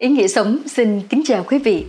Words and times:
Ý 0.00 0.08
nghĩa 0.08 0.28
sống 0.28 0.58
xin 0.66 1.00
kính 1.00 1.22
chào 1.24 1.44
quý 1.48 1.58
vị. 1.58 1.86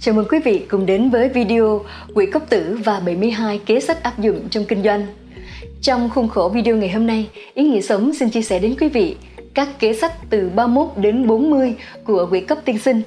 Chào 0.00 0.14
mừng 0.14 0.26
quý 0.30 0.38
vị 0.44 0.62
cùng 0.68 0.86
đến 0.86 1.10
với 1.10 1.28
video 1.28 1.84
Quỹ 2.14 2.26
cốc 2.26 2.42
tử 2.50 2.78
và 2.84 3.00
72 3.00 3.60
kế 3.66 3.80
sách 3.80 4.02
áp 4.02 4.18
dụng 4.18 4.48
trong 4.50 4.64
kinh 4.64 4.82
doanh. 4.82 5.06
Trong 5.82 6.10
khuôn 6.10 6.28
khổ 6.28 6.48
video 6.48 6.76
ngày 6.76 6.88
hôm 6.90 7.06
nay, 7.06 7.28
Ý 7.54 7.64
nghĩa 7.68 7.80
sống 7.80 8.14
xin 8.14 8.30
chia 8.30 8.42
sẻ 8.42 8.58
đến 8.58 8.74
quý 8.80 8.88
vị 8.88 9.16
các 9.54 9.68
kế 9.78 9.94
sách 9.94 10.12
từ 10.30 10.50
31 10.54 10.88
đến 10.96 11.26
40 11.26 11.74
của 12.04 12.26
quỹ 12.30 12.40
cấp 12.40 12.58
tiên 12.64 12.78
sinh. 12.78 13.02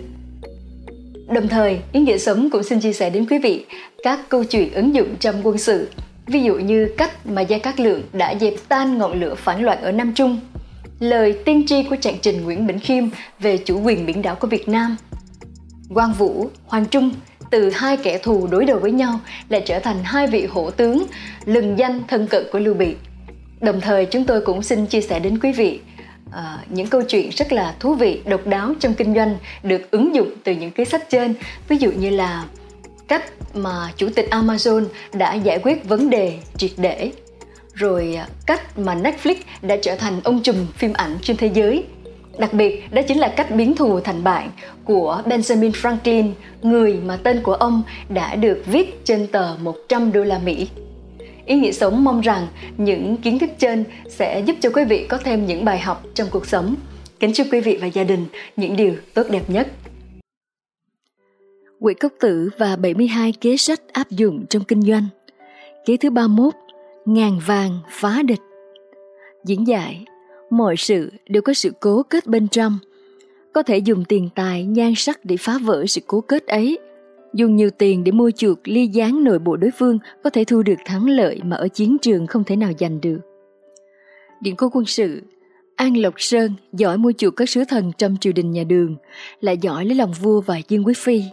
Đồng 1.27 1.47
thời, 1.47 1.79
Ý 1.91 2.01
nghĩa 2.01 2.17
sống 2.17 2.49
cũng 2.49 2.63
xin 2.63 2.79
chia 2.79 2.93
sẻ 2.93 3.09
đến 3.09 3.25
quý 3.29 3.39
vị 3.39 3.65
các 4.03 4.19
câu 4.29 4.43
chuyện 4.43 4.73
ứng 4.73 4.95
dụng 4.95 5.15
trong 5.19 5.35
quân 5.43 5.57
sự, 5.57 5.89
ví 6.27 6.43
dụ 6.43 6.55
như 6.55 6.93
cách 6.97 7.25
mà 7.27 7.41
Gia 7.41 7.57
Cát 7.57 7.79
Lượng 7.79 8.01
đã 8.13 8.35
dẹp 8.41 8.53
tan 8.69 8.97
ngọn 8.97 9.19
lửa 9.19 9.35
phản 9.35 9.63
loạn 9.63 9.81
ở 9.81 9.91
Nam 9.91 10.13
Trung– 10.15 10.39
lời 10.99 11.35
tiên 11.45 11.65
tri 11.67 11.83
của 11.83 11.95
trạng 11.95 12.17
trình 12.21 12.43
Nguyễn 12.43 12.67
Bỉnh 12.67 12.79
Khiêm 12.79 13.03
về 13.39 13.57
chủ 13.57 13.81
quyền 13.81 14.05
biển 14.05 14.21
đảo 14.21 14.35
của 14.35 14.47
Việt 14.47 14.69
Nam. 14.69 14.97
Quang 15.93 16.13
Vũ, 16.13 16.49
Hoàng 16.65 16.85
Trung 16.85 17.11
từ 17.51 17.69
hai 17.69 17.97
kẻ 17.97 18.17
thù 18.17 18.47
đối 18.47 18.65
đầu 18.65 18.79
với 18.79 18.91
nhau 18.91 19.19
lại 19.49 19.61
trở 19.65 19.79
thành 19.79 20.03
hai 20.03 20.27
vị 20.27 20.45
hổ 20.45 20.71
tướng 20.71 21.05
lừng 21.45 21.79
danh 21.79 22.01
thân 22.07 22.27
cận 22.27 22.43
của 22.51 22.59
Lưu 22.59 22.73
Bị. 22.73 22.95
Đồng 23.61 23.81
thời 23.81 24.05
chúng 24.05 24.25
tôi 24.25 24.41
cũng 24.41 24.63
xin 24.63 24.85
chia 24.85 25.01
sẻ 25.01 25.19
đến 25.19 25.39
quý 25.39 25.51
vị 25.51 25.79
uh, 26.29 26.35
những 26.69 26.87
câu 26.87 27.01
chuyện 27.01 27.29
rất 27.29 27.51
là 27.51 27.75
thú 27.79 27.93
vị, 27.95 28.21
độc 28.25 28.47
đáo 28.47 28.73
trong 28.79 28.93
kinh 28.93 29.15
doanh 29.15 29.37
được 29.63 29.91
ứng 29.91 30.15
dụng 30.15 30.29
từ 30.43 30.51
những 30.51 30.71
cái 30.71 30.85
sách 30.85 31.09
trên. 31.09 31.33
Ví 31.67 31.77
dụ 31.77 31.91
như 31.91 32.09
là 32.09 32.45
cách 33.07 33.23
mà 33.53 33.91
chủ 33.97 34.09
tịch 34.15 34.27
Amazon 34.31 34.85
đã 35.13 35.33
giải 35.33 35.59
quyết 35.63 35.89
vấn 35.89 36.09
đề 36.09 36.39
triệt 36.57 36.71
để 36.77 37.11
rồi 37.79 38.15
à, 38.15 38.27
cách 38.45 38.79
mà 38.79 38.95
Netflix 38.95 39.35
đã 39.61 39.77
trở 39.81 39.95
thành 39.95 40.21
ông 40.23 40.43
trùm 40.43 40.55
phim 40.75 40.93
ảnh 40.93 41.17
trên 41.21 41.37
thế 41.37 41.51
giới. 41.53 41.83
Đặc 42.37 42.53
biệt, 42.53 42.93
đó 42.93 43.01
chính 43.07 43.19
là 43.19 43.33
cách 43.37 43.51
biến 43.51 43.75
thù 43.75 43.99
thành 43.99 44.23
bạn 44.23 44.49
của 44.85 45.21
Benjamin 45.25 45.71
Franklin, 45.71 46.31
người 46.61 46.93
mà 47.05 47.17
tên 47.23 47.41
của 47.43 47.53
ông 47.53 47.83
đã 48.09 48.35
được 48.35 48.63
viết 48.65 49.05
trên 49.05 49.27
tờ 49.27 49.55
100 49.57 50.11
đô 50.11 50.23
la 50.23 50.39
Mỹ. 50.39 50.67
Ý 51.45 51.55
nghĩa 51.55 51.71
sống 51.71 52.03
mong 52.03 52.21
rằng 52.21 52.47
những 52.77 53.17
kiến 53.17 53.39
thức 53.39 53.49
trên 53.57 53.83
sẽ 54.09 54.39
giúp 54.39 54.55
cho 54.59 54.69
quý 54.73 54.83
vị 54.83 55.05
có 55.09 55.17
thêm 55.17 55.45
những 55.45 55.65
bài 55.65 55.79
học 55.79 56.03
trong 56.13 56.27
cuộc 56.31 56.45
sống. 56.45 56.75
Kính 57.19 57.33
chúc 57.33 57.47
quý 57.51 57.61
vị 57.61 57.77
và 57.81 57.87
gia 57.87 58.03
đình 58.03 58.25
những 58.55 58.75
điều 58.75 58.95
tốt 59.13 59.23
đẹp 59.29 59.43
nhất. 59.47 59.67
Quỹ 61.79 61.93
cốc 61.93 62.13
tử 62.19 62.49
và 62.57 62.75
72 62.75 63.33
kế 63.41 63.57
sách 63.57 63.81
áp 63.93 64.09
dụng 64.09 64.45
trong 64.49 64.63
kinh 64.63 64.81
doanh. 64.81 65.07
Kế 65.85 65.97
thứ 65.97 66.09
31 66.09 66.53
ngàn 67.05 67.39
vàng 67.45 67.79
phá 67.89 68.21
địch. 68.25 68.41
Diễn 69.45 69.67
giải 69.67 70.05
mọi 70.49 70.75
sự 70.77 71.11
đều 71.29 71.41
có 71.41 71.53
sự 71.53 71.71
cố 71.79 72.03
kết 72.03 72.27
bên 72.27 72.47
trong. 72.47 72.79
Có 73.53 73.63
thể 73.63 73.77
dùng 73.77 74.05
tiền 74.05 74.29
tài 74.35 74.63
nhan 74.63 74.93
sắc 74.95 75.25
để 75.25 75.37
phá 75.37 75.57
vỡ 75.63 75.85
sự 75.87 76.01
cố 76.07 76.21
kết 76.21 76.47
ấy. 76.47 76.79
Dùng 77.33 77.55
nhiều 77.55 77.69
tiền 77.69 78.03
để 78.03 78.11
mua 78.11 78.31
chuộc 78.31 78.59
ly 78.63 78.87
gián 78.87 79.23
nội 79.23 79.39
bộ 79.39 79.57
đối 79.57 79.71
phương 79.71 79.97
có 80.23 80.29
thể 80.29 80.43
thu 80.43 80.63
được 80.63 80.79
thắng 80.85 81.09
lợi 81.09 81.39
mà 81.43 81.55
ở 81.55 81.67
chiến 81.67 81.97
trường 82.01 82.27
không 82.27 82.43
thể 82.43 82.55
nào 82.55 82.71
giành 82.79 83.01
được. 83.01 83.19
Điện 84.41 84.55
cố 84.55 84.69
quân 84.73 84.85
sự 84.85 85.21
An 85.75 85.97
Lộc 85.97 86.13
Sơn 86.17 86.53
giỏi 86.73 86.97
mua 86.97 87.11
chuộc 87.11 87.35
các 87.35 87.49
sứ 87.49 87.63
thần 87.67 87.91
trong 87.97 88.17
triều 88.21 88.33
đình 88.33 88.51
nhà 88.51 88.63
đường, 88.63 88.95
lại 89.41 89.57
giỏi 89.57 89.85
lấy 89.85 89.95
lòng 89.95 90.11
vua 90.21 90.41
và 90.41 90.61
Dương 90.67 90.85
Quý 90.85 90.93
Phi. 90.97 91.23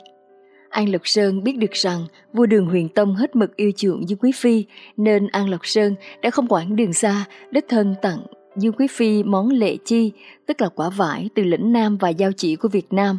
An 0.77 0.93
Lộc 0.93 1.09
Sơn 1.09 1.45
biết 1.45 1.59
được 1.59 1.73
rằng 1.73 2.07
vua 2.33 2.47
đường 2.47 2.67
huyền 2.67 2.89
tông 2.89 3.15
hết 3.15 3.37
mực 3.37 3.57
yêu 3.57 3.71
chuộng 3.77 4.09
Dương 4.09 4.19
Quý 4.19 4.33
Phi 4.33 4.65
nên 4.97 5.27
An 5.27 5.49
Lộc 5.49 5.67
Sơn 5.67 5.95
đã 6.23 6.31
không 6.31 6.47
quản 6.49 6.77
đường 6.77 6.93
xa, 6.93 7.25
đích 7.51 7.65
thân 7.69 7.95
tặng 8.03 8.19
Dương 8.57 8.73
Quý 8.73 8.87
Phi 8.87 9.23
món 9.23 9.51
lệ 9.51 9.77
chi, 9.85 10.13
tức 10.47 10.61
là 10.61 10.69
quả 10.69 10.89
vải 10.89 11.29
từ 11.35 11.43
lĩnh 11.43 11.73
Nam 11.73 11.97
và 11.97 12.09
giao 12.09 12.33
chỉ 12.33 12.57
của 12.57 12.69
Việt 12.69 12.93
Nam. 12.93 13.19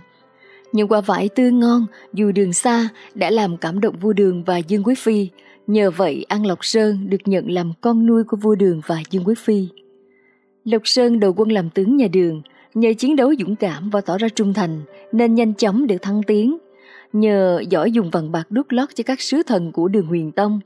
Những 0.74 0.88
quả 0.88 1.02
vải 1.02 1.30
tươi 1.30 1.52
ngon 1.52 1.86
dù 2.14 2.32
đường 2.32 2.54
xa 2.54 2.90
đã 3.16 3.30
làm 3.30 3.58
cảm 3.58 3.82
động 3.82 3.96
vua 4.02 4.14
đường 4.14 4.44
và 4.44 4.58
Dương 4.58 4.84
Quý 4.84 4.96
Phi. 4.96 5.30
Nhờ 5.68 5.92
vậy 5.92 6.26
An 6.28 6.46
Lộc 6.46 6.66
Sơn 6.66 7.10
được 7.10 7.22
nhận 7.26 7.52
làm 7.52 7.74
con 7.82 8.06
nuôi 8.06 8.24
của 8.24 8.38
vua 8.38 8.56
đường 8.56 8.82
và 8.88 9.02
Dương 9.10 9.24
Quý 9.26 9.36
Phi. 9.38 9.68
Lộc 10.64 10.82
Sơn 10.86 11.20
đầu 11.20 11.34
quân 11.34 11.52
làm 11.52 11.70
tướng 11.70 11.98
nhà 11.98 12.08
đường, 12.14 12.42
nhờ 12.74 12.94
chiến 12.98 13.16
đấu 13.16 13.34
dũng 13.40 13.56
cảm 13.56 13.90
và 13.90 14.02
tỏ 14.02 14.18
ra 14.18 14.30
trung 14.30 14.54
thành 14.54 14.82
nên 15.12 15.36
nhanh 15.36 15.54
chóng 15.54 15.88
được 15.88 15.98
thăng 16.02 16.24
tiến 16.24 16.58
Nhờ 17.14 17.64
giỏi 17.70 17.92
dùng 17.92 18.10
vàng 18.10 18.32
bạc 18.32 18.48
đút 18.50 18.66
lót 18.70 18.90
cho 18.96 19.04
các 19.04 19.22
sứ 19.22 19.44
thần 19.44 19.72
của 19.72 19.88
đường 19.88 20.08
huyền 20.08 20.32
tông, 20.32 20.60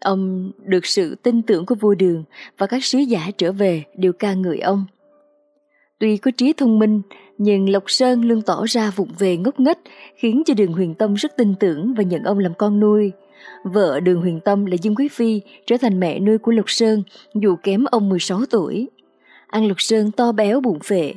ông 0.00 0.52
được 0.64 0.86
sự 0.86 1.14
tin 1.14 1.42
tưởng 1.42 1.66
của 1.66 1.74
vua 1.74 1.94
đường 1.94 2.24
và 2.58 2.66
các 2.66 2.84
sứ 2.84 2.98
giả 2.98 3.30
trở 3.38 3.52
về 3.52 3.84
đều 3.96 4.12
ca 4.12 4.34
ngợi 4.34 4.60
ông. 4.60 4.84
Tuy 5.98 6.16
có 6.16 6.30
trí 6.36 6.52
thông 6.52 6.78
minh, 6.78 7.02
nhưng 7.38 7.68
Lộc 7.68 7.82
Sơn 7.86 8.24
luôn 8.24 8.42
tỏ 8.42 8.64
ra 8.68 8.90
vụng 8.96 9.10
về 9.18 9.36
ngốc 9.36 9.60
nghếch, 9.60 9.78
khiến 10.16 10.42
cho 10.46 10.54
đường 10.54 10.72
huyền 10.72 10.94
tông 10.94 11.14
rất 11.14 11.36
tin 11.36 11.54
tưởng 11.54 11.94
và 11.94 12.02
nhận 12.02 12.22
ông 12.22 12.38
làm 12.38 12.54
con 12.54 12.80
nuôi. 12.80 13.12
Vợ 13.64 14.00
đường 14.00 14.20
huyền 14.20 14.40
tâm 14.40 14.66
là 14.66 14.76
Dương 14.82 14.94
Quý 14.94 15.08
Phi 15.08 15.40
trở 15.66 15.76
thành 15.76 16.00
mẹ 16.00 16.18
nuôi 16.20 16.38
của 16.38 16.52
Lộc 16.52 16.70
Sơn 16.70 17.02
dù 17.34 17.56
kém 17.56 17.84
ông 17.84 18.08
16 18.08 18.40
tuổi. 18.50 18.88
Ăn 19.46 19.68
Lộc 19.68 19.80
Sơn 19.80 20.10
to 20.10 20.32
béo 20.32 20.60
bụng 20.60 20.78
phệ, 20.84 21.14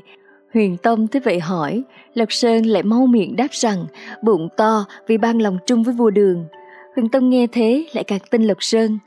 Huyền 0.53 0.77
Tông 0.77 1.07
thế 1.07 1.19
vậy 1.19 1.39
hỏi, 1.39 1.83
Lộc 2.13 2.33
Sơn 2.33 2.65
lại 2.65 2.83
mau 2.83 3.07
miệng 3.07 3.35
đáp 3.35 3.47
rằng 3.51 3.85
bụng 4.23 4.47
to 4.57 4.85
vì 5.07 5.17
ban 5.17 5.41
lòng 5.41 5.57
chung 5.65 5.83
với 5.83 5.93
vua 5.93 6.09
đường. 6.09 6.45
Huyền 6.95 7.09
Tông 7.09 7.29
nghe 7.29 7.47
thế 7.47 7.85
lại 7.93 8.03
càng 8.03 8.19
tin 8.31 8.43
Lộc 8.43 8.57
Sơn. 8.63 8.99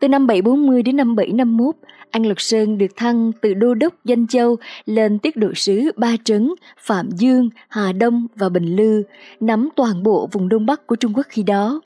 Từ 0.00 0.08
năm 0.08 0.26
740 0.26 0.82
đến 0.82 0.96
năm 0.96 1.16
751, 1.16 1.74
An 2.10 2.26
Lộc 2.26 2.40
Sơn 2.40 2.78
được 2.78 2.96
thăng 2.96 3.32
từ 3.40 3.54
đô 3.54 3.74
đốc 3.74 3.94
Danh 4.04 4.26
Châu 4.26 4.56
lên 4.86 5.18
tiết 5.18 5.36
độ 5.36 5.48
sứ 5.54 5.92
Ba 5.96 6.16
Trấn, 6.24 6.50
Phạm 6.78 7.10
Dương, 7.10 7.48
Hà 7.68 7.92
Đông 7.92 8.26
và 8.36 8.48
Bình 8.48 8.76
Lư, 8.76 9.02
nắm 9.40 9.68
toàn 9.76 10.02
bộ 10.02 10.28
vùng 10.32 10.48
Đông 10.48 10.66
Bắc 10.66 10.86
của 10.86 10.96
Trung 10.96 11.12
Quốc 11.14 11.26
khi 11.28 11.42
đó. 11.42 11.80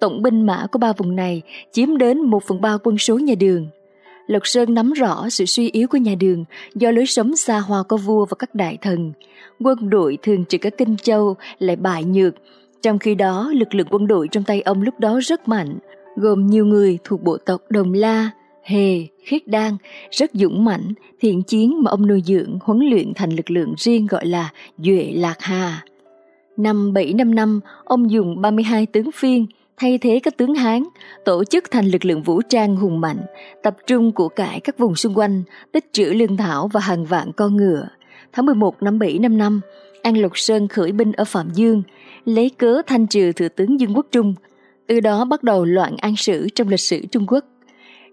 Tổng 0.00 0.22
binh 0.22 0.46
mã 0.46 0.66
của 0.72 0.78
ba 0.78 0.92
vùng 0.92 1.16
này 1.16 1.42
chiếm 1.72 1.98
đến 1.98 2.20
một 2.20 2.42
phần 2.44 2.60
ba 2.60 2.76
quân 2.84 2.98
số 2.98 3.18
nhà 3.18 3.34
đường. 3.40 3.66
Lộc 4.28 4.46
Sơn 4.46 4.74
nắm 4.74 4.92
rõ 4.92 5.28
sự 5.30 5.44
suy 5.46 5.70
yếu 5.70 5.88
của 5.88 5.98
nhà 5.98 6.14
đường 6.14 6.44
do 6.74 6.90
lối 6.90 7.06
sống 7.06 7.36
xa 7.36 7.58
hoa 7.58 7.82
của 7.82 7.96
vua 7.96 8.24
và 8.24 8.34
các 8.38 8.54
đại 8.54 8.78
thần. 8.82 9.12
Quân 9.60 9.90
đội 9.90 10.18
thường 10.22 10.44
trực 10.44 10.62
ở 10.62 10.70
Kinh 10.70 10.96
Châu 10.96 11.36
lại 11.58 11.76
bại 11.76 12.04
nhược, 12.04 12.34
trong 12.82 12.98
khi 12.98 13.14
đó 13.14 13.52
lực 13.54 13.74
lượng 13.74 13.86
quân 13.90 14.06
đội 14.06 14.28
trong 14.28 14.44
tay 14.44 14.60
ông 14.60 14.82
lúc 14.82 15.00
đó 15.00 15.20
rất 15.22 15.48
mạnh, 15.48 15.78
gồm 16.16 16.46
nhiều 16.46 16.66
người 16.66 16.98
thuộc 17.04 17.22
bộ 17.22 17.36
tộc 17.36 17.60
Đồng 17.70 17.92
La, 17.92 18.30
Hề, 18.62 19.06
Khiết 19.24 19.46
Đan, 19.46 19.76
rất 20.10 20.30
dũng 20.34 20.64
mãnh, 20.64 20.92
thiện 21.20 21.42
chiến 21.42 21.82
mà 21.82 21.90
ông 21.90 22.06
nuôi 22.06 22.22
dưỡng, 22.26 22.58
huấn 22.62 22.78
luyện 22.78 23.12
thành 23.14 23.30
lực 23.30 23.50
lượng 23.50 23.74
riêng 23.76 24.06
gọi 24.06 24.26
là 24.26 24.52
Duệ 24.78 25.12
Lạc 25.14 25.36
Hà. 25.40 25.84
Năm 26.56 26.92
755, 26.92 27.60
ông 27.84 28.10
dùng 28.10 28.40
32 28.40 28.86
tướng 28.86 29.10
phiên 29.12 29.46
thay 29.78 29.98
thế 29.98 30.20
các 30.22 30.36
tướng 30.36 30.54
Hán, 30.54 30.82
tổ 31.24 31.44
chức 31.44 31.70
thành 31.70 31.86
lực 31.86 32.04
lượng 32.04 32.22
vũ 32.22 32.42
trang 32.42 32.76
hùng 32.76 33.00
mạnh, 33.00 33.18
tập 33.62 33.76
trung 33.86 34.12
của 34.12 34.28
cải 34.28 34.60
các 34.60 34.78
vùng 34.78 34.96
xung 34.96 35.18
quanh, 35.18 35.42
tích 35.72 35.92
trữ 35.92 36.04
lương 36.04 36.36
thảo 36.36 36.68
và 36.68 36.80
hàng 36.80 37.04
vạn 37.04 37.32
con 37.32 37.56
ngựa. 37.56 37.88
Tháng 38.32 38.46
11 38.46 38.82
năm 38.82 38.98
755, 38.98 39.60
An 40.02 40.16
Lộc 40.16 40.38
Sơn 40.38 40.68
khởi 40.68 40.92
binh 40.92 41.12
ở 41.12 41.24
Phạm 41.24 41.50
Dương, 41.54 41.82
lấy 42.24 42.50
cớ 42.50 42.82
thanh 42.86 43.06
trừ 43.06 43.32
thừa 43.32 43.48
tướng 43.48 43.80
Dương 43.80 43.96
Quốc 43.96 44.06
Trung, 44.10 44.34
từ 44.86 45.00
đó 45.00 45.24
bắt 45.24 45.42
đầu 45.42 45.64
loạn 45.64 45.96
an 45.96 46.16
sử 46.16 46.48
trong 46.54 46.68
lịch 46.68 46.80
sử 46.80 47.06
Trung 47.06 47.26
Quốc. 47.28 47.44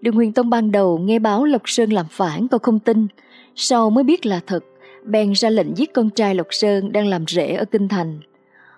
Đường 0.00 0.14
Huyền 0.14 0.32
Tông 0.32 0.50
ban 0.50 0.72
đầu 0.72 0.98
nghe 0.98 1.18
báo 1.18 1.44
Lộc 1.44 1.62
Sơn 1.64 1.92
làm 1.92 2.06
phản 2.10 2.48
còn 2.48 2.60
không 2.60 2.78
tin, 2.78 3.06
sau 3.54 3.90
mới 3.90 4.04
biết 4.04 4.26
là 4.26 4.40
thật, 4.46 4.64
bèn 5.04 5.32
ra 5.32 5.50
lệnh 5.50 5.76
giết 5.76 5.92
con 5.94 6.10
trai 6.10 6.34
Lộc 6.34 6.46
Sơn 6.50 6.92
đang 6.92 7.06
làm 7.06 7.24
rễ 7.26 7.54
ở 7.54 7.64
Kinh 7.64 7.88
Thành 7.88 8.20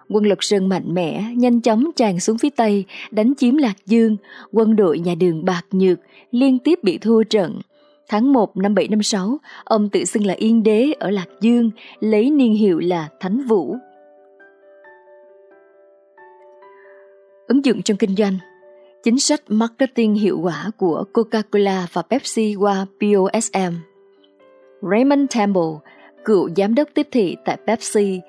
quân 0.09 0.27
lực 0.27 0.45
Sơn 0.45 0.69
mạnh 0.69 0.95
mẽ, 0.95 1.25
nhanh 1.37 1.61
chóng 1.61 1.91
tràn 1.97 2.21
xuống 2.21 2.39
phía 2.39 2.51
Tây, 2.51 2.85
đánh 3.11 3.33
chiếm 3.37 3.57
Lạc 3.57 3.77
Dương, 3.87 4.17
quân 4.53 4.77
đội 4.77 4.99
nhà 4.99 5.15
đường 5.15 5.45
bạc 5.45 5.63
nhược, 5.71 5.99
liên 6.31 6.59
tiếp 6.59 6.79
bị 6.83 6.99
thua 6.99 7.23
trận. 7.23 7.61
Tháng 8.09 8.33
1 8.33 8.57
năm 8.57 8.75
756, 8.75 9.39
ông 9.65 9.89
tự 9.89 10.05
xưng 10.05 10.27
là 10.27 10.35
Yên 10.35 10.63
Đế 10.63 10.93
ở 10.99 11.11
Lạc 11.11 11.29
Dương, 11.41 11.71
lấy 12.01 12.31
niên 12.31 12.55
hiệu 12.55 12.79
là 12.79 13.09
Thánh 13.21 13.47
Vũ. 13.47 13.77
Ứng 17.49 17.65
dụng 17.65 17.83
trong 17.83 17.97
kinh 17.97 18.17
doanh 18.17 18.39
Chính 19.03 19.19
sách 19.19 19.43
marketing 19.49 20.15
hiệu 20.15 20.41
quả 20.43 20.71
của 20.77 21.05
Coca-Cola 21.13 21.87
và 21.93 22.03
Pepsi 22.03 22.55
qua 22.59 22.87
POSM 23.01 23.75
Raymond 24.83 25.31
Temple, 25.35 25.73
cựu 26.25 26.51
giám 26.57 26.75
đốc 26.75 26.89
tiếp 26.95 27.09
thị 27.11 27.37
tại 27.45 27.57
Pepsi, 27.67 28.21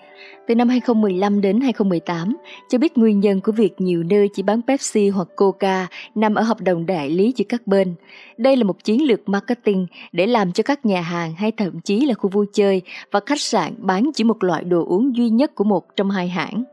từ 0.47 0.55
năm 0.55 0.69
2015 0.69 1.41
đến 1.41 1.61
2018, 1.61 2.37
cho 2.69 2.77
biết 2.77 2.97
nguyên 2.97 3.19
nhân 3.19 3.41
của 3.41 3.51
việc 3.51 3.81
nhiều 3.81 4.03
nơi 4.03 4.29
chỉ 4.33 4.43
bán 4.43 4.61
Pepsi 4.67 5.09
hoặc 5.09 5.27
Coca 5.35 5.87
nằm 6.15 6.35
ở 6.35 6.41
hợp 6.41 6.61
đồng 6.61 6.85
đại 6.85 7.09
lý 7.09 7.33
giữa 7.35 7.45
các 7.49 7.67
bên. 7.67 7.95
Đây 8.37 8.55
là 8.55 8.63
một 8.63 8.83
chiến 8.83 9.07
lược 9.07 9.29
marketing 9.29 9.87
để 10.11 10.27
làm 10.27 10.51
cho 10.51 10.63
các 10.63 10.85
nhà 10.85 11.01
hàng 11.01 11.33
hay 11.33 11.51
thậm 11.51 11.79
chí 11.79 12.05
là 12.05 12.13
khu 12.13 12.29
vui 12.29 12.45
chơi 12.53 12.81
và 13.11 13.19
khách 13.25 13.41
sạn 13.41 13.73
bán 13.77 14.09
chỉ 14.13 14.23
một 14.23 14.43
loại 14.43 14.63
đồ 14.63 14.85
uống 14.85 15.15
duy 15.15 15.29
nhất 15.29 15.55
của 15.55 15.63
một 15.63 15.95
trong 15.95 16.09
hai 16.09 16.27
hãng. 16.29 16.63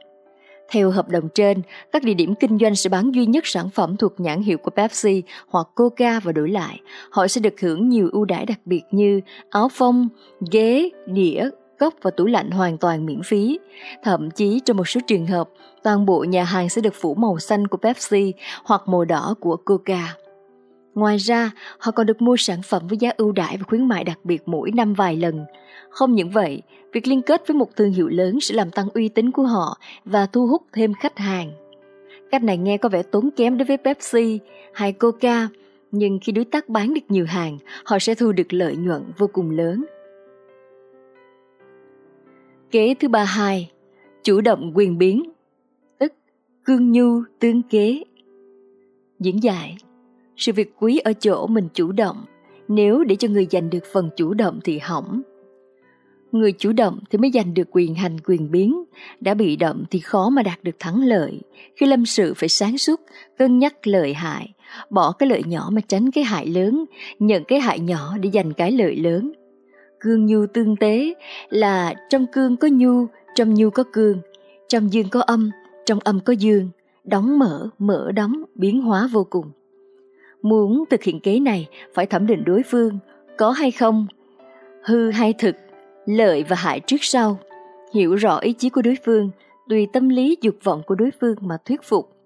Theo 0.71 0.91
hợp 0.91 1.09
đồng 1.09 1.29
trên, 1.35 1.63
các 1.93 2.03
địa 2.03 2.15
điểm 2.15 2.35
kinh 2.35 2.59
doanh 2.59 2.75
sẽ 2.75 2.91
bán 2.91 3.15
duy 3.15 3.27
nhất 3.27 3.47
sản 3.47 3.71
phẩm 3.71 3.97
thuộc 3.97 4.21
nhãn 4.21 4.43
hiệu 4.43 4.59
của 4.59 4.71
Pepsi 4.71 5.23
hoặc 5.49 5.67
Coca 5.75 6.21
và 6.21 6.33
đổi 6.33 6.51
lại. 6.51 6.81
Họ 7.11 7.29
sẽ 7.29 7.41
được 7.41 7.61
hưởng 7.61 7.89
nhiều 7.89 8.09
ưu 8.13 8.25
đãi 8.25 8.47
đặc 8.47 8.59
biệt 8.65 8.83
như 8.91 9.21
áo 9.51 9.69
phông, 9.69 10.09
ghế, 10.53 10.91
đĩa, 11.07 11.51
cốc 11.79 11.95
và 12.03 12.11
tủ 12.11 12.27
lạnh 12.27 12.51
hoàn 12.51 12.79
toàn 12.79 13.07
miễn 13.07 13.23
phí. 13.23 13.59
Thậm 14.03 14.31
chí 14.31 14.61
trong 14.65 14.77
một 14.77 14.89
số 14.89 15.01
trường 15.07 15.27
hợp, 15.27 15.49
toàn 15.83 16.07
bộ 16.07 16.25
nhà 16.25 16.45
hàng 16.45 16.69
sẽ 16.69 16.81
được 16.81 16.95
phủ 16.95 17.15
màu 17.15 17.39
xanh 17.39 17.67
của 17.67 17.79
Pepsi 17.79 18.35
hoặc 18.65 18.83
màu 18.87 19.05
đỏ 19.05 19.35
của 19.41 19.57
Coca. 19.57 20.15
Ngoài 20.95 21.17
ra, 21.17 21.51
họ 21.79 21.93
còn 21.93 22.07
được 22.07 22.23
mua 22.23 22.37
sản 22.37 22.63
phẩm 22.63 22.83
với 22.89 22.99
giá 22.99 23.13
ưu 23.17 23.33
đãi 23.33 23.57
và 23.57 23.65
khuyến 23.69 23.89
mại 23.89 24.05
đặc 24.05 24.19
biệt 24.25 24.43
mỗi 24.47 24.71
năm 24.71 24.95
vài 24.95 25.17
lần. 25.17 25.45
Không 25.97 26.15
những 26.15 26.31
vậy, 26.31 26.63
việc 26.93 27.07
liên 27.07 27.23
kết 27.23 27.47
với 27.47 27.57
một 27.57 27.77
thương 27.77 27.93
hiệu 27.93 28.09
lớn 28.09 28.41
sẽ 28.41 28.55
làm 28.55 28.71
tăng 28.71 28.89
uy 28.95 29.09
tín 29.09 29.31
của 29.31 29.43
họ 29.43 29.79
và 30.05 30.27
thu 30.27 30.47
hút 30.47 30.63
thêm 30.73 30.95
khách 30.95 31.19
hàng. 31.19 31.53
Cách 32.31 32.43
này 32.43 32.57
nghe 32.59 32.77
có 32.77 32.89
vẻ 32.89 33.03
tốn 33.03 33.31
kém 33.37 33.59
đối 33.59 33.67
với 33.67 33.77
Pepsi 33.77 34.39
hay 34.73 34.93
Coca, 34.93 35.49
nhưng 35.93 36.19
khi 36.23 36.33
đối 36.33 36.45
tác 36.45 36.69
bán 36.69 36.95
được 36.95 37.01
nhiều 37.09 37.27
hàng, 37.27 37.59
họ 37.85 37.99
sẽ 37.99 38.15
thu 38.15 38.33
được 38.33 38.53
lợi 38.53 38.77
nhuận 38.77 39.03
vô 39.19 39.27
cùng 39.33 39.51
lớn. 39.51 39.85
Kế 42.71 42.95
thứ 42.95 43.09
ba 43.09 43.25
hai, 43.25 43.71
chủ 44.23 44.41
động 44.41 44.73
quyền 44.75 44.99
biến, 44.99 45.23
tức 45.99 46.13
cương 46.65 46.93
nhu 46.93 47.23
tương 47.39 47.63
kế. 47.63 48.03
Diễn 49.21 49.43
giải, 49.43 49.77
sự 50.37 50.53
việc 50.53 50.73
quý 50.79 50.99
ở 50.99 51.13
chỗ 51.13 51.47
mình 51.47 51.69
chủ 51.75 51.93
động, 51.93 52.25
nếu 52.69 53.05
để 53.05 53.17
cho 53.17 53.29
người 53.29 53.47
giành 53.51 53.71
được 53.71 53.85
phần 53.93 54.11
chủ 54.17 54.35
động 54.35 54.61
thì 54.65 54.79
hỏng. 54.79 55.23
Người 56.33 56.53
chủ 56.53 56.73
động 56.73 56.99
thì 57.11 57.19
mới 57.19 57.31
giành 57.35 57.55
được 57.55 57.69
quyền 57.71 57.95
hành 57.95 58.17
quyền 58.25 58.51
biến, 58.51 58.85
đã 59.21 59.35
bị 59.35 59.57
động 59.57 59.85
thì 59.91 59.99
khó 59.99 60.29
mà 60.29 60.43
đạt 60.43 60.65
được 60.65 60.77
thắng 60.79 61.03
lợi. 61.03 61.41
Khi 61.77 61.87
lâm 61.87 62.07
sự 62.07 62.35
phải 62.35 62.49
sáng 62.49 62.79
suốt, 62.79 63.01
cân 63.39 63.59
nhắc 63.59 63.87
lợi 63.87 64.15
hại, 64.15 64.53
bỏ 64.91 65.13
cái 65.13 65.29
lợi 65.29 65.43
nhỏ 65.47 65.69
mà 65.73 65.81
tránh 65.89 66.11
cái 66.11 66.25
hại 66.25 66.47
lớn, 66.47 66.85
nhận 67.19 67.45
cái 67.45 67.61
hại 67.61 67.81
nhỏ 67.81 68.19
để 68.21 68.31
giành 68.33 68.53
cái 68.53 68.73
lợi 68.73 68.97
lớn. 68.97 69.33
Cương 70.01 70.27
nhu 70.27 70.47
tương 70.47 70.77
tế 70.77 71.15
là 71.49 71.95
trong 72.11 72.27
cương 72.33 72.57
có 72.57 72.69
nhu, 72.73 73.07
trong 73.35 73.55
nhu 73.55 73.71
có 73.71 73.85
cương, 73.93 74.19
trong 74.69 74.93
dương 74.93 75.09
có 75.11 75.21
âm, 75.21 75.51
trong 75.87 75.99
âm 76.05 76.21
có 76.21 76.33
dương, 76.33 76.69
đóng 77.05 77.39
mở, 77.39 77.69
mở 77.79 78.13
đóng, 78.13 78.43
biến 78.55 78.83
hóa 78.83 79.09
vô 79.13 79.27
cùng. 79.31 79.47
Muốn 80.43 80.85
thực 80.91 81.03
hiện 81.03 81.21
kế 81.21 81.41
này 81.41 81.69
phải 81.95 82.07
thẩm 82.07 82.27
định 82.27 82.45
đối 82.45 82.63
phương, 82.63 82.99
có 83.39 83.51
hay 83.51 83.71
không, 83.71 84.07
hư 84.85 85.11
hay 85.11 85.33
thực, 85.33 85.57
lợi 86.07 86.45
và 86.49 86.57
hại 86.57 86.81
trước 86.81 86.97
sau, 87.01 87.39
hiểu 87.95 88.15
rõ 88.15 88.39
ý 88.39 88.53
chí 88.53 88.69
của 88.69 88.83
đối 88.83 88.97
phương, 89.05 89.31
tùy 89.69 89.87
tâm 89.93 90.09
lý 90.09 90.37
dục 90.41 90.55
vọng 90.63 90.83
của 90.87 90.95
đối 90.95 91.11
phương 91.21 91.37
mà 91.41 91.57
thuyết 91.65 91.83
phục. 91.83 92.17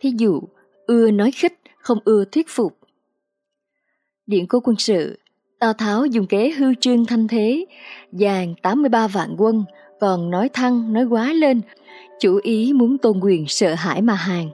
Thí 0.00 0.12
dụ, 0.16 0.42
ưa 0.86 1.10
nói 1.10 1.30
khích, 1.30 1.60
không 1.78 1.98
ưa 2.04 2.24
thuyết 2.24 2.46
phục. 2.48 2.78
Điện 4.26 4.46
cố 4.46 4.60
quân 4.60 4.76
sự, 4.78 5.18
Tào 5.58 5.72
Tháo 5.72 6.06
dùng 6.06 6.26
kế 6.26 6.50
hư 6.50 6.74
trương 6.74 7.06
thanh 7.06 7.28
thế, 7.28 7.64
dàn 8.12 8.54
83 8.62 9.06
vạn 9.06 9.34
quân, 9.38 9.64
còn 10.00 10.30
nói 10.30 10.48
thăng, 10.48 10.92
nói 10.92 11.04
quá 11.04 11.32
lên, 11.32 11.60
chủ 12.20 12.40
ý 12.42 12.72
muốn 12.72 12.98
tôn 12.98 13.20
quyền 13.20 13.44
sợ 13.48 13.74
hãi 13.74 14.02
mà 14.02 14.14
hàng. 14.14 14.50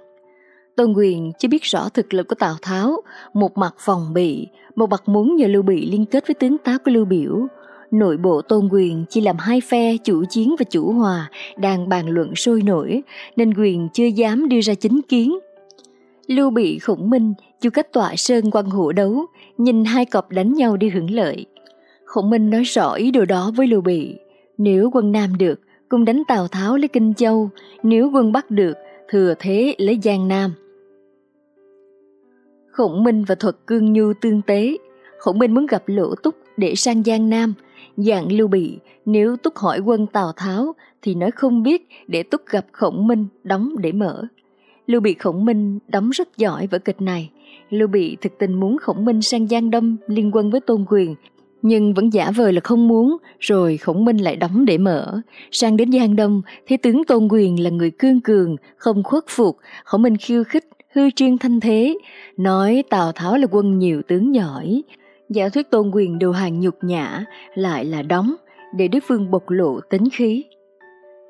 Tôn 0.77 0.93
Quyền 0.93 1.33
chưa 1.39 1.49
biết 1.49 1.63
rõ 1.63 1.89
thực 1.89 2.15
lực 2.15 2.29
của 2.29 2.35
Tào 2.35 2.55
Tháo, 2.63 2.97
một 3.35 3.59
mặt 3.59 3.75
phòng 3.79 4.15
bị, 4.15 4.49
một 4.75 4.91
mặt 4.91 5.03
muốn 5.07 5.37
nhờ 5.37 5.47
Lưu 5.47 5.63
Bị 5.63 5.91
liên 5.91 6.07
kết 6.07 6.27
với 6.27 6.35
tướng 6.35 6.59
tá 6.59 6.79
của 6.85 6.91
Lưu 6.91 7.05
Biểu. 7.05 7.47
Nội 7.91 8.17
bộ 8.17 8.43
Tôn 8.43 8.69
Quyền 8.73 9.05
chỉ 9.11 9.21
làm 9.21 9.37
hai 9.39 9.61
phe 9.61 9.97
chủ 9.97 10.25
chiến 10.31 10.55
và 10.59 10.65
chủ 10.71 10.93
hòa 10.93 11.31
đang 11.57 11.89
bàn 11.89 12.09
luận 12.09 12.35
sôi 12.35 12.63
nổi, 12.63 13.03
nên 13.37 13.55
Quyền 13.55 13.89
chưa 13.93 14.05
dám 14.05 14.49
đưa 14.49 14.61
ra 14.61 14.75
chính 14.75 15.01
kiến. 15.09 15.39
Lưu 16.27 16.51
Bị 16.51 16.79
khổng 16.79 17.11
minh 17.11 17.35
chu 17.61 17.71
cách 17.71 17.93
tọa 17.93 18.17
sơn 18.17 18.51
quan 18.51 18.67
hộ 18.67 18.93
đấu, 18.93 19.27
nhìn 19.59 19.85
hai 19.85 20.05
cọp 20.05 20.31
đánh 20.31 20.53
nhau 20.55 20.77
đi 20.77 20.89
hưởng 20.89 21.11
lợi. 21.11 21.47
Khổng 22.05 22.31
Minh 22.31 22.51
nói 22.51 22.63
rõ 22.63 22.93
ý 22.93 23.11
đồ 23.11 23.25
đó 23.25 23.53
với 23.57 23.67
Lưu 23.67 23.81
Bị. 23.81 24.15
Nếu 24.59 24.91
quân 24.93 25.13
Nam 25.13 25.39
được, 25.39 25.61
cùng 25.89 26.05
đánh 26.05 26.23
Tào 26.29 26.49
Tháo 26.49 26.77
lấy 26.77 26.89
Kinh 26.89 27.15
Châu, 27.15 27.51
nếu 27.83 28.11
quân 28.15 28.33
Bắc 28.33 28.51
được, 28.51 28.77
thừa 29.09 29.35
thế 29.39 29.75
lấy 29.79 29.99
Giang 30.03 30.29
Nam. 30.29 30.53
Khổng 32.71 33.05
Minh 33.05 33.25
và 33.25 33.35
thuật 33.35 33.57
cương 33.67 33.93
nhu 33.93 34.13
tương 34.21 34.43
tế. 34.43 34.77
Khổng 35.19 35.39
Minh 35.39 35.55
muốn 35.55 35.67
gặp 35.67 35.83
Lỗ 35.87 36.15
Túc 36.15 36.35
để 36.57 36.75
sang 36.75 37.03
Giang 37.03 37.31
Nam. 37.31 37.55
Dạng 37.97 38.33
Lưu 38.33 38.49
Bị, 38.49 38.79
nếu 39.05 39.37
Túc 39.37 39.57
hỏi 39.57 39.79
quân 39.79 40.07
Tào 40.07 40.33
Tháo 40.37 40.75
thì 41.03 41.15
nói 41.15 41.31
không 41.31 41.63
biết 41.63 41.89
để 42.07 42.23
Túc 42.23 42.47
gặp 42.47 42.67
Khổng 42.73 43.07
Minh 43.07 43.27
đóng 43.45 43.71
để 43.79 43.93
mở. 43.93 44.25
Lưu 44.87 45.01
Bị 45.01 45.15
Khổng 45.15 45.45
Minh 45.45 45.79
đóng 45.89 46.11
rất 46.11 46.37
giỏi 46.37 46.67
vở 46.67 46.79
kịch 46.79 47.01
này. 47.01 47.31
Lưu 47.71 47.89
Bị 47.89 48.17
thực 48.21 48.39
tình 48.39 48.61
muốn 48.61 48.77
Khổng 48.79 49.05
Minh 49.05 49.23
sang 49.23 49.49
Giang 49.49 49.71
Đông 49.71 49.97
liên 50.07 50.31
quân 50.35 50.51
với 50.51 50.61
Tôn 50.61 50.85
Quyền, 50.89 51.15
nhưng 51.63 51.95
vẫn 51.95 52.13
giả 52.13 52.31
vờ 52.37 52.51
là 52.51 52.61
không 52.65 52.89
muốn, 52.89 53.17
rồi 53.39 53.77
Khổng 53.77 54.05
Minh 54.05 54.17
lại 54.17 54.37
đóng 54.37 54.65
để 54.65 54.79
mở. 54.79 55.21
Sang 55.51 55.77
đến 55.77 55.93
Giang 55.93 56.17
Đông, 56.17 56.43
thấy 56.69 56.79
tướng 56.79 57.05
Tôn 57.05 57.29
Quyền 57.31 57.63
là 57.63 57.71
người 57.71 57.91
cương 57.91 58.21
cường, 58.21 58.57
không 58.77 59.03
khuất 59.03 59.25
phục, 59.29 59.57
Khổng 59.85 60.03
Minh 60.03 60.17
khiêu 60.17 60.45
khích, 60.45 60.65
hư 60.95 61.11
chuyên 61.11 61.39
thanh 61.39 61.61
thế, 61.61 61.99
nói 62.37 62.85
Tào 62.91 63.13
Tháo 63.13 63.37
là 63.37 63.47
quân 63.51 63.79
nhiều 63.79 64.03
tướng 64.09 64.35
giỏi. 64.35 64.83
Giả 65.29 65.49
thuyết 65.49 65.71
tôn 65.71 65.91
quyền 65.95 66.19
đầu 66.19 66.33
hàng 66.33 66.61
nhục 66.61 66.85
nhã 66.85 67.25
lại 67.55 67.85
là 67.85 68.03
đóng 68.03 68.35
để 68.75 68.89
đối 68.89 69.01
phương 69.01 69.31
bộc 69.31 69.51
lộ 69.51 69.81
tính 69.81 70.09
khí. 70.13 70.45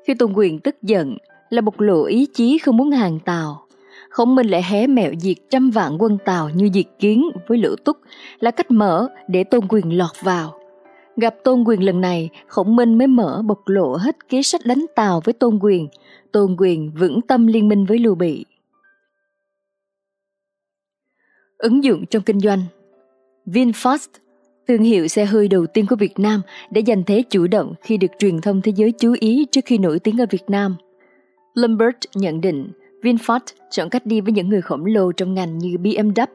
Khi 0.07 0.13
tôn 0.13 0.33
quyền 0.33 0.59
tức 0.59 0.75
giận 0.81 1.17
là 1.49 1.61
bộc 1.61 1.79
lộ 1.79 2.03
ý 2.03 2.27
chí 2.33 2.57
không 2.57 2.77
muốn 2.77 2.91
hàng 2.91 3.19
tàu 3.19 3.67
Khổng 4.09 4.35
Minh 4.35 4.47
lại 4.47 4.63
hé 4.63 4.87
mẹo 4.87 5.11
diệt 5.19 5.37
trăm 5.49 5.69
vạn 5.69 5.97
quân 5.99 6.17
tàu 6.25 6.49
như 6.49 6.69
diệt 6.73 6.85
kiến 6.99 7.29
với 7.47 7.57
lữ 7.57 7.75
túc 7.85 7.97
là 8.39 8.51
cách 8.51 8.71
mở 8.71 9.07
để 9.27 9.43
tôn 9.43 9.67
quyền 9.69 9.97
lọt 9.97 10.21
vào. 10.23 10.59
Gặp 11.15 11.35
tôn 11.43 11.63
quyền 11.63 11.83
lần 11.83 12.01
này, 12.01 12.29
khổng 12.47 12.75
minh 12.75 12.97
mới 12.97 13.07
mở 13.07 13.41
bộc 13.45 13.67
lộ 13.67 13.95
hết 13.95 14.29
kế 14.29 14.41
sách 14.41 14.61
đánh 14.65 14.85
tàu 14.95 15.21
với 15.23 15.33
tôn 15.33 15.59
quyền. 15.61 15.87
Tôn 16.31 16.55
quyền 16.59 16.91
vững 16.91 17.21
tâm 17.21 17.47
liên 17.47 17.67
minh 17.67 17.85
với 17.85 17.99
Lưu 17.99 18.15
Bị. 18.15 18.45
Ứng 21.57 21.83
dụng 21.83 22.05
trong 22.05 22.23
kinh 22.23 22.39
doanh 22.39 22.59
VinFast, 23.47 24.07
thương 24.67 24.83
hiệu 24.83 25.07
xe 25.07 25.25
hơi 25.25 25.47
đầu 25.47 25.67
tiên 25.67 25.85
của 25.89 25.95
Việt 25.95 26.19
Nam 26.19 26.41
đã 26.71 26.81
giành 26.87 27.03
thế 27.03 27.23
chủ 27.29 27.47
động 27.47 27.73
khi 27.81 27.97
được 27.97 28.07
truyền 28.19 28.41
thông 28.41 28.61
thế 28.61 28.71
giới 28.75 28.91
chú 28.91 29.15
ý 29.19 29.45
trước 29.51 29.61
khi 29.65 29.77
nổi 29.77 29.99
tiếng 29.99 30.21
ở 30.21 30.25
Việt 30.29 30.43
Nam. 30.47 30.75
Bloomberg 31.55 31.95
nhận 32.15 32.41
định 32.41 32.71
VinFast 33.01 33.39
chọn 33.69 33.89
cách 33.89 34.05
đi 34.05 34.21
với 34.21 34.31
những 34.31 34.49
người 34.49 34.61
khổng 34.61 34.85
lồ 34.85 35.11
trong 35.11 35.33
ngành 35.33 35.57
như 35.57 35.77
BMW, 35.77 36.25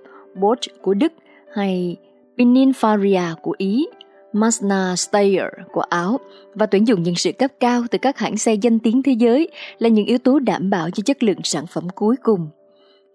Porsche 0.40 0.72
của 0.82 0.94
Đức 0.94 1.12
hay 1.54 1.96
Pininfarina 2.36 3.34
của 3.42 3.54
Ý, 3.58 3.86
Mazda 4.32 4.96
Steyr 4.96 5.68
của 5.72 5.80
Áo 5.80 6.20
và 6.54 6.66
tuyển 6.66 6.86
dụng 6.86 7.02
nhân 7.02 7.14
sự 7.14 7.32
cấp 7.32 7.50
cao 7.60 7.82
từ 7.90 7.98
các 7.98 8.18
hãng 8.18 8.36
xe 8.36 8.54
danh 8.54 8.78
tiếng 8.78 9.02
thế 9.02 9.12
giới 9.12 9.48
là 9.78 9.88
những 9.88 10.06
yếu 10.06 10.18
tố 10.18 10.38
đảm 10.38 10.70
bảo 10.70 10.90
cho 10.90 11.02
chất 11.06 11.22
lượng 11.22 11.40
sản 11.44 11.66
phẩm 11.66 11.88
cuối 11.94 12.16
cùng. 12.22 12.48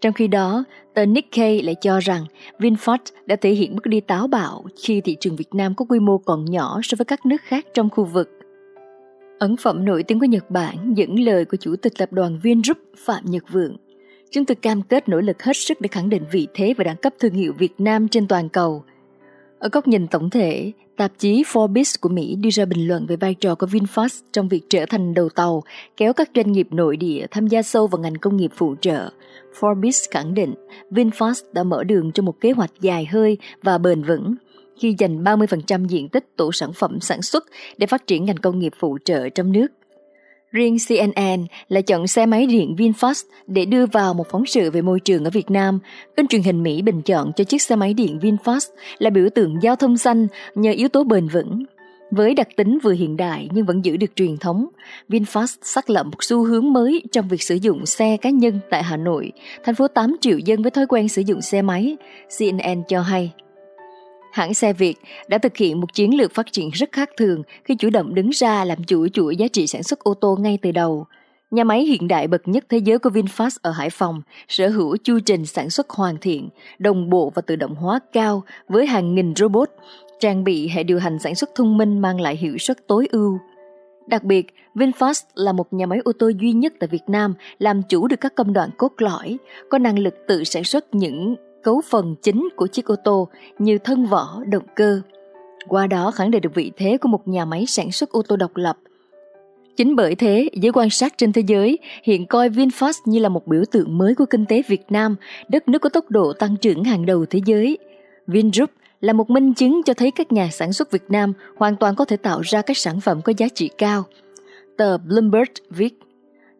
Trong 0.01 0.13
khi 0.13 0.27
đó, 0.27 0.63
tờ 0.93 1.05
Nikkei 1.05 1.61
lại 1.61 1.75
cho 1.81 1.99
rằng 1.99 2.25
VinFast 2.59 2.97
đã 3.25 3.35
thể 3.35 3.51
hiện 3.51 3.75
bước 3.75 3.85
đi 3.85 3.99
táo 3.99 4.27
bạo 4.27 4.65
khi 4.83 5.01
thị 5.01 5.17
trường 5.19 5.35
Việt 5.35 5.53
Nam 5.53 5.75
có 5.75 5.85
quy 5.89 5.99
mô 5.99 6.17
còn 6.17 6.45
nhỏ 6.45 6.79
so 6.83 6.95
với 6.97 7.05
các 7.05 7.25
nước 7.25 7.41
khác 7.41 7.65
trong 7.73 7.89
khu 7.89 8.03
vực. 8.05 8.29
Ấn 9.39 9.57
phẩm 9.57 9.85
nổi 9.85 10.03
tiếng 10.03 10.19
của 10.19 10.25
Nhật 10.25 10.51
Bản 10.51 10.93
dẫn 10.95 11.19
lời 11.19 11.45
của 11.45 11.57
Chủ 11.57 11.75
tịch 11.75 11.93
Tập 11.97 12.13
đoàn 12.13 12.39
Vingroup 12.43 12.77
Phạm 12.97 13.23
Nhật 13.25 13.43
Vượng. 13.51 13.77
Chúng 14.31 14.45
tôi 14.45 14.55
cam 14.55 14.81
kết 14.81 15.09
nỗ 15.09 15.21
lực 15.21 15.43
hết 15.43 15.57
sức 15.57 15.81
để 15.81 15.87
khẳng 15.87 16.09
định 16.09 16.23
vị 16.31 16.47
thế 16.53 16.73
và 16.77 16.83
đẳng 16.83 16.97
cấp 16.97 17.13
thương 17.19 17.33
hiệu 17.33 17.53
Việt 17.57 17.73
Nam 17.77 18.07
trên 18.07 18.27
toàn 18.27 18.49
cầu. 18.49 18.83
Ở 19.59 19.69
góc 19.71 19.87
nhìn 19.87 20.07
tổng 20.07 20.29
thể, 20.29 20.71
tạp 20.97 21.11
chí 21.17 21.43
Forbes 21.43 21.95
của 22.01 22.09
Mỹ 22.09 22.35
đưa 22.35 22.49
ra 22.49 22.65
bình 22.65 22.87
luận 22.87 23.05
về 23.05 23.15
vai 23.15 23.33
trò 23.33 23.55
của 23.55 23.67
VinFast 23.67 24.21
trong 24.33 24.47
việc 24.47 24.61
trở 24.69 24.85
thành 24.85 25.13
đầu 25.13 25.29
tàu, 25.29 25.63
kéo 25.97 26.13
các 26.13 26.29
doanh 26.35 26.51
nghiệp 26.51 26.67
nội 26.71 26.97
địa 26.97 27.25
tham 27.31 27.47
gia 27.47 27.61
sâu 27.61 27.87
vào 27.87 28.01
ngành 28.01 28.15
công 28.15 28.37
nghiệp 28.37 28.51
phụ 28.55 28.75
trợ, 28.81 29.09
Forbes 29.59 30.07
khẳng 30.11 30.33
định 30.33 30.53
VinFast 30.91 31.43
đã 31.53 31.63
mở 31.63 31.83
đường 31.83 32.11
cho 32.11 32.23
một 32.23 32.41
kế 32.41 32.51
hoạch 32.51 32.71
dài 32.81 33.05
hơi 33.05 33.37
và 33.63 33.77
bền 33.77 34.03
vững 34.03 34.35
khi 34.79 34.95
dành 34.97 35.23
30% 35.23 35.85
diện 35.87 36.09
tích 36.09 36.25
tổ 36.35 36.51
sản 36.51 36.73
phẩm 36.73 36.99
sản 36.99 37.21
xuất 37.21 37.45
để 37.77 37.87
phát 37.87 38.07
triển 38.07 38.25
ngành 38.25 38.37
công 38.37 38.59
nghiệp 38.59 38.73
phụ 38.79 38.97
trợ 39.05 39.29
trong 39.29 39.51
nước. 39.51 39.67
Riêng 40.51 40.77
CNN 40.87 41.45
lại 41.69 41.83
chọn 41.83 42.07
xe 42.07 42.25
máy 42.25 42.45
điện 42.45 42.75
VinFast 42.77 43.23
để 43.47 43.65
đưa 43.65 43.85
vào 43.85 44.13
một 44.13 44.27
phóng 44.31 44.45
sự 44.45 44.71
về 44.71 44.81
môi 44.81 44.99
trường 44.99 45.23
ở 45.23 45.29
Việt 45.29 45.51
Nam. 45.51 45.79
Kênh 46.15 46.27
truyền 46.27 46.41
hình 46.41 46.63
Mỹ 46.63 46.81
bình 46.81 47.01
chọn 47.01 47.31
cho 47.35 47.43
chiếc 47.43 47.61
xe 47.61 47.75
máy 47.75 47.93
điện 47.93 48.19
VinFast 48.21 48.69
là 48.97 49.09
biểu 49.09 49.29
tượng 49.35 49.55
giao 49.61 49.75
thông 49.75 49.97
xanh 49.97 50.27
nhờ 50.55 50.71
yếu 50.71 50.89
tố 50.89 51.03
bền 51.03 51.27
vững, 51.27 51.63
với 52.11 52.33
đặc 52.33 52.47
tính 52.55 52.79
vừa 52.83 52.91
hiện 52.91 53.17
đại 53.17 53.49
nhưng 53.51 53.65
vẫn 53.65 53.85
giữ 53.85 53.97
được 53.97 54.15
truyền 54.15 54.37
thống, 54.37 54.67
VinFast 55.09 55.57
xác 55.61 55.89
lập 55.89 56.03
một 56.03 56.23
xu 56.23 56.43
hướng 56.43 56.73
mới 56.73 57.03
trong 57.11 57.27
việc 57.27 57.43
sử 57.43 57.55
dụng 57.55 57.85
xe 57.85 58.17
cá 58.17 58.29
nhân 58.29 58.59
tại 58.69 58.83
Hà 58.83 58.97
Nội, 58.97 59.31
thành 59.63 59.75
phố 59.75 59.87
8 59.87 60.15
triệu 60.21 60.37
dân 60.37 60.61
với 60.61 60.71
thói 60.71 60.85
quen 60.87 61.09
sử 61.09 61.21
dụng 61.25 61.41
xe 61.41 61.61
máy, 61.61 61.97
CNN 62.39 62.83
cho 62.87 63.01
hay. 63.01 63.31
Hãng 64.37 64.53
xe 64.53 64.73
Việt 64.73 64.95
đã 65.27 65.37
thực 65.37 65.57
hiện 65.57 65.81
một 65.81 65.93
chiến 65.93 66.17
lược 66.17 66.33
phát 66.33 66.51
triển 66.51 66.69
rất 66.69 66.91
khác 66.91 67.09
thường 67.17 67.43
khi 67.63 67.75
chủ 67.75 67.89
động 67.89 68.15
đứng 68.15 68.29
ra 68.29 68.65
làm 68.65 68.83
chủ 68.83 69.07
chuỗi 69.07 69.35
giá 69.35 69.47
trị 69.47 69.67
sản 69.67 69.83
xuất 69.83 69.99
ô 69.99 70.13
tô 70.13 70.37
ngay 70.39 70.57
từ 70.61 70.71
đầu. 70.71 71.05
Nhà 71.51 71.63
máy 71.63 71.83
hiện 71.83 72.07
đại 72.07 72.27
bậc 72.27 72.47
nhất 72.47 72.65
thế 72.69 72.77
giới 72.77 72.99
của 72.99 73.09
VinFast 73.09 73.57
ở 73.61 73.71
Hải 73.71 73.89
Phòng 73.89 74.21
sở 74.47 74.69
hữu 74.69 74.97
chu 75.03 75.19
trình 75.25 75.45
sản 75.45 75.69
xuất 75.69 75.89
hoàn 75.89 76.17
thiện, 76.17 76.49
đồng 76.79 77.09
bộ 77.09 77.31
và 77.35 77.41
tự 77.41 77.55
động 77.55 77.75
hóa 77.75 77.99
cao 78.13 78.43
với 78.67 78.85
hàng 78.85 79.15
nghìn 79.15 79.35
robot, 79.35 79.69
trang 80.19 80.43
bị 80.43 80.67
hệ 80.67 80.83
điều 80.83 80.99
hành 80.99 81.19
sản 81.19 81.35
xuất 81.35 81.49
thông 81.55 81.77
minh 81.77 81.99
mang 81.99 82.21
lại 82.21 82.35
hiệu 82.35 82.57
suất 82.57 82.87
tối 82.87 83.07
ưu. 83.11 83.39
Đặc 84.07 84.23
biệt, 84.23 84.47
VinFast 84.75 85.23
là 85.35 85.51
một 85.51 85.73
nhà 85.73 85.85
máy 85.85 85.99
ô 86.03 86.11
tô 86.19 86.31
duy 86.39 86.51
nhất 86.51 86.73
tại 86.79 86.87
Việt 86.87 87.03
Nam 87.07 87.33
làm 87.59 87.81
chủ 87.89 88.07
được 88.07 88.21
các 88.21 88.35
công 88.35 88.53
đoạn 88.53 88.69
cốt 88.77 88.91
lõi, 88.97 89.37
có 89.69 89.77
năng 89.77 89.99
lực 89.99 90.15
tự 90.27 90.43
sản 90.43 90.63
xuất 90.63 90.95
những 90.95 91.35
cấu 91.67 91.81
phần 91.89 92.15
chính 92.21 92.49
của 92.55 92.67
chiếc 92.67 92.85
ô 92.85 92.95
tô 93.03 93.27
như 93.59 93.77
thân 93.77 94.05
vỏ, 94.05 94.39
động 94.47 94.63
cơ. 94.75 95.01
Qua 95.67 95.87
đó 95.87 96.11
khẳng 96.11 96.31
định 96.31 96.41
được 96.41 96.55
vị 96.55 96.71
thế 96.77 96.97
của 96.97 97.09
một 97.09 97.27
nhà 97.27 97.45
máy 97.45 97.65
sản 97.67 97.91
xuất 97.91 98.11
ô 98.11 98.21
tô 98.21 98.35
độc 98.35 98.55
lập. 98.55 98.77
Chính 99.77 99.95
bởi 99.95 100.15
thế, 100.15 100.49
giới 100.53 100.71
quan 100.71 100.89
sát 100.89 101.13
trên 101.17 101.33
thế 101.33 101.41
giới 101.47 101.79
hiện 102.03 102.25
coi 102.25 102.49
VinFast 102.49 102.93
như 103.05 103.19
là 103.19 103.29
một 103.29 103.47
biểu 103.47 103.63
tượng 103.71 103.97
mới 103.97 104.15
của 104.15 104.25
kinh 104.25 104.45
tế 104.45 104.61
Việt 104.67 104.85
Nam, 104.89 105.15
đất 105.49 105.67
nước 105.67 105.79
có 105.79 105.89
tốc 105.89 106.05
độ 106.09 106.33
tăng 106.33 106.57
trưởng 106.57 106.83
hàng 106.83 107.05
đầu 107.05 107.25
thế 107.25 107.41
giới. 107.45 107.77
Vingroup 108.27 108.69
là 109.01 109.13
một 109.13 109.29
minh 109.29 109.53
chứng 109.53 109.81
cho 109.85 109.93
thấy 109.93 110.11
các 110.11 110.31
nhà 110.31 110.49
sản 110.51 110.73
xuất 110.73 110.91
Việt 110.91 111.03
Nam 111.09 111.33
hoàn 111.57 111.75
toàn 111.75 111.95
có 111.95 112.05
thể 112.05 112.17
tạo 112.17 112.41
ra 112.41 112.61
các 112.61 112.77
sản 112.77 113.01
phẩm 113.01 113.21
có 113.21 113.33
giá 113.37 113.47
trị 113.55 113.69
cao. 113.77 114.03
Tờ 114.77 114.97
Bloomberg 114.97 115.51
viết, 115.69 115.99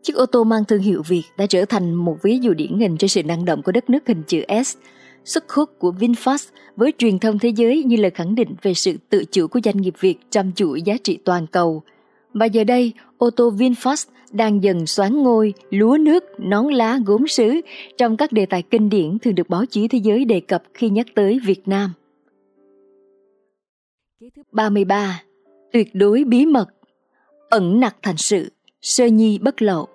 chiếc 0.03 0.15
ô 0.15 0.25
tô 0.25 0.43
mang 0.43 0.65
thương 0.65 0.81
hiệu 0.81 1.03
Việt 1.07 1.23
đã 1.37 1.45
trở 1.45 1.65
thành 1.65 1.93
một 1.93 2.17
ví 2.21 2.39
dụ 2.39 2.53
điển 2.53 2.79
hình 2.79 2.97
cho 2.97 3.07
sự 3.07 3.23
năng 3.23 3.45
động 3.45 3.61
của 3.63 3.71
đất 3.71 3.89
nước 3.89 4.07
hình 4.07 4.23
chữ 4.27 4.41
S. 4.65 4.77
Sức 5.27 5.51
hút 5.51 5.69
của 5.79 5.91
VinFast 5.99 6.49
với 6.75 6.93
truyền 6.97 7.19
thông 7.19 7.39
thế 7.39 7.49
giới 7.49 7.83
như 7.83 7.95
lời 7.95 8.11
khẳng 8.11 8.35
định 8.35 8.55
về 8.61 8.73
sự 8.73 8.97
tự 9.09 9.23
chủ 9.31 9.47
của 9.47 9.59
doanh 9.63 9.77
nghiệp 9.77 9.93
Việt 9.99 10.15
trong 10.29 10.51
chuỗi 10.55 10.81
giá 10.81 10.97
trị 11.03 11.17
toàn 11.25 11.47
cầu. 11.47 11.83
Và 12.33 12.45
giờ 12.45 12.63
đây, 12.63 12.93
ô 13.17 13.29
tô 13.29 13.51
VinFast 13.51 14.05
đang 14.31 14.63
dần 14.63 14.85
xoán 14.85 15.23
ngôi 15.23 15.53
lúa 15.69 15.97
nước, 15.97 16.23
nón 16.39 16.73
lá, 16.73 16.99
gốm 17.05 17.27
sứ 17.27 17.61
trong 17.97 18.17
các 18.17 18.31
đề 18.31 18.45
tài 18.45 18.61
kinh 18.61 18.89
điển 18.89 19.19
thường 19.19 19.35
được 19.35 19.49
báo 19.49 19.65
chí 19.65 19.87
thế 19.87 19.99
giới 20.03 20.25
đề 20.25 20.39
cập 20.39 20.63
khi 20.73 20.89
nhắc 20.89 21.07
tới 21.15 21.39
Việt 21.45 21.67
Nam. 21.67 21.93
33. 24.51 25.23
Tuyệt 25.71 25.89
đối 25.93 26.23
bí 26.23 26.45
mật 26.45 26.67
Ẩn 27.49 27.79
nặc 27.79 27.95
thành 28.01 28.17
sự 28.17 28.51
Sơ 28.81 29.05
nhi 29.05 29.37
bất 29.37 29.61
lộ 29.61 29.87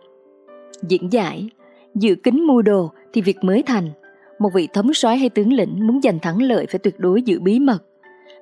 Diễn 0.89 1.13
giải 1.13 1.49
Dự 1.95 2.15
kính 2.15 2.47
mua 2.47 2.63
đồ 2.63 2.91
thì 3.13 3.21
việc 3.21 3.37
mới 3.45 3.63
thành 3.63 3.91
một 4.39 4.51
vị 4.55 4.69
thống 4.73 4.95
soái 4.95 5.19
hay 5.19 5.29
tướng 5.29 5.53
lĩnh 5.53 5.87
muốn 5.87 6.03
giành 6.03 6.19
thắng 6.19 6.43
lợi 6.43 6.67
phải 6.67 6.79
tuyệt 6.79 7.01
đối 7.01 7.23
giữ 7.23 7.41
bí 7.41 7.59
mật. 7.59 7.79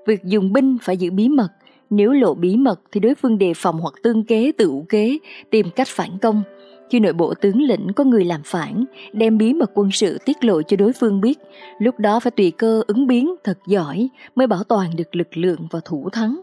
Việc 0.07 0.25
dùng 0.25 0.53
binh 0.53 0.77
phải 0.83 0.97
giữ 0.97 1.11
bí 1.11 1.29
mật. 1.29 1.49
Nếu 1.91 2.13
lộ 2.13 2.35
bí 2.35 2.57
mật 2.57 2.81
thì 2.93 3.01
đối 3.01 3.15
phương 3.15 3.39
đề 3.39 3.53
phòng 3.57 3.81
hoặc 3.81 3.95
tương 4.03 4.25
kế 4.25 4.53
tự 4.59 4.71
kế 4.89 5.19
Tìm 5.51 5.67
cách 5.77 5.89
phản 5.89 6.19
công. 6.23 6.43
Khi 6.91 7.01
nội 7.01 7.13
bộ 7.13 7.35
tướng 7.35 7.63
lĩnh 7.63 7.89
có 7.97 8.05
người 8.05 8.25
làm 8.25 8.41
phản, 8.45 8.85
đem 9.13 9.39
bí 9.39 9.53
mật 9.55 9.71
quân 9.75 9.91
sự 9.93 10.19
tiết 10.25 10.45
lộ 10.45 10.63
cho 10.63 10.77
đối 10.77 10.93
phương 10.93 11.21
biết, 11.21 11.39
lúc 11.79 11.99
đó 11.99 12.21
phải 12.21 12.31
tùy 12.31 12.51
cơ 12.51 12.83
ứng 12.87 13.07
biến 13.07 13.35
thật 13.45 13.59
giỏi 13.67 14.09
mới 14.35 14.47
bảo 14.47 14.65
toàn 14.65 14.97
được 14.97 15.17
lực 15.17 15.37
lượng 15.37 15.67
và 15.71 15.81
thủ 15.85 16.09
thắng. 16.13 16.41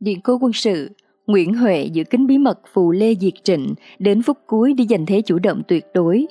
Điện 0.00 0.20
cố 0.20 0.38
quân 0.40 0.52
sự 0.52 0.90
Nguyễn 1.26 1.54
Huệ 1.54 1.84
giữ 1.92 2.04
kín 2.04 2.26
bí 2.26 2.38
mật 2.38 2.60
phù 2.72 2.92
Lê 2.92 3.14
Diệt 3.14 3.32
Trịnh 3.42 3.74
đến 3.98 4.22
phút 4.22 4.38
cuối 4.46 4.72
đi 4.72 4.86
giành 4.90 5.06
thế 5.06 5.20
chủ 5.20 5.38
động 5.38 5.62
tuyệt 5.68 5.86
đối. 5.94 6.26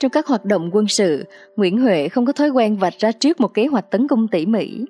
Trong 0.00 0.10
các 0.10 0.26
hoạt 0.26 0.44
động 0.44 0.70
quân 0.72 0.88
sự, 0.88 1.24
Nguyễn 1.56 1.78
Huệ 1.78 2.08
không 2.08 2.26
có 2.26 2.32
thói 2.32 2.50
quen 2.50 2.76
vạch 2.76 2.94
ra 2.98 3.12
trước 3.12 3.40
một 3.40 3.54
kế 3.54 3.66
hoạch 3.66 3.90
tấn 3.90 4.08
công 4.08 4.28
tỉ 4.28 4.46
mỉ. 4.46 4.84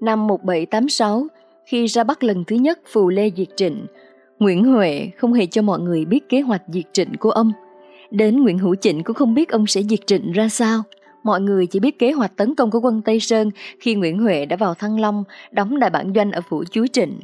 Năm 0.00 0.26
1786, 0.26 1.26
khi 1.66 1.86
ra 1.86 2.04
bắt 2.04 2.24
lần 2.24 2.44
thứ 2.44 2.56
nhất 2.56 2.80
phù 2.86 3.08
Lê 3.08 3.30
Diệt 3.36 3.48
Trịnh, 3.56 3.86
Nguyễn 4.38 4.64
Huệ 4.64 5.10
không 5.16 5.32
hề 5.32 5.46
cho 5.46 5.62
mọi 5.62 5.80
người 5.80 6.04
biết 6.04 6.28
kế 6.28 6.40
hoạch 6.40 6.62
diệt 6.68 6.84
trịnh 6.92 7.12
của 7.20 7.30
ông. 7.30 7.52
Đến 8.10 8.42
Nguyễn 8.42 8.58
Hữu 8.58 8.74
Trịnh 8.74 9.02
cũng 9.04 9.16
không 9.16 9.34
biết 9.34 9.48
ông 9.48 9.66
sẽ 9.66 9.82
diệt 9.82 10.06
trịnh 10.06 10.32
ra 10.32 10.48
sao. 10.48 10.82
Mọi 11.22 11.40
người 11.40 11.66
chỉ 11.66 11.80
biết 11.80 11.98
kế 11.98 12.12
hoạch 12.12 12.36
tấn 12.36 12.54
công 12.54 12.70
của 12.70 12.80
quân 12.80 13.02
Tây 13.02 13.20
Sơn 13.20 13.50
khi 13.80 13.94
Nguyễn 13.94 14.18
Huệ 14.18 14.46
đã 14.46 14.56
vào 14.56 14.74
Thăng 14.74 15.00
Long, 15.00 15.24
đóng 15.50 15.78
đại 15.78 15.90
bản 15.90 16.12
doanh 16.14 16.32
ở 16.32 16.40
phủ 16.48 16.64
Chúa 16.70 16.86
Trịnh. 16.86 17.18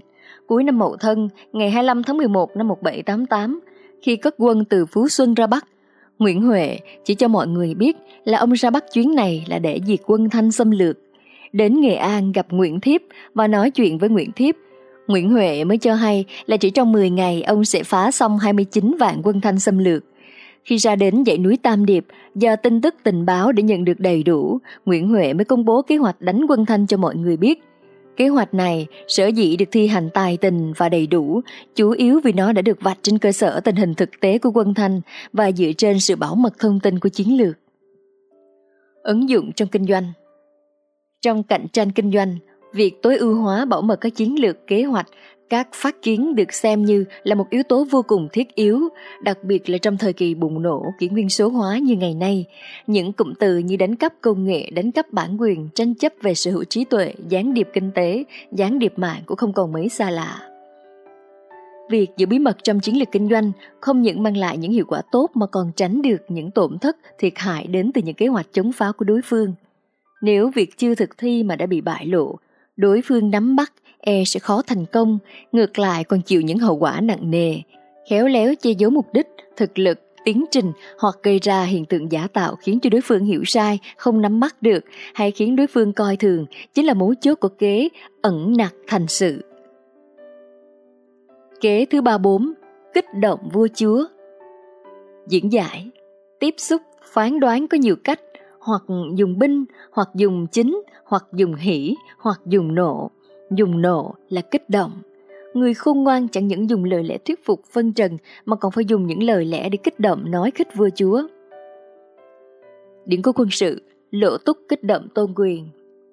Cuối 0.51 0.65
năm 0.65 0.79
Mậu 0.79 0.97
Thân, 0.97 1.29
ngày 1.53 1.71
25 1.71 2.03
tháng 2.03 2.17
11 2.17 2.57
năm 2.57 2.69
1788, 2.69 3.61
khi 4.03 4.17
cất 4.17 4.35
quân 4.39 4.65
từ 4.65 4.87
Phú 4.87 5.09
Xuân 5.09 5.35
ra 5.35 5.47
Bắc, 5.47 5.67
Nguyễn 6.19 6.43
Huệ 6.43 6.79
chỉ 7.05 7.15
cho 7.15 7.29
mọi 7.29 7.47
người 7.47 7.75
biết 7.75 7.97
là 8.25 8.39
ông 8.39 8.53
ra 8.53 8.71
Bắc 8.71 8.85
chuyến 8.93 9.15
này 9.15 9.45
là 9.49 9.59
để 9.59 9.81
diệt 9.87 10.01
quân 10.07 10.31
Thanh 10.31 10.53
xâm 10.53 10.71
lược 10.71 10.97
đến 11.53 11.81
Nghệ 11.81 11.95
An 11.95 12.33
gặp 12.33 12.47
Nguyễn 12.51 12.81
Thiếp 12.81 13.01
và 13.35 13.47
nói 13.47 13.71
chuyện 13.71 13.99
với 13.99 14.09
Nguyễn 14.09 14.33
Thiếp. 14.33 14.55
Nguyễn 15.07 15.31
Huệ 15.31 15.65
mới 15.65 15.79
cho 15.79 15.95
hay 15.95 16.25
là 16.47 16.57
chỉ 16.57 16.71
trong 16.71 16.93
10 16.93 17.11
ngày 17.11 17.43
ông 17.43 17.65
sẽ 17.65 17.83
phá 17.83 18.11
xong 18.11 18.39
29 18.39 18.97
vạn 19.01 19.21
quân 19.23 19.41
thanh 19.41 19.59
xâm 19.59 19.79
lược. 19.79 20.05
Khi 20.65 20.77
ra 20.77 20.97
đến 20.97 21.25
dãy 21.27 21.39
núi 21.39 21.59
Tam 21.63 21.87
Điệp, 21.87 22.07
do 22.35 22.57
tin 22.57 22.81
tức 22.81 22.95
tình 23.03 23.27
báo 23.27 23.53
để 23.53 23.63
nhận 23.63 23.85
được 23.85 24.01
đầy 24.01 24.23
đủ, 24.23 24.59
Nguyễn 24.85 25.09
Huệ 25.09 25.33
mới 25.33 25.45
công 25.45 25.65
bố 25.65 25.83
kế 25.83 25.97
hoạch 25.97 26.21
đánh 26.21 26.41
quân 26.49 26.67
thanh 26.67 26.87
cho 26.87 26.97
mọi 26.97 27.17
người 27.17 27.37
biết. 27.37 27.63
Kế 28.21 28.29
hoạch 28.29 28.55
này 28.55 28.87
sở 29.09 29.27
dĩ 29.27 29.57
được 29.57 29.65
thi 29.73 29.87
hành 29.87 30.11
tài 30.15 30.37
tình 30.37 30.73
và 30.77 30.89
đầy 30.89 31.07
đủ, 31.07 31.41
chủ 31.75 31.91
yếu 31.91 32.21
vì 32.25 32.33
nó 32.33 32.53
đã 32.53 32.63
được 32.63 32.79
vạch 32.81 32.99
trên 33.03 33.19
cơ 33.19 33.33
sở 33.33 33.61
tình 33.61 33.77
hình 33.77 33.95
thực 33.95 34.11
tế 34.21 34.39
của 34.39 34.51
quân 34.55 34.75
thanh 34.75 35.01
và 35.33 35.53
dựa 35.53 35.73
trên 35.77 36.01
sự 36.01 36.17
bảo 36.17 36.35
mật 36.35 36.59
thông 36.59 36.81
tin 36.81 36.99
của 36.99 37.09
chiến 37.09 37.37
lược. 37.37 37.59
Ứng 39.03 39.29
dụng 39.29 39.53
trong 39.53 39.69
kinh 39.69 39.87
doanh 39.87 40.13
trong 41.21 41.43
cạnh 41.43 41.69
tranh 41.69 41.93
kinh 41.93 42.13
doanh, 42.13 42.37
việc 42.73 43.03
tối 43.03 43.17
ưu 43.17 43.35
hóa 43.35 43.65
bảo 43.65 43.83
mật 43.83 43.97
các 44.01 44.15
chiến 44.15 44.41
lược 44.41 44.67
kế 44.67 44.83
hoạch, 44.83 45.07
các 45.51 45.69
phát 45.75 46.03
kiến 46.03 46.35
được 46.35 46.53
xem 46.53 46.85
như 46.85 47.05
là 47.23 47.35
một 47.35 47.51
yếu 47.51 47.63
tố 47.63 47.87
vô 47.91 48.03
cùng 48.03 48.29
thiết 48.33 48.55
yếu, 48.55 48.89
đặc 49.23 49.45
biệt 49.45 49.71
là 49.71 49.79
trong 49.79 49.97
thời 49.97 50.13
kỳ 50.13 50.35
bùng 50.35 50.63
nổ 50.63 50.85
kỷ 50.99 51.09
nguyên 51.09 51.29
số 51.29 51.49
hóa 51.49 51.79
như 51.79 51.97
ngày 51.97 52.15
nay. 52.15 52.47
Những 52.87 53.13
cụm 53.13 53.33
từ 53.39 53.59
như 53.59 53.77
đánh 53.77 53.97
cắp 53.97 54.13
công 54.21 54.45
nghệ, 54.45 54.71
đánh 54.71 54.93
cắp 54.93 55.13
bản 55.13 55.37
quyền, 55.41 55.69
tranh 55.75 55.95
chấp 55.95 56.13
về 56.23 56.35
sở 56.35 56.51
hữu 56.51 56.65
trí 56.65 56.85
tuệ, 56.85 57.15
gián 57.29 57.55
điệp 57.55 57.69
kinh 57.73 57.91
tế, 57.95 58.25
gián 58.53 58.79
điệp 58.79 58.93
mạng 58.97 59.23
cũng 59.27 59.37
không 59.37 59.53
còn 59.53 59.73
mấy 59.73 59.89
xa 59.89 60.11
lạ. 60.11 60.41
Việc 61.91 62.11
giữ 62.17 62.27
bí 62.27 62.39
mật 62.39 62.57
trong 62.65 62.81
chiến 62.81 62.99
lược 62.99 63.09
kinh 63.13 63.29
doanh 63.29 63.53
không 63.81 64.03
những 64.03 64.23
mang 64.23 64.37
lại 64.37 64.57
những 64.57 64.73
hiệu 64.73 64.85
quả 64.89 65.03
tốt 65.13 65.31
mà 65.35 65.47
còn 65.47 65.73
tránh 65.77 66.03
được 66.03 66.23
những 66.29 66.51
tổn 66.51 66.79
thất, 66.79 66.97
thiệt 67.19 67.33
hại 67.37 67.67
đến 67.67 67.91
từ 67.95 68.03
những 68.03 68.15
kế 68.15 68.27
hoạch 68.27 68.47
chống 68.53 68.73
phá 68.73 68.93
của 68.93 69.05
đối 69.05 69.21
phương– 69.25 69.55
nếu 70.21 70.51
việc 70.55 70.79
chưa 70.79 70.95
thực 70.95 71.19
thi 71.19 71.43
mà 71.43 71.57
đã 71.57 71.67
bị 71.67 71.81
bại 71.81 72.07
lộ, 72.07 72.39
đối 72.77 73.03
phương 73.05 73.31
nắm 73.31 73.57
bắt 73.57 73.73
e 74.01 74.25
sẽ 74.27 74.41
khó 74.41 74.63
thành 74.67 74.87
công, 74.87 75.19
ngược 75.53 75.79
lại 75.79 76.05
còn 76.05 76.23
chịu 76.23 76.41
những 76.41 76.59
hậu 76.59 76.77
quả 76.77 77.01
nặng 77.01 77.31
nề. 77.31 77.61
Khéo 78.11 78.27
léo 78.27 78.55
che 78.63 78.71
giấu 78.71 78.91
mục 78.91 79.07
đích, 79.13 79.27
thực 79.57 79.79
lực, 79.79 79.99
tiến 80.25 80.45
trình 80.51 80.73
hoặc 80.99 81.17
gây 81.23 81.39
ra 81.39 81.63
hiện 81.63 81.85
tượng 81.85 82.13
giả 82.13 82.27
tạo 82.33 82.57
khiến 82.57 82.81
cho 82.81 82.91
đối 82.91 83.01
phương 83.01 83.25
hiểu 83.25 83.45
sai, 83.45 83.79
không 83.97 84.21
nắm 84.21 84.41
bắt 84.41 84.63
được 84.63 84.85
hay 85.15 85.31
khiến 85.31 85.57
đối 85.57 85.67
phương 85.67 85.93
coi 85.93 86.17
thường 86.17 86.47
chính 86.75 86.87
là 86.87 86.95
mấu 86.95 87.15
chốt 87.21 87.35
của 87.35 87.49
kế 87.49 87.89
ẩn 88.23 88.57
nặc 88.57 88.75
thành 88.87 89.07
sự. 89.07 89.45
Kế 91.61 91.87
thứ 91.91 92.01
ba 92.01 92.19
bốn 92.19 92.53
Kích 92.95 93.15
động 93.15 93.49
vua 93.53 93.69
chúa 93.75 94.05
Diễn 95.29 95.53
giải 95.53 95.91
Tiếp 96.41 96.55
xúc, 96.59 96.83
phán 97.13 97.41
đoán 97.41 97.69
có 97.69 97.77
nhiều 97.77 97.97
cách 98.05 98.21
hoặc 98.61 98.83
dùng 99.15 99.39
binh, 99.39 99.65
hoặc 99.93 100.09
dùng 100.15 100.47
chính, 100.47 100.83
hoặc 101.05 101.25
dùng 101.33 101.55
hỉ, 101.55 101.95
hoặc 102.19 102.41
dùng 102.47 102.75
nộ. 102.75 103.11
Dùng 103.51 103.83
nộ 103.83 104.15
là 104.29 104.41
kích 104.41 104.71
động. 104.71 104.93
Người 105.55 105.75
khôn 105.75 106.05
ngoan 106.05 106.29
chẳng 106.29 106.47
những 106.47 106.71
dùng 106.71 106.85
lời 106.85 107.05
lẽ 107.05 107.19
thuyết 107.19 107.45
phục 107.45 107.65
phân 107.73 107.93
trần 107.93 108.19
mà 108.45 108.57
còn 108.57 108.73
phải 108.73 108.85
dùng 108.85 109.07
những 109.07 109.23
lời 109.23 109.45
lẽ 109.45 109.69
để 109.69 109.79
kích 109.83 110.01
động 110.01 110.31
nói 110.31 110.51
khích 110.51 110.69
vua 110.77 110.89
chúa. 110.95 111.23
Điển 113.07 113.23
cố 113.23 113.33
quân 113.33 113.49
sự, 113.51 113.83
lỗ 114.11 114.37
túc 114.39 114.59
kích 114.69 114.85
động 114.85 115.09
tôn 115.15 115.33
quyền. 115.37 115.69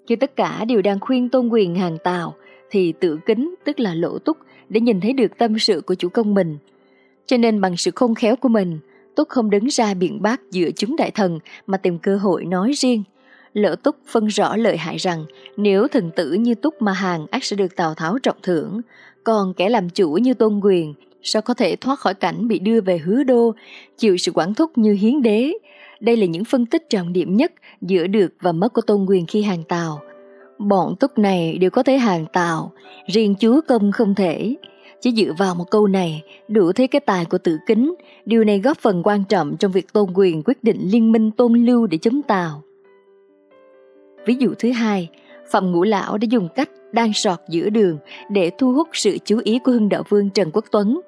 Khi 0.08 0.15
tất 0.15 0.36
cả 0.36 0.65
đều 0.65 0.82
đang 0.82 1.00
khuyên 1.00 1.29
tôn 1.29 1.50
quyền 1.50 1.75
hàng 1.75 1.98
tàu, 2.03 2.36
thì 2.70 2.94
tự 3.00 3.20
kính 3.25 3.56
tức 3.63 3.79
là 3.79 3.94
lỗ 3.94 4.20
túc 4.20 4.38
để 4.70 4.79
nhìn 4.79 5.01
thấy 5.01 5.13
được 5.13 5.38
tâm 5.38 5.60
sự 5.60 5.82
của 5.82 5.96
chủ 5.96 6.10
công 6.10 6.34
mình. 6.34 6.58
Cho 7.25 7.38
nên 7.38 7.62
bằng 7.62 7.77
sự 7.77 7.91
khôn 7.96 8.15
khéo 8.15 8.36
của 8.36 8.50
mình, 8.50 8.79
Túc 9.17 9.29
không 9.29 9.50
đứng 9.50 9.67
ra 9.67 9.94
biện 9.94 10.22
bác 10.22 10.41
giữa 10.51 10.70
chúng 10.75 10.96
đại 10.96 11.12
thần 11.12 11.39
mà 11.67 11.77
tìm 11.77 12.00
cơ 12.00 12.17
hội 12.17 12.46
nói 12.46 12.72
riêng. 12.75 13.03
Lỡ 13.58 13.76
Túc 13.84 13.96
phân 14.08 14.28
rõ 14.28 14.56
lợi 14.56 14.78
hại 14.78 14.98
rằng 14.98 15.26
nếu 15.58 15.88
thần 15.88 16.12
tử 16.16 16.34
như 16.34 16.56
Túc 16.56 16.82
mà 16.82 16.92
hàng 16.92 17.26
ác 17.32 17.44
sẽ 17.44 17.56
được 17.56 17.76
Tào 17.76 17.94
Tháo 17.94 18.18
trọng 18.24 18.38
thưởng, 18.44 18.82
còn 19.24 19.54
kẻ 19.54 19.70
làm 19.70 19.90
chủ 19.90 20.12
như 20.12 20.34
Tôn 20.34 20.60
Quyền 20.64 20.94
sao 21.24 21.42
có 21.42 21.54
thể 21.54 21.76
thoát 21.76 22.00
khỏi 22.00 22.14
cảnh 22.14 22.48
bị 22.48 22.60
đưa 22.60 22.82
về 22.82 22.98
hứa 22.98 23.24
đô, 23.24 23.54
chịu 23.98 24.18
sự 24.18 24.32
quản 24.36 24.54
thúc 24.54 24.78
như 24.78 24.94
hiến 24.94 25.22
đế. 25.22 25.54
Đây 26.00 26.18
là 26.18 26.26
những 26.26 26.46
phân 26.46 26.66
tích 26.66 26.90
trọng 26.90 27.14
điểm 27.14 27.38
nhất 27.38 27.52
giữa 27.82 28.08
được 28.08 28.34
và 28.42 28.52
mất 28.52 28.74
của 28.74 28.82
Tôn 28.82 29.06
Quyền 29.06 29.26
khi 29.26 29.42
hàng 29.42 29.64
Tào. 29.64 30.00
Bọn 30.58 30.96
Túc 30.96 31.18
này 31.18 31.58
đều 31.58 31.70
có 31.70 31.84
thể 31.84 31.98
hàng 31.98 32.26
Tào, 32.34 32.72
riêng 33.08 33.36
chúa 33.40 33.62
công 33.68 33.92
không 33.92 34.16
thể. 34.16 34.56
Chỉ 35.02 35.12
dựa 35.12 35.34
vào 35.38 35.56
một 35.56 35.66
câu 35.72 35.88
này, 35.88 36.24
đủ 36.48 36.72
thấy 36.72 36.88
cái 36.88 37.00
tài 37.00 37.26
của 37.26 37.38
tử 37.38 37.58
kính, 37.68 37.96
điều 38.26 38.44
này 38.44 38.60
góp 38.60 38.78
phần 38.78 39.04
quan 39.04 39.24
trọng 39.30 39.58
trong 39.58 39.72
việc 39.72 39.94
tôn 39.94 40.10
quyền 40.14 40.44
quyết 40.46 40.64
định 40.64 40.80
liên 40.82 41.12
minh 41.12 41.32
tôn 41.32 41.54
lưu 41.54 41.88
để 41.88 41.98
chống 41.98 42.22
Tào. 42.22 42.64
Ví 44.27 44.36
dụ 44.39 44.53
thứ 44.60 44.72
hai, 44.72 45.10
Phạm 45.51 45.72
Ngũ 45.72 45.84
Lão 45.84 46.17
đã 46.17 46.25
dùng 46.29 46.48
cách 46.55 46.69
đang 46.91 47.13
sọt 47.13 47.39
giữa 47.50 47.69
đường 47.69 47.98
để 48.29 48.51
thu 48.57 48.74
hút 48.74 48.88
sự 48.93 49.17
chú 49.25 49.39
ý 49.43 49.60
của 49.60 49.72
Hưng 49.72 49.89
Đạo 49.89 50.03
Vương 50.10 50.29
Trần 50.29 50.50
Quốc 50.53 50.65
Tuấn. 50.72 51.01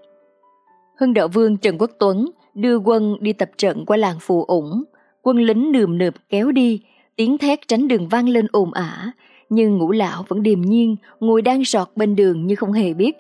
Hưng 0.99 1.13
Đạo 1.13 1.27
Vương 1.27 1.57
Trần 1.57 1.77
Quốc 1.77 1.91
Tuấn 1.99 2.31
đưa 2.53 2.77
quân 2.77 3.17
đi 3.19 3.33
tập 3.33 3.49
trận 3.57 3.85
qua 3.85 3.97
làng 3.97 4.17
Phù 4.19 4.43
Ủng, 4.43 4.83
quân 5.21 5.37
lính 5.37 5.71
nườm 5.71 5.97
nượp 5.97 6.13
kéo 6.29 6.51
đi, 6.51 6.81
tiếng 7.15 7.37
thét 7.37 7.67
tránh 7.67 7.87
đường 7.87 8.07
vang 8.07 8.29
lên 8.29 8.47
ồn 8.51 8.73
ả, 8.73 9.11
nhưng 9.49 9.77
ngũ 9.77 9.91
lão 9.91 10.25
vẫn 10.27 10.43
điềm 10.43 10.61
nhiên 10.61 10.95
ngồi 11.19 11.41
đang 11.41 11.65
sọt 11.65 11.87
bên 11.95 12.15
đường 12.15 12.47
như 12.47 12.55
không 12.55 12.71
hề 12.71 12.93
biết. 12.93 13.17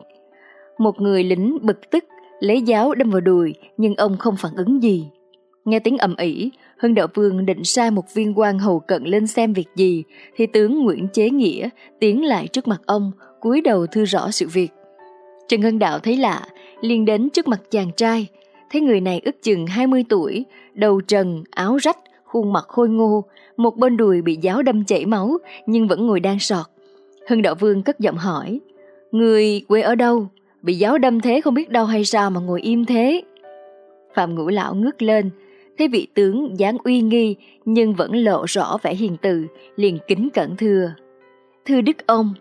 Một 0.77 1.01
người 1.01 1.23
lính 1.23 1.57
bực 1.61 1.91
tức 1.91 2.03
lấy 2.39 2.61
giáo 2.61 2.93
đâm 2.93 3.09
vào 3.09 3.21
đùi 3.21 3.55
nhưng 3.77 3.95
ông 3.95 4.17
không 4.17 4.35
phản 4.37 4.55
ứng 4.55 4.83
gì. 4.83 5.07
Nghe 5.65 5.79
tiếng 5.79 5.97
ầm 5.97 6.15
ĩ, 6.17 6.51
Hưng 6.77 6.95
Đạo 6.95 7.07
Vương 7.13 7.45
định 7.45 7.63
sai 7.63 7.91
một 7.91 8.13
viên 8.13 8.39
quan 8.39 8.59
hầu 8.59 8.79
cận 8.79 9.03
lên 9.03 9.27
xem 9.27 9.53
việc 9.53 9.67
gì, 9.75 10.03
thì 10.35 10.45
tướng 10.45 10.83
Nguyễn 10.83 11.07
Chế 11.13 11.29
Nghĩa 11.29 11.69
tiến 11.99 12.25
lại 12.25 12.47
trước 12.47 12.67
mặt 12.67 12.81
ông, 12.85 13.11
cúi 13.39 13.61
đầu 13.61 13.87
thư 13.87 14.05
rõ 14.05 14.31
sự 14.31 14.47
việc. 14.47 14.71
Trần 15.47 15.61
Hưng 15.61 15.79
Đạo 15.79 15.99
thấy 15.99 16.17
lạ, 16.17 16.47
liền 16.81 17.05
đến 17.05 17.29
trước 17.29 17.47
mặt 17.47 17.61
chàng 17.71 17.91
trai, 17.97 18.27
thấy 18.71 18.81
người 18.81 19.01
này 19.01 19.21
ước 19.25 19.43
chừng 19.43 19.67
20 19.67 20.05
tuổi, 20.09 20.45
đầu 20.73 21.01
trần, 21.01 21.43
áo 21.51 21.77
rách, 21.77 21.97
khuôn 22.23 22.53
mặt 22.53 22.65
khôi 22.67 22.89
ngô, 22.89 23.23
một 23.57 23.77
bên 23.77 23.97
đùi 23.97 24.21
bị 24.21 24.37
giáo 24.41 24.61
đâm 24.61 24.83
chảy 24.83 25.05
máu 25.05 25.37
nhưng 25.65 25.87
vẫn 25.87 26.07
ngồi 26.07 26.19
đang 26.19 26.39
sọt. 26.39 26.65
Hưng 27.29 27.41
Đạo 27.41 27.55
Vương 27.55 27.83
cất 27.83 27.99
giọng 27.99 28.17
hỏi, 28.17 28.59
Người 29.11 29.61
quê 29.67 29.81
ở 29.81 29.95
đâu? 29.95 30.27
Bị 30.61 30.75
giáo 30.75 30.97
đâm 30.97 31.21
thế 31.21 31.41
không 31.41 31.53
biết 31.53 31.69
đâu 31.69 31.85
hay 31.85 32.05
sao 32.05 32.29
mà 32.29 32.41
ngồi 32.41 32.61
im 32.61 32.85
thế? 32.85 33.21
Phạm 34.13 34.35
Ngũ 34.35 34.47
Lão 34.47 34.75
ngước 34.75 35.01
lên, 35.01 35.29
thấy 35.79 35.87
vị 35.87 36.07
tướng 36.13 36.59
dáng 36.59 36.77
uy 36.83 37.01
nghi 37.01 37.35
nhưng 37.65 37.93
vẫn 37.93 38.15
lộ 38.15 38.45
rõ 38.47 38.77
vẻ 38.81 38.95
hiền 38.95 39.17
từ, 39.21 39.45
liền 39.75 39.97
kính 40.07 40.29
cẩn 40.33 40.55
thưa. 40.57 40.93
Thưa 41.65 41.81
Đức 41.81 42.07
ông, 42.07 42.33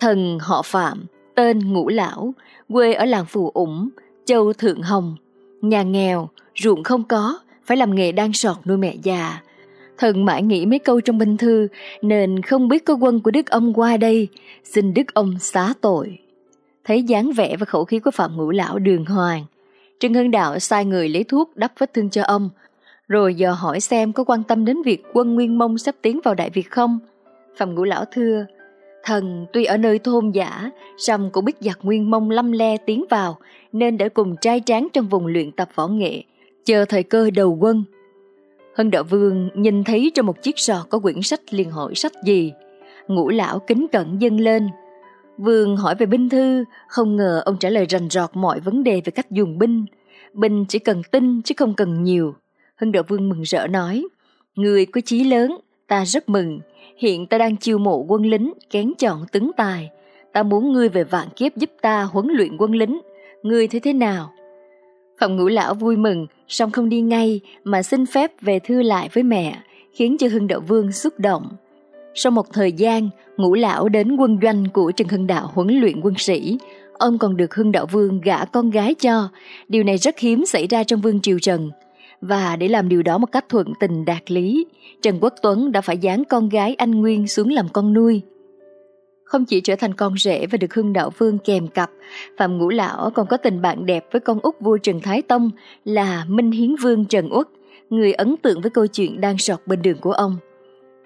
thần 0.00 0.38
họ 0.40 0.62
Phạm, 0.62 1.06
tên 1.34 1.72
Ngũ 1.72 1.88
Lão, 1.88 2.34
quê 2.72 2.92
ở 2.92 3.04
làng 3.04 3.24
Phù 3.26 3.50
Ủng, 3.50 3.88
châu 4.24 4.52
Thượng 4.52 4.82
Hồng, 4.82 5.16
nhà 5.60 5.82
nghèo, 5.82 6.28
ruộng 6.62 6.84
không 6.84 7.04
có, 7.04 7.38
phải 7.64 7.76
làm 7.76 7.94
nghề 7.94 8.12
đang 8.12 8.32
sọt 8.32 8.56
nuôi 8.66 8.76
mẹ 8.76 8.94
già. 9.02 9.40
Thần 9.98 10.24
mãi 10.24 10.42
nghĩ 10.42 10.66
mấy 10.66 10.78
câu 10.78 11.00
trong 11.00 11.18
binh 11.18 11.36
thư 11.36 11.68
nên 12.02 12.42
không 12.42 12.68
biết 12.68 12.84
có 12.84 12.94
quân 12.94 13.20
của 13.20 13.30
Đức 13.30 13.50
ông 13.50 13.72
qua 13.74 13.96
đây, 13.96 14.28
xin 14.64 14.94
Đức 14.94 15.14
ông 15.14 15.38
xá 15.38 15.74
tội. 15.80 16.18
Thấy 16.84 17.02
dáng 17.02 17.32
vẻ 17.32 17.56
và 17.56 17.66
khẩu 17.66 17.84
khí 17.84 17.98
của 17.98 18.10
Phạm 18.10 18.36
Ngũ 18.36 18.50
Lão 18.50 18.78
đường 18.78 19.04
hoàng, 19.04 19.44
Trần 20.00 20.14
Hưng 20.14 20.30
Đạo 20.30 20.58
sai 20.58 20.84
người 20.84 21.08
lấy 21.08 21.24
thuốc 21.24 21.56
đắp 21.56 21.72
vết 21.78 21.94
thương 21.94 22.10
cho 22.10 22.22
ông, 22.22 22.50
rồi 23.12 23.34
giờ 23.34 23.52
hỏi 23.52 23.80
xem 23.80 24.12
có 24.12 24.24
quan 24.24 24.42
tâm 24.42 24.64
đến 24.64 24.82
việc 24.82 25.02
quân 25.12 25.34
Nguyên 25.34 25.58
Mông 25.58 25.78
sắp 25.78 25.94
tiến 26.02 26.20
vào 26.24 26.34
Đại 26.34 26.50
Việt 26.50 26.70
không. 26.70 26.98
Phạm 27.56 27.74
Ngũ 27.74 27.84
Lão 27.84 28.04
thưa, 28.12 28.46
thần 29.04 29.46
tuy 29.52 29.64
ở 29.64 29.76
nơi 29.76 29.98
thôn 29.98 30.30
giả, 30.30 30.70
song 30.98 31.30
cũng 31.32 31.44
biết 31.44 31.56
giặc 31.60 31.78
Nguyên 31.82 32.10
Mông 32.10 32.30
lâm 32.30 32.52
le 32.52 32.76
tiến 32.76 33.04
vào, 33.10 33.38
nên 33.72 33.98
đã 33.98 34.08
cùng 34.08 34.36
trai 34.40 34.62
tráng 34.66 34.88
trong 34.92 35.08
vùng 35.08 35.26
luyện 35.26 35.52
tập 35.52 35.68
võ 35.74 35.86
nghệ, 35.88 36.22
chờ 36.64 36.84
thời 36.84 37.02
cơ 37.02 37.30
đầu 37.30 37.58
quân. 37.60 37.84
Hân 38.74 38.90
Đạo 38.90 39.02
Vương 39.02 39.48
nhìn 39.54 39.84
thấy 39.84 40.12
trong 40.14 40.26
một 40.26 40.42
chiếc 40.42 40.58
sọt 40.58 40.88
có 40.90 40.98
quyển 40.98 41.22
sách 41.22 41.40
liền 41.50 41.70
hỏi 41.70 41.94
sách 41.94 42.12
gì. 42.24 42.52
Ngũ 43.08 43.28
lão 43.28 43.58
kính 43.58 43.86
cẩn 43.92 44.18
dâng 44.18 44.40
lên. 44.40 44.68
Vương 45.38 45.76
hỏi 45.76 45.94
về 45.98 46.06
binh 46.06 46.28
thư, 46.28 46.64
không 46.88 47.16
ngờ 47.16 47.42
ông 47.44 47.56
trả 47.56 47.68
lời 47.70 47.86
rành 47.88 48.08
rọt 48.10 48.30
mọi 48.34 48.60
vấn 48.60 48.84
đề 48.84 49.02
về 49.04 49.10
cách 49.10 49.30
dùng 49.30 49.58
binh. 49.58 49.84
Binh 50.32 50.64
chỉ 50.68 50.78
cần 50.78 51.02
tinh 51.10 51.42
chứ 51.42 51.54
không 51.58 51.74
cần 51.74 52.02
nhiều. 52.02 52.34
Hưng 52.82 52.92
Đạo 52.92 53.02
Vương 53.08 53.28
mừng 53.28 53.42
rỡ 53.42 53.66
nói, 53.66 54.04
Người 54.56 54.86
có 54.86 55.00
chí 55.04 55.24
lớn, 55.24 55.58
ta 55.88 56.04
rất 56.04 56.28
mừng. 56.28 56.60
Hiện 56.98 57.26
ta 57.26 57.38
đang 57.38 57.56
chiêu 57.56 57.78
mộ 57.78 58.04
quân 58.08 58.22
lính, 58.26 58.52
kén 58.70 58.92
chọn 58.98 59.24
tướng 59.32 59.50
tài. 59.56 59.90
Ta 60.32 60.42
muốn 60.42 60.72
ngươi 60.72 60.88
về 60.88 61.04
vạn 61.04 61.28
kiếp 61.36 61.56
giúp 61.56 61.70
ta 61.82 62.02
huấn 62.02 62.26
luyện 62.30 62.56
quân 62.56 62.72
lính. 62.72 63.00
Ngươi 63.42 63.68
thấy 63.68 63.80
thế 63.80 63.92
nào? 63.92 64.32
Phạm 65.20 65.36
ngũ 65.36 65.48
lão 65.48 65.74
vui 65.74 65.96
mừng, 65.96 66.26
song 66.48 66.70
không 66.70 66.88
đi 66.88 67.00
ngay 67.00 67.40
mà 67.64 67.82
xin 67.82 68.06
phép 68.06 68.32
về 68.40 68.58
thư 68.58 68.82
lại 68.82 69.08
với 69.12 69.22
mẹ, 69.22 69.58
khiến 69.92 70.16
cho 70.18 70.28
Hưng 70.28 70.46
Đạo 70.46 70.60
Vương 70.60 70.92
xúc 70.92 71.14
động. 71.18 71.48
Sau 72.14 72.30
một 72.30 72.52
thời 72.52 72.72
gian, 72.72 73.08
ngũ 73.36 73.54
lão 73.54 73.88
đến 73.88 74.16
quân 74.16 74.38
doanh 74.42 74.64
của 74.72 74.92
Trần 74.92 75.08
Hưng 75.08 75.26
Đạo 75.26 75.50
huấn 75.54 75.68
luyện 75.68 76.00
quân 76.00 76.14
sĩ, 76.18 76.58
ông 76.92 77.18
còn 77.18 77.36
được 77.36 77.54
Hưng 77.54 77.72
Đạo 77.72 77.86
Vương 77.86 78.20
gả 78.20 78.44
con 78.44 78.70
gái 78.70 78.94
cho. 78.94 79.28
Điều 79.68 79.84
này 79.84 79.98
rất 79.98 80.18
hiếm 80.18 80.46
xảy 80.46 80.66
ra 80.66 80.84
trong 80.84 81.00
vương 81.00 81.20
triều 81.20 81.38
Trần. 81.38 81.70
Và 82.22 82.56
để 82.56 82.68
làm 82.68 82.88
điều 82.88 83.02
đó 83.02 83.18
một 83.18 83.32
cách 83.32 83.48
thuận 83.48 83.74
tình 83.80 84.04
đạt 84.04 84.30
lý, 84.30 84.66
Trần 85.02 85.18
Quốc 85.20 85.34
Tuấn 85.42 85.72
đã 85.72 85.80
phải 85.80 85.98
dán 85.98 86.24
con 86.24 86.48
gái 86.48 86.74
anh 86.74 86.90
Nguyên 86.90 87.26
xuống 87.26 87.48
làm 87.48 87.68
con 87.68 87.92
nuôi. 87.92 88.22
Không 89.24 89.44
chỉ 89.44 89.60
trở 89.60 89.76
thành 89.76 89.94
con 89.94 90.18
rể 90.18 90.46
và 90.46 90.56
được 90.56 90.74
Hưng 90.74 90.92
Đạo 90.92 91.10
Vương 91.18 91.38
kèm 91.38 91.68
cặp, 91.68 91.90
Phạm 92.38 92.58
Ngũ 92.58 92.68
Lão 92.68 93.10
còn 93.14 93.26
có 93.26 93.36
tình 93.36 93.62
bạn 93.62 93.86
đẹp 93.86 94.04
với 94.12 94.20
con 94.20 94.38
út 94.42 94.54
vua 94.60 94.76
Trần 94.76 95.00
Thái 95.00 95.22
Tông 95.22 95.50
là 95.84 96.24
Minh 96.28 96.50
Hiến 96.50 96.76
Vương 96.76 97.04
Trần 97.04 97.34
Uất, 97.34 97.48
người 97.90 98.12
ấn 98.12 98.36
tượng 98.36 98.60
với 98.60 98.70
câu 98.70 98.86
chuyện 98.86 99.20
đang 99.20 99.38
sọt 99.38 99.66
bên 99.66 99.82
đường 99.82 99.98
của 99.98 100.12
ông. 100.12 100.36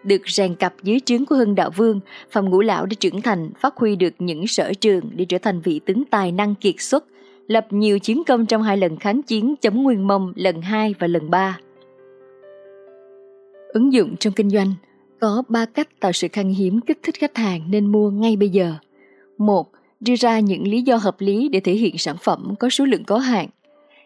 Được 0.05 0.23
rèn 0.29 0.55
cặp 0.55 0.75
dưới 0.83 1.01
trướng 1.01 1.27
của 1.27 1.37
Hưng 1.37 1.55
Đạo 1.55 1.71
Vương, 1.71 2.01
Phạm 2.31 2.51
Ngũ 2.51 2.61
Lão 2.61 2.87
đã 2.87 2.95
trưởng 3.01 3.23
thành, 3.23 3.51
phát 3.61 3.77
huy 3.77 3.97
được 3.97 4.15
những 4.19 4.47
sở 4.47 4.73
trường 4.81 5.11
để 5.17 5.25
trở 5.25 5.39
thành 5.39 5.61
vị 5.61 5.81
tướng 5.87 6.05
tài 6.05 6.33
năng 6.33 6.55
kiệt 6.55 6.75
xuất, 6.79 7.05
lập 7.47 7.67
nhiều 7.71 7.99
chiến 7.99 8.23
công 8.27 8.47
trong 8.47 8.63
hai 8.63 8.77
lần 8.77 8.97
kháng 8.97 9.23
chiến 9.23 9.55
chống 9.61 9.83
Nguyên 9.83 10.07
Mông 10.07 10.33
lần 10.37 10.63
2 10.63 10.95
và 10.99 11.07
lần 11.07 11.31
3. 11.31 11.59
Ứng 13.69 13.93
dụng 13.93 14.17
trong 14.17 14.33
kinh 14.33 14.51
doanh 14.51 14.75
có 15.21 15.43
3 15.49 15.65
cách 15.65 15.89
tạo 16.01 16.13
sự 16.13 16.29
khan 16.33 16.49
hiếm 16.49 16.81
kích 16.81 16.99
thích 17.03 17.15
khách 17.19 17.37
hàng 17.37 17.61
nên 17.71 17.87
mua 17.87 18.11
ngay 18.11 18.37
bây 18.37 18.49
giờ. 18.49 18.75
1. 19.39 19.71
Đưa 20.01 20.15
ra 20.17 20.41
những 20.41 20.69
lý 20.69 20.83
do 20.83 20.97
hợp 20.97 21.17
lý 21.19 21.49
để 21.49 21.61
thể 21.61 21.73
hiện 21.73 21.99
sản 21.99 22.17
phẩm 22.23 22.55
có 22.59 22.69
số 22.69 22.85
lượng 22.85 23.05
có 23.05 23.19
hạn. 23.19 23.49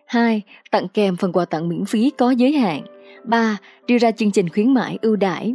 2. 0.06 0.42
Tặng 0.70 0.88
kèm 0.94 1.16
phần 1.16 1.32
quà 1.32 1.44
tặng 1.44 1.68
miễn 1.68 1.84
phí 1.84 2.10
có 2.18 2.30
giới 2.30 2.52
hạn. 2.52 2.82
3. 3.24 3.58
Đưa 3.86 3.98
ra 3.98 4.10
chương 4.10 4.30
trình 4.30 4.48
khuyến 4.48 4.74
mãi 4.74 4.98
ưu 5.02 5.16
đãi. 5.16 5.54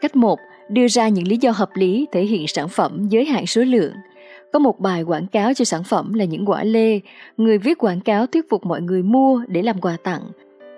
Cách 0.00 0.16
1. 0.16 0.38
Đưa 0.70 0.88
ra 0.88 1.08
những 1.08 1.28
lý 1.28 1.36
do 1.36 1.50
hợp 1.50 1.70
lý 1.74 2.06
thể 2.12 2.24
hiện 2.24 2.46
sản 2.48 2.68
phẩm 2.68 3.06
giới 3.08 3.24
hạn 3.24 3.46
số 3.46 3.62
lượng. 3.62 3.92
Có 4.56 4.60
một 4.60 4.80
bài 4.80 5.02
quảng 5.02 5.26
cáo 5.26 5.54
cho 5.54 5.64
sản 5.64 5.84
phẩm 5.84 6.12
là 6.14 6.24
những 6.24 6.48
quả 6.48 6.64
lê. 6.64 7.00
Người 7.36 7.58
viết 7.58 7.78
quảng 7.78 8.00
cáo 8.00 8.26
thuyết 8.26 8.50
phục 8.50 8.66
mọi 8.66 8.82
người 8.82 9.02
mua 9.02 9.42
để 9.48 9.62
làm 9.62 9.80
quà 9.80 9.96
tặng 10.04 10.22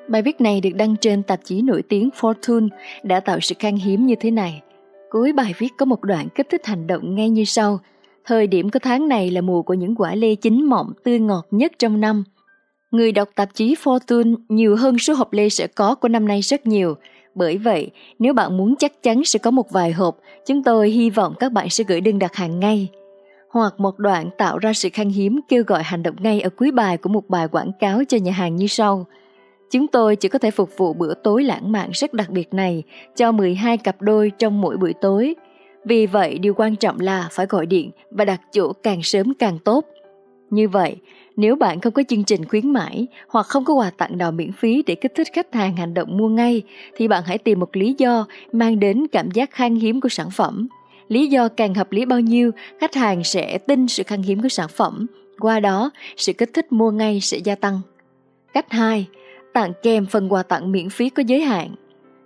Bài 0.08 0.22
viết 0.22 0.40
này 0.40 0.60
được 0.60 0.70
đăng 0.74 0.96
trên 0.96 1.22
tạp 1.22 1.40
chí 1.44 1.62
nổi 1.62 1.82
tiếng 1.82 2.10
Fortune 2.20 2.68
đã 3.02 3.20
tạo 3.20 3.40
sự 3.40 3.54
khan 3.58 3.76
hiếm 3.76 4.06
như 4.06 4.14
thế 4.20 4.30
này. 4.30 4.62
Cuối 5.10 5.32
bài 5.32 5.54
viết 5.58 5.68
có 5.78 5.86
một 5.86 6.02
đoạn 6.02 6.28
kích 6.34 6.46
thích 6.50 6.66
hành 6.66 6.86
động 6.86 7.14
ngay 7.14 7.28
như 7.30 7.44
sau. 7.44 7.78
Thời 8.24 8.46
điểm 8.46 8.70
của 8.70 8.78
tháng 8.78 9.08
này 9.08 9.30
là 9.30 9.40
mùa 9.40 9.62
của 9.62 9.74
những 9.74 9.94
quả 9.94 10.14
lê 10.14 10.34
chín 10.34 10.64
mọng 10.64 10.92
tươi 11.04 11.18
ngọt 11.18 11.46
nhất 11.50 11.72
trong 11.78 12.00
năm. 12.00 12.24
Người 12.90 13.12
đọc 13.12 13.28
tạp 13.34 13.54
chí 13.54 13.74
Fortune 13.74 14.34
nhiều 14.48 14.76
hơn 14.76 14.98
số 14.98 15.14
hộp 15.14 15.32
lê 15.32 15.48
sẽ 15.48 15.66
có 15.66 15.94
của 15.94 16.08
năm 16.08 16.28
nay 16.28 16.40
rất 16.40 16.66
nhiều. 16.66 16.94
Bởi 17.34 17.58
vậy, 17.58 17.90
nếu 18.18 18.34
bạn 18.34 18.56
muốn 18.56 18.76
chắc 18.76 19.02
chắn 19.02 19.24
sẽ 19.24 19.38
có 19.38 19.50
một 19.50 19.70
vài 19.70 19.92
hộp, 19.92 20.18
chúng 20.46 20.62
tôi 20.62 20.90
hy 20.90 21.10
vọng 21.10 21.34
các 21.38 21.52
bạn 21.52 21.70
sẽ 21.70 21.84
gửi 21.88 22.00
đơn 22.00 22.18
đặt 22.18 22.34
hàng 22.34 22.60
ngay. 22.60 22.88
Hoặc 23.50 23.80
một 23.80 23.98
đoạn 23.98 24.30
tạo 24.38 24.58
ra 24.58 24.72
sự 24.72 24.88
khan 24.92 25.08
hiếm 25.08 25.40
kêu 25.48 25.64
gọi 25.66 25.82
hành 25.82 26.02
động 26.02 26.16
ngay 26.18 26.40
ở 26.40 26.50
cuối 26.50 26.70
bài 26.70 26.96
của 26.96 27.08
một 27.08 27.28
bài 27.28 27.48
quảng 27.48 27.72
cáo 27.80 28.02
cho 28.08 28.18
nhà 28.18 28.32
hàng 28.32 28.56
như 28.56 28.66
sau– 28.66 29.06
Chúng 29.70 29.86
tôi 29.86 30.16
chỉ 30.16 30.28
có 30.28 30.38
thể 30.38 30.50
phục 30.50 30.70
vụ 30.76 30.92
bữa 30.92 31.14
tối 31.14 31.44
lãng 31.44 31.72
mạn 31.72 31.90
rất 31.92 32.14
đặc 32.14 32.30
biệt 32.30 32.54
này 32.54 32.82
cho 33.16 33.32
12 33.32 33.78
cặp 33.78 34.02
đôi 34.02 34.32
trong 34.38 34.60
mỗi 34.60 34.76
buổi 34.76 34.94
tối. 35.00 35.34
Vì 35.84 36.06
vậy 36.06 36.38
điều 36.38 36.54
quan 36.54 36.76
trọng 36.76 37.00
là 37.00 37.28
phải 37.32 37.46
gọi 37.46 37.66
điện 37.66 37.90
và 38.10 38.24
đặt 38.24 38.40
chỗ 38.52 38.72
càng 38.72 39.02
sớm 39.02 39.34
càng 39.38 39.58
tốt. 39.58 39.84
Như 40.50 40.68
vậy, 40.68 40.96
nếu 41.36 41.56
bạn 41.56 41.80
không 41.80 41.92
có 41.92 42.02
chương 42.08 42.24
trình 42.24 42.44
khuyến 42.44 42.72
mãi 42.72 43.06
hoặc 43.28 43.46
không 43.46 43.64
có 43.64 43.74
quà 43.74 43.90
tặng 43.90 44.18
nào 44.18 44.32
miễn 44.32 44.52
phí 44.52 44.82
để 44.86 44.94
kích 44.94 45.12
thích 45.14 45.28
khách 45.32 45.54
hàng 45.54 45.76
hành 45.76 45.94
động 45.94 46.16
mua 46.16 46.28
ngay, 46.28 46.62
thì 46.96 47.08
bạn 47.08 47.22
hãy 47.26 47.38
tìm 47.38 47.60
một 47.60 47.76
lý 47.76 47.94
do 47.98 48.26
mang 48.52 48.80
đến 48.80 49.06
cảm 49.12 49.30
giác 49.30 49.50
khan 49.50 49.74
hiếm 49.74 50.00
của 50.00 50.08
sản 50.08 50.30
phẩm. 50.30 50.68
Lý 51.08 51.26
do 51.26 51.48
càng 51.48 51.74
hợp 51.74 51.92
lý 51.92 52.04
bao 52.04 52.20
nhiêu, 52.20 52.50
khách 52.80 52.94
hàng 52.94 53.24
sẽ 53.24 53.58
tin 53.58 53.88
sự 53.88 54.02
khan 54.02 54.22
hiếm 54.22 54.42
của 54.42 54.48
sản 54.48 54.68
phẩm. 54.68 55.06
Qua 55.38 55.60
đó, 55.60 55.90
sự 56.16 56.32
kích 56.32 56.50
thích 56.54 56.72
mua 56.72 56.90
ngay 56.90 57.20
sẽ 57.20 57.38
gia 57.38 57.54
tăng. 57.54 57.80
Cách 58.52 58.72
2 58.72 59.06
tặng 59.52 59.72
kèm 59.82 60.06
phần 60.06 60.32
quà 60.32 60.42
tặng 60.42 60.72
miễn 60.72 60.90
phí 60.90 61.10
có 61.10 61.22
giới 61.26 61.40
hạn. 61.40 61.74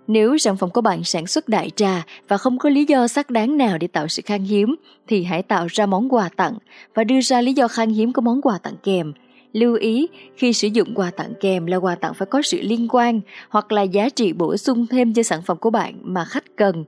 Nếu 0.07 0.37
sản 0.37 0.57
phẩm 0.57 0.69
của 0.69 0.81
bạn 0.81 1.03
sản 1.03 1.27
xuất 1.27 1.49
đại 1.49 1.69
trà 1.69 2.05
và 2.27 2.37
không 2.37 2.57
có 2.57 2.69
lý 2.69 2.85
do 2.85 3.07
xác 3.07 3.29
đáng 3.29 3.57
nào 3.57 3.77
để 3.77 3.87
tạo 3.87 4.07
sự 4.07 4.21
khan 4.25 4.43
hiếm, 4.43 4.75
thì 5.07 5.23
hãy 5.23 5.43
tạo 5.43 5.67
ra 5.69 5.85
món 5.85 6.13
quà 6.13 6.29
tặng 6.35 6.57
và 6.95 7.03
đưa 7.03 7.21
ra 7.21 7.41
lý 7.41 7.53
do 7.53 7.67
khan 7.67 7.89
hiếm 7.89 8.13
của 8.13 8.21
món 8.21 8.41
quà 8.41 8.57
tặng 8.57 8.75
kèm. 8.83 9.13
Lưu 9.53 9.75
ý, 9.75 10.07
khi 10.35 10.53
sử 10.53 10.67
dụng 10.67 10.95
quà 10.95 11.11
tặng 11.11 11.33
kèm 11.39 11.65
là 11.65 11.77
quà 11.77 11.95
tặng 11.95 12.13
phải 12.13 12.25
có 12.25 12.41
sự 12.41 12.61
liên 12.61 12.87
quan 12.89 13.21
hoặc 13.49 13.71
là 13.71 13.81
giá 13.81 14.09
trị 14.09 14.33
bổ 14.33 14.57
sung 14.57 14.87
thêm 14.87 15.13
cho 15.13 15.23
sản 15.23 15.41
phẩm 15.41 15.57
của 15.57 15.69
bạn 15.69 15.95
mà 16.01 16.25
khách 16.25 16.55
cần. 16.55 16.83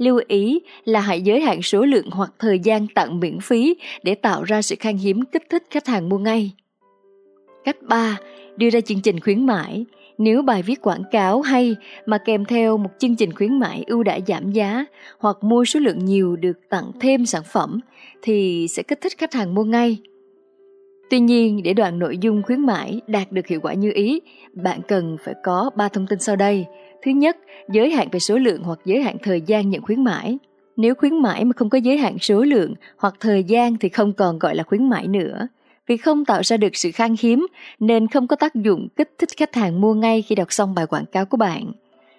Lưu 0.00 0.20
ý 0.28 0.60
là 0.84 1.00
hãy 1.00 1.22
giới 1.22 1.40
hạn 1.40 1.62
số 1.62 1.84
lượng 1.84 2.10
hoặc 2.10 2.32
thời 2.38 2.58
gian 2.58 2.86
tặng 2.94 3.20
miễn 3.20 3.40
phí 3.40 3.76
để 4.02 4.14
tạo 4.14 4.44
ra 4.44 4.62
sự 4.62 4.76
khan 4.78 4.96
hiếm 4.96 5.24
kích 5.32 5.42
thích 5.50 5.62
khách 5.70 5.86
hàng 5.86 6.08
mua 6.08 6.18
ngay. 6.18 6.52
Cách 7.64 7.76
3. 7.82 8.18
Đưa 8.56 8.70
ra 8.70 8.80
chương 8.80 9.00
trình 9.00 9.20
khuyến 9.20 9.46
mãi. 9.46 9.84
Nếu 10.18 10.42
bài 10.42 10.62
viết 10.62 10.82
quảng 10.82 11.02
cáo 11.10 11.40
hay 11.40 11.76
mà 12.06 12.18
kèm 12.18 12.44
theo 12.44 12.76
một 12.76 12.90
chương 12.98 13.16
trình 13.16 13.32
khuyến 13.32 13.58
mãi 13.58 13.84
ưu 13.86 14.02
đãi 14.02 14.22
giảm 14.26 14.52
giá 14.52 14.84
hoặc 15.18 15.36
mua 15.40 15.64
số 15.64 15.80
lượng 15.80 16.04
nhiều 16.04 16.36
được 16.36 16.60
tặng 16.70 16.92
thêm 17.00 17.26
sản 17.26 17.42
phẩm 17.52 17.80
thì 18.22 18.66
sẽ 18.70 18.82
kích 18.82 19.00
thích 19.00 19.12
khách 19.18 19.34
hàng 19.34 19.54
mua 19.54 19.64
ngay. 19.64 19.98
Tuy 21.10 21.20
nhiên, 21.20 21.62
để 21.62 21.72
đoạn 21.74 21.98
nội 21.98 22.18
dung 22.18 22.42
khuyến 22.42 22.60
mãi 22.60 23.00
đạt 23.06 23.32
được 23.32 23.46
hiệu 23.46 23.60
quả 23.62 23.74
như 23.74 23.90
ý, 23.94 24.20
bạn 24.52 24.80
cần 24.88 25.16
phải 25.24 25.34
có 25.44 25.70
3 25.76 25.88
thông 25.88 26.06
tin 26.06 26.18
sau 26.18 26.36
đây. 26.36 26.66
Thứ 27.02 27.10
nhất, 27.10 27.36
giới 27.68 27.90
hạn 27.90 28.08
về 28.12 28.18
số 28.18 28.38
lượng 28.38 28.62
hoặc 28.62 28.78
giới 28.84 29.02
hạn 29.02 29.16
thời 29.22 29.40
gian 29.40 29.70
nhận 29.70 29.82
khuyến 29.82 30.04
mãi. 30.04 30.38
Nếu 30.76 30.94
khuyến 30.94 31.22
mãi 31.22 31.44
mà 31.44 31.52
không 31.56 31.70
có 31.70 31.78
giới 31.78 31.96
hạn 31.96 32.18
số 32.18 32.42
lượng 32.42 32.74
hoặc 32.96 33.14
thời 33.20 33.44
gian 33.44 33.76
thì 33.76 33.88
không 33.88 34.12
còn 34.12 34.38
gọi 34.38 34.54
là 34.54 34.62
khuyến 34.62 34.88
mãi 34.88 35.08
nữa. 35.08 35.48
Vì 35.86 35.96
không 35.96 36.24
tạo 36.24 36.42
ra 36.42 36.56
được 36.56 36.76
sự 36.76 36.90
khan 36.92 37.14
hiếm 37.20 37.46
nên 37.80 38.08
không 38.08 38.26
có 38.26 38.36
tác 38.36 38.54
dụng 38.54 38.88
kích 38.96 39.10
thích 39.18 39.28
khách 39.36 39.54
hàng 39.54 39.80
mua 39.80 39.94
ngay 39.94 40.22
khi 40.22 40.34
đọc 40.34 40.52
xong 40.52 40.74
bài 40.74 40.86
quảng 40.86 41.04
cáo 41.12 41.24
của 41.24 41.36
bạn. 41.36 41.72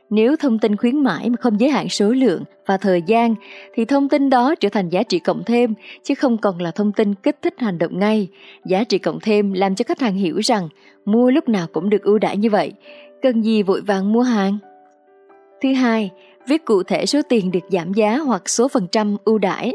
Nếu 0.10 0.36
thông 0.36 0.60
tin 0.60 0.76
khuyến 0.76 1.04
mãi 1.04 1.30
mà 1.30 1.36
không 1.36 1.60
giới 1.60 1.70
hạn 1.70 1.90
số 1.90 2.10
lượng 2.10 2.44
và 2.66 2.78
thời 2.78 3.02
gian 3.02 3.36
thì 3.74 3.86
thông 3.86 4.10
tin 4.10 4.30
đó 4.30 4.56
trở 4.56 4.70
thành 4.70 4.90
giá 4.90 5.04
trị 5.04 5.20
cộng 5.20 5.44
thêm 5.44 5.74
chứ 6.04 6.16
không 6.16 6.38
còn 6.38 6.62
là 6.62 6.72
thông 6.72 6.92
tin 6.92 7.16
kích 7.16 7.38
thích 7.42 7.54
hành 7.58 7.78
động 7.78 8.00
ngay. 8.00 8.28
Giá 8.66 8.84
trị 8.84 8.98
cộng 8.98 9.20
thêm 9.20 9.54
làm 9.54 9.76
cho 9.76 9.84
khách 9.88 10.00
hàng 10.00 10.16
hiểu 10.16 10.40
rằng 10.40 10.70
mua 11.06 11.32
lúc 11.32 11.50
nào 11.50 11.68
cũng 11.74 11.90
được 11.90 12.04
ưu 12.04 12.20
đãi 12.20 12.38
như 12.38 12.50
vậy, 12.50 12.74
cần 13.22 13.42
gì 13.42 13.64
vội 13.64 13.82
vàng 13.82 14.14
mua 14.14 14.22
hàng. 14.22 14.58
Thứ 15.62 15.74
hai, 15.74 16.12
viết 16.48 16.66
cụ 16.66 16.84
thể 16.84 17.06
số 17.06 17.22
tiền 17.30 17.52
được 17.52 17.60
giảm 17.70 17.94
giá 17.94 18.18
hoặc 18.18 18.50
số 18.50 18.68
phần 18.68 18.88
trăm 18.92 19.18
ưu 19.26 19.38
đãi. 19.38 19.74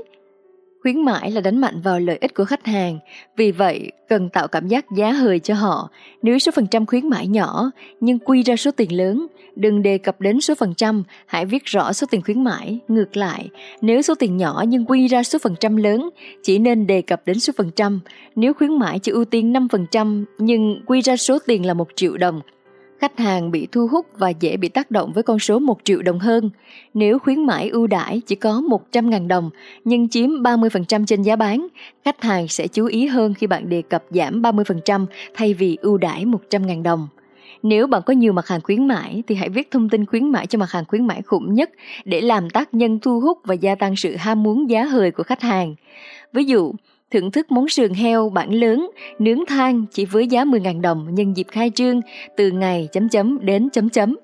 Khuyến 0.82 1.04
mãi 1.04 1.30
là 1.30 1.40
đánh 1.40 1.60
mạnh 1.60 1.80
vào 1.80 2.00
lợi 2.00 2.18
ích 2.20 2.34
của 2.34 2.44
khách 2.44 2.66
hàng, 2.66 2.98
vì 3.36 3.52
vậy 3.52 3.92
cần 4.08 4.28
tạo 4.28 4.48
cảm 4.48 4.68
giác 4.68 4.84
giá 4.96 5.12
hời 5.12 5.38
cho 5.38 5.54
họ. 5.54 5.90
Nếu 6.22 6.38
số 6.38 6.52
phần 6.52 6.66
trăm 6.66 6.86
khuyến 6.86 7.08
mãi 7.08 7.26
nhỏ 7.26 7.70
nhưng 8.00 8.18
quy 8.18 8.42
ra 8.42 8.56
số 8.56 8.70
tiền 8.70 8.96
lớn, 8.96 9.26
đừng 9.56 9.82
đề 9.82 9.98
cập 9.98 10.20
đến 10.20 10.40
số 10.40 10.54
phần 10.54 10.74
trăm, 10.74 11.02
hãy 11.26 11.46
viết 11.46 11.64
rõ 11.64 11.92
số 11.92 12.06
tiền 12.10 12.22
khuyến 12.22 12.44
mãi. 12.44 12.78
Ngược 12.88 13.16
lại, 13.16 13.48
nếu 13.80 14.02
số 14.02 14.14
tiền 14.14 14.36
nhỏ 14.36 14.64
nhưng 14.68 14.84
quy 14.84 15.06
ra 15.06 15.22
số 15.22 15.38
phần 15.42 15.54
trăm 15.60 15.76
lớn, 15.76 16.10
chỉ 16.42 16.58
nên 16.58 16.86
đề 16.86 17.02
cập 17.02 17.22
đến 17.26 17.40
số 17.40 17.52
phần 17.56 17.70
trăm. 17.76 18.00
Nếu 18.36 18.54
khuyến 18.54 18.78
mãi 18.78 18.98
chỉ 18.98 19.12
ưu 19.12 19.24
tiên 19.24 19.52
5% 19.52 20.24
nhưng 20.38 20.82
quy 20.86 21.00
ra 21.00 21.16
số 21.16 21.38
tiền 21.46 21.66
là 21.66 21.74
1 21.74 21.88
triệu 21.96 22.16
đồng 22.16 22.40
khách 22.98 23.18
hàng 23.18 23.50
bị 23.50 23.68
thu 23.72 23.86
hút 23.86 24.06
và 24.18 24.28
dễ 24.28 24.56
bị 24.56 24.68
tác 24.68 24.90
động 24.90 25.12
với 25.12 25.22
con 25.22 25.38
số 25.38 25.58
1 25.58 25.78
triệu 25.84 26.02
đồng 26.02 26.18
hơn. 26.18 26.50
Nếu 26.94 27.18
khuyến 27.18 27.46
mãi 27.46 27.68
ưu 27.68 27.86
đãi 27.86 28.20
chỉ 28.26 28.34
có 28.34 28.62
100.000 28.92 29.26
đồng 29.26 29.50
nhưng 29.84 30.08
chiếm 30.08 30.30
30% 30.30 31.06
trên 31.06 31.22
giá 31.22 31.36
bán, 31.36 31.66
khách 32.04 32.22
hàng 32.22 32.48
sẽ 32.48 32.68
chú 32.68 32.86
ý 32.86 33.06
hơn 33.06 33.34
khi 33.34 33.46
bạn 33.46 33.68
đề 33.68 33.82
cập 33.82 34.04
giảm 34.10 34.42
30% 34.42 35.06
thay 35.34 35.54
vì 35.54 35.76
ưu 35.80 35.98
đãi 35.98 36.24
100.000 36.24 36.82
đồng. 36.82 37.08
Nếu 37.62 37.86
bạn 37.86 38.02
có 38.06 38.12
nhiều 38.12 38.32
mặt 38.32 38.48
hàng 38.48 38.60
khuyến 38.60 38.88
mãi 38.88 39.22
thì 39.26 39.34
hãy 39.34 39.48
viết 39.48 39.70
thông 39.70 39.88
tin 39.88 40.06
khuyến 40.06 40.32
mãi 40.32 40.46
cho 40.46 40.58
mặt 40.58 40.70
hàng 40.70 40.84
khuyến 40.84 41.06
mãi 41.06 41.22
khủng 41.22 41.54
nhất 41.54 41.70
để 42.04 42.20
làm 42.20 42.50
tác 42.50 42.74
nhân 42.74 42.98
thu 42.98 43.20
hút 43.20 43.38
và 43.44 43.54
gia 43.54 43.74
tăng 43.74 43.96
sự 43.96 44.16
ham 44.16 44.42
muốn 44.42 44.70
giá 44.70 44.84
hời 44.84 45.10
của 45.10 45.22
khách 45.22 45.42
hàng. 45.42 45.74
Ví 46.32 46.44
dụ, 46.44 46.72
thưởng 47.10 47.30
thức 47.30 47.50
món 47.50 47.68
sườn 47.68 47.94
heo 47.94 48.28
bản 48.28 48.50
lớn, 48.50 48.90
nướng 49.18 49.46
than 49.46 49.84
chỉ 49.90 50.04
với 50.04 50.26
giá 50.26 50.44
10.000 50.44 50.80
đồng 50.80 51.14
nhân 51.14 51.36
dịp 51.36 51.46
khai 51.48 51.70
trương 51.74 52.00
từ 52.36 52.50
ngày 52.50 52.88
chấm 52.92 53.08
chấm 53.08 53.38
đến 53.46 53.68
chấm 53.70 53.88
chấm. 53.88 54.16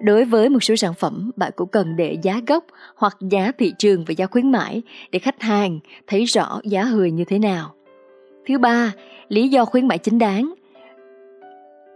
Đối 0.00 0.24
với 0.24 0.48
một 0.48 0.64
số 0.64 0.76
sản 0.76 0.94
phẩm, 0.94 1.30
bạn 1.36 1.52
cũng 1.56 1.68
cần 1.68 1.96
để 1.96 2.16
giá 2.22 2.40
gốc 2.46 2.64
hoặc 2.96 3.16
giá 3.20 3.52
thị 3.58 3.72
trường 3.78 4.04
và 4.04 4.12
giá 4.12 4.26
khuyến 4.26 4.52
mãi 4.52 4.82
để 5.10 5.18
khách 5.18 5.42
hàng 5.42 5.78
thấy 6.06 6.24
rõ 6.24 6.60
giá 6.64 6.84
hời 6.84 7.10
như 7.10 7.24
thế 7.24 7.38
nào. 7.38 7.74
Thứ 8.48 8.58
ba, 8.58 8.92
lý 9.28 9.48
do 9.48 9.64
khuyến 9.64 9.88
mãi 9.88 9.98
chính 9.98 10.18
đáng. 10.18 10.54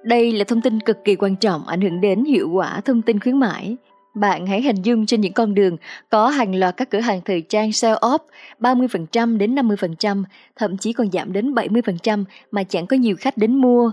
Đây 0.02 0.32
là 0.32 0.44
thông 0.44 0.60
tin 0.60 0.80
cực 0.80 0.96
kỳ 1.04 1.16
quan 1.16 1.36
trọng 1.36 1.66
ảnh 1.66 1.80
hưởng 1.80 2.00
đến 2.00 2.24
hiệu 2.24 2.50
quả 2.52 2.80
thông 2.84 3.02
tin 3.02 3.20
khuyến 3.20 3.40
mãi. 3.40 3.76
Bạn 4.14 4.46
hãy 4.46 4.62
hình 4.62 4.82
dung 4.82 5.06
trên 5.06 5.20
những 5.20 5.32
con 5.32 5.54
đường 5.54 5.76
có 6.10 6.28
hàng 6.28 6.54
loạt 6.54 6.76
các 6.76 6.90
cửa 6.90 7.00
hàng 7.00 7.20
thời 7.24 7.40
trang 7.40 7.72
sale 7.72 7.94
off 7.94 8.18
30% 8.60 9.38
đến 9.38 9.54
50%, 9.54 10.24
thậm 10.56 10.76
chí 10.76 10.92
còn 10.92 11.10
giảm 11.10 11.32
đến 11.32 11.54
70% 11.54 12.24
mà 12.50 12.62
chẳng 12.62 12.86
có 12.86 12.96
nhiều 12.96 13.16
khách 13.20 13.36
đến 13.36 13.56
mua. 13.56 13.90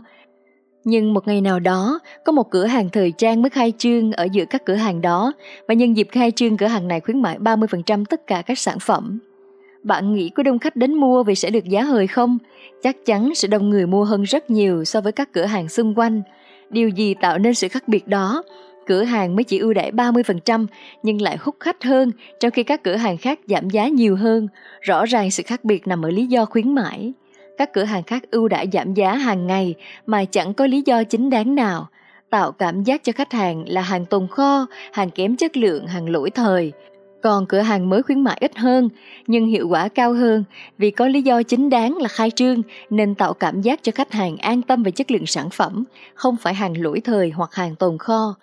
Nhưng 0.84 1.14
một 1.14 1.28
ngày 1.28 1.42
nào 1.42 1.60
đó, 1.60 2.00
có 2.26 2.32
một 2.32 2.52
cửa 2.52 2.66
hàng 2.66 2.90
thời 2.90 3.12
trang 3.12 3.42
mới 3.42 3.50
khai 3.50 3.74
trương 3.78 4.12
ở 4.12 4.28
giữa 4.32 4.46
các 4.46 4.66
cửa 4.66 4.76
hàng 4.76 5.02
đó 5.02 5.34
và 5.68 5.74
nhân 5.74 5.98
dịp 5.98 6.08
khai 6.12 6.32
trương 6.32 6.58
cửa 6.58 6.68
hàng 6.68 6.88
này 6.88 7.00
khuyến 7.00 7.22
mãi 7.22 7.38
30% 7.40 8.06
tất 8.06 8.28
cả 8.28 8.42
các 8.42 8.60
sản 8.60 8.80
phẩm. 8.80 9.20
Bạn 9.84 10.14
nghĩ 10.14 10.30
có 10.30 10.44
đông 10.44 10.60
khách 10.60 10.76
đến 10.76 10.94
mua 10.94 11.24
vì 11.24 11.36
sẽ 11.36 11.50
được 11.50 11.66
giá 11.66 11.84
hời 11.84 12.08
không? 12.08 12.38
Chắc 12.84 13.06
chắn 13.06 13.36
sẽ 13.36 13.48
đông 13.48 13.70
người 13.70 13.88
mua 13.88 14.04
hơn 14.04 14.24
rất 14.24 14.50
nhiều 14.50 14.86
so 14.86 15.02
với 15.02 15.12
các 15.12 15.34
cửa 15.34 15.46
hàng 15.46 15.70
xung 15.70 15.96
quanh. 15.96 16.22
Điều 16.70 16.90
gì 16.90 17.14
tạo 17.14 17.38
nên 17.38 17.54
sự 17.54 17.68
khác 17.68 17.88
biệt 17.88 18.08
đó? 18.08 18.44
Cửa 18.88 19.04
hàng 19.04 19.36
mới 19.36 19.43
chỉ 19.43 19.60
ưu 19.60 19.73
đãi 19.73 19.91
30% 19.91 20.65
nhưng 21.04 21.21
lại 21.21 21.38
hút 21.39 21.56
khách 21.60 21.84
hơn, 21.84 22.12
trong 22.39 22.52
khi 22.52 22.63
các 22.63 22.84
cửa 22.84 22.95
hàng 22.95 23.17
khác 23.17 23.39
giảm 23.47 23.69
giá 23.69 23.88
nhiều 23.88 24.15
hơn. 24.15 24.47
Rõ 24.82 25.06
ràng 25.06 25.32
sự 25.32 25.43
khác 25.43 25.63
biệt 25.63 25.88
nằm 25.88 26.06
ở 26.06 26.10
lý 26.10 26.26
do 26.26 26.45
khuyến 26.45 26.76
mãi. 26.76 27.13
Các 27.58 27.73
cửa 27.73 27.84
hàng 27.84 28.04
khác 28.04 28.23
ưu 28.32 28.47
đãi 28.47 28.67
giảm 28.73 28.93
giá 28.93 29.15
hàng 29.15 29.47
ngày 29.47 29.76
mà 30.06 30.26
chẳng 30.26 30.54
có 30.54 30.67
lý 30.67 30.82
do 30.86 31.04
chính 31.04 31.30
đáng 31.30 31.56
nào, 31.56 31.88
tạo 32.30 32.52
cảm 32.52 32.84
giác 32.84 33.04
cho 33.04 33.13
khách 33.15 33.34
hàng 33.34 33.63
là 33.67 33.82
hàng 33.82 34.06
tồn 34.06 34.28
kho, 34.28 34.65
hàng 34.93 35.10
kém 35.10 35.36
chất 35.36 35.58
lượng, 35.58 35.88
hàng 35.88 36.10
lỗi 36.10 36.30
thời. 36.30 36.71
Còn 37.21 37.45
cửa 37.45 37.60
hàng 37.60 37.89
mới 37.89 38.04
khuyến 38.04 38.21
mãi 38.21 38.38
ít 38.41 38.58
hơn 38.58 38.89
nhưng 39.28 39.47
hiệu 39.47 39.67
quả 39.67 39.88
cao 39.88 40.13
hơn 40.13 40.43
vì 40.78 40.91
có 40.91 41.08
lý 41.08 41.21
do 41.21 41.43
chính 41.43 41.69
đáng 41.69 41.97
là 41.97 42.08
khai 42.08 42.32
trương 42.32 42.62
nên 42.89 43.15
tạo 43.15 43.34
cảm 43.34 43.62
giác 43.62 43.80
cho 43.84 43.91
khách 43.95 44.12
hàng 44.12 44.38
an 44.38 44.62
tâm 44.62 44.84
về 44.84 44.91
chất 44.91 45.12
lượng 45.12 45.26
sản 45.26 45.50
phẩm, 45.50 45.84
không 46.13 46.36
phải 46.41 46.54
hàng 46.54 46.82
lỗi 46.82 47.02
thời 47.04 47.30
hoặc 47.30 47.54
hàng 47.54 47.76
tồn 47.76 47.97
kho. 47.97 48.36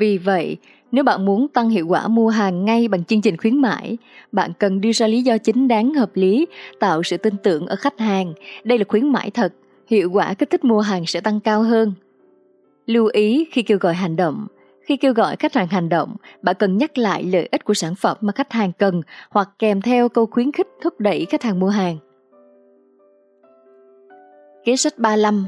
Vì 0.00 0.18
vậy, 0.18 0.56
nếu 0.92 1.04
bạn 1.04 1.24
muốn 1.24 1.48
tăng 1.48 1.70
hiệu 1.70 1.86
quả 1.86 2.08
mua 2.08 2.28
hàng 2.28 2.64
ngay 2.64 2.88
bằng 2.88 3.04
chương 3.04 3.20
trình 3.20 3.36
khuyến 3.36 3.56
mãi, 3.56 3.98
bạn 4.32 4.50
cần 4.58 4.80
đưa 4.80 4.92
ra 4.92 5.06
lý 5.06 5.22
do 5.22 5.38
chính 5.38 5.68
đáng 5.68 5.94
hợp 5.94 6.10
lý, 6.14 6.46
tạo 6.80 7.02
sự 7.02 7.16
tin 7.16 7.34
tưởng 7.42 7.66
ở 7.66 7.76
khách 7.76 7.98
hàng. 7.98 8.32
Đây 8.64 8.78
là 8.78 8.84
khuyến 8.88 9.12
mãi 9.12 9.30
thật, 9.30 9.52
hiệu 9.86 10.10
quả 10.10 10.34
kích 10.34 10.50
thích 10.50 10.64
mua 10.64 10.80
hàng 10.80 11.06
sẽ 11.06 11.20
tăng 11.20 11.40
cao 11.40 11.62
hơn. 11.62 11.92
Lưu 12.86 13.06
ý 13.06 13.46
khi 13.52 13.62
kêu 13.62 13.78
gọi 13.78 13.94
hành 13.94 14.16
động, 14.16 14.46
khi 14.82 14.96
kêu 14.96 15.12
gọi 15.12 15.36
khách 15.36 15.54
hàng 15.54 15.66
hành 15.66 15.88
động, 15.88 16.16
bạn 16.42 16.56
cần 16.58 16.78
nhắc 16.78 16.98
lại 16.98 17.22
lợi 17.22 17.48
ích 17.52 17.64
của 17.64 17.74
sản 17.74 17.94
phẩm 17.94 18.16
mà 18.20 18.32
khách 18.32 18.52
hàng 18.52 18.72
cần 18.72 19.02
hoặc 19.30 19.48
kèm 19.58 19.80
theo 19.80 20.08
câu 20.08 20.26
khuyến 20.26 20.52
khích 20.52 20.68
thúc 20.82 21.00
đẩy 21.00 21.26
khách 21.30 21.42
hàng 21.42 21.60
mua 21.60 21.68
hàng. 21.68 21.96
Kế 24.64 24.76
sách 24.76 24.98
35 24.98 25.46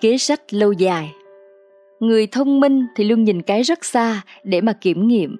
Kế 0.00 0.18
sách 0.18 0.54
lâu 0.54 0.72
dài 0.72 1.12
Người 2.04 2.26
thông 2.26 2.60
minh 2.60 2.86
thì 2.96 3.04
luôn 3.04 3.24
nhìn 3.24 3.42
cái 3.42 3.62
rất 3.62 3.84
xa 3.84 4.22
để 4.44 4.60
mà 4.60 4.72
kiểm 4.72 5.08
nghiệm. 5.08 5.36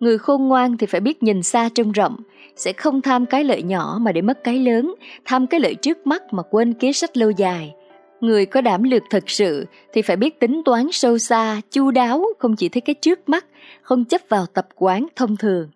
Người 0.00 0.18
khôn 0.18 0.48
ngoan 0.48 0.76
thì 0.76 0.86
phải 0.86 1.00
biết 1.00 1.22
nhìn 1.22 1.42
xa 1.42 1.68
trông 1.74 1.92
rộng, 1.92 2.16
sẽ 2.56 2.72
không 2.72 3.02
tham 3.02 3.26
cái 3.26 3.44
lợi 3.44 3.62
nhỏ 3.62 3.98
mà 4.00 4.12
để 4.12 4.22
mất 4.22 4.44
cái 4.44 4.58
lớn, 4.58 4.94
tham 5.24 5.46
cái 5.46 5.60
lợi 5.60 5.74
trước 5.74 6.06
mắt 6.06 6.22
mà 6.32 6.42
quên 6.42 6.74
kế 6.74 6.92
sách 6.92 7.16
lâu 7.16 7.30
dài. 7.30 7.74
Người 8.20 8.46
có 8.46 8.60
đảm 8.60 8.82
lược 8.82 9.02
thật 9.10 9.24
sự 9.26 9.66
thì 9.92 10.02
phải 10.02 10.16
biết 10.16 10.40
tính 10.40 10.62
toán 10.64 10.86
sâu 10.92 11.18
xa, 11.18 11.60
chu 11.70 11.90
đáo, 11.90 12.24
không 12.38 12.56
chỉ 12.56 12.68
thấy 12.68 12.80
cái 12.80 12.94
trước 12.94 13.28
mắt, 13.28 13.46
không 13.82 14.04
chấp 14.04 14.20
vào 14.28 14.46
tập 14.46 14.68
quán 14.74 15.06
thông 15.16 15.36
thường. 15.36 15.70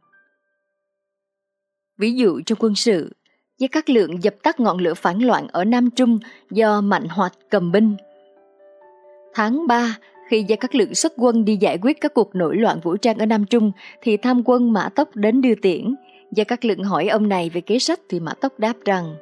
Ví 1.99 2.12
dụ 2.12 2.40
trong 2.47 2.59
quân 2.61 2.75
sự, 2.75 3.12
với 3.61 3.69
các 3.69 3.90
Lượng 3.90 4.23
dập 4.23 4.35
tắt 4.43 4.61
ngọn 4.61 4.79
lửa 4.79 4.95
phản 4.95 5.19
loạn 5.19 5.47
ở 5.53 5.64
Nam 5.64 5.90
Trung 5.90 6.19
do 6.51 6.81
Mạnh 6.81 7.07
Hoạch 7.09 7.35
cầm 7.51 7.73
binh– 7.73 7.97
Tháng 9.35 9.66
3, 9.66 9.97
khi 10.29 10.44
Gia 10.49 10.57
Cát 10.57 10.75
Lượng 10.75 10.94
xuất 10.94 11.12
quân 11.16 11.44
đi 11.44 11.57
giải 11.57 11.79
quyết 11.83 12.01
các 12.01 12.14
cuộc 12.14 12.35
nổi 12.35 12.57
loạn 12.57 12.81
vũ 12.83 12.97
trang 12.97 13.18
ở 13.18 13.27
Nam 13.27 13.44
Trung, 13.44 13.73
thì 14.03 14.16
tham 14.16 14.42
quân 14.44 14.73
Mã 14.73 14.88
Tốc 14.88 15.16
đến 15.16 15.40
đưa 15.40 15.55
tiễn. 15.55 15.94
Gia 16.33 16.44
Cát 16.44 16.64
Lượng 16.64 16.85
hỏi 16.85 17.09
ông 17.09 17.29
này 17.29 17.51
về 17.51 17.61
kế 17.61 17.79
sách 17.79 18.01
thì 18.09 18.20
Mã 18.20 18.35
Tốc 18.35 18.59
đáp 18.59 18.75
rằng 18.85 19.14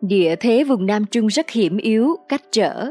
Địa 0.00 0.36
thế 0.40 0.64
vùng 0.64 0.86
Nam 0.86 1.04
Trung 1.10 1.26
rất 1.26 1.50
hiểm 1.50 1.76
yếu, 1.76 2.16
cách 2.28 2.42
trở. 2.50 2.90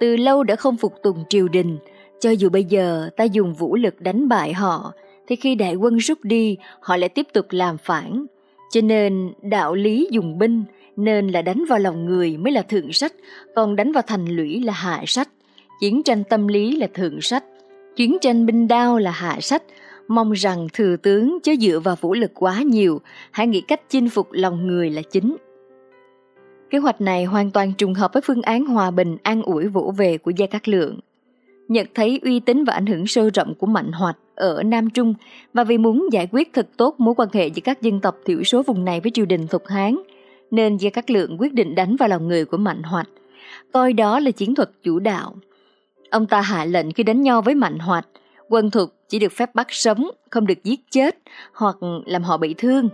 Từ 0.00 0.16
lâu 0.16 0.44
đã 0.44 0.56
không 0.56 0.76
phục 0.76 0.94
tùng 1.02 1.24
triều 1.28 1.48
đình. 1.48 1.78
Cho 2.20 2.30
dù 2.30 2.48
bây 2.48 2.64
giờ 2.64 3.10
ta 3.16 3.24
dùng 3.24 3.54
vũ 3.54 3.76
lực 3.76 4.00
đánh 4.00 4.28
bại 4.28 4.52
họ, 4.52 4.92
thì 5.28 5.36
khi 5.36 5.54
đại 5.54 5.74
quân 5.74 5.96
rút 5.96 6.18
đi, 6.22 6.56
họ 6.80 6.96
lại 6.96 7.08
tiếp 7.08 7.26
tục 7.32 7.46
làm 7.50 7.78
phản. 7.78 8.26
Cho 8.70 8.80
nên 8.80 9.32
đạo 9.42 9.74
lý 9.74 10.08
dùng 10.10 10.38
binh 10.38 10.64
nên 10.96 11.28
là 11.28 11.42
đánh 11.42 11.64
vào 11.68 11.78
lòng 11.78 12.04
người 12.06 12.36
mới 12.36 12.52
là 12.52 12.62
thượng 12.62 12.92
sách, 12.92 13.12
còn 13.54 13.76
đánh 13.76 13.92
vào 13.92 14.02
thành 14.06 14.26
lũy 14.26 14.60
là 14.62 14.72
hạ 14.72 15.02
sách. 15.06 15.28
Chiến 15.80 16.02
tranh 16.02 16.24
tâm 16.24 16.48
lý 16.48 16.76
là 16.76 16.86
thượng 16.94 17.20
sách, 17.20 17.44
chiến 17.96 18.16
tranh 18.20 18.46
binh 18.46 18.68
đao 18.68 18.98
là 18.98 19.10
hạ 19.10 19.40
sách, 19.40 19.62
mong 20.08 20.32
rằng 20.32 20.66
thừa 20.72 20.96
tướng 20.96 21.38
chớ 21.42 21.52
dựa 21.60 21.80
vào 21.80 21.96
vũ 22.00 22.14
lực 22.14 22.30
quá 22.34 22.62
nhiều, 22.62 23.00
hãy 23.30 23.46
nghĩ 23.46 23.60
cách 23.60 23.80
chinh 23.88 24.08
phục 24.08 24.28
lòng 24.32 24.66
người 24.66 24.90
là 24.90 25.02
chính. 25.02 25.36
Kế 26.70 26.78
hoạch 26.78 27.00
này 27.00 27.24
hoàn 27.24 27.50
toàn 27.50 27.72
trùng 27.78 27.94
hợp 27.94 28.12
với 28.12 28.22
phương 28.26 28.42
án 28.42 28.64
hòa 28.64 28.90
bình 28.90 29.16
an 29.22 29.42
ủi 29.42 29.68
vỗ 29.68 29.94
về 29.96 30.18
của 30.18 30.30
Gia 30.30 30.46
Cát 30.46 30.68
Lượng. 30.68 30.98
Nhận 31.68 31.86
thấy 31.94 32.20
uy 32.22 32.40
tín 32.40 32.64
và 32.64 32.72
ảnh 32.72 32.86
hưởng 32.86 33.06
sâu 33.06 33.30
rộng 33.34 33.54
của 33.54 33.66
Mạnh 33.66 33.92
Hoạch 33.92 34.16
ở 34.34 34.62
Nam 34.62 34.90
Trung 34.90 35.14
và 35.54 35.64
vì 35.64 35.78
muốn 35.78 36.08
giải 36.12 36.28
quyết 36.32 36.52
thật 36.52 36.68
tốt 36.76 36.94
mối 36.98 37.14
quan 37.14 37.28
hệ 37.32 37.46
giữa 37.46 37.60
các 37.64 37.82
dân 37.82 38.00
tộc 38.00 38.16
thiểu 38.24 38.42
số 38.42 38.62
vùng 38.62 38.84
này 38.84 39.00
với 39.00 39.10
triều 39.10 39.26
đình 39.26 39.46
Thục 39.46 39.66
Hán, 39.66 39.96
nên 40.50 40.76
Gia 40.76 40.90
Cát 40.90 41.10
Lượng 41.10 41.36
quyết 41.40 41.54
định 41.54 41.74
đánh 41.74 41.96
vào 41.96 42.08
lòng 42.08 42.28
người 42.28 42.44
của 42.44 42.56
Mạnh 42.56 42.82
Hoạch 42.82 43.08
coi 43.72 43.92
đó 43.92 44.20
là 44.20 44.30
chiến 44.30 44.54
thuật 44.54 44.70
chủ 44.82 44.98
đạo. 44.98 45.34
Ông 46.10 46.26
ta 46.26 46.40
hạ 46.40 46.64
lệnh 46.64 46.92
khi 46.92 47.02
đánh 47.02 47.22
nhau 47.22 47.42
với 47.42 47.54
Mạnh 47.54 47.78
Hoạch, 47.78 48.06
quân 48.48 48.70
thuộc 48.70 48.90
chỉ 49.08 49.18
được 49.18 49.32
phép 49.32 49.54
bắt 49.54 49.66
sống, 49.70 50.10
không 50.30 50.46
được 50.46 50.64
giết 50.64 50.80
chết 50.90 51.18
hoặc 51.54 51.76
làm 52.06 52.22
họ 52.22 52.36
bị 52.36 52.54
thương. 52.58 52.88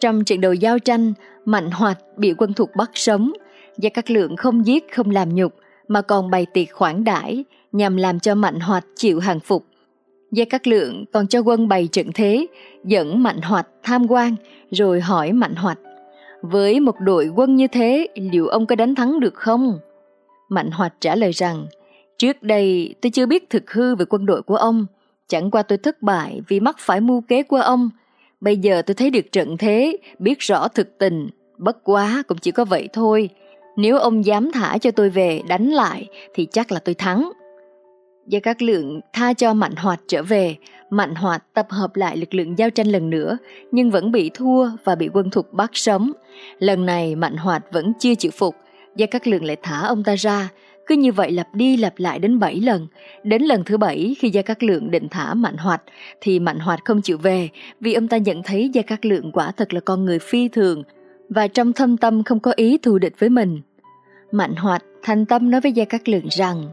Trong 0.00 0.24
trận 0.24 0.40
đầu 0.40 0.52
giao 0.52 0.78
tranh, 0.78 1.12
Mạnh 1.44 1.70
Hoạch 1.70 1.98
bị 2.16 2.34
quân 2.38 2.52
thuộc 2.52 2.70
bắt 2.76 2.90
sống, 2.94 3.32
và 3.76 3.90
các 3.94 4.10
lượng 4.10 4.36
không 4.36 4.66
giết 4.66 4.92
không 4.92 5.10
làm 5.10 5.34
nhục 5.34 5.54
mà 5.88 6.02
còn 6.02 6.30
bày 6.30 6.46
tiệc 6.46 6.72
khoản 6.72 7.04
đãi 7.04 7.44
nhằm 7.72 7.96
làm 7.96 8.20
cho 8.20 8.34
Mạnh 8.34 8.60
Hoạch 8.60 8.84
chịu 8.96 9.20
hàng 9.20 9.40
phục. 9.40 9.64
Gia 10.32 10.44
Cát 10.44 10.68
Lượng 10.68 11.04
còn 11.12 11.26
cho 11.26 11.40
quân 11.40 11.68
bày 11.68 11.88
trận 11.92 12.12
thế, 12.14 12.46
dẫn 12.84 13.22
Mạnh 13.22 13.42
Hoạch 13.42 13.66
tham 13.82 14.10
quan, 14.10 14.34
rồi 14.70 15.00
hỏi 15.00 15.32
Mạnh 15.32 15.54
Hoạch, 15.54 15.78
với 16.42 16.80
một 16.80 16.94
đội 17.00 17.28
quân 17.36 17.56
như 17.56 17.66
thế, 17.66 18.08
liệu 18.14 18.46
ông 18.46 18.66
có 18.66 18.76
đánh 18.76 18.94
thắng 18.94 19.20
được 19.20 19.34
không? 19.34 19.78
Mạnh 20.48 20.70
Hoạch 20.70 20.92
trả 21.00 21.14
lời 21.16 21.30
rằng, 21.32 21.66
trước 22.22 22.42
đây 22.42 22.94
tôi 23.02 23.10
chưa 23.10 23.26
biết 23.26 23.50
thực 23.50 23.70
hư 23.70 23.94
về 23.94 24.04
quân 24.08 24.26
đội 24.26 24.42
của 24.42 24.56
ông, 24.56 24.86
chẳng 25.28 25.50
qua 25.50 25.62
tôi 25.62 25.78
thất 25.78 26.02
bại 26.02 26.40
vì 26.48 26.60
mắc 26.60 26.76
phải 26.78 27.00
mưu 27.00 27.20
kế 27.20 27.42
của 27.42 27.56
ông. 27.56 27.90
Bây 28.40 28.56
giờ 28.56 28.82
tôi 28.82 28.94
thấy 28.94 29.10
được 29.10 29.32
trận 29.32 29.56
thế, 29.56 29.96
biết 30.18 30.38
rõ 30.38 30.68
thực 30.68 30.98
tình, 30.98 31.28
bất 31.58 31.84
quá 31.84 32.22
cũng 32.28 32.38
chỉ 32.38 32.50
có 32.50 32.64
vậy 32.64 32.88
thôi. 32.92 33.28
Nếu 33.76 33.98
ông 33.98 34.24
dám 34.24 34.52
thả 34.52 34.78
cho 34.78 34.90
tôi 34.90 35.10
về 35.10 35.40
đánh 35.48 35.68
lại 35.68 36.08
thì 36.34 36.46
chắc 36.52 36.72
là 36.72 36.78
tôi 36.78 36.94
thắng. 36.94 37.32
Gia 38.26 38.40
Cát 38.40 38.62
Lượng 38.62 39.00
tha 39.12 39.32
cho 39.32 39.54
Mạnh 39.54 39.76
Hoạt 39.76 40.00
trở 40.08 40.22
về, 40.22 40.56
Mạnh 40.90 41.14
Hoạt 41.14 41.44
tập 41.54 41.66
hợp 41.70 41.96
lại 41.96 42.16
lực 42.16 42.34
lượng 42.34 42.58
giao 42.58 42.70
tranh 42.70 42.86
lần 42.86 43.10
nữa, 43.10 43.38
nhưng 43.72 43.90
vẫn 43.90 44.12
bị 44.12 44.30
thua 44.34 44.70
và 44.84 44.94
bị 44.94 45.10
quân 45.12 45.30
thục 45.30 45.52
bắt 45.52 45.70
sống. 45.74 46.12
Lần 46.58 46.86
này 46.86 47.16
Mạnh 47.16 47.36
Hoạt 47.36 47.72
vẫn 47.72 47.92
chưa 47.98 48.14
chịu 48.14 48.30
phục, 48.34 48.54
Gia 48.96 49.06
Cát 49.06 49.28
Lượng 49.28 49.44
lại 49.44 49.56
thả 49.62 49.80
ông 49.86 50.04
ta 50.04 50.14
ra, 50.14 50.48
cứ 50.86 50.96
như 50.96 51.12
vậy 51.12 51.30
lặp 51.32 51.54
đi 51.54 51.76
lặp 51.76 51.94
lại 51.96 52.18
đến 52.18 52.38
7 52.38 52.60
lần. 52.60 52.86
Đến 53.22 53.42
lần 53.42 53.64
thứ 53.64 53.76
7 53.76 54.16
khi 54.18 54.30
Gia 54.30 54.42
Cát 54.42 54.62
Lượng 54.62 54.90
định 54.90 55.08
thả 55.10 55.34
Mạnh 55.34 55.56
Hoạt 55.56 55.82
thì 56.20 56.38
Mạnh 56.38 56.58
Hoạt 56.58 56.84
không 56.84 57.02
chịu 57.02 57.18
về, 57.18 57.48
vì 57.80 57.94
ông 57.94 58.08
ta 58.08 58.16
nhận 58.16 58.42
thấy 58.42 58.68
Gia 58.68 58.82
Cát 58.82 59.06
Lượng 59.06 59.32
quả 59.32 59.52
thật 59.52 59.74
là 59.74 59.80
con 59.80 60.04
người 60.04 60.18
phi 60.18 60.48
thường, 60.48 60.82
và 61.28 61.48
trong 61.48 61.72
thâm 61.72 61.96
tâm 61.96 62.22
không 62.22 62.40
có 62.40 62.52
ý 62.56 62.78
thù 62.78 62.98
địch 62.98 63.14
với 63.18 63.28
mình. 63.28 63.60
Mạnh 64.32 64.54
Hoạt 64.54 64.82
thành 65.02 65.26
tâm 65.26 65.50
nói 65.50 65.60
với 65.60 65.72
Gia 65.72 65.84
Cát 65.84 66.08
Lượng 66.08 66.26
rằng, 66.30 66.68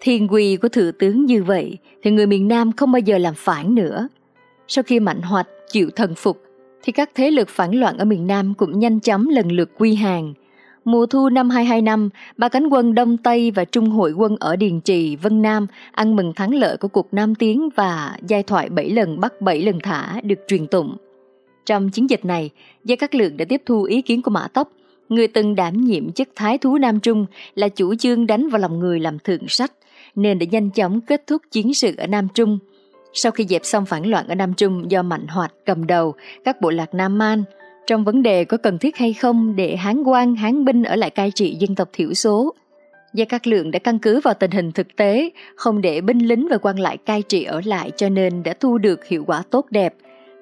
Thiên 0.00 0.28
quy 0.28 0.56
của 0.56 0.68
thượng 0.68 0.92
tướng 0.98 1.26
như 1.26 1.44
vậy, 1.44 1.78
thì 2.02 2.10
người 2.10 2.26
miền 2.26 2.48
Nam 2.48 2.72
không 2.72 2.92
bao 2.92 3.00
giờ 3.00 3.18
làm 3.18 3.34
phản 3.36 3.74
nữa. 3.74 4.08
Sau 4.68 4.82
khi 4.82 5.00
Mạnh 5.00 5.22
Hoạch 5.22 5.46
chịu 5.68 5.90
thần 5.96 6.14
phục, 6.14 6.42
thì 6.82 6.92
các 6.92 7.10
thế 7.14 7.30
lực 7.30 7.48
phản 7.48 7.74
loạn 7.74 7.98
ở 7.98 8.04
miền 8.04 8.26
Nam 8.26 8.54
cũng 8.54 8.78
nhanh 8.78 9.00
chóng 9.00 9.28
lần 9.28 9.52
lượt 9.52 9.70
quy 9.78 9.94
hàng. 9.94 10.34
Mùa 10.86 11.06
thu 11.06 11.28
năm 11.28 11.50
225, 11.50 12.08
ba 12.36 12.48
cánh 12.48 12.66
quân 12.68 12.94
Đông 12.94 13.16
Tây 13.16 13.50
và 13.50 13.64
Trung 13.64 13.90
hội 13.90 14.12
quân 14.12 14.36
ở 14.40 14.56
Điền 14.56 14.80
Trì, 14.80 15.16
Vân 15.16 15.42
Nam 15.42 15.66
ăn 15.92 16.16
mừng 16.16 16.32
thắng 16.32 16.54
lợi 16.54 16.76
của 16.76 16.88
cuộc 16.88 17.14
Nam 17.14 17.34
Tiến 17.34 17.68
và 17.76 18.16
giai 18.26 18.42
thoại 18.42 18.68
bảy 18.68 18.90
lần 18.90 19.20
bắt 19.20 19.40
bảy 19.40 19.62
lần 19.62 19.78
thả 19.82 20.20
được 20.22 20.38
truyền 20.48 20.66
tụng. 20.66 20.96
Trong 21.66 21.90
chiến 21.90 22.10
dịch 22.10 22.24
này, 22.24 22.50
Gia 22.84 22.96
Cát 22.96 23.14
Lượng 23.14 23.36
đã 23.36 23.44
tiếp 23.48 23.62
thu 23.66 23.82
ý 23.82 24.02
kiến 24.02 24.22
của 24.22 24.30
Mã 24.30 24.48
Tốc, 24.48 24.72
người 25.08 25.28
từng 25.28 25.54
đảm 25.54 25.84
nhiệm 25.84 26.12
chức 26.12 26.28
thái 26.34 26.58
thú 26.58 26.78
Nam 26.78 27.00
Trung 27.00 27.26
là 27.54 27.68
chủ 27.68 27.94
trương 27.94 28.26
đánh 28.26 28.48
vào 28.48 28.60
lòng 28.60 28.78
người 28.78 29.00
làm 29.00 29.18
thượng 29.18 29.48
sách, 29.48 29.72
nên 30.14 30.38
đã 30.38 30.46
nhanh 30.50 30.70
chóng 30.70 31.00
kết 31.00 31.26
thúc 31.26 31.42
chiến 31.50 31.74
sự 31.74 31.94
ở 31.96 32.06
Nam 32.06 32.28
Trung. 32.34 32.58
Sau 33.12 33.32
khi 33.32 33.46
dẹp 33.48 33.64
xong 33.64 33.86
phản 33.86 34.06
loạn 34.06 34.28
ở 34.28 34.34
Nam 34.34 34.54
Trung 34.54 34.90
do 34.90 35.02
Mạnh 35.02 35.26
Hoạt 35.28 35.54
cầm 35.66 35.86
đầu 35.86 36.14
các 36.44 36.60
bộ 36.60 36.70
lạc 36.70 36.94
Nam 36.94 37.18
Man, 37.18 37.44
trong 37.86 38.04
vấn 38.04 38.22
đề 38.22 38.44
có 38.44 38.56
cần 38.56 38.78
thiết 38.78 38.96
hay 38.96 39.12
không 39.12 39.56
để 39.56 39.76
Hán 39.76 40.02
quan, 40.02 40.34
Hán 40.36 40.64
binh 40.64 40.82
ở 40.82 40.96
lại 40.96 41.10
cai 41.10 41.30
trị 41.30 41.56
dân 41.60 41.74
tộc 41.74 41.88
thiểu 41.92 42.14
số. 42.14 42.54
Gia 43.14 43.24
Cát 43.24 43.46
Lượng 43.46 43.70
đã 43.70 43.78
căn 43.78 43.98
cứ 43.98 44.20
vào 44.20 44.34
tình 44.34 44.50
hình 44.50 44.72
thực 44.72 44.96
tế, 44.96 45.30
không 45.56 45.80
để 45.80 46.00
binh 46.00 46.18
lính 46.18 46.48
và 46.50 46.58
quan 46.58 46.78
lại 46.78 46.96
cai 46.96 47.22
trị 47.22 47.44
ở 47.44 47.60
lại 47.64 47.90
cho 47.96 48.08
nên 48.08 48.42
đã 48.42 48.54
thu 48.60 48.78
được 48.78 49.04
hiệu 49.04 49.24
quả 49.26 49.42
tốt 49.50 49.66
đẹp, 49.70 49.94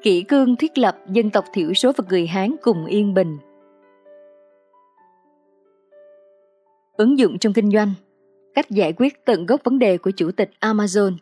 kỹ 0.02 0.22
cương 0.22 0.56
thiết 0.56 0.78
lập 0.78 0.98
dân 1.08 1.30
tộc 1.30 1.44
thiểu 1.52 1.74
số 1.74 1.92
và 1.96 2.04
người 2.08 2.26
Hán 2.26 2.56
cùng 2.62 2.86
yên 2.86 3.14
bình. 3.14 3.38
Ứng 6.96 7.18
dụng 7.18 7.38
trong 7.38 7.52
kinh 7.52 7.70
doanh 7.70 7.92
cách 8.54 8.70
giải 8.70 8.92
quyết 8.96 9.24
tận 9.24 9.46
gốc 9.46 9.60
vấn 9.64 9.78
đề 9.78 9.98
của 9.98 10.10
chủ 10.10 10.30
tịch 10.30 10.50
Amazon. 10.60 11.16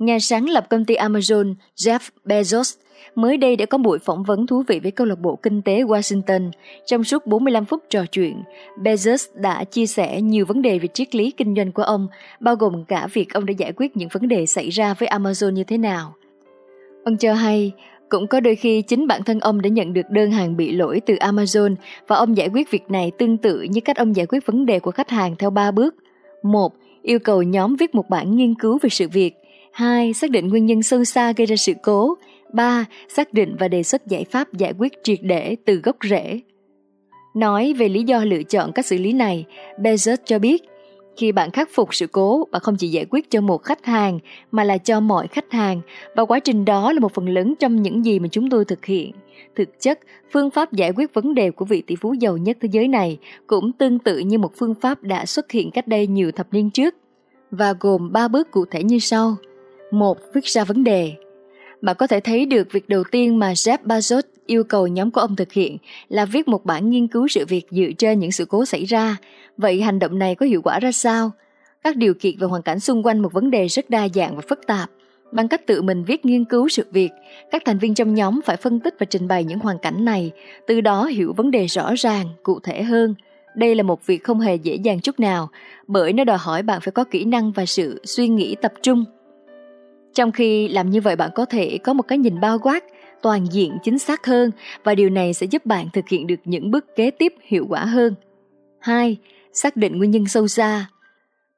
Nhà 0.00 0.18
sáng 0.20 0.48
lập 0.48 0.66
công 0.70 0.84
ty 0.84 0.94
Amazon 0.94 1.54
Jeff 1.76 1.98
Bezos 2.24 2.76
mới 3.14 3.36
đây 3.36 3.56
đã 3.56 3.66
có 3.66 3.78
buổi 3.78 3.98
phỏng 3.98 4.22
vấn 4.22 4.46
thú 4.46 4.62
vị 4.68 4.80
với 4.82 4.90
câu 4.90 5.06
lạc 5.06 5.18
bộ 5.18 5.36
kinh 5.36 5.62
tế 5.62 5.82
Washington. 5.82 6.50
Trong 6.86 7.04
suốt 7.04 7.26
45 7.26 7.64
phút 7.64 7.82
trò 7.90 8.04
chuyện, 8.06 8.42
Bezos 8.82 9.28
đã 9.34 9.64
chia 9.64 9.86
sẻ 9.86 10.20
nhiều 10.20 10.46
vấn 10.46 10.62
đề 10.62 10.78
về 10.78 10.88
triết 10.94 11.14
lý 11.14 11.30
kinh 11.30 11.54
doanh 11.56 11.72
của 11.72 11.82
ông, 11.82 12.08
bao 12.40 12.56
gồm 12.56 12.84
cả 12.84 13.08
việc 13.12 13.34
ông 13.34 13.46
đã 13.46 13.52
giải 13.58 13.72
quyết 13.76 13.96
những 13.96 14.08
vấn 14.12 14.28
đề 14.28 14.46
xảy 14.46 14.70
ra 14.70 14.94
với 14.94 15.08
Amazon 15.08 15.50
như 15.50 15.64
thế 15.64 15.78
nào. 15.78 16.14
Ông 17.04 17.16
cho 17.16 17.34
hay, 17.34 17.72
cũng 18.08 18.26
có 18.26 18.40
đôi 18.40 18.56
khi 18.56 18.82
chính 18.82 19.06
bản 19.06 19.22
thân 19.24 19.40
ông 19.40 19.62
đã 19.62 19.68
nhận 19.68 19.92
được 19.92 20.10
đơn 20.10 20.30
hàng 20.30 20.56
bị 20.56 20.72
lỗi 20.72 21.00
từ 21.06 21.14
Amazon 21.14 21.74
và 22.06 22.16
ông 22.16 22.36
giải 22.36 22.48
quyết 22.48 22.70
việc 22.70 22.90
này 22.90 23.10
tương 23.18 23.36
tự 23.36 23.62
như 23.62 23.80
cách 23.80 23.96
ông 23.96 24.16
giải 24.16 24.26
quyết 24.26 24.46
vấn 24.46 24.66
đề 24.66 24.80
của 24.80 24.90
khách 24.90 25.10
hàng 25.10 25.36
theo 25.38 25.50
3 25.50 25.70
bước– 25.70 25.94
1. 26.42 26.72
Yêu 27.02 27.18
cầu 27.18 27.42
nhóm 27.42 27.76
viết 27.76 27.94
một 27.94 28.08
bản 28.08 28.36
nghiên 28.36 28.54
cứu 28.54 28.78
về 28.82 28.88
sự 28.88 29.08
việc. 29.08 29.36
2. 29.72 30.12
Xác 30.12 30.30
định 30.30 30.48
nguyên 30.48 30.66
nhân 30.66 30.82
sâu 30.82 31.04
xa 31.04 31.32
gây 31.32 31.46
ra 31.46 31.56
sự 31.56 31.72
cố. 31.82 32.14
3. 32.52 32.84
Xác 33.08 33.32
định 33.32 33.56
và 33.58 33.68
đề 33.68 33.82
xuất 33.82 34.06
giải 34.06 34.24
pháp 34.30 34.52
giải 34.52 34.72
quyết 34.78 34.92
triệt 35.02 35.18
để 35.22 35.56
từ 35.64 35.74
gốc 35.74 35.96
rễ. 36.10 36.40
Nói 37.34 37.74
về 37.78 37.88
lý 37.88 38.02
do 38.02 38.24
lựa 38.24 38.42
chọn 38.42 38.72
cách 38.72 38.86
xử 38.86 38.98
lý 38.98 39.12
này, 39.12 39.44
Bezos 39.78 40.16
cho 40.24 40.38
biết 40.38 40.62
khi 41.16 41.32
bạn 41.32 41.50
khắc 41.50 41.68
phục 41.72 41.94
sự 41.94 42.06
cố, 42.06 42.46
bạn 42.50 42.62
không 42.62 42.76
chỉ 42.76 42.88
giải 42.88 43.06
quyết 43.10 43.30
cho 43.30 43.40
một 43.40 43.62
khách 43.62 43.84
hàng 43.84 44.18
mà 44.50 44.64
là 44.64 44.78
cho 44.78 45.00
mọi 45.00 45.26
khách 45.26 45.52
hàng 45.52 45.80
và 46.16 46.24
quá 46.24 46.40
trình 46.40 46.64
đó 46.64 46.92
là 46.92 47.00
một 47.00 47.14
phần 47.14 47.28
lớn 47.28 47.54
trong 47.58 47.82
những 47.82 48.04
gì 48.04 48.18
mà 48.18 48.28
chúng 48.28 48.50
tôi 48.50 48.64
thực 48.64 48.84
hiện. 48.84 49.12
Thực 49.56 49.80
chất, 49.80 49.98
phương 50.32 50.50
pháp 50.50 50.72
giải 50.72 50.92
quyết 50.96 51.14
vấn 51.14 51.34
đề 51.34 51.50
của 51.50 51.64
vị 51.64 51.82
tỷ 51.86 51.96
phú 51.96 52.12
giàu 52.12 52.36
nhất 52.36 52.56
thế 52.60 52.68
giới 52.72 52.88
này 52.88 53.18
cũng 53.46 53.72
tương 53.72 53.98
tự 53.98 54.18
như 54.18 54.38
một 54.38 54.52
phương 54.56 54.74
pháp 54.74 55.02
đã 55.02 55.26
xuất 55.26 55.50
hiện 55.50 55.70
cách 55.70 55.88
đây 55.88 56.06
nhiều 56.06 56.32
thập 56.32 56.52
niên 56.52 56.70
trước 56.70 56.94
và 57.50 57.74
gồm 57.80 58.12
3 58.12 58.28
bước 58.28 58.50
cụ 58.50 58.64
thể 58.64 58.82
như 58.82 58.98
sau 58.98 59.36
một 59.90 60.18
Viết 60.34 60.44
ra 60.44 60.64
vấn 60.64 60.84
đề. 60.84 61.12
Bạn 61.82 61.96
có 61.98 62.06
thể 62.06 62.20
thấy 62.20 62.46
được 62.46 62.72
việc 62.72 62.88
đầu 62.88 63.04
tiên 63.10 63.38
mà 63.38 63.52
Jeff 63.52 63.78
Bezos 63.84 64.22
yêu 64.46 64.64
cầu 64.64 64.86
nhóm 64.86 65.10
của 65.10 65.20
ông 65.20 65.36
thực 65.36 65.52
hiện 65.52 65.78
là 66.08 66.24
viết 66.24 66.48
một 66.48 66.64
bản 66.64 66.90
nghiên 66.90 67.06
cứu 67.06 67.28
sự 67.28 67.46
việc 67.46 67.66
dựa 67.70 67.90
trên 67.98 68.18
những 68.18 68.32
sự 68.32 68.44
cố 68.44 68.64
xảy 68.64 68.84
ra. 68.84 69.16
Vậy 69.56 69.82
hành 69.82 69.98
động 69.98 70.18
này 70.18 70.34
có 70.34 70.46
hiệu 70.46 70.62
quả 70.62 70.78
ra 70.78 70.92
sao? 70.92 71.30
Các 71.82 71.96
điều 71.96 72.14
kiện 72.14 72.34
và 72.38 72.46
hoàn 72.46 72.62
cảnh 72.62 72.80
xung 72.80 73.06
quanh 73.06 73.18
một 73.18 73.32
vấn 73.32 73.50
đề 73.50 73.66
rất 73.66 73.90
đa 73.90 74.08
dạng 74.14 74.36
và 74.36 74.42
phức 74.48 74.66
tạp. 74.66 74.90
Bằng 75.32 75.48
cách 75.48 75.66
tự 75.66 75.82
mình 75.82 76.04
viết 76.04 76.24
nghiên 76.24 76.44
cứu 76.44 76.68
sự 76.68 76.84
việc, 76.92 77.10
các 77.50 77.62
thành 77.64 77.78
viên 77.78 77.94
trong 77.94 78.14
nhóm 78.14 78.40
phải 78.44 78.56
phân 78.56 78.80
tích 78.80 78.94
và 78.98 79.06
trình 79.06 79.28
bày 79.28 79.44
những 79.44 79.58
hoàn 79.58 79.78
cảnh 79.78 80.04
này, 80.04 80.30
từ 80.66 80.80
đó 80.80 81.04
hiểu 81.04 81.32
vấn 81.36 81.50
đề 81.50 81.66
rõ 81.66 81.94
ràng, 81.94 82.26
cụ 82.42 82.60
thể 82.60 82.82
hơn. 82.82 83.14
Đây 83.54 83.74
là 83.74 83.82
một 83.82 84.06
việc 84.06 84.24
không 84.24 84.40
hề 84.40 84.54
dễ 84.54 84.74
dàng 84.74 85.00
chút 85.00 85.20
nào, 85.20 85.48
bởi 85.86 86.12
nó 86.12 86.24
đòi 86.24 86.38
hỏi 86.38 86.62
bạn 86.62 86.80
phải 86.80 86.92
có 86.92 87.04
kỹ 87.04 87.24
năng 87.24 87.52
và 87.52 87.66
sự 87.66 88.00
suy 88.04 88.28
nghĩ 88.28 88.56
tập 88.62 88.72
trung. 88.82 89.04
Trong 90.20 90.32
khi 90.32 90.68
làm 90.68 90.90
như 90.90 91.00
vậy 91.00 91.16
bạn 91.16 91.30
có 91.34 91.44
thể 91.44 91.78
có 91.78 91.92
một 91.92 92.02
cái 92.02 92.18
nhìn 92.18 92.40
bao 92.40 92.58
quát, 92.58 92.84
toàn 93.22 93.46
diện 93.52 93.78
chính 93.82 93.98
xác 93.98 94.26
hơn 94.26 94.50
và 94.84 94.94
điều 94.94 95.10
này 95.10 95.34
sẽ 95.34 95.46
giúp 95.46 95.66
bạn 95.66 95.88
thực 95.92 96.08
hiện 96.08 96.26
được 96.26 96.40
những 96.44 96.70
bước 96.70 96.96
kế 96.96 97.10
tiếp 97.10 97.34
hiệu 97.42 97.66
quả 97.68 97.84
hơn. 97.84 98.14
2. 98.78 99.16
Xác 99.52 99.76
định 99.76 99.98
nguyên 99.98 100.10
nhân 100.10 100.26
sâu 100.26 100.48
xa 100.48 100.86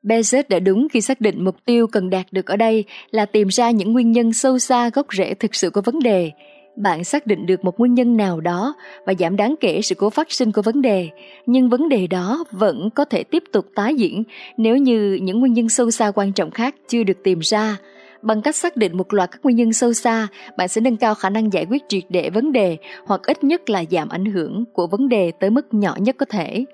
Bezos 0.02 0.42
đã 0.48 0.58
đúng 0.58 0.88
khi 0.92 1.00
xác 1.00 1.20
định 1.20 1.44
mục 1.44 1.56
tiêu 1.64 1.86
cần 1.86 2.10
đạt 2.10 2.26
được 2.32 2.46
ở 2.46 2.56
đây 2.56 2.84
là 3.10 3.26
tìm 3.26 3.48
ra 3.48 3.70
những 3.70 3.92
nguyên 3.92 4.12
nhân 4.12 4.32
sâu 4.32 4.58
xa 4.58 4.90
gốc 4.90 5.06
rễ 5.16 5.34
thực 5.34 5.54
sự 5.54 5.70
của 5.70 5.80
vấn 5.80 5.98
đề. 5.98 6.30
Bạn 6.76 7.04
xác 7.04 7.26
định 7.26 7.46
được 7.46 7.64
một 7.64 7.78
nguyên 7.80 7.94
nhân 7.94 8.16
nào 8.16 8.40
đó 8.40 8.74
và 9.06 9.14
giảm 9.18 9.36
đáng 9.36 9.54
kể 9.60 9.82
sự 9.82 9.94
cố 9.94 10.10
phát 10.10 10.32
sinh 10.32 10.52
của 10.52 10.62
vấn 10.62 10.82
đề, 10.82 11.08
nhưng 11.46 11.68
vấn 11.68 11.88
đề 11.88 12.06
đó 12.06 12.44
vẫn 12.50 12.90
có 12.90 13.04
thể 13.04 13.24
tiếp 13.24 13.42
tục 13.52 13.66
tái 13.74 13.94
diễn 13.94 14.22
nếu 14.56 14.76
như 14.76 15.18
những 15.22 15.40
nguyên 15.40 15.52
nhân 15.52 15.68
sâu 15.68 15.90
xa 15.90 16.10
quan 16.14 16.32
trọng 16.32 16.50
khác 16.50 16.74
chưa 16.88 17.02
được 17.02 17.18
tìm 17.24 17.38
ra. 17.42 17.78
Bằng 18.22 18.42
cách 18.42 18.56
xác 18.56 18.76
định 18.76 18.96
một 18.96 19.12
loạt 19.12 19.30
các 19.30 19.40
nguyên 19.42 19.56
nhân 19.56 19.72
sâu 19.72 19.92
xa, 19.92 20.28
bạn 20.56 20.68
sẽ 20.68 20.80
nâng 20.80 20.96
cao 20.96 21.14
khả 21.14 21.30
năng 21.30 21.52
giải 21.52 21.66
quyết 21.70 21.82
triệt 21.88 22.02
để 22.08 22.30
vấn 22.30 22.52
đề 22.52 22.76
hoặc 23.06 23.20
ít 23.22 23.44
nhất 23.44 23.70
là 23.70 23.84
giảm 23.90 24.08
ảnh 24.08 24.24
hưởng 24.24 24.64
của 24.72 24.86
vấn 24.86 25.08
đề 25.08 25.32
tới 25.40 25.50
mức 25.50 25.74
nhỏ 25.74 25.96
nhất 26.00 26.16
có 26.18 26.26
thể. 26.30 26.64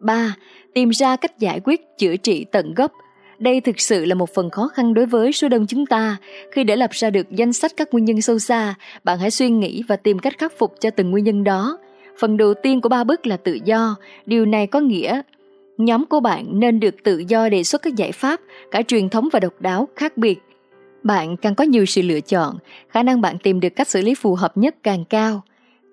3. 0.00 0.36
Tìm 0.74 0.90
ra 0.90 1.16
cách 1.16 1.38
giải 1.38 1.60
quyết 1.64 1.80
chữa 1.98 2.16
trị 2.16 2.46
tận 2.52 2.74
gốc. 2.74 2.92
Đây 3.38 3.60
thực 3.60 3.80
sự 3.80 4.04
là 4.04 4.14
một 4.14 4.34
phần 4.34 4.50
khó 4.50 4.68
khăn 4.68 4.94
đối 4.94 5.06
với 5.06 5.32
số 5.32 5.48
đông 5.48 5.66
chúng 5.66 5.86
ta. 5.86 6.16
Khi 6.52 6.64
để 6.64 6.76
lập 6.76 6.90
ra 6.92 7.10
được 7.10 7.30
danh 7.30 7.52
sách 7.52 7.72
các 7.76 7.88
nguyên 7.92 8.04
nhân 8.04 8.20
sâu 8.20 8.38
xa, 8.38 8.74
bạn 9.04 9.18
hãy 9.18 9.30
suy 9.30 9.50
nghĩ 9.50 9.82
và 9.88 9.96
tìm 9.96 10.18
cách 10.18 10.38
khắc 10.38 10.52
phục 10.58 10.74
cho 10.80 10.90
từng 10.90 11.10
nguyên 11.10 11.24
nhân 11.24 11.44
đó. 11.44 11.78
Phần 12.18 12.36
đầu 12.36 12.54
tiên 12.54 12.80
của 12.80 12.88
ba 12.88 13.04
bước 13.04 13.26
là 13.26 13.36
tự 13.36 13.58
do. 13.64 13.96
Điều 14.26 14.46
này 14.46 14.66
có 14.66 14.80
nghĩa 14.80 15.22
nhóm 15.78 16.06
của 16.06 16.20
bạn 16.20 16.60
nên 16.60 16.80
được 16.80 16.94
tự 17.04 17.22
do 17.28 17.48
đề 17.48 17.64
xuất 17.64 17.82
các 17.82 17.96
giải 17.96 18.12
pháp, 18.12 18.40
cả 18.70 18.82
truyền 18.82 19.08
thống 19.08 19.28
và 19.32 19.40
độc 19.40 19.60
đáo, 19.60 19.88
khác 19.96 20.16
biệt. 20.16 20.38
Bạn 21.06 21.36
càng 21.36 21.54
có 21.54 21.64
nhiều 21.64 21.84
sự 21.86 22.02
lựa 22.02 22.20
chọn, 22.20 22.56
khả 22.88 23.02
năng 23.02 23.20
bạn 23.20 23.36
tìm 23.42 23.60
được 23.60 23.68
cách 23.68 23.88
xử 23.88 24.02
lý 24.02 24.14
phù 24.14 24.34
hợp 24.34 24.56
nhất 24.56 24.76
càng 24.82 25.04
cao. 25.04 25.42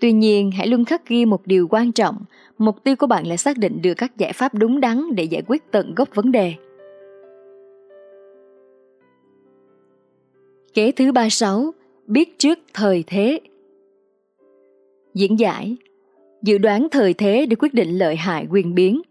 Tuy 0.02 0.12
nhiên, 0.12 0.52
hãy 0.52 0.68
luôn 0.68 0.86
khắc 0.86 1.08
ghi 1.08 1.26
một 1.26 1.48
điều 1.48 1.68
quan 1.70 1.92
trọng, 1.92 2.18
mục 2.58 2.84
tiêu 2.84 2.96
của 2.96 3.08
bạn 3.08 3.28
là 3.28 3.38
xác 3.38 3.58
định 3.58 3.82
được 3.82 3.94
các 3.94 4.18
giải 4.18 4.34
pháp 4.34 4.54
đúng 4.54 4.80
đắn 4.80 5.16
để 5.16 5.24
giải 5.24 5.42
quyết 5.48 5.64
tận 5.72 5.96
gốc 5.96 6.10
vấn 6.16 6.32
đề. 6.32 6.54
Kế 10.74 10.92
thứ 10.92 11.12
36, 11.12 11.74
biết 12.08 12.40
trước 12.40 12.60
thời 12.74 13.04
thế. 13.08 13.40
Diễn 15.14 15.40
giải 15.40 15.78
Dự 16.42 16.58
đoán 16.58 16.88
thời 16.92 17.14
thế 17.14 17.46
để 17.46 17.56
quyết 17.60 17.74
định 17.74 17.98
lợi 17.98 18.16
hại 18.16 18.48
quyền 18.52 18.76
biến. 18.76 19.02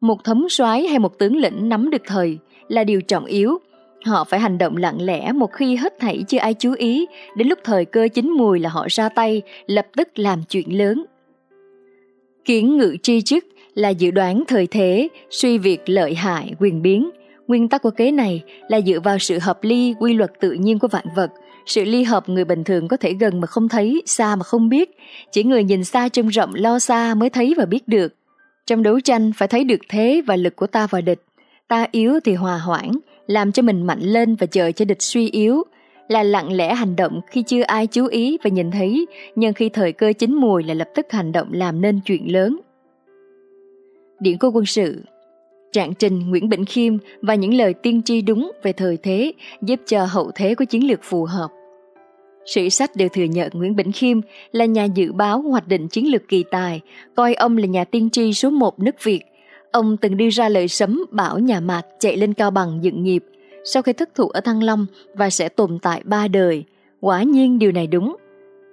Một 0.00 0.24
thống 0.24 0.48
soái 0.48 0.86
hay 0.86 0.98
một 0.98 1.18
tướng 1.18 1.36
lĩnh 1.36 1.68
nắm 1.68 1.90
được 1.90 2.02
thời 2.06 2.38
là 2.68 2.84
điều 2.84 3.00
trọng 3.00 3.24
yếu. 3.24 3.58
Họ 4.04 4.24
phải 4.24 4.40
hành 4.40 4.58
động 4.58 4.76
lặng 4.76 5.02
lẽ 5.02 5.32
một 5.32 5.52
khi 5.52 5.76
hết 5.76 5.94
thảy 6.00 6.24
chưa 6.28 6.38
ai 6.38 6.54
chú 6.54 6.72
ý, 6.72 7.06
đến 7.36 7.48
lúc 7.48 7.58
thời 7.64 7.84
cơ 7.84 8.08
chín 8.14 8.30
mùi 8.30 8.60
là 8.60 8.70
họ 8.70 8.86
ra 8.90 9.08
tay, 9.08 9.42
lập 9.66 9.86
tức 9.96 10.18
làm 10.18 10.42
chuyện 10.48 10.78
lớn. 10.78 11.04
Kiến 12.44 12.76
ngự 12.76 12.96
tri 13.02 13.22
chức 13.22 13.44
là 13.74 13.88
dự 13.88 14.10
đoán 14.10 14.42
thời 14.48 14.66
thế, 14.66 15.08
suy 15.30 15.58
việc 15.58 15.88
lợi 15.88 16.14
hại, 16.14 16.54
quyền 16.58 16.82
biến. 16.82 17.10
Nguyên 17.46 17.68
tắc 17.68 17.82
của 17.82 17.90
kế 17.90 18.10
này 18.10 18.42
là 18.68 18.80
dựa 18.80 19.00
vào 19.00 19.18
sự 19.18 19.38
hợp 19.38 19.58
ly, 19.62 19.94
quy 19.98 20.14
luật 20.14 20.30
tự 20.40 20.52
nhiên 20.52 20.78
của 20.78 20.88
vạn 20.88 21.04
vật, 21.16 21.30
sự 21.66 21.84
ly 21.84 22.02
hợp 22.02 22.28
người 22.28 22.44
bình 22.44 22.64
thường 22.64 22.88
có 22.88 22.96
thể 22.96 23.12
gần 23.12 23.40
mà 23.40 23.46
không 23.46 23.68
thấy, 23.68 24.02
xa 24.06 24.36
mà 24.36 24.42
không 24.42 24.68
biết. 24.68 24.90
Chỉ 25.32 25.44
người 25.44 25.64
nhìn 25.64 25.84
xa 25.84 26.08
trông 26.08 26.28
rộng 26.28 26.54
lo 26.54 26.78
xa 26.78 27.14
mới 27.14 27.30
thấy 27.30 27.54
và 27.56 27.64
biết 27.64 27.88
được. 27.88 28.14
Trong 28.66 28.82
đấu 28.82 29.00
tranh 29.00 29.32
phải 29.36 29.48
thấy 29.48 29.64
được 29.64 29.80
thế 29.88 30.22
và 30.26 30.36
lực 30.36 30.56
của 30.56 30.66
ta 30.66 30.86
và 30.90 31.00
địch. 31.00 31.22
Ta 31.68 31.86
yếu 31.90 32.20
thì 32.24 32.34
hòa 32.34 32.58
hoãn, 32.58 32.90
làm 33.30 33.52
cho 33.52 33.62
mình 33.62 33.82
mạnh 33.82 34.00
lên 34.00 34.36
và 34.36 34.46
chờ 34.46 34.72
cho 34.72 34.84
địch 34.84 35.02
suy 35.02 35.30
yếu. 35.30 35.62
Là 36.08 36.22
lặng 36.22 36.52
lẽ 36.52 36.74
hành 36.74 36.96
động 36.96 37.20
khi 37.26 37.42
chưa 37.42 37.62
ai 37.62 37.86
chú 37.86 38.06
ý 38.06 38.38
và 38.44 38.50
nhìn 38.50 38.70
thấy, 38.70 39.06
nhưng 39.36 39.52
khi 39.52 39.68
thời 39.68 39.92
cơ 39.92 40.12
chín 40.18 40.34
mùi 40.34 40.62
là 40.62 40.74
lập 40.74 40.88
tức 40.94 41.06
hành 41.10 41.32
động 41.32 41.48
làm 41.52 41.80
nên 41.80 42.00
chuyện 42.04 42.32
lớn. 42.32 42.60
Điện 44.20 44.38
cô 44.38 44.48
quân 44.48 44.66
sự 44.66 45.02
Trạng 45.72 45.94
trình 45.94 46.30
Nguyễn 46.30 46.48
Bỉnh 46.48 46.64
Khiêm 46.64 46.96
và 47.22 47.34
những 47.34 47.54
lời 47.54 47.74
tiên 47.74 48.02
tri 48.02 48.20
đúng 48.20 48.52
về 48.62 48.72
thời 48.72 48.96
thế 48.96 49.32
giúp 49.62 49.80
cho 49.86 50.04
hậu 50.04 50.30
thế 50.34 50.54
có 50.54 50.64
chiến 50.64 50.88
lược 50.88 51.00
phù 51.02 51.24
hợp. 51.24 51.48
Sử 52.46 52.68
sách 52.68 52.96
đều 52.96 53.08
thừa 53.08 53.24
nhận 53.24 53.50
Nguyễn 53.52 53.76
Bỉnh 53.76 53.92
Khiêm 53.92 54.20
là 54.52 54.64
nhà 54.64 54.84
dự 54.84 55.12
báo 55.12 55.40
hoạch 55.40 55.68
định 55.68 55.88
chiến 55.88 56.12
lược 56.12 56.28
kỳ 56.28 56.44
tài, 56.50 56.80
coi 57.14 57.34
ông 57.34 57.56
là 57.56 57.66
nhà 57.66 57.84
tiên 57.84 58.10
tri 58.10 58.32
số 58.32 58.50
một 58.50 58.78
nước 58.78 58.94
Việt. 59.02 59.20
Ông 59.72 59.96
từng 59.96 60.16
đi 60.16 60.28
ra 60.28 60.48
lời 60.48 60.68
sấm 60.68 61.04
bảo 61.10 61.38
nhà 61.38 61.60
Mạc 61.60 61.82
chạy 61.98 62.16
lên 62.16 62.34
cao 62.34 62.50
bằng 62.50 62.78
dựng 62.82 63.04
nghiệp, 63.04 63.24
sau 63.64 63.82
khi 63.82 63.92
thất 63.92 64.14
thủ 64.14 64.28
ở 64.28 64.40
Thăng 64.40 64.62
Long 64.62 64.86
và 65.14 65.30
sẽ 65.30 65.48
tồn 65.48 65.78
tại 65.82 66.02
ba 66.04 66.28
đời. 66.28 66.64
Quả 67.00 67.22
nhiên 67.22 67.58
điều 67.58 67.72
này 67.72 67.86
đúng. 67.86 68.16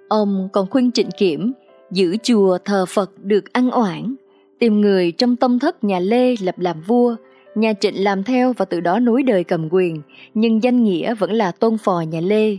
Ông 0.08 0.48
còn 0.52 0.66
khuyên 0.70 0.92
trịnh 0.92 1.10
kiểm, 1.18 1.52
giữ 1.90 2.16
chùa 2.22 2.58
thờ 2.64 2.86
Phật 2.86 3.10
được 3.24 3.52
ăn 3.52 3.70
oản, 3.70 4.14
tìm 4.58 4.80
người 4.80 5.12
trong 5.12 5.36
tâm 5.36 5.58
thất 5.58 5.84
nhà 5.84 5.98
Lê 5.98 6.34
lập 6.40 6.58
làm 6.58 6.80
vua, 6.80 7.16
nhà 7.54 7.72
trịnh 7.80 8.04
làm 8.04 8.24
theo 8.24 8.52
và 8.52 8.64
từ 8.64 8.80
đó 8.80 8.98
nối 8.98 9.22
đời 9.22 9.44
cầm 9.44 9.68
quyền, 9.70 10.02
nhưng 10.34 10.62
danh 10.62 10.84
nghĩa 10.84 11.14
vẫn 11.14 11.32
là 11.32 11.52
tôn 11.52 11.78
phò 11.78 12.00
nhà 12.00 12.20
Lê. 12.20 12.56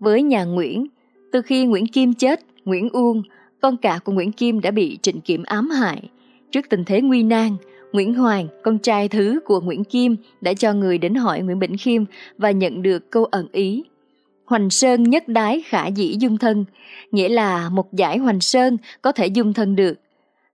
Với 0.00 0.22
nhà 0.22 0.44
Nguyễn, 0.44 0.86
từ 1.32 1.42
khi 1.42 1.64
Nguyễn 1.64 1.86
Kim 1.86 2.14
chết, 2.14 2.40
Nguyễn 2.64 2.88
Uông, 2.88 3.22
con 3.60 3.76
cả 3.76 3.98
của 4.04 4.12
Nguyễn 4.12 4.32
Kim 4.32 4.60
đã 4.60 4.70
bị 4.70 4.98
Trịnh 5.02 5.20
Kiểm 5.20 5.42
ám 5.42 5.70
hại. 5.70 6.10
Trước 6.52 6.68
tình 6.70 6.84
thế 6.84 7.00
nguy 7.00 7.22
nan, 7.22 7.56
Nguyễn 7.92 8.14
Hoàng, 8.14 8.48
con 8.62 8.78
trai 8.78 9.08
thứ 9.08 9.40
của 9.44 9.60
Nguyễn 9.60 9.84
Kim, 9.84 10.16
đã 10.40 10.54
cho 10.54 10.72
người 10.72 10.98
đến 10.98 11.14
hỏi 11.14 11.40
Nguyễn 11.40 11.58
Bỉnh 11.58 11.76
Khiêm 11.76 12.04
và 12.38 12.50
nhận 12.50 12.82
được 12.82 13.10
câu 13.10 13.24
ẩn 13.24 13.48
ý. 13.52 13.84
Hoành 14.44 14.70
Sơn 14.70 15.02
nhất 15.02 15.28
đái 15.28 15.62
khả 15.66 15.86
dĩ 15.86 16.16
dung 16.20 16.38
thân, 16.38 16.64
nghĩa 17.10 17.28
là 17.28 17.68
một 17.68 17.92
giải 17.92 18.18
Hoành 18.18 18.40
Sơn 18.40 18.76
có 19.02 19.12
thể 19.12 19.26
dung 19.26 19.52
thân 19.52 19.76
được. 19.76 19.94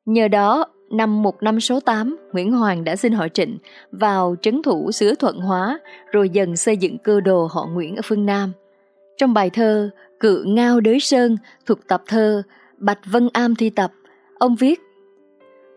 Nhờ 0.07 0.29
đó, 0.29 0.67
năm 0.91 1.23
một 1.23 1.43
năm 1.43 1.61
số 1.61 1.81
8, 1.81 2.17
Nguyễn 2.33 2.53
Hoàng 2.53 2.85
đã 2.85 2.97
xin 2.97 3.13
hỏi 3.13 3.29
Trịnh 3.29 3.59
vào 3.93 4.37
trấn 4.43 4.63
thủ 4.63 4.93
xứ 4.93 5.15
Thuận 5.15 5.39
Hóa, 5.39 5.79
rồi 6.13 6.29
dần 6.29 6.57
xây 6.57 6.77
dựng 6.77 6.99
cơ 6.99 7.21
đồ 7.21 7.49
họ 7.53 7.67
Nguyễn 7.67 7.97
ở 7.97 8.03
phương 8.05 8.27
Nam. 8.27 8.53
Trong 9.17 9.35
bài 9.35 9.51
thơ 9.51 9.91
Cự 10.21 10.45
Ngao 10.47 10.81
Đới 10.81 11.01
Sơn 11.01 11.37
thuộc 11.67 11.79
tập 11.89 12.03
thơ 12.07 12.43
Bạch 12.79 12.99
Vân 13.07 13.29
Am 13.33 13.55
thi 13.55 13.71
tập, 13.71 13.93
ông 14.39 14.57
viết 14.57 14.81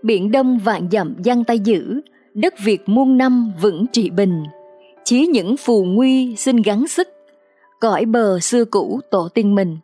Biển 0.04 0.32
Đông 0.32 0.58
vạn 0.58 0.88
dặm 0.92 1.16
giăng 1.24 1.44
tay 1.44 1.60
giữ, 1.60 2.02
đất 2.34 2.54
Việt 2.64 2.82
muôn 2.86 3.18
năm 3.18 3.54
vững 3.62 3.86
trị 3.92 4.10
bình. 4.10 4.44
Chí 5.04 5.26
những 5.26 5.58
phù 5.58 5.84
nguy 5.84 6.36
xin 6.36 6.62
gắng 6.62 6.88
sức, 6.88 7.08
cõi 7.80 8.06
bờ 8.06 8.40
xưa 8.40 8.66
cũ 8.66 9.00
tổ 9.12 9.30
tiên 9.34 9.56
mình. 9.56 9.78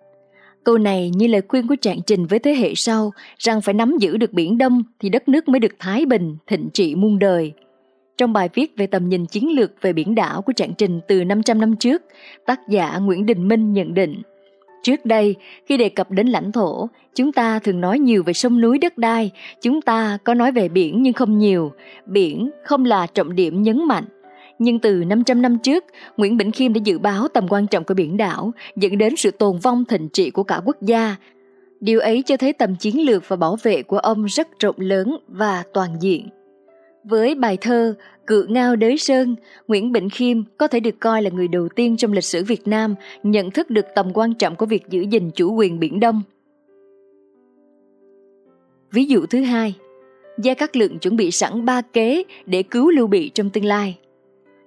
Câu 0.64 0.78
này 0.78 1.12
như 1.16 1.28
lời 1.28 1.42
khuyên 1.48 1.68
của 1.68 1.76
Trạng 1.76 2.02
Trình 2.02 2.26
với 2.26 2.40
thế 2.40 2.54
hệ 2.54 2.74
sau 2.76 3.12
rằng 3.38 3.62
phải 3.62 3.74
nắm 3.74 3.98
giữ 4.00 4.18
được 4.18 4.34
Biển 4.34 4.58
Đông 4.58 4.84
thì 5.00 5.10
đất 5.10 5.30
nước 5.30 5.48
mới 5.48 5.60
được 5.60 5.76
thái 5.80 6.06
bình, 6.06 6.38
thịnh 6.48 6.70
trị 6.74 6.96
muôn 6.96 7.20
đời. 7.20 7.54
Trong 8.18 8.34
bài 8.34 8.50
viết 8.54 8.78
về 8.78 8.88
tầm 8.88 9.10
nhìn 9.10 9.26
chiến 9.26 9.50
lược 9.56 9.72
về 9.82 9.94
biển 9.94 10.16
đảo 10.16 10.42
của 10.42 10.54
Trạng 10.54 10.74
Trình 10.78 11.00
từ 11.08 11.24
500 11.24 11.60
năm 11.60 11.76
trước, 11.76 12.02
tác 12.46 12.60
giả 12.70 12.98
Nguyễn 12.98 13.26
Đình 13.26 13.48
Minh 13.48 13.74
nhận 13.74 13.94
định 13.94 14.22
Trước 14.84 15.06
đây, 15.06 15.36
khi 15.66 15.78
đề 15.78 15.90
cập 15.90 16.12
đến 16.12 16.28
lãnh 16.28 16.52
thổ, 16.52 16.90
chúng 17.16 17.32
ta 17.32 17.60
thường 17.60 17.82
nói 17.82 18.00
nhiều 18.00 18.24
về 18.24 18.34
sông 18.34 18.62
núi 18.62 18.78
đất 18.78 18.98
đai, 18.98 19.32
chúng 19.62 19.82
ta 19.82 20.18
có 20.24 20.34
nói 20.34 20.52
về 20.52 20.70
biển 20.70 21.04
nhưng 21.04 21.14
không 21.14 21.38
nhiều. 21.38 21.72
Biển 22.06 22.50
không 22.64 22.86
là 22.86 23.08
trọng 23.08 23.36
điểm 23.36 23.62
nhấn 23.62 23.88
mạnh. 23.88 24.06
Nhưng 24.60 24.80
từ 24.80 25.04
500 25.04 25.42
năm 25.42 25.58
trước, 25.58 25.84
Nguyễn 26.18 26.38
Bỉnh 26.38 26.52
Khiêm 26.52 26.74
đã 26.74 26.80
dự 26.84 27.00
báo 27.00 27.28
tầm 27.28 27.48
quan 27.50 27.68
trọng 27.68 27.84
của 27.84 27.94
biển 27.94 28.18
đảo, 28.18 28.52
dẫn 28.76 28.98
đến 28.98 29.16
sự 29.16 29.32
tồn 29.32 29.58
vong 29.58 29.86
thịnh 29.86 30.10
trị 30.10 30.30
của 30.30 30.44
cả 30.44 30.62
quốc 30.66 30.78
gia. 30.82 31.16
Điều 31.80 32.00
ấy 32.00 32.24
cho 32.26 32.38
thấy 32.38 32.54
tầm 32.54 32.76
chiến 32.76 33.06
lược 33.06 33.28
và 33.28 33.36
bảo 33.36 33.58
vệ 33.64 33.84
của 33.84 33.98
ông 33.98 34.26
rất 34.26 34.60
rộng 34.60 34.76
lớn 34.80 35.18
và 35.28 35.64
toàn 35.74 35.90
diện. 36.02 36.28
Với 37.04 37.36
bài 37.36 37.58
thơ 37.62 37.96
Cự 38.28 38.46
Ngao 38.50 38.76
Đới 38.76 38.98
Sơn, 38.98 39.36
Nguyễn 39.68 39.92
Bỉnh 39.92 40.10
Khiêm 40.10 40.44
có 40.58 40.68
thể 40.68 40.80
được 40.80 41.00
coi 41.00 41.22
là 41.22 41.30
người 41.30 41.48
đầu 41.48 41.70
tiên 41.70 41.98
trong 41.98 42.14
lịch 42.14 42.24
sử 42.24 42.44
Việt 42.44 42.68
Nam 42.68 42.96
nhận 43.24 43.52
thức 43.52 43.70
được 43.70 43.86
tầm 43.96 44.12
quan 44.14 44.34
trọng 44.34 44.56
của 44.56 44.66
việc 44.66 44.90
giữ 44.90 45.02
gìn 45.02 45.32
chủ 45.32 45.54
quyền 45.54 45.80
Biển 45.80 46.00
Đông. 46.00 46.22
Ví 48.92 49.06
dụ 49.06 49.26
thứ 49.26 49.42
hai, 49.42 49.76
Gia 50.38 50.54
Cát 50.54 50.78
Lượng 50.78 51.00
chuẩn 51.00 51.16
bị 51.16 51.32
sẵn 51.32 51.66
ba 51.66 51.82
kế 51.82 52.24
để 52.46 52.64
cứu 52.64 52.90
Lưu 52.90 53.08
Bị 53.08 53.30
trong 53.30 53.50
tương 53.50 53.66
lai. 53.66 53.98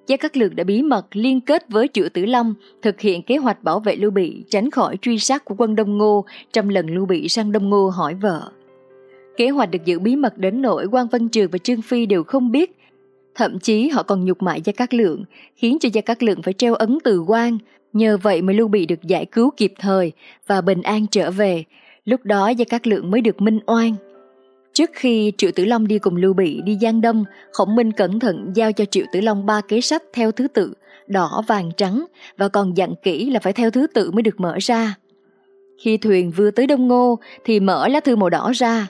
Gia 0.07 0.17
Cát 0.17 0.37
Lượng 0.37 0.57
đã 0.57 0.65
bí 0.65 0.83
mật 0.83 1.07
liên 1.13 1.41
kết 1.41 1.69
với 1.69 1.89
Triệu 1.93 2.09
Tử 2.09 2.25
Long 2.27 2.55
thực 2.83 3.01
hiện 3.01 3.23
kế 3.23 3.37
hoạch 3.37 3.63
bảo 3.63 3.81
vệ 3.81 3.97
Lưu 3.97 4.11
Bị 4.11 4.45
tránh 4.49 4.71
khỏi 4.71 4.97
truy 5.03 5.19
sát 5.19 5.45
của 5.45 5.55
quân 5.59 5.77
Đông 5.77 5.99
Ngô 5.99 6.25
trong 6.53 6.69
lần 6.69 6.87
Lưu 6.95 7.07
Bị 7.07 7.29
sang 7.29 7.53
Đông 7.53 7.71
Ngô 7.71 7.89
hỏi 7.89 8.15
vợ. 8.15 8.51
Kế 9.37 9.49
hoạch 9.49 9.71
được 9.71 9.85
giữ 9.85 9.99
bí 9.99 10.17
mật 10.17 10.39
đến 10.39 10.63
nỗi 10.63 10.87
quan 10.87 11.07
Văn 11.09 11.29
Trường 11.29 11.51
và 11.51 11.59
Trương 11.59 11.83
Phi 11.83 12.07
đều 12.07 12.25
không 12.25 12.51
biết. 12.51 12.79
Thậm 13.35 13.59
chí 13.59 13.89
họ 13.89 14.03
còn 14.03 14.25
nhục 14.25 14.43
mại 14.43 14.61
Gia 14.61 14.73
Cát 14.73 14.95
Lượng, 14.95 15.25
khiến 15.57 15.79
cho 15.81 15.89
Gia 15.93 16.01
Cát 16.01 16.23
Lượng 16.23 16.43
phải 16.43 16.53
treo 16.53 16.75
ấn 16.75 16.99
từ 17.05 17.21
quan. 17.21 17.59
Nhờ 17.93 18.17
vậy 18.17 18.43
mới 18.43 18.55
Lưu 18.55 18.69
Bị 18.69 18.87
được 18.87 19.03
giải 19.03 19.27
cứu 19.27 19.51
kịp 19.57 19.73
thời 19.79 20.13
và 20.47 20.61
bình 20.61 20.83
an 20.83 21.07
trở 21.11 21.31
về. 21.31 21.65
Lúc 22.05 22.25
đó 22.25 22.49
Gia 22.49 22.65
Cát 22.65 22.87
Lượng 22.87 23.11
mới 23.11 23.21
được 23.21 23.41
minh 23.41 23.59
oan. 23.67 23.95
Trước 24.73 24.91
khi 24.93 25.33
Triệu 25.39 25.51
Tử 25.55 25.65
Long 25.65 25.89
đi 25.89 25.99
cùng 25.99 26.17
Lưu 26.17 26.33
Bị 26.33 26.61
đi 26.65 26.79
Giang 26.81 27.01
Đông, 27.01 27.25
Khổng 27.53 27.77
Minh 27.77 27.93
cẩn 27.93 28.21
thận 28.21 28.53
giao 28.55 28.73
cho 28.73 28.85
Triệu 28.85 29.05
Tử 29.13 29.21
Long 29.21 29.47
ba 29.47 29.61
kế 29.61 29.81
sách 29.81 30.03
theo 30.13 30.33
thứ 30.33 30.49
tự, 30.49 30.73
đỏ, 31.07 31.43
vàng, 31.47 31.71
trắng 31.77 32.05
và 32.37 32.49
còn 32.49 32.77
dặn 32.77 32.95
kỹ 33.03 33.31
là 33.31 33.41
phải 33.41 33.53
theo 33.53 33.71
thứ 33.71 33.87
tự 33.95 34.11
mới 34.11 34.23
được 34.23 34.41
mở 34.41 34.57
ra. 34.61 34.95
Khi 35.79 35.97
thuyền 35.97 36.31
vừa 36.31 36.51
tới 36.51 36.67
Đông 36.67 36.89
Ngô 36.89 37.19
thì 37.45 37.61
mở 37.61 37.89
lá 37.89 38.01
thư 38.01 38.17
màu 38.17 38.31
đỏ 38.31 38.53
ra, 38.55 38.87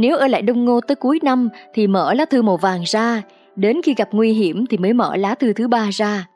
nếu 0.00 0.16
ở 0.16 0.26
lại 0.26 0.42
Đông 0.42 0.64
Ngô 0.64 0.80
tới 0.80 0.94
cuối 0.94 1.18
năm 1.22 1.48
thì 1.74 1.86
mở 1.86 2.14
lá 2.14 2.24
thư 2.24 2.42
màu 2.42 2.56
vàng 2.56 2.82
ra, 2.86 3.22
đến 3.56 3.80
khi 3.84 3.94
gặp 3.94 4.08
nguy 4.12 4.32
hiểm 4.32 4.66
thì 4.66 4.76
mới 4.76 4.92
mở 4.92 5.16
lá 5.16 5.34
thư 5.34 5.52
thứ 5.52 5.68
ba 5.68 5.90
ra. 5.92 6.28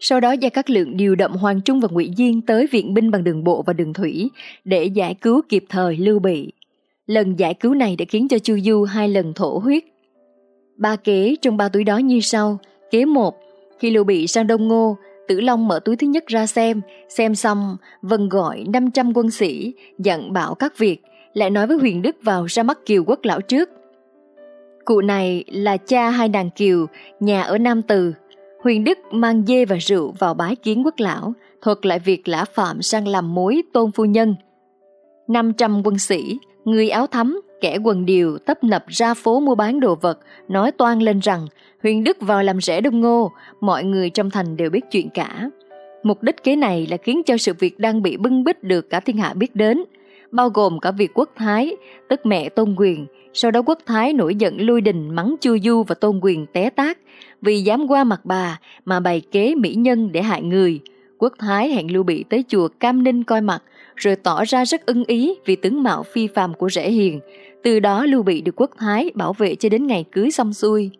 Sau 0.00 0.20
đó 0.20 0.32
Gia 0.32 0.48
Cát 0.48 0.70
Lượng 0.70 0.96
điều 0.96 1.14
động 1.14 1.32
Hoàng 1.32 1.60
Trung 1.60 1.80
và 1.80 1.88
Ngụy 1.90 2.10
Diên 2.16 2.40
tới 2.40 2.66
viện 2.66 2.94
binh 2.94 3.10
bằng 3.10 3.24
đường 3.24 3.44
bộ 3.44 3.62
và 3.66 3.72
đường 3.72 3.92
thủy 3.92 4.30
để 4.64 4.84
giải 4.84 5.14
cứu 5.14 5.42
kịp 5.48 5.64
thời 5.68 5.96
Lưu 5.96 6.18
Bị. 6.18 6.52
Lần 7.06 7.38
giải 7.38 7.54
cứu 7.54 7.74
này 7.74 7.96
đã 7.96 8.04
khiến 8.08 8.28
cho 8.28 8.38
Chu 8.38 8.58
Du 8.58 8.84
hai 8.84 9.08
lần 9.08 9.32
thổ 9.32 9.58
huyết. 9.58 9.84
Ba 10.76 10.96
kế 10.96 11.36
trong 11.42 11.56
ba 11.56 11.68
túi 11.68 11.84
đó 11.84 11.98
như 11.98 12.20
sau. 12.20 12.58
Kế 12.90 13.04
một, 13.04 13.34
khi 13.78 13.90
Lưu 13.90 14.04
Bị 14.04 14.26
sang 14.26 14.46
Đông 14.46 14.68
Ngô, 14.68 14.96
Tử 15.28 15.40
Long 15.40 15.68
mở 15.68 15.80
túi 15.84 15.96
thứ 15.96 16.06
nhất 16.06 16.26
ra 16.26 16.46
xem, 16.46 16.80
xem 17.08 17.34
xong, 17.34 17.76
vân 18.02 18.28
gọi 18.28 18.64
500 18.72 19.12
quân 19.14 19.30
sĩ, 19.30 19.74
dặn 19.98 20.32
bảo 20.32 20.54
các 20.54 20.78
việc, 20.78 21.02
lại 21.34 21.50
nói 21.50 21.66
với 21.66 21.76
Huyền 21.76 22.02
Đức 22.02 22.16
vào 22.22 22.44
ra 22.44 22.62
mắt 22.62 22.78
Kiều 22.86 23.04
Quốc 23.06 23.18
Lão 23.22 23.40
trước. 23.40 23.70
Cụ 24.84 25.00
này 25.00 25.44
là 25.52 25.76
cha 25.76 26.10
hai 26.10 26.28
nàng 26.28 26.50
Kiều, 26.50 26.86
nhà 27.20 27.42
ở 27.42 27.58
Nam 27.58 27.82
Từ. 27.82 28.12
Huyền 28.62 28.84
Đức 28.84 28.98
mang 29.10 29.44
dê 29.46 29.64
và 29.64 29.76
rượu 29.76 30.14
vào 30.18 30.34
bái 30.34 30.56
kiến 30.56 30.82
Quốc 30.84 30.94
Lão, 30.98 31.32
thuật 31.62 31.86
lại 31.86 31.98
việc 31.98 32.28
lã 32.28 32.44
phạm 32.54 32.82
sang 32.82 33.08
làm 33.08 33.34
mối 33.34 33.62
tôn 33.72 33.92
phu 33.92 34.04
nhân. 34.04 34.34
500 35.28 35.82
quân 35.84 35.98
sĩ, 35.98 36.38
người 36.64 36.90
áo 36.90 37.06
thắm, 37.06 37.40
kẻ 37.60 37.78
quần 37.84 38.06
điều 38.06 38.38
tấp 38.38 38.64
nập 38.64 38.84
ra 38.88 39.14
phố 39.14 39.40
mua 39.40 39.54
bán 39.54 39.80
đồ 39.80 39.94
vật, 39.94 40.18
nói 40.48 40.70
toan 40.70 40.98
lên 40.98 41.20
rằng 41.20 41.46
Huyền 41.82 42.04
Đức 42.04 42.16
vào 42.20 42.42
làm 42.42 42.60
rẻ 42.60 42.80
đông 42.80 43.00
ngô, 43.00 43.32
mọi 43.60 43.84
người 43.84 44.10
trong 44.10 44.30
thành 44.30 44.56
đều 44.56 44.70
biết 44.70 44.84
chuyện 44.90 45.08
cả. 45.14 45.50
Mục 46.02 46.22
đích 46.22 46.44
kế 46.44 46.56
này 46.56 46.86
là 46.90 46.96
khiến 46.96 47.22
cho 47.26 47.36
sự 47.36 47.52
việc 47.58 47.78
đang 47.78 48.02
bị 48.02 48.16
bưng 48.16 48.44
bít 48.44 48.62
được 48.62 48.90
cả 48.90 49.00
thiên 49.00 49.16
hạ 49.16 49.34
biết 49.34 49.56
đến– 49.56 49.84
bao 50.34 50.50
gồm 50.50 50.80
cả 50.80 50.90
việc 50.90 51.10
quốc 51.14 51.30
thái, 51.36 51.76
tức 52.08 52.26
mẹ 52.26 52.48
Tôn 52.48 52.74
Quyền. 52.78 53.06
Sau 53.32 53.50
đó 53.50 53.62
quốc 53.62 53.78
thái 53.86 54.12
nổi 54.12 54.34
giận 54.34 54.60
lui 54.60 54.80
đình 54.80 55.14
mắng 55.14 55.34
Chu 55.40 55.58
Du 55.58 55.82
và 55.82 55.94
Tôn 55.94 56.20
Quyền 56.22 56.46
té 56.52 56.70
tác 56.70 56.98
vì 57.42 57.60
dám 57.60 57.86
qua 57.88 58.04
mặt 58.04 58.20
bà 58.24 58.60
mà 58.84 59.00
bày 59.00 59.20
kế 59.20 59.54
mỹ 59.54 59.74
nhân 59.74 60.12
để 60.12 60.22
hại 60.22 60.42
người. 60.42 60.80
Quốc 61.18 61.32
thái 61.38 61.68
hẹn 61.68 61.92
Lưu 61.92 62.02
Bị 62.02 62.24
tới 62.30 62.44
chùa 62.48 62.68
Cam 62.80 63.02
Ninh 63.02 63.24
coi 63.24 63.40
mặt, 63.40 63.62
rồi 63.96 64.16
tỏ 64.16 64.44
ra 64.44 64.64
rất 64.64 64.86
ưng 64.86 65.04
ý 65.04 65.34
vì 65.44 65.56
tướng 65.56 65.82
mạo 65.82 66.02
phi 66.02 66.26
phàm 66.26 66.54
của 66.54 66.70
rễ 66.70 66.90
hiền. 66.90 67.20
Từ 67.62 67.80
đó 67.80 68.06
Lưu 68.06 68.22
Bị 68.22 68.40
được 68.40 68.60
quốc 68.60 68.70
thái 68.78 69.10
bảo 69.14 69.32
vệ 69.32 69.54
cho 69.54 69.68
đến 69.68 69.86
ngày 69.86 70.04
cưới 70.12 70.30
xong 70.30 70.52
xuôi. 70.52 70.90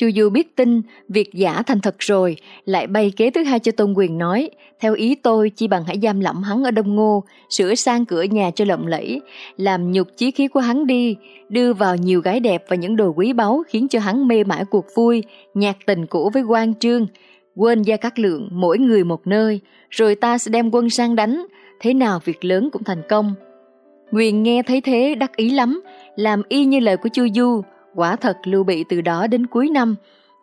Chu 0.00 0.10
Du 0.16 0.28
biết 0.28 0.56
tin 0.56 0.82
việc 1.08 1.34
giả 1.34 1.62
thành 1.62 1.80
thật 1.80 1.94
rồi, 1.98 2.36
lại 2.64 2.86
bay 2.86 3.12
kế 3.16 3.30
thứ 3.30 3.42
hai 3.42 3.58
cho 3.58 3.72
Tôn 3.72 3.94
Quyền 3.96 4.18
nói, 4.18 4.50
theo 4.80 4.94
ý 4.94 5.14
tôi 5.14 5.50
chi 5.50 5.68
bằng 5.68 5.84
hãy 5.84 5.98
giam 6.02 6.20
lỏng 6.20 6.42
hắn 6.42 6.64
ở 6.64 6.70
Đông 6.70 6.96
Ngô, 6.96 7.24
sửa 7.50 7.74
sang 7.74 8.04
cửa 8.04 8.22
nhà 8.22 8.50
cho 8.50 8.64
lộng 8.64 8.86
lẫy, 8.86 9.20
làm 9.56 9.92
nhục 9.92 10.08
chí 10.16 10.30
khí 10.30 10.48
của 10.48 10.60
hắn 10.60 10.86
đi, 10.86 11.16
đưa 11.48 11.72
vào 11.72 11.96
nhiều 11.96 12.20
gái 12.20 12.40
đẹp 12.40 12.64
và 12.68 12.76
những 12.76 12.96
đồ 12.96 13.12
quý 13.16 13.32
báu 13.32 13.62
khiến 13.68 13.88
cho 13.88 14.00
hắn 14.00 14.28
mê 14.28 14.44
mãi 14.44 14.64
cuộc 14.70 14.86
vui, 14.94 15.22
nhạc 15.54 15.76
tình 15.86 16.06
cũ 16.06 16.30
với 16.34 16.42
quan 16.42 16.74
trương, 16.74 17.06
quên 17.56 17.82
gia 17.82 17.96
các 17.96 18.18
lượng 18.18 18.48
mỗi 18.52 18.78
người 18.78 19.04
một 19.04 19.26
nơi, 19.26 19.60
rồi 19.90 20.14
ta 20.14 20.38
sẽ 20.38 20.50
đem 20.50 20.70
quân 20.70 20.90
sang 20.90 21.16
đánh, 21.16 21.46
thế 21.80 21.94
nào 21.94 22.20
việc 22.24 22.44
lớn 22.44 22.68
cũng 22.72 22.84
thành 22.84 23.02
công. 23.08 23.34
Quyền 24.12 24.42
nghe 24.42 24.62
thấy 24.62 24.80
thế 24.80 25.14
đắc 25.14 25.36
ý 25.36 25.50
lắm, 25.50 25.82
làm 26.16 26.42
y 26.48 26.64
như 26.64 26.80
lời 26.80 26.96
của 26.96 27.08
Chu 27.08 27.26
Du, 27.34 27.62
Quả 27.94 28.16
thật 28.16 28.36
Lưu 28.44 28.64
Bị 28.64 28.84
từ 28.88 29.00
đó 29.00 29.26
đến 29.26 29.46
cuối 29.46 29.68
năm, 29.68 29.94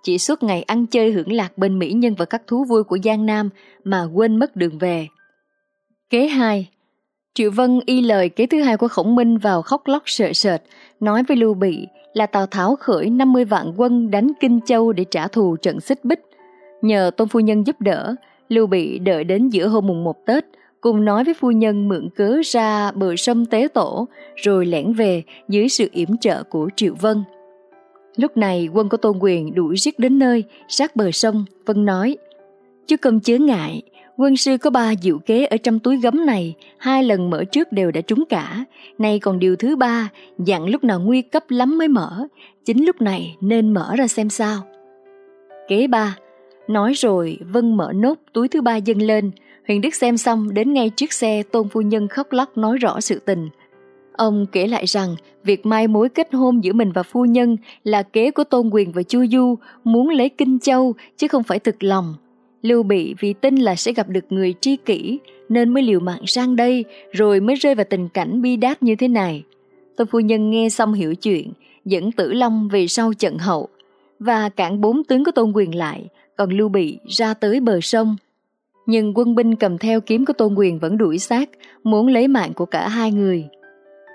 chỉ 0.03 0.17
suốt 0.17 0.43
ngày 0.43 0.63
ăn 0.63 0.85
chơi 0.85 1.11
hưởng 1.11 1.31
lạc 1.31 1.57
bên 1.57 1.79
mỹ 1.79 1.91
nhân 1.91 2.15
và 2.15 2.25
các 2.25 2.41
thú 2.47 2.63
vui 2.63 2.83
của 2.83 2.97
Giang 3.03 3.25
Nam 3.25 3.49
mà 3.83 4.03
quên 4.13 4.37
mất 4.37 4.55
đường 4.55 4.77
về. 4.77 5.07
Kế 6.09 6.27
2 6.27 6.69
Triệu 7.33 7.51
Vân 7.51 7.79
y 7.85 8.01
lời 8.01 8.29
kế 8.29 8.45
thứ 8.45 8.61
hai 8.61 8.77
của 8.77 8.87
Khổng 8.87 9.15
Minh 9.15 9.37
vào 9.37 9.61
khóc 9.61 9.87
lóc 9.87 10.03
sợ 10.05 10.33
sệt, 10.33 10.61
nói 10.99 11.23
với 11.27 11.37
Lưu 11.37 11.53
Bị 11.53 11.87
là 12.13 12.25
Tào 12.25 12.45
Tháo 12.45 12.75
khởi 12.75 13.09
50 13.09 13.45
vạn 13.45 13.73
quân 13.77 14.11
đánh 14.11 14.31
Kinh 14.39 14.59
Châu 14.65 14.91
để 14.91 15.03
trả 15.11 15.27
thù 15.27 15.55
trận 15.57 15.79
xích 15.79 16.05
bích. 16.05 16.19
Nhờ 16.81 17.11
Tôn 17.17 17.27
Phu 17.27 17.39
Nhân 17.39 17.67
giúp 17.67 17.81
đỡ, 17.81 18.15
Lưu 18.49 18.67
Bị 18.67 18.99
đợi 18.99 19.23
đến 19.23 19.49
giữa 19.49 19.67
hôm 19.67 19.87
mùng 19.87 20.03
1 20.03 20.25
Tết, 20.25 20.45
cùng 20.81 21.05
nói 21.05 21.23
với 21.23 21.33
phu 21.33 21.51
nhân 21.51 21.87
mượn 21.87 22.09
cớ 22.15 22.37
ra 22.45 22.91
bờ 22.91 23.15
sông 23.15 23.45
Tế 23.45 23.67
Tổ, 23.73 24.07
rồi 24.35 24.65
lẻn 24.65 24.93
về 24.93 25.23
dưới 25.49 25.69
sự 25.69 25.89
yểm 25.91 26.17
trợ 26.17 26.43
của 26.43 26.69
Triệu 26.75 26.95
Vân. 27.01 27.23
Lúc 28.17 28.37
này 28.37 28.69
quân 28.73 28.89
của 28.89 28.97
Tôn 28.97 29.17
Quyền 29.19 29.55
đuổi 29.55 29.75
giết 29.77 29.99
đến 29.99 30.19
nơi, 30.19 30.43
sát 30.67 30.95
bờ 30.95 31.11
sông, 31.11 31.45
Vân 31.65 31.85
nói 31.85 32.17
Chứ 32.87 32.97
cần 32.97 33.19
chớ 33.19 33.37
ngại, 33.37 33.81
quân 34.17 34.37
sư 34.37 34.57
có 34.57 34.69
ba 34.69 34.93
diệu 35.01 35.19
kế 35.19 35.45
ở 35.45 35.57
trong 35.57 35.79
túi 35.79 35.97
gấm 35.97 36.25
này, 36.25 36.55
hai 36.77 37.03
lần 37.03 37.29
mở 37.29 37.43
trước 37.43 37.71
đều 37.71 37.91
đã 37.91 38.01
trúng 38.01 38.23
cả, 38.29 38.65
nay 38.97 39.19
còn 39.19 39.39
điều 39.39 39.55
thứ 39.55 39.75
ba, 39.75 40.09
dặn 40.39 40.69
lúc 40.69 40.83
nào 40.83 40.99
nguy 40.99 41.21
cấp 41.21 41.43
lắm 41.49 41.77
mới 41.77 41.87
mở, 41.87 42.27
chính 42.65 42.85
lúc 42.85 43.01
này 43.01 43.35
nên 43.41 43.73
mở 43.73 43.95
ra 43.97 44.07
xem 44.07 44.29
sao. 44.29 44.61
Kế 45.67 45.87
ba, 45.87 46.17
nói 46.67 46.93
rồi 46.93 47.37
Vân 47.51 47.77
mở 47.77 47.91
nốt 47.95 48.17
túi 48.33 48.47
thứ 48.47 48.61
ba 48.61 48.75
dâng 48.75 49.01
lên, 49.01 49.31
Huyền 49.67 49.81
Đức 49.81 49.95
xem 49.95 50.17
xong 50.17 50.53
đến 50.53 50.73
ngay 50.73 50.89
trước 50.89 51.13
xe 51.13 51.43
Tôn 51.51 51.69
Phu 51.69 51.81
Nhân 51.81 52.07
khóc 52.07 52.27
lóc 52.31 52.57
nói 52.57 52.77
rõ 52.77 53.01
sự 53.01 53.19
tình, 53.25 53.49
Ông 54.17 54.45
kể 54.51 54.67
lại 54.67 54.85
rằng 54.85 55.15
việc 55.43 55.65
mai 55.65 55.87
mối 55.87 56.09
kết 56.09 56.33
hôn 56.33 56.63
giữa 56.63 56.73
mình 56.73 56.91
và 56.91 57.03
phu 57.03 57.25
nhân 57.25 57.57
là 57.83 58.03
kế 58.03 58.31
của 58.31 58.43
Tôn 58.43 58.69
Quyền 58.69 58.91
và 58.91 59.03
Chu 59.03 59.25
Du 59.31 59.55
muốn 59.83 60.09
lấy 60.09 60.29
Kinh 60.29 60.59
Châu 60.59 60.93
chứ 61.17 61.27
không 61.27 61.43
phải 61.43 61.59
thực 61.59 61.83
lòng. 61.83 62.15
Lưu 62.61 62.83
Bị 62.83 63.15
vì 63.19 63.33
tin 63.33 63.55
là 63.55 63.75
sẽ 63.75 63.93
gặp 63.93 64.09
được 64.09 64.25
người 64.29 64.53
tri 64.61 64.75
kỷ 64.75 65.19
nên 65.49 65.69
mới 65.69 65.83
liều 65.83 65.99
mạng 65.99 66.21
sang 66.25 66.55
đây 66.55 66.85
rồi 67.11 67.39
mới 67.39 67.55
rơi 67.55 67.75
vào 67.75 67.85
tình 67.89 68.09
cảnh 68.09 68.41
bi 68.41 68.55
đát 68.55 68.83
như 68.83 68.95
thế 68.95 69.07
này. 69.07 69.43
Tôn 69.97 70.07
Phu 70.07 70.19
Nhân 70.19 70.49
nghe 70.49 70.69
xong 70.69 70.93
hiểu 70.93 71.15
chuyện, 71.15 71.51
dẫn 71.85 72.11
Tử 72.11 72.33
Long 72.33 72.69
về 72.69 72.87
sau 72.87 73.13
trận 73.13 73.37
hậu 73.37 73.67
và 74.19 74.49
cản 74.49 74.81
bốn 74.81 75.03
tướng 75.03 75.23
của 75.23 75.31
Tôn 75.31 75.51
Quyền 75.51 75.75
lại, 75.75 76.07
còn 76.37 76.49
Lưu 76.49 76.69
Bị 76.69 76.97
ra 77.07 77.33
tới 77.33 77.59
bờ 77.59 77.81
sông. 77.81 78.15
Nhưng 78.85 79.13
quân 79.17 79.35
binh 79.35 79.55
cầm 79.55 79.77
theo 79.77 80.01
kiếm 80.01 80.25
của 80.25 80.33
Tôn 80.33 80.55
Quyền 80.55 80.79
vẫn 80.79 80.97
đuổi 80.97 81.19
sát, 81.19 81.49
muốn 81.83 82.07
lấy 82.07 82.27
mạng 82.27 82.53
của 82.53 82.65
cả 82.65 82.87
hai 82.87 83.11
người. 83.11 83.45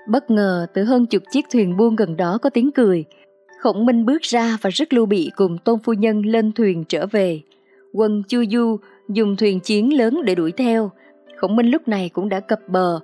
Bất 0.07 0.31
ngờ 0.31 0.67
từ 0.73 0.83
hơn 0.83 1.05
chục 1.05 1.23
chiếc 1.31 1.45
thuyền 1.51 1.77
buôn 1.77 1.95
gần 1.95 2.17
đó 2.17 2.37
có 2.41 2.49
tiếng 2.49 2.71
cười. 2.71 3.05
Khổng 3.59 3.85
Minh 3.85 4.05
bước 4.05 4.21
ra 4.21 4.57
và 4.61 4.69
rất 4.69 4.93
lưu 4.93 5.05
bị 5.05 5.31
cùng 5.35 5.57
tôn 5.57 5.79
phu 5.79 5.93
nhân 5.93 6.21
lên 6.21 6.51
thuyền 6.51 6.83
trở 6.89 7.05
về. 7.05 7.41
Quân 7.93 8.23
Chu 8.27 8.43
Du 8.51 8.77
dùng 9.09 9.35
thuyền 9.35 9.59
chiến 9.59 9.97
lớn 9.97 10.21
để 10.25 10.35
đuổi 10.35 10.51
theo. 10.51 10.91
Khổng 11.37 11.55
Minh 11.55 11.71
lúc 11.71 11.87
này 11.87 12.09
cũng 12.09 12.29
đã 12.29 12.39
cập 12.39 12.59
bờ, 12.67 12.99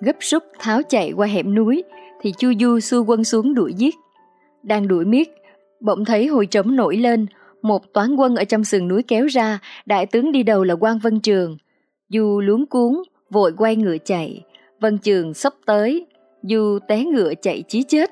gấp 0.00 0.16
rút 0.20 0.42
tháo 0.58 0.82
chạy 0.82 1.12
qua 1.12 1.26
hẻm 1.26 1.54
núi, 1.54 1.84
thì 2.20 2.32
Chu 2.38 2.52
Du 2.60 2.80
xua 2.80 3.04
quân 3.04 3.24
xuống 3.24 3.54
đuổi 3.54 3.74
giết. 3.74 3.94
Đang 4.62 4.88
đuổi 4.88 5.04
miết, 5.04 5.30
bỗng 5.80 6.04
thấy 6.04 6.26
hồi 6.26 6.46
trống 6.46 6.76
nổi 6.76 6.96
lên, 6.96 7.26
một 7.62 7.92
toán 7.92 8.16
quân 8.16 8.36
ở 8.36 8.44
trong 8.44 8.64
sườn 8.64 8.88
núi 8.88 9.02
kéo 9.02 9.26
ra, 9.26 9.58
đại 9.86 10.06
tướng 10.06 10.32
đi 10.32 10.42
đầu 10.42 10.64
là 10.64 10.74
quan 10.74 10.98
Vân 10.98 11.20
Trường. 11.20 11.56
Du 12.08 12.40
luống 12.40 12.66
cuốn, 12.66 12.92
vội 13.30 13.52
quay 13.56 13.76
ngựa 13.76 13.96
chạy, 14.04 14.42
Vân 14.80 14.98
Trường 14.98 15.34
sắp 15.34 15.54
tới, 15.66 16.06
dù 16.46 16.78
té 16.88 17.04
ngựa 17.04 17.34
chạy 17.42 17.64
chí 17.68 17.82
chết. 17.82 18.10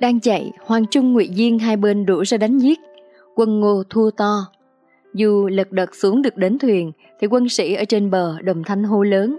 Đang 0.00 0.20
chạy, 0.20 0.52
Hoàng 0.64 0.86
Trung 0.90 1.12
Ngụy 1.12 1.30
Diên 1.34 1.58
hai 1.58 1.76
bên 1.76 2.06
đổ 2.06 2.24
ra 2.24 2.38
đánh 2.38 2.58
giết. 2.58 2.78
Quân 3.34 3.60
Ngô 3.60 3.82
thua 3.90 4.10
to. 4.10 4.46
Dù 5.14 5.48
lật 5.48 5.72
đật 5.72 5.94
xuống 5.94 6.22
được 6.22 6.36
đến 6.36 6.58
thuyền, 6.58 6.92
thì 7.20 7.26
quân 7.26 7.48
sĩ 7.48 7.74
ở 7.74 7.84
trên 7.84 8.10
bờ 8.10 8.40
đồng 8.42 8.62
thanh 8.64 8.84
hô 8.84 9.02
lớn. 9.02 9.38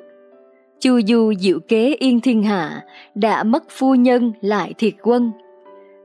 Chu 0.80 1.00
Du 1.08 1.34
diệu 1.40 1.60
kế 1.60 1.96
yên 2.00 2.22
thiên 2.22 2.44
hạ, 2.44 2.84
đã 3.16 3.44
mất 3.44 3.64
phu 3.70 3.96
nhân 3.96 4.32
lại 4.42 4.74
thiệt 4.78 4.94
quân. 5.04 5.32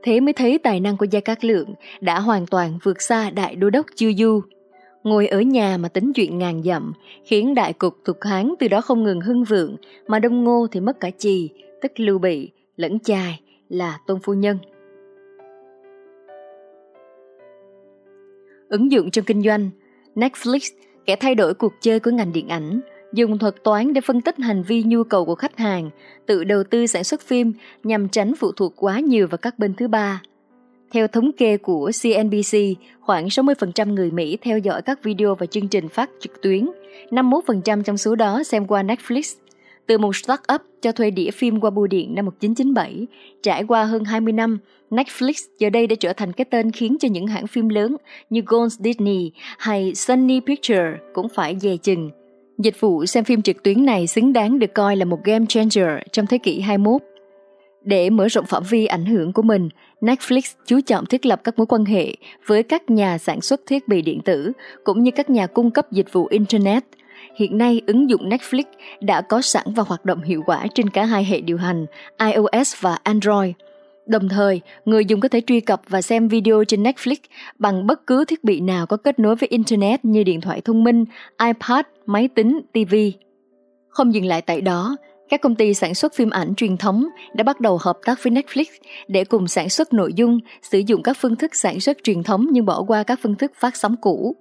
Thế 0.03 0.19
mới 0.19 0.33
thấy 0.33 0.57
tài 0.57 0.79
năng 0.79 0.97
của 0.97 1.05
Gia 1.11 1.19
Cát 1.19 1.45
Lượng 1.45 1.73
đã 2.01 2.19
hoàn 2.19 2.45
toàn 2.45 2.77
vượt 2.83 3.01
xa 3.01 3.29
đại 3.29 3.55
đô 3.55 3.69
đốc 3.69 3.85
Chu 3.95 4.11
Du. 4.17 4.41
Ngồi 5.03 5.27
ở 5.27 5.41
nhà 5.41 5.77
mà 5.77 5.89
tính 5.89 6.13
chuyện 6.13 6.37
ngàn 6.37 6.63
dặm, 6.63 6.93
khiến 7.23 7.55
đại 7.55 7.73
cục 7.73 7.95
thuộc 8.05 8.23
Hán 8.23 8.53
từ 8.59 8.67
đó 8.67 8.81
không 8.81 9.03
ngừng 9.03 9.21
hưng 9.21 9.43
vượng, 9.43 9.75
mà 10.07 10.19
Đông 10.19 10.43
Ngô 10.43 10.67
thì 10.71 10.79
mất 10.79 10.99
cả 10.99 11.09
trì, 11.17 11.49
tức 11.85 11.99
Lưu 11.99 12.19
Bị, 12.19 12.51
lẫn 12.77 12.99
chài 12.99 13.41
là 13.69 13.97
Tôn 14.07 14.19
Phu 14.23 14.33
Nhân. 14.33 14.57
Ứng 18.69 18.91
dụng 18.91 19.11
trong 19.11 19.25
kinh 19.25 19.41
doanh 19.41 19.69
Netflix 20.15 20.73
kẻ 21.05 21.15
thay 21.15 21.35
đổi 21.35 21.53
cuộc 21.53 21.73
chơi 21.81 21.99
của 21.99 22.11
ngành 22.11 22.33
điện 22.33 22.47
ảnh, 22.47 22.81
dùng 23.13 23.37
thuật 23.37 23.63
toán 23.63 23.93
để 23.93 24.01
phân 24.01 24.21
tích 24.21 24.37
hành 24.37 24.63
vi 24.63 24.83
nhu 24.83 25.03
cầu 25.03 25.25
của 25.25 25.35
khách 25.35 25.57
hàng, 25.57 25.89
tự 26.25 26.43
đầu 26.43 26.63
tư 26.63 26.87
sản 26.87 27.03
xuất 27.03 27.21
phim 27.21 27.53
nhằm 27.83 28.09
tránh 28.09 28.35
phụ 28.35 28.51
thuộc 28.51 28.73
quá 28.75 28.99
nhiều 28.99 29.27
vào 29.27 29.37
các 29.37 29.59
bên 29.59 29.73
thứ 29.73 29.87
ba. 29.87 30.21
Theo 30.91 31.07
thống 31.07 31.31
kê 31.31 31.57
của 31.57 31.91
CNBC, 32.03 32.57
khoảng 33.01 33.27
60% 33.27 33.93
người 33.93 34.11
Mỹ 34.11 34.37
theo 34.41 34.57
dõi 34.57 34.81
các 34.81 35.03
video 35.03 35.35
và 35.35 35.45
chương 35.45 35.67
trình 35.67 35.89
phát 35.89 36.09
trực 36.19 36.41
tuyến, 36.41 36.69
51% 37.09 37.83
trong 37.83 37.97
số 37.97 38.15
đó 38.15 38.43
xem 38.43 38.67
qua 38.67 38.83
Netflix 38.83 39.35
từ 39.87 39.97
một 39.97 40.15
start-up 40.15 40.59
cho 40.81 40.91
thuê 40.91 41.11
đĩa 41.11 41.31
phim 41.31 41.59
qua 41.59 41.69
bưu 41.69 41.87
điện 41.87 42.15
năm 42.15 42.25
1997, 42.25 43.07
trải 43.43 43.63
qua 43.63 43.83
hơn 43.83 44.03
20 44.03 44.33
năm, 44.33 44.57
Netflix 44.91 45.33
giờ 45.59 45.69
đây 45.69 45.87
đã 45.87 45.95
trở 45.99 46.13
thành 46.13 46.31
cái 46.33 46.45
tên 46.45 46.71
khiến 46.71 46.97
cho 46.99 47.07
những 47.07 47.27
hãng 47.27 47.47
phim 47.47 47.69
lớn 47.69 47.95
như 48.29 48.41
Gold 48.45 48.73
Disney 48.79 49.31
hay 49.57 49.95
Sony 49.95 50.39
Pictures 50.39 50.99
cũng 51.13 51.29
phải 51.29 51.57
dè 51.59 51.77
chừng. 51.77 52.11
Dịch 52.57 52.79
vụ 52.79 53.05
xem 53.05 53.23
phim 53.23 53.41
trực 53.41 53.63
tuyến 53.63 53.85
này 53.85 54.07
xứng 54.07 54.33
đáng 54.33 54.59
được 54.59 54.73
coi 54.73 54.95
là 54.95 55.05
một 55.05 55.19
game 55.23 55.45
changer 55.49 55.89
trong 56.11 56.25
thế 56.27 56.37
kỷ 56.37 56.59
21. 56.59 57.01
Để 57.83 58.09
mở 58.09 58.27
rộng 58.27 58.45
phạm 58.45 58.63
vi 58.69 58.85
ảnh 58.85 59.05
hưởng 59.05 59.33
của 59.33 59.41
mình, 59.41 59.69
Netflix 60.01 60.41
chú 60.65 60.81
trọng 60.81 61.05
thiết 61.05 61.25
lập 61.25 61.41
các 61.43 61.57
mối 61.57 61.67
quan 61.67 61.85
hệ 61.85 62.15
với 62.45 62.63
các 62.63 62.89
nhà 62.89 63.17
sản 63.17 63.41
xuất 63.41 63.61
thiết 63.67 63.87
bị 63.87 64.01
điện 64.01 64.21
tử 64.25 64.51
cũng 64.83 65.03
như 65.03 65.11
các 65.11 65.29
nhà 65.29 65.47
cung 65.47 65.71
cấp 65.71 65.91
dịch 65.91 66.13
vụ 66.13 66.27
Internet– 66.27 66.83
Hiện 67.35 67.57
nay, 67.57 67.81
ứng 67.87 68.09
dụng 68.09 68.29
Netflix 68.29 68.63
đã 69.01 69.21
có 69.21 69.41
sẵn 69.41 69.65
và 69.75 69.83
hoạt 69.83 70.05
động 70.05 70.21
hiệu 70.21 70.43
quả 70.45 70.65
trên 70.75 70.89
cả 70.89 71.05
hai 71.05 71.25
hệ 71.25 71.41
điều 71.41 71.57
hành 71.57 71.85
iOS 72.19 72.75
và 72.79 72.97
Android. 73.03 73.51
Đồng 74.05 74.29
thời, 74.29 74.61
người 74.85 75.05
dùng 75.05 75.19
có 75.19 75.27
thể 75.27 75.41
truy 75.47 75.59
cập 75.59 75.81
và 75.89 76.01
xem 76.01 76.27
video 76.27 76.63
trên 76.63 76.83
Netflix 76.83 77.15
bằng 77.59 77.87
bất 77.87 78.07
cứ 78.07 78.25
thiết 78.25 78.43
bị 78.43 78.59
nào 78.59 78.85
có 78.85 78.97
kết 78.97 79.19
nối 79.19 79.35
với 79.35 79.49
Internet 79.49 80.05
như 80.05 80.23
điện 80.23 80.41
thoại 80.41 80.61
thông 80.61 80.83
minh, 80.83 81.05
iPad, 81.45 81.85
máy 82.05 82.27
tính, 82.35 82.61
TV. 82.73 82.95
Không 83.89 84.13
dừng 84.13 84.25
lại 84.25 84.41
tại 84.41 84.61
đó, 84.61 84.97
các 85.29 85.41
công 85.41 85.55
ty 85.55 85.73
sản 85.73 85.95
xuất 85.95 86.13
phim 86.13 86.29
ảnh 86.29 86.55
truyền 86.55 86.77
thống 86.77 87.07
đã 87.33 87.43
bắt 87.43 87.59
đầu 87.59 87.77
hợp 87.81 87.97
tác 88.05 88.23
với 88.23 88.33
Netflix 88.33 88.65
để 89.07 89.23
cùng 89.23 89.47
sản 89.47 89.69
xuất 89.69 89.93
nội 89.93 90.13
dung, 90.13 90.39
sử 90.61 90.79
dụng 90.79 91.03
các 91.03 91.17
phương 91.19 91.35
thức 91.35 91.55
sản 91.55 91.79
xuất 91.79 91.97
truyền 92.03 92.23
thống 92.23 92.45
nhưng 92.51 92.65
bỏ 92.65 92.83
qua 92.87 93.03
các 93.03 93.19
phương 93.23 93.35
thức 93.35 93.51
phát 93.55 93.75
sóng 93.75 93.95
cũ. 94.01 94.35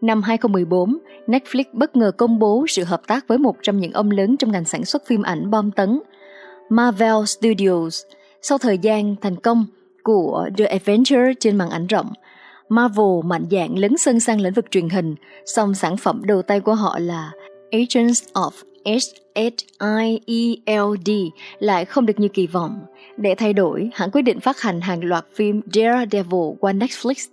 Năm 0.00 0.22
2014, 0.22 0.98
Netflix 1.26 1.64
bất 1.72 1.96
ngờ 1.96 2.12
công 2.16 2.38
bố 2.38 2.64
sự 2.68 2.84
hợp 2.84 3.02
tác 3.06 3.28
với 3.28 3.38
một 3.38 3.56
trong 3.62 3.78
những 3.78 3.92
ông 3.92 4.10
lớn 4.10 4.36
trong 4.36 4.52
ngành 4.52 4.64
sản 4.64 4.84
xuất 4.84 5.06
phim 5.06 5.22
ảnh 5.22 5.50
bom 5.50 5.70
tấn, 5.70 6.00
Marvel 6.70 7.24
Studios. 7.26 8.02
Sau 8.42 8.58
thời 8.58 8.78
gian 8.78 9.16
thành 9.20 9.36
công 9.36 9.66
của 10.02 10.48
The 10.58 10.64
Adventure 10.64 11.32
trên 11.40 11.56
màn 11.56 11.70
ảnh 11.70 11.86
rộng, 11.86 12.12
Marvel 12.68 13.24
mạnh 13.24 13.46
dạn 13.50 13.74
lấn 13.74 13.96
sân 13.96 14.20
sang 14.20 14.40
lĩnh 14.40 14.52
vực 14.52 14.70
truyền 14.70 14.88
hình, 14.88 15.14
song 15.46 15.74
sản 15.74 15.96
phẩm 15.96 16.22
đầu 16.24 16.42
tay 16.42 16.60
của 16.60 16.74
họ 16.74 16.98
là 16.98 17.32
Agents 17.70 18.24
of 18.34 18.50
S-H-I-E-L-D 18.84 19.80
lại 21.58 21.84
không 21.84 22.06
được 22.06 22.20
như 22.20 22.28
kỳ 22.28 22.46
vọng. 22.46 22.80
Để 23.16 23.34
thay 23.34 23.52
đổi, 23.52 23.90
hãng 23.94 24.10
quyết 24.10 24.22
định 24.22 24.40
phát 24.40 24.60
hành 24.60 24.80
hàng 24.80 25.04
loạt 25.04 25.24
phim 25.34 25.60
Daredevil 25.72 26.56
qua 26.60 26.72
Netflix 26.72 27.28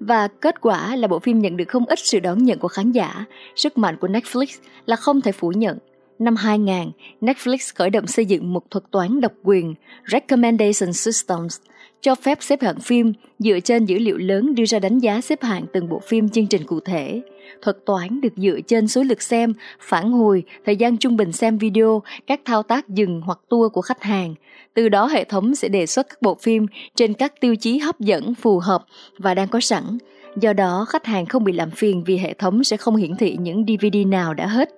và 0.00 0.28
kết 0.28 0.60
quả 0.60 0.96
là 0.96 1.08
bộ 1.08 1.18
phim 1.18 1.38
nhận 1.38 1.56
được 1.56 1.68
không 1.68 1.86
ít 1.86 1.98
sự 1.98 2.20
đón 2.20 2.44
nhận 2.44 2.58
của 2.58 2.68
khán 2.68 2.92
giả. 2.92 3.24
Sức 3.56 3.78
mạnh 3.78 3.96
của 3.96 4.08
Netflix 4.08 4.46
là 4.86 4.96
không 4.96 5.20
thể 5.20 5.32
phủ 5.32 5.52
nhận. 5.52 5.78
Năm 6.18 6.36
2000, 6.36 6.90
Netflix 7.20 7.72
khởi 7.74 7.90
động 7.90 8.06
xây 8.06 8.24
dựng 8.24 8.52
một 8.52 8.70
thuật 8.70 8.84
toán 8.90 9.20
độc 9.20 9.32
quyền 9.42 9.74
Recommendation 10.06 10.92
Systems 10.92 11.60
cho 12.00 12.14
phép 12.14 12.38
xếp 12.40 12.62
hạng 12.62 12.80
phim 12.80 13.12
dựa 13.38 13.60
trên 13.60 13.84
dữ 13.84 13.98
liệu 13.98 14.18
lớn 14.18 14.54
đưa 14.54 14.64
ra 14.64 14.78
đánh 14.78 14.98
giá 14.98 15.20
xếp 15.20 15.42
hạng 15.42 15.64
từng 15.72 15.88
bộ 15.88 15.98
phim 15.98 16.28
chương 16.28 16.46
trình 16.46 16.62
cụ 16.66 16.80
thể. 16.80 17.22
Thuật 17.62 17.76
toán 17.86 18.20
được 18.20 18.32
dựa 18.36 18.60
trên 18.66 18.88
số 18.88 19.02
lượt 19.02 19.22
xem, 19.22 19.52
phản 19.80 20.12
hồi, 20.12 20.42
thời 20.66 20.76
gian 20.76 20.96
trung 20.96 21.16
bình 21.16 21.32
xem 21.32 21.58
video, 21.58 22.02
các 22.26 22.40
thao 22.44 22.62
tác 22.62 22.88
dừng 22.88 23.20
hoặc 23.20 23.38
tua 23.48 23.68
của 23.68 23.80
khách 23.80 24.02
hàng. 24.02 24.34
Từ 24.74 24.88
đó 24.88 25.06
hệ 25.06 25.24
thống 25.24 25.54
sẽ 25.54 25.68
đề 25.68 25.86
xuất 25.86 26.08
các 26.08 26.22
bộ 26.22 26.34
phim 26.34 26.66
trên 26.94 27.14
các 27.14 27.40
tiêu 27.40 27.56
chí 27.56 27.78
hấp 27.78 28.00
dẫn, 28.00 28.34
phù 28.34 28.58
hợp 28.58 28.84
và 29.18 29.34
đang 29.34 29.48
có 29.48 29.60
sẵn. 29.60 29.98
Do 30.36 30.52
đó, 30.52 30.84
khách 30.88 31.06
hàng 31.06 31.26
không 31.26 31.44
bị 31.44 31.52
làm 31.52 31.70
phiền 31.70 32.04
vì 32.06 32.16
hệ 32.16 32.34
thống 32.34 32.64
sẽ 32.64 32.76
không 32.76 32.96
hiển 32.96 33.16
thị 33.16 33.36
những 33.40 33.64
DVD 33.66 33.96
nào 34.06 34.34
đã 34.34 34.46
hết 34.46 34.70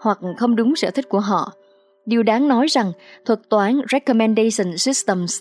hoặc 0.00 0.18
không 0.38 0.56
đúng 0.56 0.76
sở 0.76 0.90
thích 0.90 1.08
của 1.08 1.20
họ. 1.20 1.52
Điều 2.06 2.22
đáng 2.22 2.48
nói 2.48 2.66
rằng 2.66 2.92
thuật 3.24 3.40
toán 3.48 3.80
Recommendation 3.92 4.76
Systems 4.76 5.40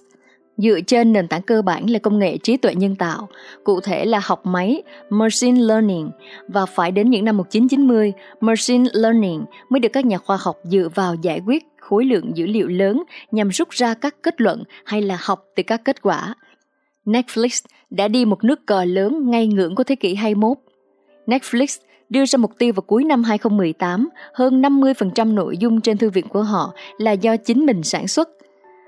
dựa 0.64 0.80
trên 0.88 1.14
nền 1.14 1.28
tảng 1.28 1.42
cơ 1.42 1.62
bản 1.62 1.90
là 1.90 2.00
công 2.00 2.20
nghệ 2.20 2.38
trí 2.38 2.58
tuệ 2.58 2.76
nhân 2.76 2.96
tạo, 2.96 3.28
cụ 3.64 3.80
thể 3.80 4.06
là 4.06 4.20
học 4.24 4.46
máy 4.46 4.84
Machine 5.10 5.62
Learning 5.62 6.12
và 6.48 6.66
phải 6.66 6.92
đến 6.92 7.10
những 7.10 7.26
năm 7.26 7.38
1990, 7.38 8.14
Machine 8.42 8.90
Learning 8.94 9.46
mới 9.70 9.80
được 9.80 9.90
các 9.94 10.06
nhà 10.06 10.18
khoa 10.18 10.38
học 10.40 10.58
dựa 10.64 10.88
vào 10.96 11.16
giải 11.22 11.42
quyết 11.46 11.64
khối 11.80 12.06
lượng 12.06 12.38
dữ 12.38 12.46
liệu 12.46 12.68
lớn 12.68 13.04
nhằm 13.32 13.50
rút 13.50 13.70
ra 13.70 13.94
các 13.94 14.16
kết 14.24 14.42
luận 14.42 14.64
hay 14.86 15.02
là 15.02 15.18
học 15.22 15.46
từ 15.56 15.64
các 15.64 15.82
kết 15.86 16.02
quả. 16.02 16.36
Netflix 17.06 17.66
đã 17.90 18.08
đi 18.08 18.26
một 18.26 18.44
nước 18.44 18.66
cờ 18.66 18.86
lớn 18.86 19.30
ngay 19.32 19.48
ngưỡng 19.48 19.76
của 19.76 19.84
thế 19.84 19.96
kỷ 19.96 20.16
21. 20.16 20.58
Netflix 21.28 21.80
đưa 22.10 22.26
ra 22.26 22.38
mục 22.38 22.52
tiêu 22.58 22.74
vào 22.74 22.82
cuối 22.82 23.04
năm 23.04 23.24
2018, 23.24 24.10
hơn 24.34 24.62
50% 24.62 25.34
nội 25.34 25.58
dung 25.58 25.82
trên 25.82 25.98
thư 25.98 26.10
viện 26.10 26.28
của 26.28 26.44
họ 26.44 26.74
là 26.98 27.12
do 27.12 27.38
chính 27.38 27.66
mình 27.66 27.84
sản 27.84 28.08
xuất 28.08 28.30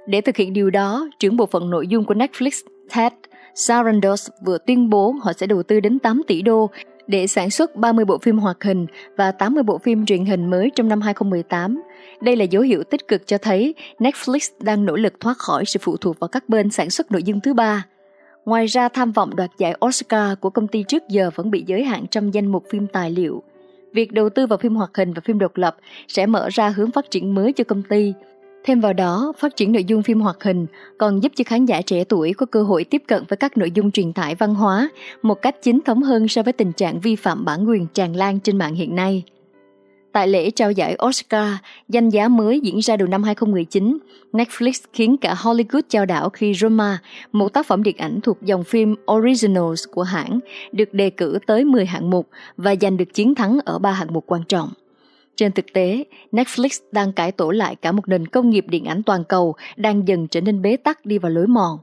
để 0.07 0.21
thực 0.21 0.37
hiện 0.37 0.53
điều 0.53 0.69
đó, 0.69 1.09
trưởng 1.19 1.37
bộ 1.37 1.45
phận 1.45 1.69
nội 1.69 1.87
dung 1.87 2.05
của 2.05 2.13
Netflix, 2.13 2.51
Ted 2.95 3.13
Sarandos 3.55 4.29
vừa 4.45 4.57
tuyên 4.57 4.89
bố 4.89 5.15
họ 5.21 5.33
sẽ 5.33 5.47
đầu 5.47 5.63
tư 5.63 5.79
đến 5.79 5.99
8 5.99 6.21
tỷ 6.27 6.41
đô 6.41 6.69
để 7.07 7.27
sản 7.27 7.49
xuất 7.49 7.75
30 7.75 8.05
bộ 8.05 8.17
phim 8.17 8.37
hoạt 8.37 8.63
hình 8.63 8.85
và 9.17 9.31
80 9.31 9.63
bộ 9.63 9.77
phim 9.77 10.05
truyền 10.05 10.25
hình 10.25 10.49
mới 10.49 10.69
trong 10.75 10.89
năm 10.89 11.01
2018. 11.01 11.81
Đây 12.21 12.35
là 12.35 12.43
dấu 12.43 12.61
hiệu 12.61 12.83
tích 12.83 13.07
cực 13.07 13.27
cho 13.27 13.37
thấy 13.37 13.75
Netflix 13.99 14.51
đang 14.59 14.85
nỗ 14.85 14.95
lực 14.95 15.19
thoát 15.19 15.37
khỏi 15.37 15.65
sự 15.65 15.79
phụ 15.81 15.97
thuộc 15.97 16.19
vào 16.19 16.27
các 16.27 16.49
bên 16.49 16.69
sản 16.69 16.89
xuất 16.89 17.11
nội 17.11 17.23
dung 17.23 17.39
thứ 17.39 17.53
ba. 17.53 17.85
Ngoài 18.45 18.65
ra, 18.65 18.89
tham 18.89 19.11
vọng 19.11 19.35
đoạt 19.35 19.49
giải 19.57 19.75
Oscar 19.85 20.39
của 20.39 20.49
công 20.49 20.67
ty 20.67 20.83
trước 20.87 21.03
giờ 21.09 21.29
vẫn 21.35 21.51
bị 21.51 21.63
giới 21.67 21.83
hạn 21.83 22.05
trong 22.11 22.33
danh 22.33 22.47
mục 22.47 22.63
phim 22.69 22.87
tài 22.87 23.11
liệu. 23.11 23.43
Việc 23.93 24.11
đầu 24.11 24.29
tư 24.29 24.47
vào 24.47 24.57
phim 24.57 24.75
hoạt 24.75 24.97
hình 24.97 25.13
và 25.13 25.21
phim 25.25 25.39
độc 25.39 25.57
lập 25.57 25.77
sẽ 26.07 26.25
mở 26.25 26.49
ra 26.51 26.69
hướng 26.69 26.91
phát 26.91 27.11
triển 27.11 27.35
mới 27.35 27.53
cho 27.53 27.63
công 27.63 27.83
ty, 27.83 28.13
Thêm 28.63 28.79
vào 28.79 28.93
đó, 28.93 29.33
phát 29.37 29.55
triển 29.55 29.71
nội 29.71 29.83
dung 29.83 30.03
phim 30.03 30.21
hoạt 30.21 30.43
hình 30.43 30.65
còn 30.97 31.23
giúp 31.23 31.31
cho 31.35 31.43
khán 31.47 31.65
giả 31.65 31.81
trẻ 31.81 32.03
tuổi 32.03 32.33
có 32.33 32.45
cơ 32.45 32.63
hội 32.63 32.83
tiếp 32.83 33.03
cận 33.07 33.23
với 33.27 33.37
các 33.37 33.57
nội 33.57 33.71
dung 33.71 33.91
truyền 33.91 34.13
tải 34.13 34.35
văn 34.35 34.55
hóa 34.55 34.89
một 35.21 35.41
cách 35.41 35.55
chính 35.61 35.81
thống 35.81 36.03
hơn 36.03 36.27
so 36.27 36.43
với 36.43 36.53
tình 36.53 36.71
trạng 36.71 36.99
vi 36.99 37.15
phạm 37.15 37.45
bản 37.45 37.69
quyền 37.69 37.87
tràn 37.87 38.15
lan 38.15 38.39
trên 38.39 38.57
mạng 38.57 38.75
hiện 38.75 38.95
nay. 38.95 39.23
Tại 40.11 40.27
lễ 40.27 40.49
trao 40.51 40.71
giải 40.71 40.97
Oscar, 41.05 41.53
danh 41.89 42.09
giá 42.09 42.27
mới 42.27 42.59
diễn 42.59 42.79
ra 42.79 42.97
đầu 42.97 43.07
năm 43.07 43.23
2019, 43.23 43.97
Netflix 44.33 44.71
khiến 44.93 45.17
cả 45.17 45.33
Hollywood 45.33 45.81
trao 45.89 46.05
đảo 46.05 46.29
khi 46.29 46.53
Roma, 46.53 47.01
một 47.31 47.53
tác 47.53 47.65
phẩm 47.67 47.83
điện 47.83 47.97
ảnh 47.97 48.19
thuộc 48.23 48.41
dòng 48.41 48.63
phim 48.63 48.95
Originals 49.11 49.83
của 49.91 50.03
hãng, 50.03 50.39
được 50.71 50.93
đề 50.93 51.09
cử 51.09 51.39
tới 51.47 51.65
10 51.65 51.85
hạng 51.85 52.09
mục 52.09 52.27
và 52.57 52.75
giành 52.81 52.97
được 52.97 53.13
chiến 53.13 53.35
thắng 53.35 53.59
ở 53.65 53.79
ba 53.79 53.91
hạng 53.91 54.13
mục 54.13 54.23
quan 54.27 54.43
trọng. 54.47 54.69
Trên 55.35 55.51
thực 55.51 55.73
tế, 55.73 56.03
Netflix 56.31 56.81
đang 56.91 57.13
cải 57.13 57.31
tổ 57.31 57.51
lại 57.51 57.75
cả 57.75 57.91
một 57.91 58.07
nền 58.07 58.27
công 58.27 58.49
nghiệp 58.49 58.65
điện 58.69 58.85
ảnh 58.85 59.03
toàn 59.03 59.23
cầu 59.23 59.55
đang 59.75 60.07
dần 60.07 60.27
trở 60.27 60.41
nên 60.41 60.61
bế 60.61 60.77
tắc 60.77 61.05
đi 61.05 61.17
vào 61.17 61.31
lối 61.31 61.47
mòn. 61.47 61.77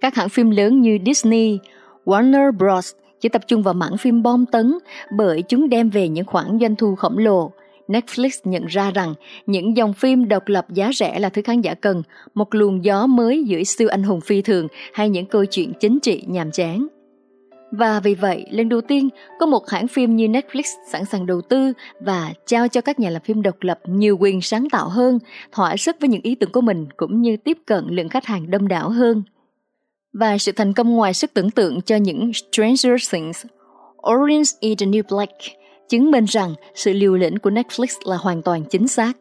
Các 0.00 0.14
hãng 0.14 0.28
phim 0.28 0.50
lớn 0.50 0.80
như 0.80 0.98
Disney, 1.06 1.58
Warner 2.04 2.52
Bros. 2.52 2.92
chỉ 3.20 3.28
tập 3.28 3.42
trung 3.48 3.62
vào 3.62 3.74
mảng 3.74 3.96
phim 3.96 4.22
bom 4.22 4.46
tấn 4.46 4.78
bởi 5.16 5.42
chúng 5.42 5.68
đem 5.68 5.90
về 5.90 6.08
những 6.08 6.26
khoản 6.26 6.58
doanh 6.60 6.76
thu 6.76 6.94
khổng 6.94 7.18
lồ. 7.18 7.52
Netflix 7.88 8.30
nhận 8.44 8.66
ra 8.66 8.90
rằng 8.90 9.14
những 9.46 9.76
dòng 9.76 9.92
phim 9.92 10.28
độc 10.28 10.48
lập 10.48 10.66
giá 10.70 10.90
rẻ 10.94 11.18
là 11.18 11.28
thứ 11.28 11.42
khán 11.42 11.60
giả 11.60 11.74
cần, 11.74 12.02
một 12.34 12.54
luồng 12.54 12.84
gió 12.84 13.06
mới 13.06 13.44
giữa 13.44 13.62
siêu 13.64 13.88
anh 13.88 14.02
hùng 14.02 14.20
phi 14.20 14.42
thường 14.42 14.68
hay 14.92 15.08
những 15.08 15.26
câu 15.26 15.44
chuyện 15.44 15.72
chính 15.80 16.00
trị 16.00 16.24
nhàm 16.26 16.50
chán. 16.50 16.86
Và 17.78 18.00
vì 18.00 18.14
vậy, 18.14 18.46
lần 18.50 18.68
đầu 18.68 18.80
tiên 18.80 19.08
có 19.38 19.46
một 19.46 19.68
hãng 19.68 19.88
phim 19.88 20.16
như 20.16 20.26
Netflix 20.26 20.62
sẵn 20.88 21.04
sàng 21.04 21.26
đầu 21.26 21.40
tư 21.40 21.72
và 22.00 22.32
trao 22.46 22.68
cho 22.68 22.80
các 22.80 23.00
nhà 23.00 23.10
làm 23.10 23.22
phim 23.22 23.42
độc 23.42 23.54
lập 23.60 23.80
nhiều 23.86 24.16
quyền 24.20 24.40
sáng 24.40 24.70
tạo 24.70 24.88
hơn, 24.88 25.18
thỏa 25.52 25.76
sức 25.76 25.96
với 26.00 26.08
những 26.08 26.20
ý 26.22 26.34
tưởng 26.34 26.52
của 26.52 26.60
mình 26.60 26.86
cũng 26.96 27.22
như 27.22 27.36
tiếp 27.36 27.58
cận 27.66 27.86
lượng 27.88 28.08
khách 28.08 28.24
hàng 28.24 28.50
đông 28.50 28.68
đảo 28.68 28.88
hơn. 28.88 29.22
Và 30.12 30.38
sự 30.38 30.52
thành 30.52 30.72
công 30.72 30.96
ngoài 30.96 31.14
sức 31.14 31.34
tưởng 31.34 31.50
tượng 31.50 31.80
cho 31.80 31.96
những 31.96 32.32
Stranger 32.32 33.12
Things, 33.12 33.46
Orange 34.10 34.50
is 34.60 34.78
the 34.78 34.86
New 34.86 35.02
Black 35.10 35.32
chứng 35.88 36.10
minh 36.10 36.24
rằng 36.24 36.54
sự 36.74 36.92
liều 36.92 37.16
lĩnh 37.16 37.38
của 37.38 37.50
Netflix 37.50 37.86
là 38.04 38.16
hoàn 38.16 38.42
toàn 38.42 38.64
chính 38.70 38.88
xác. 38.88 39.12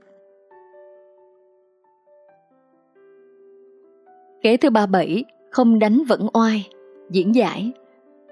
Kế 4.41 4.57
thứ 4.57 4.69
37, 4.69 5.23
không 5.51 5.79
đánh 5.79 6.03
vẫn 6.07 6.27
oai, 6.33 6.67
diễn 7.11 7.35
giải 7.35 7.71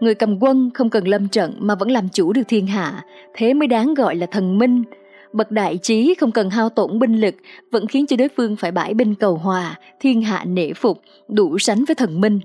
Người 0.02 0.16
cầm 0.16 0.43
quân 0.43 0.70
không 0.74 0.89
cần 0.89 1.08
lâm 1.08 1.28
trận 1.28 1.54
mà 1.60 1.76
vẫn 1.76 1.91
làm 1.91 2.10
chủ 2.10 2.34
được 2.34 2.41
thiên 2.47 2.68
hạ, 2.68 3.06
thế 3.34 3.54
mới 3.54 3.68
đáng 3.68 3.93
gọi 3.93 4.16
là 4.16 4.26
thần 4.26 4.58
minh. 4.58 4.84
Bậc 5.34 5.52
đại 5.52 5.78
trí 5.78 6.16
không 6.20 6.32
cần 6.32 6.49
hao 6.49 6.70
tổn 6.70 6.99
binh 6.99 7.22
lực, 7.22 7.36
vẫn 7.72 7.88
khiến 7.88 8.08
cho 8.08 8.16
đối 8.18 8.28
phương 8.38 8.56
phải 8.56 8.72
bãi 8.72 8.93
binh 8.93 9.16
cầu 9.16 9.36
hòa, 9.36 9.80
thiên 9.99 10.22
hạ 10.22 10.45
nể 10.45 10.74
phục, 10.74 11.02
đủ 11.28 11.60
sánh 11.60 11.86
với 11.86 11.95
thần 11.95 12.22
minh. 12.22 12.39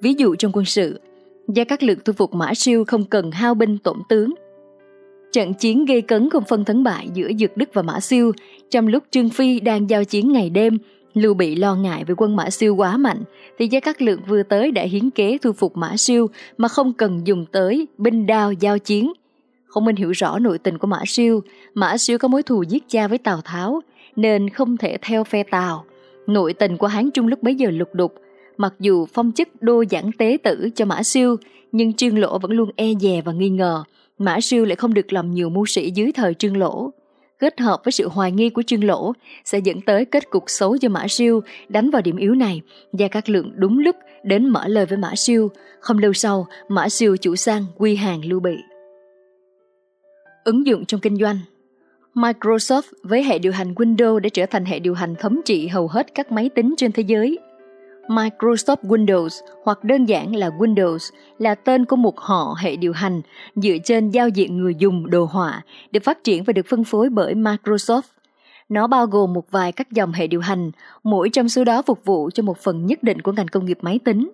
Ví 0.00 0.14
dụ 0.14 0.34
trong 0.34 0.52
quân 0.54 0.64
sự, 0.64 1.00
Gia 1.48 1.64
Cát 1.64 1.82
Lượng 1.82 1.98
thu 2.04 2.12
phục 2.12 2.34
Mã 2.34 2.54
Siêu 2.54 2.84
không 2.84 3.04
cần 3.04 3.30
hao 3.30 3.54
binh 3.54 3.78
tổn 3.78 3.96
tướng. 4.08 4.34
Trận 5.32 5.54
chiến 5.54 5.84
gây 5.84 6.02
cấn 6.02 6.30
không 6.30 6.44
phân 6.48 6.64
thắng 6.64 6.82
bại 6.82 7.08
giữa 7.14 7.28
Dược 7.38 7.56
Đức 7.56 7.68
và 7.72 7.82
Mã 7.82 8.00
Siêu, 8.00 8.32
trong 8.70 8.86
lúc 8.88 9.04
Trương 9.10 9.28
Phi 9.28 9.60
đang 9.60 9.90
giao 9.90 10.04
chiến 10.04 10.32
ngày 10.32 10.50
đêm, 10.50 10.78
Lưu 11.16 11.34
Bị 11.34 11.54
lo 11.54 11.74
ngại 11.74 12.04
về 12.04 12.14
quân 12.16 12.36
Mã 12.36 12.50
Siêu 12.50 12.76
quá 12.76 12.96
mạnh, 12.96 13.22
thì 13.58 13.68
Gia 13.68 13.80
Cát 13.80 14.02
Lượng 14.02 14.20
vừa 14.26 14.42
tới 14.42 14.70
đã 14.70 14.82
hiến 14.82 15.10
kế 15.10 15.38
thu 15.38 15.52
phục 15.52 15.76
Mã 15.76 15.96
Siêu 15.96 16.26
mà 16.56 16.68
không 16.68 16.92
cần 16.92 17.26
dùng 17.26 17.46
tới 17.52 17.88
binh 17.98 18.26
đao 18.26 18.52
giao 18.52 18.78
chiến. 18.78 19.12
Không 19.66 19.84
Minh 19.84 19.96
hiểu 19.96 20.10
rõ 20.10 20.38
nội 20.38 20.58
tình 20.58 20.78
của 20.78 20.86
Mã 20.86 21.02
Siêu, 21.06 21.40
Mã 21.74 21.98
Siêu 21.98 22.18
có 22.18 22.28
mối 22.28 22.42
thù 22.42 22.62
giết 22.62 22.84
cha 22.88 23.08
với 23.08 23.18
Tào 23.18 23.40
Tháo, 23.44 23.80
nên 24.16 24.50
không 24.50 24.76
thể 24.76 24.98
theo 25.02 25.24
phe 25.24 25.42
Tào. 25.42 25.84
Nội 26.26 26.52
tình 26.52 26.76
của 26.76 26.86
Hán 26.86 27.10
Trung 27.10 27.26
lúc 27.26 27.42
bấy 27.42 27.54
giờ 27.54 27.70
lục 27.70 27.88
đục, 27.92 28.14
mặc 28.56 28.74
dù 28.80 29.06
phong 29.06 29.32
chức 29.32 29.48
đô 29.62 29.84
giảng 29.90 30.10
tế 30.18 30.38
tử 30.44 30.68
cho 30.74 30.84
Mã 30.84 31.02
Siêu, 31.02 31.36
nhưng 31.72 31.92
Trương 31.92 32.18
Lỗ 32.18 32.38
vẫn 32.38 32.50
luôn 32.50 32.70
e 32.76 32.86
dè 33.00 33.22
và 33.24 33.32
nghi 33.32 33.48
ngờ. 33.48 33.84
Mã 34.18 34.40
Siêu 34.40 34.64
lại 34.64 34.76
không 34.76 34.94
được 34.94 35.12
lòng 35.12 35.30
nhiều 35.30 35.50
mưu 35.50 35.66
sĩ 35.66 35.90
dưới 35.90 36.12
thời 36.12 36.34
Trương 36.34 36.56
Lỗ 36.56 36.90
kết 37.38 37.60
hợp 37.60 37.80
với 37.84 37.92
sự 37.92 38.08
hoài 38.08 38.32
nghi 38.32 38.50
của 38.50 38.62
Trương 38.62 38.84
Lỗ 38.84 39.12
sẽ 39.44 39.58
dẫn 39.58 39.80
tới 39.80 40.04
kết 40.04 40.30
cục 40.30 40.44
xấu 40.46 40.78
cho 40.78 40.88
Mã 40.88 41.08
Siêu 41.08 41.40
đánh 41.68 41.90
vào 41.90 42.02
điểm 42.02 42.16
yếu 42.16 42.34
này. 42.34 42.60
Gia 42.92 43.08
Cát 43.08 43.30
Lượng 43.30 43.52
đúng 43.54 43.78
lúc 43.78 43.96
đến 44.24 44.48
mở 44.48 44.68
lời 44.68 44.86
với 44.86 44.98
Mã 44.98 45.12
Siêu. 45.16 45.50
Không 45.80 45.98
lâu 45.98 46.12
sau, 46.12 46.46
Mã 46.68 46.88
Siêu 46.88 47.16
chủ 47.16 47.36
sang 47.36 47.64
quy 47.76 47.96
hàng 47.96 48.24
lưu 48.24 48.40
bị. 48.40 48.56
Ứng 50.44 50.66
dụng 50.66 50.84
trong 50.84 51.00
kinh 51.00 51.16
doanh 51.16 51.38
Microsoft 52.14 52.82
với 53.02 53.22
hệ 53.22 53.38
điều 53.38 53.52
hành 53.52 53.74
Windows 53.74 54.18
đã 54.18 54.28
trở 54.28 54.46
thành 54.46 54.64
hệ 54.64 54.78
điều 54.78 54.94
hành 54.94 55.14
thống 55.18 55.40
trị 55.44 55.66
hầu 55.66 55.88
hết 55.88 56.14
các 56.14 56.32
máy 56.32 56.48
tính 56.48 56.74
trên 56.76 56.92
thế 56.92 57.02
giới. 57.06 57.38
Microsoft 58.08 58.76
Windows 58.82 59.28
hoặc 59.64 59.84
đơn 59.84 60.04
giản 60.04 60.36
là 60.36 60.48
Windows 60.48 61.10
là 61.38 61.54
tên 61.54 61.84
của 61.84 61.96
một 61.96 62.18
họ 62.18 62.56
hệ 62.60 62.76
điều 62.76 62.92
hành 62.92 63.22
dựa 63.54 63.76
trên 63.84 64.10
giao 64.10 64.28
diện 64.28 64.56
người 64.56 64.74
dùng 64.78 65.10
đồ 65.10 65.24
họa 65.24 65.62
được 65.92 66.04
phát 66.04 66.24
triển 66.24 66.44
và 66.44 66.52
được 66.52 66.66
phân 66.66 66.84
phối 66.84 67.08
bởi 67.08 67.34
Microsoft. 67.34 68.02
Nó 68.68 68.86
bao 68.86 69.06
gồm 69.06 69.32
một 69.32 69.50
vài 69.50 69.72
các 69.72 69.92
dòng 69.92 70.12
hệ 70.12 70.26
điều 70.26 70.40
hành, 70.40 70.70
mỗi 71.02 71.28
trong 71.28 71.48
số 71.48 71.64
đó 71.64 71.82
phục 71.82 72.04
vụ 72.04 72.30
cho 72.34 72.42
một 72.42 72.58
phần 72.58 72.86
nhất 72.86 73.02
định 73.02 73.20
của 73.20 73.32
ngành 73.32 73.48
công 73.48 73.64
nghiệp 73.64 73.78
máy 73.80 73.98
tính. 74.04 74.30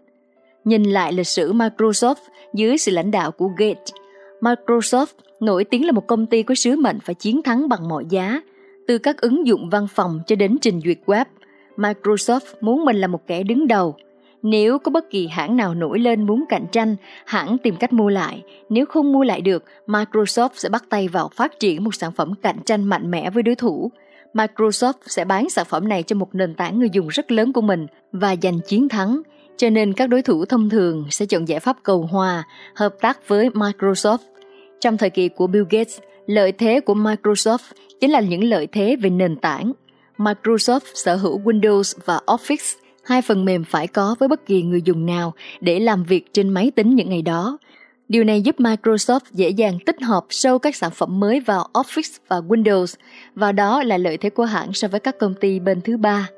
Nhìn 0.65 0.83
lại 0.83 1.13
lịch 1.13 1.27
sử 1.27 1.53
Microsoft 1.53 2.15
dưới 2.55 2.79
sự 2.79 2.93
lãnh 2.93 3.11
đạo 3.11 3.31
của 3.31 3.49
Gates, 3.57 3.93
Microsoft 4.41 5.15
nổi 5.41 5.65
tiếng 5.65 5.87
là 5.87 5.93
một 5.93 6.07
công 6.07 6.27
ty 6.27 6.43
có 6.43 6.55
sứ 6.55 6.77
mệnh 6.77 7.01
phải 7.01 7.15
chiến 7.15 7.43
thắng 7.43 7.69
bằng 7.69 7.89
mọi 7.89 8.05
giá, 8.11 8.41
từ 8.87 8.99
các 8.99 9.21
ứng 9.21 9.47
dụng 9.47 9.71
văn 9.71 9.87
phòng 9.95 10.21
cho 10.27 10.37
đến 10.37 10.57
trình 10.61 10.81
duyệt 10.85 10.99
web– 11.07 11.25
Microsoft 11.77 12.55
muốn 12.61 12.85
mình 12.85 12.97
là 12.97 13.07
một 13.07 13.27
kẻ 13.27 13.43
đứng 13.43 13.69
đầu. 13.69 13.97
Nếu 14.43 14.79
có 14.79 14.91
bất 14.91 15.11
kỳ 15.11 15.27
hãng 15.27 15.57
nào 15.57 15.75
nổi 15.75 15.99
lên 15.99 16.27
muốn 16.27 16.45
cạnh 16.49 16.67
tranh, 16.73 16.97
hãng 17.27 17.59
tìm 17.59 17.77
cách 17.77 17.93
mua 17.93 18.09
lại. 18.09 18.43
Nếu 18.69 18.87
không 18.87 19.13
mua 19.13 19.25
lại 19.25 19.41
được, 19.41 19.65
Microsoft 19.87 20.49
sẽ 20.55 20.69
bắt 20.69 20.85
tay 20.89 21.09
vào 21.09 21.31
phát 21.35 21.61
triển 21.61 21.85
một 21.85 21.95
sản 21.95 22.13
phẩm 22.13 22.35
cạnh 22.43 22.57
tranh 22.65 22.85
mạnh 22.85 23.11
mẽ 23.11 23.31
với 23.31 23.43
đối 23.43 23.55
thủ. 23.55 23.91
Microsoft 24.35 24.93
sẽ 25.07 25.25
bán 25.25 25.51
sản 25.51 25.67
phẩm 25.69 25.89
này 25.89 26.03
cho 26.03 26.17
một 26.17 26.35
nền 26.35 26.55
tảng 26.55 26.79
người 26.79 26.91
dùng 26.93 27.09
rất 27.09 27.33
lớn 27.33 27.53
của 27.53 27.61
mình 27.61 27.87
và 28.13 28.37
giành 28.43 28.61
chiến 28.61 28.89
thắng. 28.89 29.23
Cho 29.57 29.71
nên 29.71 29.93
các 29.93 30.07
đối 30.07 30.23
thủ 30.23 30.45
thông 30.45 30.71
thường 30.71 31.07
sẽ 31.11 31.27
chọn 31.27 31.49
giải 31.49 31.61
pháp 31.61 31.77
cầu 31.83 32.03
hòa, 32.03 32.45
hợp 32.75 32.95
tác 33.01 33.29
với 33.29 33.51
Microsoft. 33.51 34.19
Trong 34.81 34.97
thời 34.97 35.11
kỳ 35.11 35.29
của 35.29 35.47
Bill 35.47 35.65
Gates, 35.71 35.99
lợi 36.27 36.53
thế 36.53 36.81
của 36.81 36.95
Microsoft 36.95 37.73
chính 38.01 38.11
là 38.11 38.21
những 38.21 38.45
lợi 38.45 38.67
thế 38.67 38.97
về 38.97 39.11
nền 39.11 39.37
tảng. 39.37 39.73
Microsoft 40.25 40.81
sở 40.95 41.17
hữu 41.17 41.41
Windows 41.41 41.99
và 42.05 42.21
Office, 42.27 42.79
hai 43.05 43.23
phần 43.23 43.45
mềm 43.45 43.65
phải 43.65 43.87
có 43.87 44.17
với 44.19 44.29
bất 44.29 44.47
kỳ 44.47 44.63
người 44.63 44.83
dùng 44.83 45.07
nào 45.07 45.35
để 45.61 45.81
làm 45.81 46.05
việc 46.05 46.33
trên 46.33 46.49
máy 46.49 46.73
tính 46.77 46.95
những 46.95 47.09
ngày 47.09 47.23
đó. 47.23 47.59
Điều 48.09 48.25
này 48.25 48.43
giúp 48.43 48.57
Microsoft 48.59 49.21
dễ 49.33 49.49
dàng 49.49 49.79
tích 49.87 50.03
hợp 50.03 50.25
sâu 50.29 50.59
các 50.59 50.77
sản 50.77 50.91
phẩm 50.91 51.21
mới 51.21 51.41
vào 51.41 51.69
Office 51.73 52.19
và 52.29 52.41
Windows, 52.41 52.95
và 53.35 53.53
đó 53.53 53.83
là 53.83 53.99
lợi 53.99 54.17
thế 54.17 54.31
của 54.31 54.45
hãng 54.45 54.73
so 54.73 54.89
với 54.89 55.01
các 55.01 55.19
công 55.19 55.35
ty 55.35 55.61
bên 55.61 55.81
thứ 55.81 55.97
ba. 55.97 56.29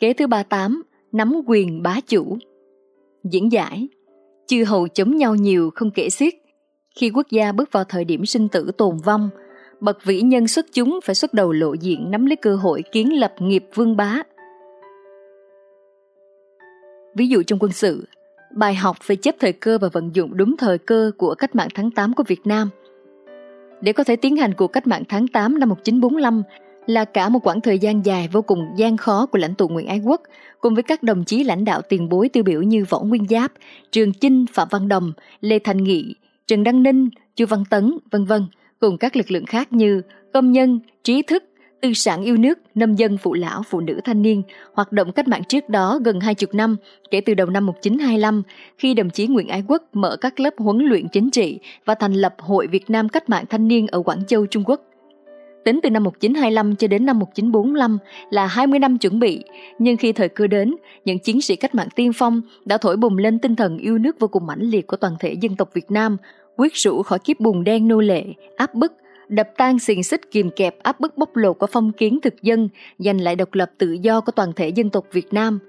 Kế 0.00 0.12
thứ 0.12 0.26
38, 0.26 0.82
nắm 1.12 1.40
quyền 1.46 1.82
bá 1.82 2.00
chủ. 2.06 2.38
Diễn 3.24 3.52
giải 3.52 3.88
Chư 4.46 4.64
hầu 4.64 4.88
chống 4.88 5.16
nhau 5.16 5.34
nhiều 5.34 5.70
không 5.74 5.90
kể 5.90 6.10
xiết. 6.10 6.34
Khi 6.96 7.10
quốc 7.10 7.26
gia 7.30 7.52
bước 7.52 7.72
vào 7.72 7.84
thời 7.84 8.04
điểm 8.04 8.26
sinh 8.26 8.48
tử 8.48 8.70
tồn 8.78 8.96
vong, 9.04 9.30
bậc 9.80 10.04
vĩ 10.04 10.20
nhân 10.20 10.48
xuất 10.48 10.66
chúng 10.72 11.00
phải 11.04 11.14
xuất 11.14 11.34
đầu 11.34 11.52
lộ 11.52 11.72
diện 11.72 12.10
nắm 12.10 12.26
lấy 12.26 12.36
cơ 12.36 12.56
hội 12.56 12.82
kiến 12.92 13.20
lập 13.20 13.34
nghiệp 13.38 13.64
vương 13.74 13.96
bá. 13.96 14.22
Ví 17.14 17.28
dụ 17.28 17.42
trong 17.42 17.58
quân 17.58 17.72
sự, 17.72 18.06
bài 18.54 18.74
học 18.74 18.96
về 19.06 19.16
chấp 19.16 19.34
thời 19.38 19.52
cơ 19.52 19.78
và 19.78 19.88
vận 19.92 20.10
dụng 20.14 20.36
đúng 20.36 20.56
thời 20.56 20.78
cơ 20.78 21.10
của 21.18 21.34
cách 21.34 21.54
mạng 21.54 21.68
tháng 21.74 21.90
8 21.90 22.14
của 22.14 22.22
Việt 22.26 22.46
Nam. 22.46 22.70
Để 23.80 23.92
có 23.92 24.04
thể 24.04 24.16
tiến 24.16 24.36
hành 24.36 24.54
cuộc 24.54 24.66
cách 24.66 24.86
mạng 24.86 25.02
tháng 25.08 25.28
8 25.28 25.58
năm 25.58 25.68
1945 25.68 26.42
là 26.86 27.04
cả 27.04 27.28
một 27.28 27.46
quãng 27.46 27.60
thời 27.60 27.78
gian 27.78 28.06
dài 28.06 28.28
vô 28.32 28.42
cùng 28.42 28.66
gian 28.76 28.96
khó 28.96 29.26
của 29.26 29.38
lãnh 29.38 29.54
tụ 29.54 29.68
Nguyễn 29.68 29.86
Ái 29.86 30.00
Quốc, 30.04 30.22
cùng 30.60 30.74
với 30.74 30.82
các 30.82 31.02
đồng 31.02 31.24
chí 31.24 31.44
lãnh 31.44 31.64
đạo 31.64 31.82
tiền 31.82 32.08
bối 32.08 32.28
tiêu 32.28 32.44
biểu 32.44 32.62
như 32.62 32.84
Võ 32.88 33.00
Nguyên 33.00 33.26
Giáp, 33.28 33.52
Trường 33.90 34.12
Chinh, 34.12 34.44
Phạm 34.52 34.68
Văn 34.70 34.88
Đồng, 34.88 35.12
Lê 35.40 35.58
Thành 35.58 35.84
Nghị, 35.84 36.14
Trần 36.46 36.64
Đăng 36.64 36.82
Ninh, 36.82 37.08
Chu 37.36 37.46
Văn 37.46 37.64
Tấn, 37.70 37.98
vân 38.10 38.24
vân, 38.24 38.46
cùng 38.80 38.98
các 38.98 39.16
lực 39.16 39.30
lượng 39.30 39.46
khác 39.46 39.72
như 39.72 40.02
công 40.32 40.52
nhân, 40.52 40.80
trí 41.02 41.22
thức, 41.22 41.44
tư 41.80 41.92
sản 41.94 42.24
yêu 42.24 42.36
nước, 42.36 42.58
nông 42.74 42.98
dân 42.98 43.18
phụ 43.18 43.34
lão, 43.34 43.62
phụ 43.62 43.80
nữ 43.80 44.00
thanh 44.04 44.22
niên, 44.22 44.42
hoạt 44.72 44.92
động 44.92 45.12
cách 45.12 45.28
mạng 45.28 45.42
trước 45.48 45.68
đó 45.68 46.00
gần 46.04 46.20
hai 46.20 46.34
chục 46.34 46.54
năm, 46.54 46.76
kể 47.10 47.20
từ 47.20 47.34
đầu 47.34 47.46
năm 47.46 47.66
1925, 47.66 48.42
khi 48.78 48.94
đồng 48.94 49.10
chí 49.10 49.26
Nguyễn 49.26 49.48
Ái 49.48 49.62
Quốc 49.68 49.82
mở 49.92 50.16
các 50.20 50.40
lớp 50.40 50.54
huấn 50.58 50.78
luyện 50.78 51.08
chính 51.08 51.30
trị 51.30 51.58
và 51.84 51.94
thành 51.94 52.12
lập 52.12 52.34
Hội 52.38 52.66
Việt 52.66 52.90
Nam 52.90 53.08
Cách 53.08 53.28
mạng 53.30 53.44
Thanh 53.50 53.68
niên 53.68 53.86
ở 53.86 54.02
Quảng 54.02 54.24
Châu, 54.26 54.46
Trung 54.46 54.64
Quốc. 54.66 54.80
Tính 55.64 55.80
từ 55.82 55.90
năm 55.90 56.04
1925 56.04 56.76
cho 56.76 56.86
đến 56.88 57.06
năm 57.06 57.18
1945 57.18 57.98
là 58.30 58.46
20 58.46 58.78
năm 58.78 58.98
chuẩn 58.98 59.18
bị, 59.18 59.44
nhưng 59.78 59.96
khi 59.96 60.12
thời 60.12 60.28
cơ 60.28 60.46
đến, 60.46 60.74
những 61.04 61.18
chiến 61.18 61.40
sĩ 61.40 61.56
cách 61.56 61.74
mạng 61.74 61.88
tiên 61.94 62.12
phong 62.12 62.40
đã 62.64 62.78
thổi 62.78 62.96
bùng 62.96 63.18
lên 63.18 63.38
tinh 63.38 63.56
thần 63.56 63.78
yêu 63.78 63.98
nước 63.98 64.20
vô 64.20 64.28
cùng 64.28 64.46
mãnh 64.46 64.60
liệt 64.60 64.86
của 64.86 64.96
toàn 64.96 65.12
thể 65.20 65.32
dân 65.32 65.56
tộc 65.56 65.70
Việt 65.74 65.90
Nam, 65.90 66.16
quyết 66.58 66.74
rũ 66.74 67.02
khỏi 67.02 67.18
kiếp 67.18 67.40
bùn 67.40 67.64
đen 67.64 67.88
nô 67.88 68.00
lệ, 68.00 68.24
áp 68.56 68.74
bức, 68.74 68.92
đập 69.28 69.48
tan 69.56 69.78
xiềng 69.78 70.02
xích 70.02 70.30
kìm 70.30 70.50
kẹp 70.50 70.82
áp 70.82 71.00
bức 71.00 71.18
bóc 71.18 71.36
lột 71.36 71.58
của 71.58 71.66
phong 71.66 71.92
kiến 71.92 72.18
thực 72.22 72.42
dân, 72.42 72.68
giành 72.98 73.20
lại 73.20 73.36
độc 73.36 73.54
lập 73.54 73.70
tự 73.78 73.92
do 73.92 74.20
của 74.20 74.32
toàn 74.32 74.52
thể 74.52 74.68
dân 74.68 74.90
tộc 74.90 75.04
Việt 75.12 75.32
Nam– 75.32 75.58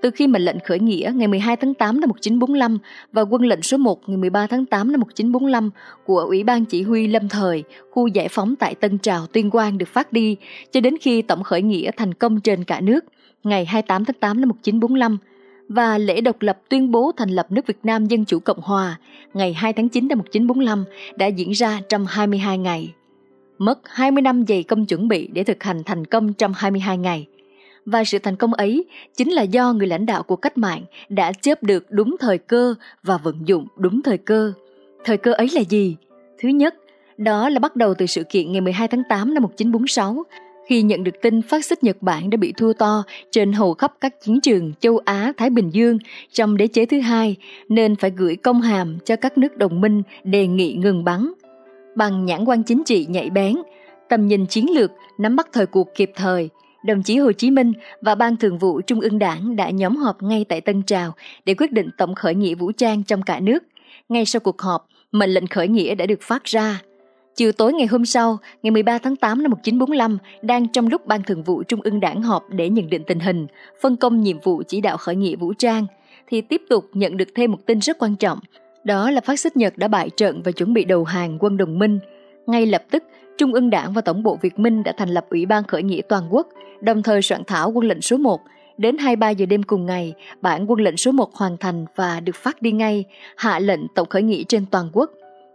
từ 0.00 0.10
khi 0.10 0.26
mệnh 0.26 0.42
lệnh 0.42 0.60
khởi 0.60 0.78
nghĩa 0.78 1.12
ngày 1.14 1.28
12 1.28 1.56
tháng 1.56 1.74
8 1.74 2.00
năm 2.00 2.08
1945 2.08 2.78
và 3.12 3.22
quân 3.22 3.42
lệnh 3.42 3.62
số 3.62 3.76
1 3.76 4.08
ngày 4.08 4.16
13 4.16 4.46
tháng 4.46 4.66
8 4.66 4.92
năm 4.92 5.00
1945 5.00 5.70
của 6.04 6.20
Ủy 6.20 6.44
ban 6.44 6.64
Chỉ 6.64 6.82
huy 6.82 7.06
Lâm 7.06 7.28
Thời, 7.28 7.64
khu 7.90 8.06
giải 8.06 8.28
phóng 8.28 8.56
tại 8.56 8.74
Tân 8.74 8.98
Trào, 8.98 9.26
Tuyên 9.26 9.50
Quang 9.50 9.78
được 9.78 9.88
phát 9.88 10.12
đi 10.12 10.36
cho 10.72 10.80
đến 10.80 10.94
khi 11.00 11.22
tổng 11.22 11.42
khởi 11.42 11.62
nghĩa 11.62 11.90
thành 11.96 12.14
công 12.14 12.40
trên 12.40 12.64
cả 12.64 12.80
nước 12.80 13.04
ngày 13.44 13.64
28 13.64 14.04
tháng 14.04 14.16
8 14.20 14.40
năm 14.40 14.48
1945 14.48 15.18
và 15.70 15.98
lễ 15.98 16.20
độc 16.20 16.42
lập 16.42 16.58
tuyên 16.68 16.90
bố 16.90 17.12
thành 17.16 17.30
lập 17.30 17.46
nước 17.52 17.66
Việt 17.66 17.78
Nam 17.82 18.06
Dân 18.06 18.24
Chủ 18.24 18.38
Cộng 18.38 18.60
Hòa 18.60 18.98
ngày 19.34 19.52
2 19.52 19.72
tháng 19.72 19.88
9 19.88 20.08
năm 20.08 20.18
1945 20.18 20.84
đã 21.16 21.26
diễn 21.26 21.50
ra 21.50 21.80
trong 21.88 22.06
22 22.06 22.58
ngày. 22.58 22.94
Mất 23.58 23.78
20 23.84 24.22
năm 24.22 24.44
dày 24.48 24.62
công 24.62 24.86
chuẩn 24.86 25.08
bị 25.08 25.28
để 25.32 25.44
thực 25.44 25.62
hành 25.62 25.82
thành 25.84 26.04
công 26.04 26.32
trong 26.32 26.52
22 26.56 26.98
ngày– 26.98 27.26
và 27.86 28.04
sự 28.04 28.18
thành 28.18 28.36
công 28.36 28.54
ấy 28.54 28.84
chính 29.16 29.30
là 29.30 29.42
do 29.42 29.72
người 29.72 29.86
lãnh 29.86 30.06
đạo 30.06 30.22
của 30.22 30.36
cách 30.36 30.58
mạng 30.58 30.82
đã 31.08 31.32
chớp 31.32 31.62
được 31.62 31.86
đúng 31.90 32.16
thời 32.20 32.38
cơ 32.38 32.74
và 33.02 33.16
vận 33.16 33.36
dụng 33.44 33.66
đúng 33.76 34.02
thời 34.02 34.18
cơ. 34.18 34.52
Thời 35.04 35.16
cơ 35.16 35.32
ấy 35.32 35.48
là 35.52 35.60
gì? 35.60 35.96
Thứ 36.38 36.48
nhất, 36.48 36.74
đó 37.16 37.48
là 37.48 37.58
bắt 37.58 37.76
đầu 37.76 37.94
từ 37.94 38.06
sự 38.06 38.24
kiện 38.24 38.52
ngày 38.52 38.60
12 38.60 38.88
tháng 38.88 39.02
8 39.08 39.34
năm 39.34 39.42
1946, 39.42 40.24
khi 40.70 40.82
nhận 40.82 41.04
được 41.04 41.20
tin 41.22 41.42
phát 41.42 41.64
xít 41.64 41.84
Nhật 41.84 41.96
Bản 42.00 42.30
đã 42.30 42.36
bị 42.36 42.52
thua 42.52 42.72
to 42.72 43.02
trên 43.30 43.52
hầu 43.52 43.74
khắp 43.74 43.92
các 44.00 44.14
chiến 44.24 44.40
trường 44.40 44.72
châu 44.80 44.98
Á, 45.04 45.32
Thái 45.36 45.50
Bình 45.50 45.70
Dương 45.70 45.98
trong 46.32 46.56
đế 46.56 46.66
chế 46.66 46.86
thứ 46.86 47.00
hai, 47.00 47.36
nên 47.68 47.96
phải 47.96 48.10
gửi 48.10 48.36
công 48.36 48.60
hàm 48.60 48.98
cho 49.04 49.16
các 49.16 49.38
nước 49.38 49.56
đồng 49.56 49.80
minh 49.80 50.02
đề 50.24 50.46
nghị 50.46 50.72
ngừng 50.72 51.04
bắn. 51.04 51.32
Bằng 51.96 52.24
nhãn 52.26 52.44
quan 52.44 52.62
chính 52.62 52.82
trị 52.86 53.06
nhạy 53.08 53.30
bén, 53.30 53.56
tầm 54.08 54.28
nhìn 54.28 54.46
chiến 54.46 54.66
lược, 54.74 54.90
nắm 55.18 55.36
bắt 55.36 55.48
thời 55.52 55.66
cuộc 55.66 55.88
kịp 55.94 56.10
thời, 56.16 56.48
đồng 56.84 57.02
chí 57.02 57.18
Hồ 57.18 57.32
Chí 57.32 57.50
Minh 57.50 57.72
và 58.00 58.14
Ban 58.14 58.36
Thường 58.36 58.58
vụ 58.58 58.80
Trung 58.80 59.00
ương 59.00 59.18
Đảng 59.18 59.56
đã 59.56 59.70
nhóm 59.70 59.96
họp 59.96 60.22
ngay 60.22 60.44
tại 60.48 60.60
Tân 60.60 60.82
Trào 60.82 61.12
để 61.44 61.54
quyết 61.54 61.72
định 61.72 61.90
tổng 61.98 62.14
khởi 62.14 62.34
nghĩa 62.34 62.54
vũ 62.54 62.72
trang 62.72 63.02
trong 63.02 63.22
cả 63.22 63.40
nước. 63.40 63.62
Ngay 64.08 64.24
sau 64.26 64.40
cuộc 64.40 64.62
họp, 64.62 64.86
mệnh 65.12 65.30
lệnh 65.30 65.46
khởi 65.46 65.68
nghĩa 65.68 65.94
đã 65.94 66.06
được 66.06 66.22
phát 66.22 66.44
ra. 66.44 66.80
Chiều 67.34 67.52
tối 67.52 67.72
ngày 67.72 67.86
hôm 67.86 68.04
sau, 68.04 68.38
ngày 68.62 68.70
13 68.70 68.98
tháng 68.98 69.16
8 69.16 69.42
năm 69.42 69.50
1945, 69.50 70.18
đang 70.42 70.68
trong 70.68 70.88
lúc 70.88 71.06
Ban 71.06 71.22
Thường 71.22 71.42
vụ 71.42 71.62
Trung 71.62 71.80
ương 71.82 72.00
Đảng 72.00 72.22
họp 72.22 72.50
để 72.50 72.68
nhận 72.68 72.90
định 72.90 73.02
tình 73.06 73.20
hình, 73.20 73.46
phân 73.80 73.96
công 73.96 74.20
nhiệm 74.20 74.40
vụ 74.40 74.62
chỉ 74.68 74.80
đạo 74.80 74.96
khởi 74.96 75.16
nghĩa 75.16 75.36
vũ 75.36 75.52
trang, 75.52 75.86
thì 76.26 76.40
tiếp 76.40 76.62
tục 76.68 76.84
nhận 76.92 77.16
được 77.16 77.28
thêm 77.34 77.50
một 77.50 77.58
tin 77.66 77.78
rất 77.80 77.98
quan 77.98 78.16
trọng. 78.16 78.38
Đó 78.84 79.10
là 79.10 79.20
phát 79.20 79.40
xít 79.40 79.56
Nhật 79.56 79.78
đã 79.78 79.88
bại 79.88 80.10
trận 80.10 80.42
và 80.42 80.52
chuẩn 80.52 80.74
bị 80.74 80.84
đầu 80.84 81.04
hàng 81.04 81.36
quân 81.40 81.56
đồng 81.56 81.78
minh. 81.78 81.98
Ngay 82.46 82.66
lập 82.66 82.82
tức, 82.90 83.04
Trung 83.38 83.52
ương 83.52 83.70
Đảng 83.70 83.92
và 83.92 84.00
Tổng 84.00 84.22
bộ 84.22 84.38
Việt 84.42 84.58
Minh 84.58 84.82
đã 84.82 84.92
thành 84.96 85.08
lập 85.08 85.26
Ủy 85.30 85.46
ban 85.46 85.64
khởi 85.64 85.82
nghĩa 85.82 86.00
toàn 86.08 86.24
quốc, 86.30 86.48
đồng 86.80 87.02
thời 87.02 87.22
soạn 87.22 87.42
thảo 87.46 87.70
quân 87.70 87.88
lệnh 87.88 88.00
số 88.00 88.16
1. 88.16 88.40
Đến 88.78 88.98
23 88.98 89.30
giờ 89.30 89.46
đêm 89.46 89.62
cùng 89.62 89.86
ngày, 89.86 90.14
bản 90.40 90.70
quân 90.70 90.80
lệnh 90.80 90.96
số 90.96 91.12
1 91.12 91.34
hoàn 91.34 91.56
thành 91.56 91.86
và 91.96 92.20
được 92.20 92.36
phát 92.36 92.62
đi 92.62 92.72
ngay, 92.72 93.04
hạ 93.36 93.58
lệnh 93.58 93.80
tổng 93.94 94.08
khởi 94.08 94.22
nghĩa 94.22 94.42
trên 94.48 94.66
toàn 94.70 94.90
quốc. 94.92 95.10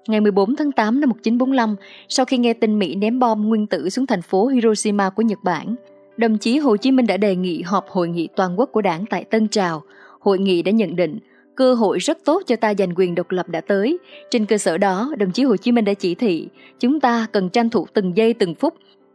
Ngày 0.08 0.22
14 0.22 0.56
tháng 0.56 0.72
8 0.72 1.00
năm 1.00 1.10
1945, 1.10 1.76
sau 2.10 2.26
khi 2.26 2.38
nghe 2.38 2.54
tin 2.54 2.80
Mỹ 2.80 2.96
ném 2.96 3.20
bom 3.20 3.50
nguyên 3.50 3.68
tử 3.68 3.90
xuống 3.90 4.06
thành 4.06 4.22
phố 4.22 4.48
Hiroshima 4.48 5.10
của 5.10 5.22
Nhật 5.22 5.40
Bản, 5.44 5.76
đồng 6.18 6.38
chí 6.38 6.58
Hồ 6.58 6.78
Chí 6.78 6.92
Minh 6.92 7.08
đã 7.08 7.18
đề 7.18 7.36
nghị 7.36 7.62
họp 7.62 7.90
hội 7.90 8.08
nghị 8.08 8.28
toàn 8.36 8.60
quốc 8.60 8.70
của 8.72 8.82
đảng 8.82 9.06
tại 9.10 9.24
Tân 9.24 9.48
Trào. 9.48 9.84
Hội 10.20 10.40
nghị 10.40 10.62
đã 10.62 10.72
nhận 10.72 10.96
định 10.96 11.20
cơ 11.56 11.74
hội 11.74 12.00
rất 12.00 12.18
tốt 12.26 12.42
cho 12.48 12.56
ta 12.56 12.74
giành 12.74 12.94
quyền 12.96 13.16
độc 13.16 13.32
lập 13.32 13.50
đã 13.50 13.62
tới. 13.62 13.98
Trên 14.32 14.46
cơ 14.46 14.58
sở 14.58 14.78
đó, 14.78 15.14
đồng 15.18 15.32
chí 15.32 15.44
Hồ 15.44 15.58
Chí 15.58 15.72
Minh 15.72 15.86
đã 15.86 15.94
chỉ 15.94 16.16
thị, 16.16 16.48
chúng 16.80 17.00
ta 17.00 17.28
cần 17.32 17.50
tranh 17.50 17.70
thủ 17.70 17.88
từng 17.94 18.18
giây 18.18 18.34
từng 18.34 18.56
phút, 18.56 18.74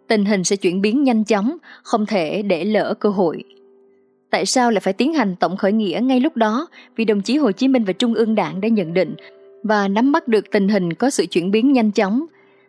tình 0.08 0.24
hình 0.24 0.44
sẽ 0.44 0.56
chuyển 0.56 0.80
biến 0.80 1.04
nhanh 1.04 1.24
chóng, 1.24 1.56
không 1.82 2.06
thể 2.06 2.42
để 2.42 2.64
lỡ 2.64 2.94
cơ 3.00 3.08
hội. 3.08 3.44
Tại 4.30 4.46
sao 4.46 4.70
lại 4.70 4.80
phải 4.80 4.92
tiến 4.92 5.14
hành 5.14 5.36
tổng 5.40 5.56
khởi 5.56 5.72
nghĩa 5.72 6.00
ngay 6.02 6.20
lúc 6.20 6.36
đó? 6.36 6.66
Vì 6.96 7.04
đồng 7.04 7.22
chí 7.22 7.36
Hồ 7.36 7.52
Chí 7.52 7.68
Minh 7.68 7.84
và 7.84 7.92
Trung 7.92 8.14
ương 8.14 8.34
Đảng 8.34 8.60
đã 8.60 8.68
nhận 8.68 8.94
định 8.94 9.14
và 9.62 9.88
nắm 9.88 10.12
bắt 10.12 10.28
được 10.28 10.50
tình 10.50 10.68
hình 10.68 10.92
có 10.92 11.10
sự 11.10 11.26
chuyển 11.26 11.50
biến 11.50 11.72
nhanh 11.72 11.90
chóng. 11.90 12.26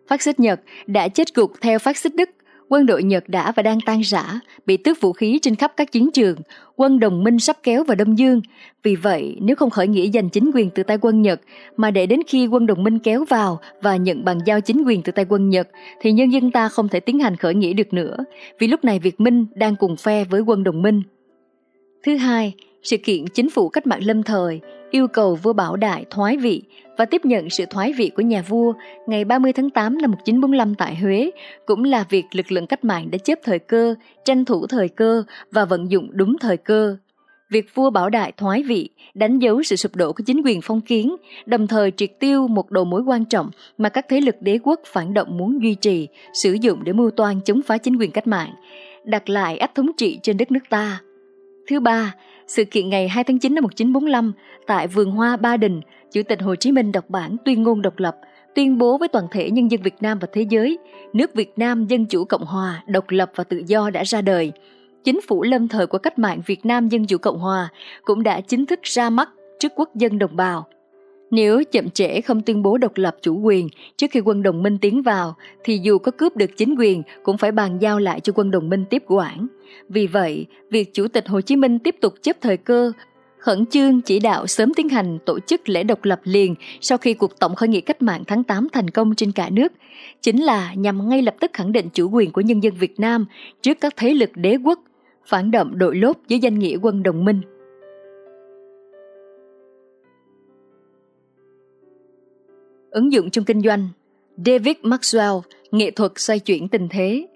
Phát 0.07 0.21
xít 0.21 0.39
Nhật 0.39 0.61
đã 0.87 1.07
chết 1.07 1.35
gục 1.35 1.51
theo 1.61 1.79
phát 1.79 1.97
xít 1.97 2.15
Đức 2.15 2.29
quân 2.71 2.85
đội 2.85 3.03
Nhật 3.03 3.29
đã 3.29 3.51
và 3.55 3.63
đang 3.63 3.79
tan 3.85 4.01
rã, 4.01 4.39
bị 4.65 4.77
tước 4.77 5.01
vũ 5.01 5.13
khí 5.13 5.39
trên 5.41 5.55
khắp 5.55 5.73
các 5.77 5.91
chiến 5.91 6.11
trường, 6.11 6.35
quân 6.75 6.99
đồng 6.99 7.23
minh 7.23 7.39
sắp 7.39 7.57
kéo 7.63 7.83
vào 7.83 7.95
Đông 7.95 8.17
Dương. 8.17 8.41
Vì 8.83 8.95
vậy, 8.95 9.37
nếu 9.41 9.55
không 9.55 9.69
khởi 9.69 9.87
nghĩa 9.87 10.09
giành 10.13 10.29
chính 10.29 10.51
quyền 10.53 10.69
từ 10.69 10.83
tay 10.83 10.97
quân 11.01 11.21
Nhật, 11.21 11.41
mà 11.77 11.91
để 11.91 12.05
đến 12.05 12.19
khi 12.27 12.47
quân 12.47 12.65
đồng 12.65 12.83
minh 12.83 12.99
kéo 12.99 13.25
vào 13.29 13.59
và 13.81 13.95
nhận 13.95 14.25
bằng 14.25 14.39
giao 14.45 14.61
chính 14.61 14.83
quyền 14.85 15.01
từ 15.01 15.11
tay 15.11 15.25
quân 15.29 15.49
Nhật, 15.49 15.69
thì 16.01 16.11
nhân 16.11 16.29
dân 16.29 16.51
ta 16.51 16.69
không 16.69 16.87
thể 16.87 16.99
tiến 16.99 17.19
hành 17.19 17.35
khởi 17.35 17.55
nghĩa 17.55 17.73
được 17.73 17.93
nữa, 17.93 18.17
vì 18.59 18.67
lúc 18.67 18.83
này 18.83 18.99
Việt 18.99 19.19
Minh 19.19 19.45
đang 19.55 19.75
cùng 19.75 19.95
phe 19.95 20.23
với 20.23 20.41
quân 20.41 20.63
đồng 20.63 20.81
minh. 20.81 21.01
Thứ 22.05 22.15
hai, 22.15 22.53
sự 22.83 22.97
kiện 22.97 23.27
chính 23.27 23.49
phủ 23.49 23.69
cách 23.69 23.87
mạng 23.87 24.03
lâm 24.03 24.23
thời 24.23 24.61
yêu 24.91 25.07
cầu 25.07 25.35
vua 25.35 25.53
Bảo 25.53 25.75
Đại 25.75 26.05
thoái 26.09 26.37
vị 26.37 26.63
và 26.97 27.05
tiếp 27.05 27.25
nhận 27.25 27.49
sự 27.49 27.65
thoái 27.69 27.93
vị 27.93 28.11
của 28.15 28.21
nhà 28.21 28.41
vua 28.41 28.73
ngày 29.07 29.25
30 29.25 29.53
tháng 29.53 29.69
8 29.69 29.97
năm 30.01 30.11
1945 30.11 30.75
tại 30.75 30.95
Huế 30.95 31.31
cũng 31.65 31.83
là 31.83 32.05
việc 32.09 32.25
lực 32.31 32.51
lượng 32.51 32.67
cách 32.67 32.83
mạng 32.83 33.11
đã 33.11 33.17
chấp 33.17 33.39
thời 33.43 33.59
cơ, 33.59 33.95
tranh 34.25 34.45
thủ 34.45 34.67
thời 34.67 34.87
cơ 34.89 35.23
và 35.51 35.65
vận 35.65 35.91
dụng 35.91 36.09
đúng 36.11 36.37
thời 36.37 36.57
cơ. 36.57 36.97
Việc 37.49 37.75
vua 37.75 37.89
Bảo 37.89 38.09
Đại 38.09 38.31
thoái 38.37 38.63
vị 38.63 38.89
đánh 39.13 39.39
dấu 39.39 39.63
sự 39.63 39.75
sụp 39.75 39.95
đổ 39.95 40.13
của 40.13 40.23
chính 40.25 40.41
quyền 40.45 40.61
phong 40.61 40.81
kiến, 40.81 41.15
đồng 41.45 41.67
thời 41.67 41.91
triệt 41.91 42.19
tiêu 42.19 42.47
một 42.47 42.71
đầu 42.71 42.85
mối 42.85 43.01
quan 43.01 43.25
trọng 43.25 43.49
mà 43.77 43.89
các 43.89 44.05
thế 44.09 44.21
lực 44.21 44.35
đế 44.41 44.59
quốc 44.63 44.79
phản 44.85 45.13
động 45.13 45.37
muốn 45.37 45.63
duy 45.63 45.75
trì, 45.75 46.07
sử 46.33 46.53
dụng 46.61 46.83
để 46.83 46.93
mưu 46.93 47.11
toan 47.11 47.41
chống 47.45 47.61
phá 47.61 47.77
chính 47.77 47.97
quyền 47.97 48.11
cách 48.11 48.27
mạng. 48.27 48.53
đặt 49.03 49.29
lại 49.29 49.57
ách 49.57 49.75
thống 49.75 49.91
trị 49.97 50.19
trên 50.23 50.37
đất 50.37 50.51
nước 50.51 50.63
ta. 50.69 51.01
Thứ 51.69 51.79
ba, 51.79 52.15
sự 52.47 52.65
kiện 52.65 52.89
ngày 52.89 53.07
2 53.07 53.23
tháng 53.23 53.39
9 53.39 53.55
năm 53.55 53.63
1945 53.63 54.33
tại 54.67 54.87
vườn 54.87 55.11
hoa 55.11 55.37
Ba 55.37 55.57
Đình, 55.57 55.81
Chủ 56.11 56.21
tịch 56.23 56.41
Hồ 56.41 56.55
Chí 56.55 56.71
Minh 56.71 56.91
đọc 56.91 57.09
bản 57.09 57.37
tuyên 57.45 57.63
ngôn 57.63 57.81
độc 57.81 57.99
lập, 57.99 58.17
tuyên 58.55 58.77
bố 58.77 58.97
với 58.97 59.07
toàn 59.07 59.27
thể 59.31 59.51
nhân 59.51 59.71
dân 59.71 59.81
Việt 59.81 59.95
Nam 60.01 60.19
và 60.19 60.27
thế 60.33 60.45
giới, 60.49 60.77
nước 61.13 61.35
Việt 61.35 61.53
Nam 61.57 61.87
Dân 61.87 62.05
Chủ 62.05 62.25
Cộng 62.25 62.45
Hòa, 62.45 62.83
độc 62.87 63.05
lập 63.09 63.31
và 63.35 63.43
tự 63.43 63.61
do 63.67 63.89
đã 63.89 64.03
ra 64.03 64.21
đời. 64.21 64.51
Chính 65.03 65.21
phủ 65.27 65.43
lâm 65.43 65.67
thời 65.67 65.87
của 65.87 65.97
cách 65.97 66.19
mạng 66.19 66.41
Việt 66.45 66.65
Nam 66.65 66.89
Dân 66.89 67.05
Chủ 67.05 67.17
Cộng 67.17 67.39
Hòa 67.39 67.69
cũng 68.03 68.23
đã 68.23 68.41
chính 68.41 68.65
thức 68.65 68.79
ra 68.83 69.09
mắt 69.09 69.29
trước 69.59 69.71
quốc 69.75 69.95
dân 69.95 70.19
đồng 70.19 70.35
bào. 70.35 70.67
Nếu 71.31 71.63
chậm 71.71 71.89
trễ 71.89 72.21
không 72.21 72.41
tuyên 72.41 72.63
bố 72.63 72.77
độc 72.77 72.91
lập 72.95 73.15
chủ 73.21 73.39
quyền 73.39 73.67
trước 73.97 74.07
khi 74.11 74.19
quân 74.19 74.43
đồng 74.43 74.63
minh 74.63 74.77
tiến 74.77 75.01
vào, 75.01 75.35
thì 75.63 75.79
dù 75.83 75.97
có 75.97 76.11
cướp 76.11 76.35
được 76.35 76.57
chính 76.57 76.75
quyền 76.79 77.03
cũng 77.23 77.37
phải 77.37 77.51
bàn 77.51 77.77
giao 77.81 77.99
lại 77.99 78.19
cho 78.19 78.33
quân 78.35 78.51
đồng 78.51 78.69
minh 78.69 78.85
tiếp 78.89 79.03
quản. 79.07 79.47
Vì 79.89 80.07
vậy, 80.07 80.45
việc 80.69 80.93
Chủ 80.93 81.07
tịch 81.07 81.27
Hồ 81.27 81.41
Chí 81.41 81.55
Minh 81.55 81.79
tiếp 81.79 81.95
tục 82.01 82.13
chấp 82.21 82.37
thời 82.41 82.57
cơ, 82.57 82.91
khẩn 83.41 83.65
trương 83.65 84.01
chỉ 84.01 84.19
đạo 84.19 84.47
sớm 84.47 84.73
tiến 84.73 84.89
hành 84.89 85.17
tổ 85.25 85.39
chức 85.39 85.69
lễ 85.69 85.83
độc 85.83 86.03
lập 86.03 86.19
liền 86.23 86.55
sau 86.81 86.97
khi 86.97 87.13
cuộc 87.13 87.39
tổng 87.39 87.55
khởi 87.55 87.69
nghĩa 87.69 87.81
cách 87.81 88.01
mạng 88.01 88.23
tháng 88.27 88.43
8 88.43 88.67
thành 88.73 88.89
công 88.89 89.15
trên 89.15 89.31
cả 89.31 89.49
nước, 89.49 89.71
chính 90.21 90.43
là 90.43 90.73
nhằm 90.73 91.09
ngay 91.09 91.21
lập 91.21 91.35
tức 91.39 91.51
khẳng 91.53 91.71
định 91.71 91.89
chủ 91.93 92.09
quyền 92.09 92.31
của 92.31 92.41
nhân 92.41 92.63
dân 92.63 92.73
Việt 92.73 92.99
Nam 92.99 93.25
trước 93.61 93.77
các 93.81 93.93
thế 93.97 94.13
lực 94.13 94.29
đế 94.35 94.57
quốc, 94.63 94.79
phản 95.25 95.51
động 95.51 95.77
đội 95.77 95.95
lốt 95.95 96.17
dưới 96.27 96.39
danh 96.39 96.59
nghĩa 96.59 96.77
quân 96.81 97.03
đồng 97.03 97.25
minh. 97.25 97.41
Ứng 102.91 103.11
dụng 103.11 103.29
trong 103.29 103.45
kinh 103.45 103.61
doanh 103.61 103.89
David 104.45 104.77
Maxwell, 104.81 105.41
nghệ 105.71 105.91
thuật 105.91 106.11
xoay 106.15 106.39
chuyển 106.39 106.67
tình 106.67 106.87
thế. 106.91 107.27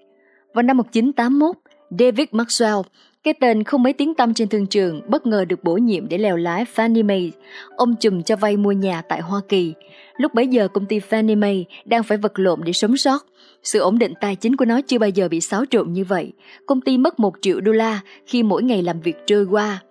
Vào 0.54 0.62
năm 0.62 0.76
1981, 0.76 1.56
David 1.90 2.28
Maxwell, 2.28 2.82
cái 3.26 3.34
tên 3.34 3.64
không 3.64 3.82
mấy 3.82 3.92
tiếng 3.92 4.14
tăm 4.14 4.34
trên 4.34 4.48
thương 4.48 4.66
trường, 4.66 5.00
bất 5.06 5.26
ngờ 5.26 5.44
được 5.44 5.64
bổ 5.64 5.74
nhiệm 5.74 6.08
để 6.08 6.18
lèo 6.18 6.36
lái 6.36 6.64
Fannie 6.74 7.04
Mae, 7.04 7.32
ông 7.76 7.94
chùm 8.00 8.22
cho 8.22 8.36
vay 8.36 8.56
mua 8.56 8.72
nhà 8.72 9.02
tại 9.02 9.20
Hoa 9.20 9.40
Kỳ. 9.48 9.74
Lúc 10.16 10.34
bấy 10.34 10.46
giờ 10.46 10.68
công 10.68 10.86
ty 10.86 11.00
Fannie 11.10 11.38
Mae 11.38 11.64
đang 11.84 12.02
phải 12.02 12.18
vật 12.18 12.38
lộn 12.38 12.60
để 12.64 12.72
sống 12.72 12.96
sót. 12.96 13.26
Sự 13.62 13.78
ổn 13.78 13.98
định 13.98 14.12
tài 14.20 14.36
chính 14.36 14.56
của 14.56 14.64
nó 14.64 14.80
chưa 14.86 14.98
bao 14.98 15.08
giờ 15.08 15.28
bị 15.28 15.40
xáo 15.40 15.64
trộn 15.70 15.92
như 15.92 16.04
vậy. 16.04 16.32
Công 16.66 16.80
ty 16.80 16.98
mất 16.98 17.20
1 17.20 17.34
triệu 17.40 17.60
đô 17.60 17.72
la 17.72 18.00
khi 18.26 18.42
mỗi 18.42 18.62
ngày 18.62 18.82
làm 18.82 19.00
việc 19.00 19.16
trôi 19.26 19.44
qua. 19.44 19.82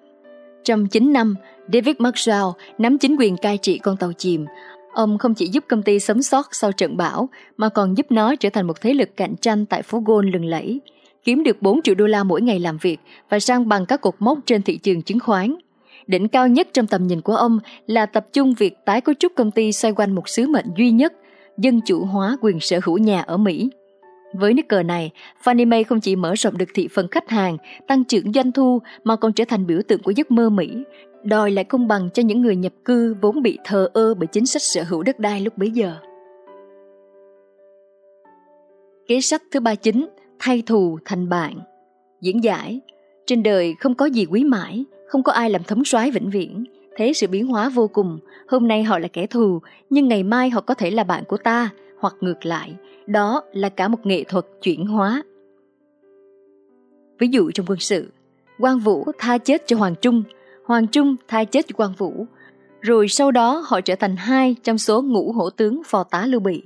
Trong 0.64 0.88
9 0.88 1.14
năm, 1.14 1.36
David 1.74 1.96
Marshall 2.00 2.48
nắm 2.78 2.98
chính 2.98 3.16
quyền 3.20 3.38
cai 3.38 3.58
trị 3.58 3.78
con 3.78 3.98
tàu 3.98 4.14
chìm. 4.14 4.46
Ông 4.94 5.18
không 5.18 5.34
chỉ 5.34 5.48
giúp 5.48 5.64
công 5.68 5.84
ty 5.84 6.00
sống 6.00 6.22
sót 6.22 6.48
sau 6.52 6.72
trận 6.72 6.98
bão, 6.98 7.30
mà 7.58 7.70
còn 7.70 7.98
giúp 7.98 8.06
nó 8.10 8.36
trở 8.36 8.50
thành 8.50 8.68
một 8.68 8.82
thế 8.82 8.94
lực 8.94 9.10
cạnh 9.18 9.36
tranh 9.42 9.66
tại 9.66 9.82
phố 9.82 10.02
Gold 10.06 10.30
lừng 10.34 10.46
lẫy, 10.46 10.80
kiếm 11.26 11.44
được 11.44 11.62
4 11.62 11.82
triệu 11.82 11.96
đô 11.96 12.06
la 12.06 12.24
mỗi 12.24 12.42
ngày 12.42 12.60
làm 12.60 12.78
việc 12.78 12.98
và 13.30 13.40
sang 13.40 13.68
bằng 13.68 13.86
các 13.86 14.02
cột 14.02 14.16
mốc 14.20 14.40
trên 14.46 14.62
thị 14.62 14.78
trường 14.78 15.02
chứng 15.02 15.20
khoán. 15.20 15.56
Đỉnh 16.08 16.28
cao 16.28 16.48
nhất 16.48 16.68
trong 16.74 16.88
tầm 16.88 17.08
nhìn 17.08 17.22
của 17.22 17.36
ông 17.36 17.60
là 17.88 18.06
tập 18.06 18.26
trung 18.34 18.54
việc 18.54 18.74
tái 18.86 19.02
cấu 19.02 19.16
trúc 19.20 19.32
công 19.36 19.52
ty 19.52 19.72
xoay 19.72 19.94
quanh 19.94 20.16
một 20.16 20.30
sứ 20.30 20.48
mệnh 20.48 20.66
duy 20.78 20.92
nhất, 20.92 21.14
dân 21.58 21.82
chủ 21.86 22.06
hóa 22.06 22.38
quyền 22.42 22.60
sở 22.60 22.80
hữu 22.84 22.98
nhà 22.98 23.22
ở 23.22 23.38
Mỹ. 23.38 23.70
Với 24.34 24.54
nước 24.54 24.68
cờ 24.70 24.84
này, 24.84 25.12
Fannie 25.44 25.68
Mae 25.68 25.84
không 25.84 26.00
chỉ 26.00 26.16
mở 26.16 26.34
rộng 26.38 26.58
được 26.58 26.70
thị 26.74 26.88
phần 26.94 27.08
khách 27.08 27.30
hàng, 27.30 27.58
tăng 27.88 28.04
trưởng 28.04 28.34
doanh 28.34 28.52
thu 28.52 28.80
mà 29.04 29.16
còn 29.16 29.34
trở 29.34 29.44
thành 29.46 29.68
biểu 29.68 29.80
tượng 29.88 30.02
của 30.02 30.12
giấc 30.12 30.32
mơ 30.32 30.50
Mỹ, 30.50 30.84
đòi 31.24 31.52
lại 31.52 31.64
công 31.64 31.88
bằng 31.88 32.10
cho 32.14 32.24
những 32.24 32.42
người 32.42 32.56
nhập 32.56 32.74
cư 32.86 33.16
vốn 33.22 33.42
bị 33.42 33.58
thờ 33.64 33.90
ơ 33.94 34.14
bởi 34.14 34.28
chính 34.28 34.46
sách 34.46 34.62
sở 34.62 34.84
hữu 34.84 35.04
đất 35.04 35.20
đai 35.20 35.42
lúc 35.42 35.58
bấy 35.58 35.72
giờ. 35.72 35.96
Kế 39.08 39.22
sách 39.22 39.42
thứ 39.52 39.60
ba 39.60 39.76
chính, 39.76 40.08
thay 40.46 40.64
thù 40.66 41.00
thành 41.06 41.30
bạn. 41.30 41.60
Diễn 42.22 42.44
giải, 42.44 42.80
trên 43.26 43.44
đời 43.44 43.76
không 43.80 43.96
có 43.96 44.06
gì 44.06 44.26
quý 44.26 44.44
mãi, 44.44 44.86
không 45.08 45.24
có 45.24 45.32
ai 45.32 45.50
làm 45.50 45.64
thống 45.64 45.86
soái 45.86 46.12
vĩnh 46.12 46.30
viễn. 46.30 46.64
Thế 46.98 47.14
sự 47.14 47.28
biến 47.28 47.48
hóa 47.48 47.70
vô 47.70 47.88
cùng, 47.88 48.20
hôm 48.48 48.68
nay 48.68 48.84
họ 48.84 49.00
là 49.00 49.08
kẻ 49.08 49.28
thù, 49.28 49.60
nhưng 49.90 50.08
ngày 50.08 50.24
mai 50.24 50.50
họ 50.50 50.62
có 50.62 50.74
thể 50.74 50.92
là 50.92 51.04
bạn 51.04 51.24
của 51.28 51.38
ta, 51.38 51.70
hoặc 52.00 52.16
ngược 52.22 52.46
lại, 52.46 52.76
đó 53.08 53.44
là 53.54 53.70
cả 53.70 53.88
một 53.88 54.06
nghệ 54.06 54.24
thuật 54.24 54.46
chuyển 54.62 54.86
hóa. 54.86 55.24
Ví 57.20 57.28
dụ 57.28 57.52
trong 57.52 57.66
quân 57.70 57.80
sự, 57.80 58.12
quan 58.60 58.80
Vũ 58.80 59.06
tha 59.18 59.38
chết 59.38 59.68
cho 59.68 59.78
Hoàng 59.78 59.96
Trung, 60.02 60.24
Hoàng 60.66 60.88
Trung 60.88 61.16
tha 61.28 61.44
chết 61.44 61.68
cho 61.68 61.74
quan 61.78 61.92
Vũ, 61.98 62.26
rồi 62.82 63.08
sau 63.08 63.32
đó 63.32 63.64
họ 63.66 63.82
trở 63.82 63.96
thành 63.96 64.16
hai 64.16 64.56
trong 64.64 64.78
số 64.78 65.02
ngũ 65.02 65.32
hổ 65.32 65.50
tướng 65.50 65.82
phò 65.86 66.04
tá 66.04 66.26
Lưu 66.26 66.40
Bị. 66.40 66.64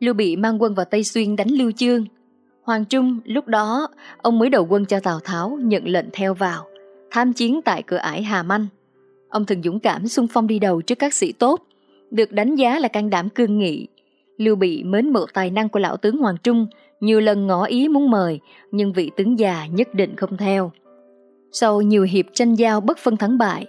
Lưu 0.00 0.14
Bị 0.14 0.36
mang 0.36 0.62
quân 0.62 0.74
vào 0.74 0.86
Tây 0.90 1.04
Xuyên 1.04 1.36
đánh 1.36 1.50
Lưu 1.50 1.72
Chương. 1.72 2.04
Hoàng 2.68 2.84
Trung 2.84 3.20
lúc 3.24 3.46
đó 3.46 3.88
ông 4.22 4.38
mới 4.38 4.50
đầu 4.50 4.66
quân 4.70 4.84
cho 4.84 5.00
Tào 5.00 5.20
Tháo 5.20 5.58
nhận 5.62 5.88
lệnh 5.88 6.06
theo 6.12 6.34
vào, 6.34 6.64
tham 7.10 7.32
chiến 7.32 7.60
tại 7.64 7.82
cửa 7.82 7.96
ải 7.96 8.22
Hà 8.22 8.42
Manh. 8.42 8.66
Ông 9.28 9.44
thường 9.44 9.62
dũng 9.62 9.80
cảm 9.80 10.08
xung 10.08 10.26
phong 10.28 10.46
đi 10.46 10.58
đầu 10.58 10.82
trước 10.82 10.98
các 10.98 11.14
sĩ 11.14 11.32
tốt, 11.32 11.60
được 12.10 12.32
đánh 12.32 12.54
giá 12.54 12.78
là 12.78 12.88
can 12.88 13.10
đảm 13.10 13.28
cương 13.28 13.58
nghị. 13.58 13.86
Lưu 14.36 14.56
Bị 14.56 14.84
mến 14.84 15.12
mộ 15.12 15.26
tài 15.34 15.50
năng 15.50 15.68
của 15.68 15.78
lão 15.78 15.96
tướng 15.96 16.18
Hoàng 16.18 16.36
Trung, 16.42 16.66
nhiều 17.00 17.20
lần 17.20 17.46
ngỏ 17.46 17.64
ý 17.64 17.88
muốn 17.88 18.10
mời, 18.10 18.40
nhưng 18.70 18.92
vị 18.92 19.10
tướng 19.16 19.38
già 19.38 19.66
nhất 19.66 19.94
định 19.94 20.16
không 20.16 20.36
theo. 20.36 20.72
Sau 21.52 21.80
nhiều 21.82 22.02
hiệp 22.02 22.26
tranh 22.32 22.54
giao 22.54 22.80
bất 22.80 22.98
phân 22.98 23.16
thắng 23.16 23.38
bại, 23.38 23.66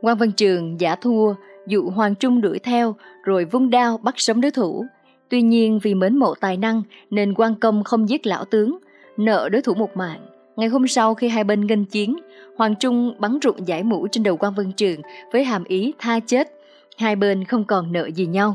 quan 0.00 0.18
Văn 0.18 0.32
Trường 0.32 0.80
giả 0.80 0.94
thua, 0.94 1.34
dụ 1.66 1.90
Hoàng 1.90 2.14
Trung 2.14 2.40
đuổi 2.40 2.58
theo 2.58 2.94
rồi 3.24 3.44
vung 3.44 3.70
đao 3.70 3.98
bắt 3.98 4.14
sống 4.16 4.40
đối 4.40 4.50
thủ. 4.50 4.84
Tuy 5.32 5.42
nhiên 5.42 5.78
vì 5.78 5.94
mến 5.94 6.16
mộ 6.16 6.34
tài 6.34 6.56
năng 6.56 6.82
nên 7.10 7.34
quan 7.34 7.54
công 7.54 7.84
không 7.84 8.08
giết 8.08 8.26
lão 8.26 8.44
tướng, 8.44 8.78
nợ 9.16 9.48
đối 9.48 9.62
thủ 9.62 9.74
một 9.74 9.96
mạng. 9.96 10.20
Ngày 10.56 10.68
hôm 10.68 10.88
sau 10.88 11.14
khi 11.14 11.28
hai 11.28 11.44
bên 11.44 11.66
nghênh 11.66 11.84
chiến, 11.84 12.16
Hoàng 12.56 12.74
Trung 12.80 13.14
bắn 13.18 13.38
rụng 13.38 13.68
giải 13.68 13.82
mũ 13.82 14.06
trên 14.12 14.22
đầu 14.22 14.36
quan 14.36 14.54
Vân 14.54 14.72
Trường 14.72 15.00
với 15.32 15.44
hàm 15.44 15.64
ý 15.64 15.94
tha 15.98 16.20
chết. 16.20 16.48
Hai 16.96 17.16
bên 17.16 17.44
không 17.44 17.64
còn 17.64 17.92
nợ 17.92 18.10
gì 18.10 18.26
nhau. 18.26 18.54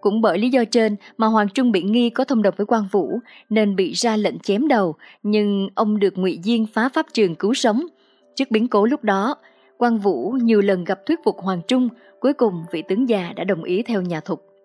Cũng 0.00 0.20
bởi 0.20 0.38
lý 0.38 0.48
do 0.48 0.64
trên 0.64 0.96
mà 1.16 1.26
Hoàng 1.26 1.48
Trung 1.48 1.72
bị 1.72 1.82
nghi 1.82 2.10
có 2.10 2.24
thông 2.24 2.42
đồng 2.42 2.54
với 2.56 2.66
quan 2.66 2.82
Vũ 2.90 3.18
nên 3.50 3.76
bị 3.76 3.92
ra 3.92 4.16
lệnh 4.16 4.38
chém 4.38 4.68
đầu, 4.68 4.94
nhưng 5.22 5.68
ông 5.74 5.98
được 5.98 6.18
ngụy 6.18 6.40
Diên 6.42 6.66
phá 6.66 6.88
pháp 6.88 7.06
trường 7.12 7.34
cứu 7.34 7.54
sống. 7.54 7.86
Trước 8.34 8.50
biến 8.50 8.68
cố 8.68 8.86
lúc 8.86 9.04
đó, 9.04 9.36
quan 9.78 9.98
Vũ 9.98 10.30
nhiều 10.30 10.60
lần 10.60 10.84
gặp 10.84 11.06
thuyết 11.06 11.20
phục 11.24 11.36
Hoàng 11.38 11.60
Trung, 11.68 11.88
cuối 12.20 12.32
cùng 12.32 12.64
vị 12.72 12.82
tướng 12.88 13.08
già 13.08 13.32
đã 13.36 13.44
đồng 13.44 13.64
ý 13.64 13.82
theo 13.82 14.02
nhà 14.02 14.20
thục. 14.20 14.55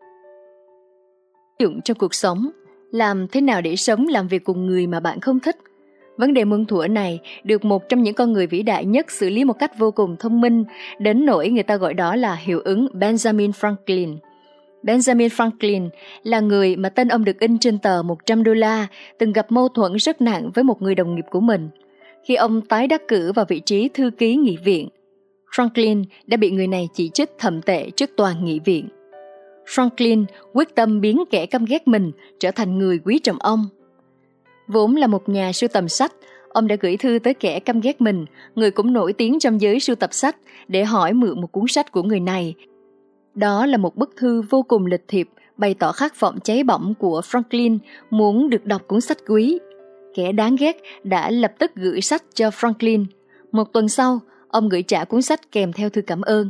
Dụng 1.61 1.81
trong 1.81 1.97
cuộc 1.97 2.13
sống, 2.13 2.49
làm 2.91 3.27
thế 3.27 3.41
nào 3.41 3.61
để 3.61 3.75
sống 3.75 4.07
làm 4.07 4.27
việc 4.27 4.43
cùng 4.43 4.65
người 4.65 4.87
mà 4.87 4.99
bạn 4.99 5.19
không 5.19 5.39
thích? 5.39 5.57
Vấn 6.17 6.33
đề 6.33 6.45
muôn 6.45 6.65
thuở 6.65 6.87
này 6.87 7.19
được 7.43 7.65
một 7.65 7.89
trong 7.89 8.03
những 8.03 8.13
con 8.13 8.33
người 8.33 8.47
vĩ 8.47 8.63
đại 8.63 8.85
nhất 8.85 9.11
xử 9.11 9.29
lý 9.29 9.43
một 9.43 9.59
cách 9.59 9.79
vô 9.79 9.91
cùng 9.91 10.15
thông 10.19 10.41
minh, 10.41 10.63
đến 10.99 11.25
nỗi 11.25 11.49
người 11.49 11.63
ta 11.63 11.77
gọi 11.77 11.93
đó 11.93 12.15
là 12.15 12.35
hiệu 12.35 12.59
ứng 12.59 12.87
Benjamin 12.93 13.51
Franklin– 13.51 14.17
Benjamin 14.83 15.27
Franklin 15.27 15.89
là 16.23 16.39
người 16.39 16.75
mà 16.75 16.89
tên 16.89 17.07
ông 17.07 17.25
được 17.25 17.39
in 17.39 17.57
trên 17.59 17.77
tờ 17.77 18.01
100 18.01 18.43
đô 18.43 18.53
la, 18.53 18.87
từng 19.17 19.33
gặp 19.33 19.51
mâu 19.51 19.69
thuẫn 19.69 19.95
rất 19.95 20.21
nặng 20.21 20.51
với 20.53 20.63
một 20.63 20.81
người 20.81 20.95
đồng 20.95 21.15
nghiệp 21.15 21.25
của 21.29 21.39
mình. 21.39 21.69
Khi 22.23 22.35
ông 22.35 22.61
tái 22.61 22.87
đắc 22.87 23.01
cử 23.07 23.31
vào 23.31 23.45
vị 23.49 23.59
trí 23.59 23.89
thư 23.89 24.11
ký 24.17 24.35
nghị 24.35 24.57
viện, 24.63 24.89
Franklin 25.55 26.03
đã 26.27 26.37
bị 26.37 26.51
người 26.51 26.67
này 26.67 26.89
chỉ 26.93 27.09
trích 27.09 27.29
thậm 27.39 27.61
tệ 27.61 27.89
trước 27.89 28.09
toàn 28.17 28.45
nghị 28.45 28.59
viện. 28.59 28.87
Franklin 29.65 30.25
quyết 30.53 30.75
tâm 30.75 31.01
biến 31.01 31.23
kẻ 31.29 31.45
căm 31.45 31.65
ghét 31.65 31.87
mình 31.87 32.11
trở 32.39 32.51
thành 32.51 32.77
người 32.77 32.99
quý 33.05 33.19
trọng 33.19 33.37
ông. 33.39 33.65
Vốn 34.67 34.95
là 34.95 35.07
một 35.07 35.29
nhà 35.29 35.51
sưu 35.53 35.67
tầm 35.67 35.87
sách, 35.87 36.13
ông 36.49 36.67
đã 36.67 36.75
gửi 36.79 36.97
thư 36.97 37.19
tới 37.19 37.33
kẻ 37.33 37.59
căm 37.59 37.81
ghét 37.81 38.01
mình, 38.01 38.25
người 38.55 38.71
cũng 38.71 38.93
nổi 38.93 39.13
tiếng 39.13 39.39
trong 39.39 39.61
giới 39.61 39.79
sưu 39.79 39.95
tập 39.95 40.13
sách, 40.13 40.35
để 40.67 40.83
hỏi 40.83 41.13
mượn 41.13 41.41
một 41.41 41.51
cuốn 41.51 41.67
sách 41.67 41.91
của 41.91 42.03
người 42.03 42.19
này 42.19 42.55
đó 43.33 43.65
là 43.65 43.77
một 43.77 43.95
bức 43.95 44.15
thư 44.15 44.41
vô 44.41 44.63
cùng 44.63 44.85
lịch 44.85 45.07
thiệp 45.07 45.29
bày 45.57 45.73
tỏ 45.73 45.91
khát 45.91 46.19
vọng 46.19 46.39
cháy 46.43 46.63
bỏng 46.63 46.93
của 46.99 47.21
Franklin 47.21 47.77
muốn 48.09 48.49
được 48.49 48.65
đọc 48.65 48.81
cuốn 48.87 49.01
sách 49.01 49.17
quý. 49.27 49.59
Kẻ 50.13 50.31
đáng 50.31 50.55
ghét 50.55 50.77
đã 51.03 51.29
lập 51.31 51.53
tức 51.59 51.71
gửi 51.75 52.01
sách 52.01 52.23
cho 52.33 52.49
Franklin. 52.49 53.05
Một 53.51 53.73
tuần 53.73 53.89
sau, 53.89 54.19
ông 54.47 54.69
gửi 54.69 54.83
trả 54.83 55.03
cuốn 55.03 55.21
sách 55.21 55.51
kèm 55.51 55.73
theo 55.73 55.89
thư 55.89 56.01
cảm 56.01 56.21
ơn. 56.21 56.49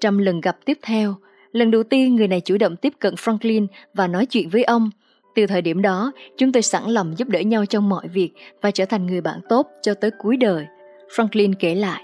Trong 0.00 0.18
lần 0.18 0.40
gặp 0.40 0.58
tiếp 0.64 0.78
theo, 0.82 1.14
lần 1.52 1.70
đầu 1.70 1.82
tiên 1.82 2.16
người 2.16 2.28
này 2.28 2.40
chủ 2.40 2.56
động 2.58 2.76
tiếp 2.76 2.92
cận 2.98 3.14
Franklin 3.14 3.66
và 3.94 4.06
nói 4.06 4.26
chuyện 4.26 4.48
với 4.48 4.64
ông. 4.64 4.90
Từ 5.34 5.46
thời 5.46 5.62
điểm 5.62 5.82
đó, 5.82 6.12
chúng 6.36 6.52
tôi 6.52 6.62
sẵn 6.62 6.82
lòng 6.84 7.14
giúp 7.18 7.28
đỡ 7.28 7.40
nhau 7.40 7.66
trong 7.66 7.88
mọi 7.88 8.08
việc 8.08 8.30
và 8.62 8.70
trở 8.70 8.84
thành 8.84 9.06
người 9.06 9.20
bạn 9.20 9.40
tốt 9.48 9.66
cho 9.82 9.94
tới 9.94 10.10
cuối 10.18 10.36
đời. 10.36 10.66
Franklin 11.16 11.52
kể 11.58 11.74
lại. 11.74 12.02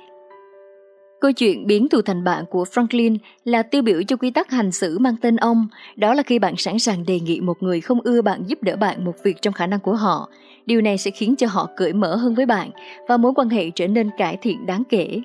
Câu 1.21 1.33
chuyện 1.33 1.67
biến 1.67 1.89
thù 1.89 2.03
thành 2.03 2.25
bạn 2.25 2.45
của 2.51 2.65
Franklin 2.65 3.19
là 3.45 3.63
tiêu 3.63 3.83
biểu 3.83 4.03
cho 4.03 4.17
quy 4.17 4.31
tắc 4.31 4.51
hành 4.51 4.73
xử 4.73 4.99
mang 4.99 5.17
tên 5.23 5.37
ông, 5.37 5.69
đó 5.97 6.15
là 6.15 6.23
khi 6.23 6.39
bạn 6.39 6.57
sẵn 6.57 6.79
sàng 6.79 7.05
đề 7.07 7.21
nghị 7.21 7.41
một 7.41 7.57
người 7.61 7.81
không 7.81 8.01
ưa 8.01 8.23
bạn 8.23 8.43
giúp 8.47 8.63
đỡ 8.63 8.77
bạn 8.77 9.05
một 9.05 9.15
việc 9.23 9.43
trong 9.43 9.55
khả 9.55 9.67
năng 9.67 9.81
của 9.81 9.95
họ. 9.95 10.29
Điều 10.67 10.81
này 10.81 10.99
sẽ 10.99 11.11
khiến 11.11 11.35
cho 11.37 11.47
họ 11.47 11.69
cởi 11.77 11.93
mở 11.93 12.17
hơn 12.17 12.35
với 12.35 12.47
bạn 12.47 12.71
và 13.09 13.17
mối 13.17 13.33
quan 13.37 13.49
hệ 13.49 13.71
trở 13.71 13.89
nên 13.89 14.11
cải 14.19 14.37
thiện 14.37 14.67
đáng 14.67 14.83
kể. 14.89 15.21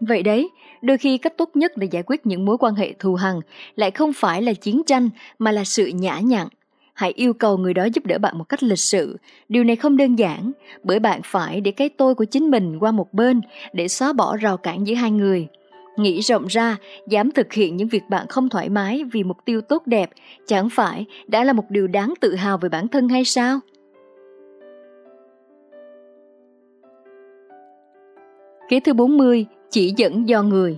Vậy 0.00 0.22
đấy, 0.22 0.48
đôi 0.84 0.98
khi 0.98 1.18
cách 1.18 1.36
tốt 1.36 1.50
nhất 1.54 1.76
để 1.76 1.88
giải 1.90 2.02
quyết 2.06 2.26
những 2.26 2.44
mối 2.44 2.58
quan 2.58 2.74
hệ 2.74 2.92
thù 2.98 3.14
hằn 3.14 3.34
lại 3.76 3.90
không 3.90 4.12
phải 4.12 4.42
là 4.42 4.52
chiến 4.52 4.82
tranh 4.86 5.10
mà 5.38 5.52
là 5.52 5.64
sự 5.64 5.86
nhã 5.86 6.18
nhặn. 6.18 6.48
hãy 6.94 7.12
yêu 7.16 7.32
cầu 7.32 7.58
người 7.58 7.74
đó 7.74 7.84
giúp 7.84 8.06
đỡ 8.06 8.18
bạn 8.18 8.38
một 8.38 8.44
cách 8.48 8.62
lịch 8.62 8.78
sự. 8.78 9.16
Điều 9.48 9.64
này 9.64 9.76
không 9.76 9.96
đơn 9.96 10.18
giản, 10.18 10.52
bởi 10.82 10.98
bạn 10.98 11.20
phải 11.24 11.60
để 11.60 11.70
cái 11.70 11.88
tôi 11.88 12.14
của 12.14 12.24
chính 12.24 12.50
mình 12.50 12.78
qua 12.78 12.90
một 12.90 13.12
bên 13.12 13.40
để 13.72 13.88
xóa 13.88 14.12
bỏ 14.12 14.36
rào 14.36 14.56
cản 14.56 14.86
giữa 14.86 14.94
hai 14.94 15.10
người. 15.10 15.46
Nghĩ 15.96 16.20
rộng 16.20 16.46
ra, 16.46 16.76
dám 17.08 17.30
thực 17.30 17.52
hiện 17.52 17.76
những 17.76 17.88
việc 17.88 18.02
bạn 18.10 18.26
không 18.28 18.48
thoải 18.48 18.68
mái 18.68 19.04
vì 19.12 19.24
mục 19.24 19.36
tiêu 19.44 19.60
tốt 19.60 19.86
đẹp, 19.86 20.10
chẳng 20.46 20.68
phải 20.70 21.04
đã 21.26 21.44
là 21.44 21.52
một 21.52 21.70
điều 21.70 21.86
đáng 21.86 22.14
tự 22.20 22.34
hào 22.34 22.58
về 22.58 22.68
bản 22.68 22.88
thân 22.88 23.08
hay 23.08 23.24
sao? 23.24 23.60
Kế 28.68 28.80
thứ 28.80 28.92
40, 28.92 29.46
chỉ 29.74 29.94
dẫn 29.96 30.28
do 30.28 30.42
người. 30.42 30.76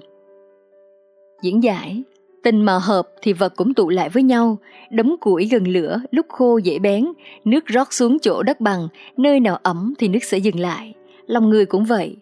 Diễn 1.43 1.63
giải 1.63 2.03
Tình 2.43 2.65
mà 2.65 2.79
hợp 2.79 3.09
thì 3.23 3.33
vật 3.33 3.53
cũng 3.57 3.75
tụ 3.75 3.89
lại 3.89 4.09
với 4.09 4.23
nhau, 4.23 4.59
đống 4.91 5.17
củi 5.21 5.49
gần 5.53 5.69
lửa, 5.69 6.01
lúc 6.11 6.27
khô 6.29 6.59
dễ 6.59 6.79
bén, 6.79 7.07
nước 7.45 7.67
rót 7.67 7.93
xuống 7.93 8.19
chỗ 8.19 8.43
đất 8.43 8.61
bằng, 8.61 8.89
nơi 9.17 9.41
nào 9.41 9.59
ẩm 9.63 9.95
thì 9.99 10.09
nước 10.09 10.25
sẽ 10.25 10.39
dừng 10.39 10.61
lại. 10.61 10.95
Lòng 11.27 11.51
người 11.51 11.67
cũng 11.67 11.85
vậy. 11.85 12.17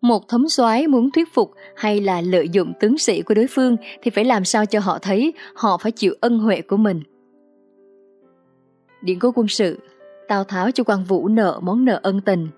Một 0.00 0.28
thống 0.28 0.48
soái 0.48 0.86
muốn 0.86 1.10
thuyết 1.10 1.34
phục 1.34 1.50
hay 1.76 2.00
là 2.00 2.20
lợi 2.20 2.48
dụng 2.48 2.72
tướng 2.80 2.98
sĩ 2.98 3.22
của 3.22 3.34
đối 3.34 3.46
phương 3.50 3.76
thì 4.02 4.10
phải 4.10 4.24
làm 4.24 4.44
sao 4.44 4.66
cho 4.66 4.80
họ 4.80 4.98
thấy 4.98 5.32
họ 5.54 5.78
phải 5.78 5.92
chịu 5.92 6.14
ân 6.20 6.38
huệ 6.38 6.60
của 6.60 6.76
mình. 6.76 7.02
Điện 9.02 9.18
cố 9.18 9.32
quân 9.34 9.48
sự 9.48 9.78
Tào 10.28 10.44
Tháo 10.44 10.70
cho 10.70 10.84
quan 10.84 11.04
Vũ 11.04 11.28
nợ 11.28 11.60
món 11.62 11.84
nợ 11.84 12.00
ân 12.02 12.20
tình. 12.20 12.48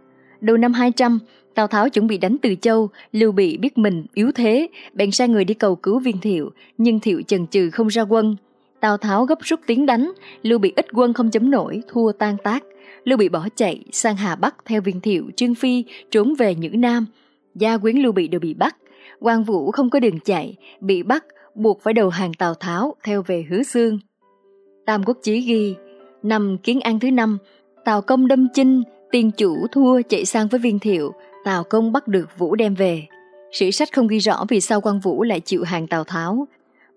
Đầu 0.41 0.57
năm 0.57 0.73
200, 0.73 1.19
Tào 1.57 1.67
Tháo 1.67 1.89
chuẩn 1.89 2.07
bị 2.07 2.19
đánh 2.19 2.37
Từ 2.43 2.55
Châu, 2.55 2.89
Lưu 3.13 3.33
Bị 3.33 3.57
biết 3.57 3.79
mình 3.79 4.07
yếu 4.15 4.33
thế, 4.33 4.69
bèn 4.93 5.11
sai 5.11 5.29
người 5.29 5.45
đi 5.45 5.55
cầu 5.55 5.77
cứu 5.77 5.99
viên 5.99 6.21
thiệu, 6.21 6.51
nhưng 6.79 7.01
thiệu 7.01 7.23
chần 7.27 7.47
chừ 7.47 7.71
không 7.71 7.89
ra 7.89 8.03
quân. 8.03 8.37
Tào 8.81 8.97
Tháo 8.97 9.25
gấp 9.25 9.39
rút 9.43 9.61
tiến 9.67 9.87
đánh, 9.87 10.13
Lưu 10.43 10.59
Bị 10.59 10.73
ít 10.77 10.87
quân 10.93 11.13
không 11.13 11.31
chấm 11.31 11.51
nổi, 11.51 11.83
thua 11.89 12.13
tan 12.13 12.37
tác. 12.45 12.65
Lưu 13.05 13.19
Bị 13.19 13.29
bỏ 13.29 13.49
chạy 13.57 13.85
sang 13.93 14.17
Hà 14.17 14.37
Bắc 14.37 14.55
theo 14.65 14.81
viên 14.81 15.01
thiệu, 15.01 15.25
Trương 15.37 15.55
Phi 15.55 15.85
trốn 16.11 16.35
về 16.35 16.55
Nhữ 16.55 16.69
Nam. 16.69 17.07
Gia 17.55 17.79
quyến 17.79 17.97
Lưu 17.97 18.13
Bị 18.13 18.29
đều 18.29 18.41
bị 18.41 18.55
bắt. 18.55 18.77
Quan 19.21 19.45
Vũ 19.45 19.71
không 19.71 19.91
có 19.91 20.01
đường 20.01 20.21
chạy, 20.25 20.57
bị 20.81 21.03
bắt, 21.03 21.25
buộc 21.55 21.83
phải 21.83 21.95
đầu 21.95 22.09
hàng 22.09 22.35
Tào 22.35 22.55
Tháo 22.55 22.95
theo 23.05 23.23
về 23.23 23.45
Hứa 23.51 23.63
Xương. 23.63 23.99
Tam 24.87 25.03
Quốc 25.05 25.19
Chí 25.23 25.41
ghi, 25.41 25.75
năm 26.23 26.57
Kiến 26.63 26.81
An 26.81 27.01
thứ 27.01 27.11
năm, 27.11 27.39
Tào 27.85 28.03
Công 28.03 28.29
đâm 28.29 28.49
chinh, 28.55 28.83
tiền 29.11 29.31
chủ 29.31 29.67
thua 29.73 30.03
chạy 30.03 30.25
sang 30.25 30.49
với 30.49 30.61
viên 30.61 30.79
thiệu, 30.79 31.13
Tào 31.47 31.65
Công 31.65 31.93
bắt 31.93 32.09
được 32.09 32.39
Vũ 32.39 32.55
đem 32.55 32.75
về. 32.75 33.07
Sử 33.53 33.71
sách 33.71 33.89
không 33.93 34.07
ghi 34.07 34.19
rõ 34.19 34.45
vì 34.49 34.61
sao 34.61 34.81
quan 34.81 35.01
Vũ 35.01 35.23
lại 35.23 35.41
chịu 35.41 35.65
hàng 35.65 35.87
Tào 35.87 36.05
Tháo. 36.05 36.47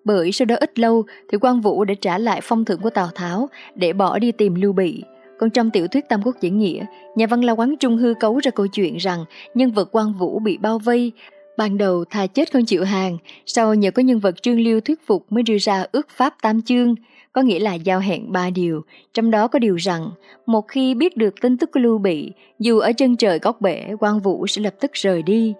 Bởi 0.04 0.32
sau 0.32 0.45
đó 0.45 0.56
ít 0.60 0.80
lâu 0.80 1.04
thì 1.32 1.38
quan 1.41 1.62
Vũ 1.62 1.84
đã 1.84 1.93
trả 2.02 2.18
lại 2.18 2.41
phong 2.43 2.66
thưởng 2.66 2.82
của 2.82 2.89
Tào 2.89 3.10
Tháo 3.16 3.50
để 3.76 3.93
bỏ 3.93 4.20
đi 4.20 4.32
tìm 4.32 4.56
Lưu 4.56 4.74
Bị. 4.74 5.04
Còn 5.39 5.50
trong 5.50 5.72
tiểu 5.72 5.88
thuyết 5.88 6.10
Tam 6.10 6.22
Quốc 6.26 6.36
diễn 6.41 6.60
nghĩa, 6.60 6.86
nhà 7.16 7.28
văn 7.28 7.41
La 7.41 7.54
Quán 7.54 7.76
Trung 7.80 7.97
hư 7.97 8.14
cấu 8.20 8.39
ra 8.39 8.52
câu 8.52 8.68
chuyện 8.68 8.97
rằng 8.97 9.26
nhân 9.54 9.72
vật 9.72 9.89
quan 9.91 10.14
Vũ 10.14 10.39
bị 10.39 10.58
bao 10.58 10.80
vây, 10.80 11.12
ban 11.58 11.78
đầu 11.78 12.06
thà 12.06 12.28
chết 12.28 12.54
không 12.54 12.66
chịu 12.66 12.84
hàng, 12.84 13.18
sau 13.45 13.76
nhờ 13.76 13.91
có 13.91 14.02
nhân 14.02 14.20
vật 14.20 14.41
Trương 14.41 14.60
Liêu 14.60 14.82
thuyết 14.82 15.08
phục 15.08 15.26
mới 15.30 15.43
đưa 15.43 15.58
ra 15.60 15.86
ước 15.91 16.10
pháp 16.10 16.34
tam 16.41 16.62
chương, 16.62 16.95
có 17.34 17.41
nghĩa 17.41 17.59
là 17.59 17.73
giao 17.73 17.99
hẹn 17.99 18.32
ba 18.32 18.49
điều, 18.49 18.82
trong 19.13 19.32
đó 19.32 19.47
có 19.47 19.59
điều 19.59 19.75
rằng 19.75 20.09
một 20.45 20.67
khi 20.67 20.93
biết 20.93 21.17
được 21.17 21.34
tin 21.41 21.57
tức 21.57 21.69
của 21.73 21.80
Lưu 21.80 21.97
Bị, 21.97 22.32
dù 22.59 22.80
ở 22.80 22.91
chân 22.93 23.17
trời 23.17 23.39
góc 23.39 23.61
bể, 23.61 23.91
quan 23.99 24.19
Vũ 24.19 24.47
sẽ 24.47 24.61
lập 24.61 24.73
tức 24.80 24.91
rời 24.93 25.21
đi. 25.21 25.53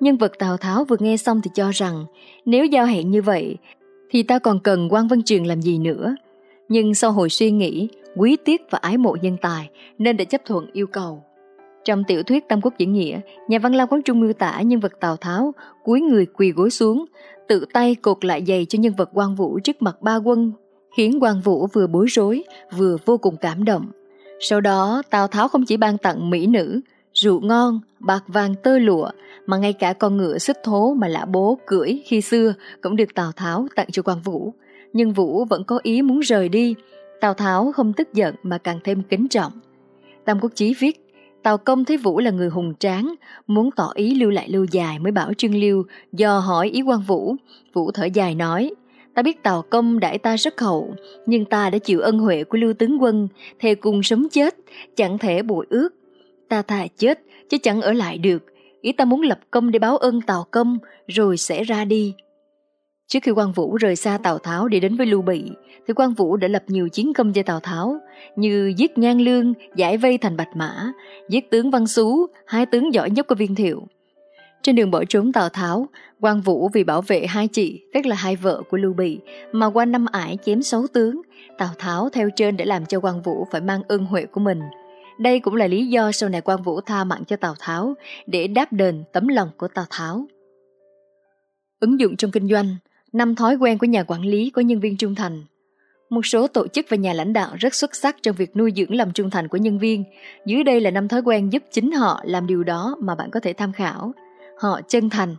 Nhân 0.00 0.16
vật 0.16 0.32
Tào 0.38 0.56
Tháo 0.56 0.84
vừa 0.84 0.96
nghe 1.00 1.16
xong 1.16 1.40
thì 1.44 1.50
cho 1.54 1.70
rằng 1.70 2.04
nếu 2.44 2.64
giao 2.64 2.86
hẹn 2.86 3.10
như 3.10 3.22
vậy 3.22 3.56
thì 4.10 4.22
ta 4.22 4.38
còn 4.38 4.60
cần 4.60 4.88
quan 4.90 5.08
Văn 5.08 5.22
Trường 5.22 5.46
làm 5.46 5.62
gì 5.62 5.78
nữa. 5.78 6.16
Nhưng 6.68 6.94
sau 6.94 7.12
hồi 7.12 7.28
suy 7.30 7.50
nghĩ, 7.50 7.88
quý 8.16 8.36
tiếc 8.44 8.62
và 8.70 8.78
ái 8.82 8.96
mộ 8.96 9.16
nhân 9.22 9.36
tài 9.42 9.70
nên 9.98 10.16
đã 10.16 10.24
chấp 10.24 10.40
thuận 10.44 10.66
yêu 10.72 10.86
cầu. 10.86 11.22
Trong 11.84 12.04
tiểu 12.04 12.22
thuyết 12.22 12.48
Tam 12.48 12.60
Quốc 12.60 12.74
diễn 12.78 12.92
nghĩa, 12.92 13.20
nhà 13.48 13.58
văn 13.58 13.74
Lao 13.74 13.86
Quán 13.86 14.02
Trung 14.02 14.20
miêu 14.20 14.32
tả 14.32 14.60
nhân 14.60 14.80
vật 14.80 14.92
Tào 15.00 15.16
Tháo 15.16 15.54
cúi 15.84 16.00
người 16.00 16.26
quỳ 16.26 16.52
gối 16.52 16.70
xuống, 16.70 17.04
tự 17.48 17.64
tay 17.72 17.94
cột 17.94 18.24
lại 18.24 18.44
giày 18.46 18.64
cho 18.64 18.78
nhân 18.78 18.92
vật 18.96 19.10
quan 19.12 19.34
Vũ 19.34 19.58
trước 19.64 19.82
mặt 19.82 20.02
ba 20.02 20.16
quân 20.16 20.52
khiến 20.96 21.18
quan 21.20 21.40
Vũ 21.40 21.66
vừa 21.66 21.86
bối 21.86 22.06
rối 22.08 22.44
vừa 22.76 22.96
vô 23.04 23.18
cùng 23.18 23.36
cảm 23.36 23.64
động. 23.64 23.86
Sau 24.40 24.60
đó 24.60 25.02
Tào 25.10 25.28
Tháo 25.28 25.48
không 25.48 25.64
chỉ 25.64 25.76
ban 25.76 25.98
tặng 25.98 26.30
mỹ 26.30 26.46
nữ, 26.46 26.80
rượu 27.14 27.40
ngon, 27.40 27.80
bạc 27.98 28.24
vàng 28.26 28.54
tơ 28.62 28.78
lụa 28.78 29.10
mà 29.46 29.56
ngay 29.56 29.72
cả 29.72 29.92
con 29.92 30.16
ngựa 30.16 30.38
xích 30.38 30.56
thố 30.64 30.94
mà 30.94 31.08
lã 31.08 31.24
bố 31.24 31.58
cưỡi 31.66 32.02
khi 32.04 32.20
xưa 32.20 32.54
cũng 32.80 32.96
được 32.96 33.14
Tào 33.14 33.32
Tháo 33.32 33.66
tặng 33.76 33.88
cho 33.92 34.02
quan 34.02 34.22
Vũ. 34.22 34.54
Nhưng 34.92 35.12
Vũ 35.12 35.44
vẫn 35.44 35.64
có 35.64 35.80
ý 35.82 36.02
muốn 36.02 36.20
rời 36.20 36.48
đi. 36.48 36.74
Tào 37.20 37.34
Tháo 37.34 37.72
không 37.72 37.92
tức 37.92 38.14
giận 38.14 38.34
mà 38.42 38.58
càng 38.58 38.78
thêm 38.84 39.02
kính 39.02 39.28
trọng. 39.28 39.52
Tam 40.24 40.40
Quốc 40.40 40.52
Chí 40.54 40.74
viết 40.74 41.06
Tào 41.42 41.58
Công 41.58 41.84
thấy 41.84 41.96
Vũ 41.96 42.20
là 42.20 42.30
người 42.30 42.48
hùng 42.48 42.74
tráng, 42.78 43.14
muốn 43.46 43.70
tỏ 43.76 43.92
ý 43.94 44.14
lưu 44.14 44.30
lại 44.30 44.48
lâu 44.48 44.64
dài 44.64 44.98
mới 44.98 45.12
bảo 45.12 45.32
Trương 45.34 45.54
Liêu 45.54 45.82
do 46.12 46.38
hỏi 46.38 46.68
ý 46.68 46.82
quan 46.82 47.00
Vũ. 47.00 47.36
Vũ 47.72 47.90
thở 47.90 48.04
dài 48.04 48.34
nói, 48.34 48.70
Ta 49.16 49.22
biết 49.22 49.42
Tào 49.42 49.62
Công 49.62 50.00
đãi 50.00 50.18
ta 50.18 50.36
rất 50.36 50.60
hậu, 50.60 50.94
nhưng 51.26 51.44
ta 51.44 51.70
đã 51.70 51.78
chịu 51.78 52.00
ân 52.00 52.18
huệ 52.18 52.44
của 52.44 52.58
Lưu 52.58 52.72
Tướng 52.74 53.02
Quân, 53.02 53.28
thề 53.58 53.74
cùng 53.74 54.02
sống 54.02 54.26
chết, 54.30 54.54
chẳng 54.96 55.18
thể 55.18 55.42
bội 55.42 55.66
ước. 55.70 55.88
Ta 56.48 56.62
thà 56.62 56.86
chết, 56.96 57.20
chứ 57.48 57.56
chẳng 57.62 57.80
ở 57.80 57.92
lại 57.92 58.18
được. 58.18 58.44
Ý 58.80 58.92
ta 58.92 59.04
muốn 59.04 59.22
lập 59.22 59.38
công 59.50 59.70
để 59.70 59.78
báo 59.78 59.96
ơn 59.96 60.20
Tào 60.20 60.44
Công, 60.50 60.78
rồi 61.06 61.36
sẽ 61.36 61.64
ra 61.64 61.84
đi. 61.84 62.14
Trước 63.08 63.18
khi 63.22 63.30
quan 63.30 63.52
Vũ 63.52 63.76
rời 63.76 63.96
xa 63.96 64.18
Tào 64.22 64.38
Tháo 64.38 64.68
để 64.68 64.80
đến 64.80 64.96
với 64.96 65.06
Lưu 65.06 65.22
Bị, 65.22 65.44
thì 65.86 65.94
quan 65.94 66.14
Vũ 66.14 66.36
đã 66.36 66.48
lập 66.48 66.62
nhiều 66.66 66.88
chiến 66.88 67.12
công 67.12 67.32
cho 67.32 67.42
Tào 67.42 67.60
Tháo, 67.60 67.98
như 68.36 68.74
giết 68.76 68.98
Nhan 68.98 69.18
Lương, 69.18 69.52
giải 69.76 69.96
vây 69.96 70.18
thành 70.18 70.36
Bạch 70.36 70.56
Mã, 70.56 70.92
giết 71.28 71.50
tướng 71.50 71.70
Văn 71.70 71.86
Xú, 71.86 72.26
hai 72.46 72.66
tướng 72.66 72.94
giỏi 72.94 73.10
nhất 73.10 73.26
của 73.26 73.34
viên 73.34 73.54
thiệu. 73.54 73.82
Trên 74.62 74.76
đường 74.76 74.90
bỏ 74.90 75.04
trốn 75.08 75.32
Tào 75.32 75.48
Tháo, 75.48 75.88
quan 76.20 76.40
Vũ 76.40 76.68
vì 76.68 76.84
bảo 76.84 77.02
vệ 77.02 77.26
hai 77.26 77.48
chị, 77.48 77.82
tức 77.94 78.06
là 78.06 78.16
hai 78.16 78.36
vợ 78.36 78.62
của 78.70 78.76
Lưu 78.76 78.92
Bị, 78.92 79.18
mà 79.52 79.70
qua 79.70 79.84
năm 79.84 80.06
ải 80.12 80.38
chém 80.44 80.62
sáu 80.62 80.86
tướng, 80.92 81.22
Tào 81.58 81.70
Tháo 81.78 82.08
theo 82.08 82.30
trên 82.36 82.56
để 82.56 82.64
làm 82.64 82.86
cho 82.86 83.00
quan 83.00 83.22
Vũ 83.22 83.46
phải 83.50 83.60
mang 83.60 83.82
ơn 83.88 84.04
huệ 84.04 84.24
của 84.26 84.40
mình. 84.40 84.60
Đây 85.18 85.40
cũng 85.40 85.54
là 85.54 85.66
lý 85.66 85.86
do 85.86 86.12
sau 86.12 86.28
này 86.28 86.40
quan 86.40 86.62
Vũ 86.62 86.80
tha 86.80 87.04
mạng 87.04 87.24
cho 87.26 87.36
Tào 87.36 87.54
Tháo 87.58 87.94
để 88.26 88.46
đáp 88.46 88.72
đền 88.72 89.04
tấm 89.12 89.28
lòng 89.28 89.48
của 89.56 89.68
Tào 89.68 89.84
Tháo. 89.90 90.26
Ứng 91.80 92.00
dụng 92.00 92.16
trong 92.16 92.30
kinh 92.30 92.48
doanh, 92.48 92.76
năm 93.12 93.34
thói 93.34 93.56
quen 93.56 93.78
của 93.78 93.86
nhà 93.86 94.02
quản 94.02 94.22
lý 94.22 94.50
có 94.50 94.62
nhân 94.62 94.80
viên 94.80 94.96
trung 94.96 95.14
thành. 95.14 95.44
Một 96.10 96.26
số 96.26 96.46
tổ 96.46 96.68
chức 96.68 96.86
và 96.88 96.96
nhà 96.96 97.12
lãnh 97.12 97.32
đạo 97.32 97.50
rất 97.58 97.74
xuất 97.74 97.94
sắc 97.94 98.16
trong 98.22 98.36
việc 98.36 98.56
nuôi 98.56 98.72
dưỡng 98.76 98.94
lòng 98.94 99.10
trung 99.14 99.30
thành 99.30 99.48
của 99.48 99.56
nhân 99.56 99.78
viên. 99.78 100.04
Dưới 100.46 100.64
đây 100.64 100.80
là 100.80 100.90
năm 100.90 101.08
thói 101.08 101.20
quen 101.20 101.52
giúp 101.52 101.62
chính 101.70 101.92
họ 101.92 102.20
làm 102.24 102.46
điều 102.46 102.64
đó 102.64 102.96
mà 103.00 103.14
bạn 103.14 103.30
có 103.30 103.40
thể 103.40 103.52
tham 103.52 103.72
khảo 103.72 104.12
họ 104.58 104.80
chân 104.88 105.10
thành. 105.10 105.36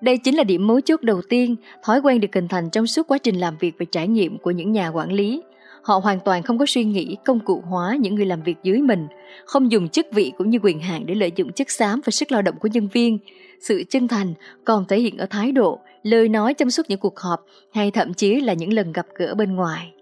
Đây 0.00 0.18
chính 0.18 0.36
là 0.36 0.44
điểm 0.44 0.66
mấu 0.66 0.80
chốt 0.80 1.02
đầu 1.02 1.22
tiên, 1.28 1.56
thói 1.82 2.00
quen 2.00 2.20
được 2.20 2.34
hình 2.34 2.48
thành 2.48 2.70
trong 2.70 2.86
suốt 2.86 3.08
quá 3.08 3.18
trình 3.18 3.40
làm 3.40 3.56
việc 3.60 3.74
và 3.78 3.86
trải 3.92 4.08
nghiệm 4.08 4.38
của 4.38 4.50
những 4.50 4.72
nhà 4.72 4.88
quản 4.88 5.12
lý. 5.12 5.42
Họ 5.82 5.98
hoàn 5.98 6.20
toàn 6.20 6.42
không 6.42 6.58
có 6.58 6.66
suy 6.68 6.84
nghĩ 6.84 7.16
công 7.24 7.40
cụ 7.40 7.62
hóa 7.66 7.96
những 8.00 8.14
người 8.14 8.26
làm 8.26 8.42
việc 8.42 8.56
dưới 8.62 8.78
mình, 8.78 9.06
không 9.46 9.72
dùng 9.72 9.88
chức 9.88 10.06
vị 10.12 10.32
cũng 10.38 10.50
như 10.50 10.58
quyền 10.62 10.80
hạn 10.80 11.06
để 11.06 11.14
lợi 11.14 11.32
dụng 11.36 11.52
chất 11.52 11.70
xám 11.70 12.00
và 12.04 12.10
sức 12.10 12.32
lao 12.32 12.42
động 12.42 12.54
của 12.60 12.68
nhân 12.72 12.88
viên. 12.92 13.18
Sự 13.60 13.84
chân 13.88 14.08
thành 14.08 14.34
còn 14.64 14.84
thể 14.84 15.00
hiện 15.00 15.18
ở 15.18 15.26
thái 15.30 15.52
độ, 15.52 15.78
lời 16.02 16.28
nói 16.28 16.54
trong 16.54 16.70
suốt 16.70 16.82
những 16.88 16.98
cuộc 16.98 17.18
họp 17.18 17.44
hay 17.72 17.90
thậm 17.90 18.14
chí 18.14 18.40
là 18.40 18.52
những 18.52 18.72
lần 18.72 18.92
gặp 18.92 19.06
gỡ 19.16 19.34
bên 19.34 19.56
ngoài. 19.56 19.92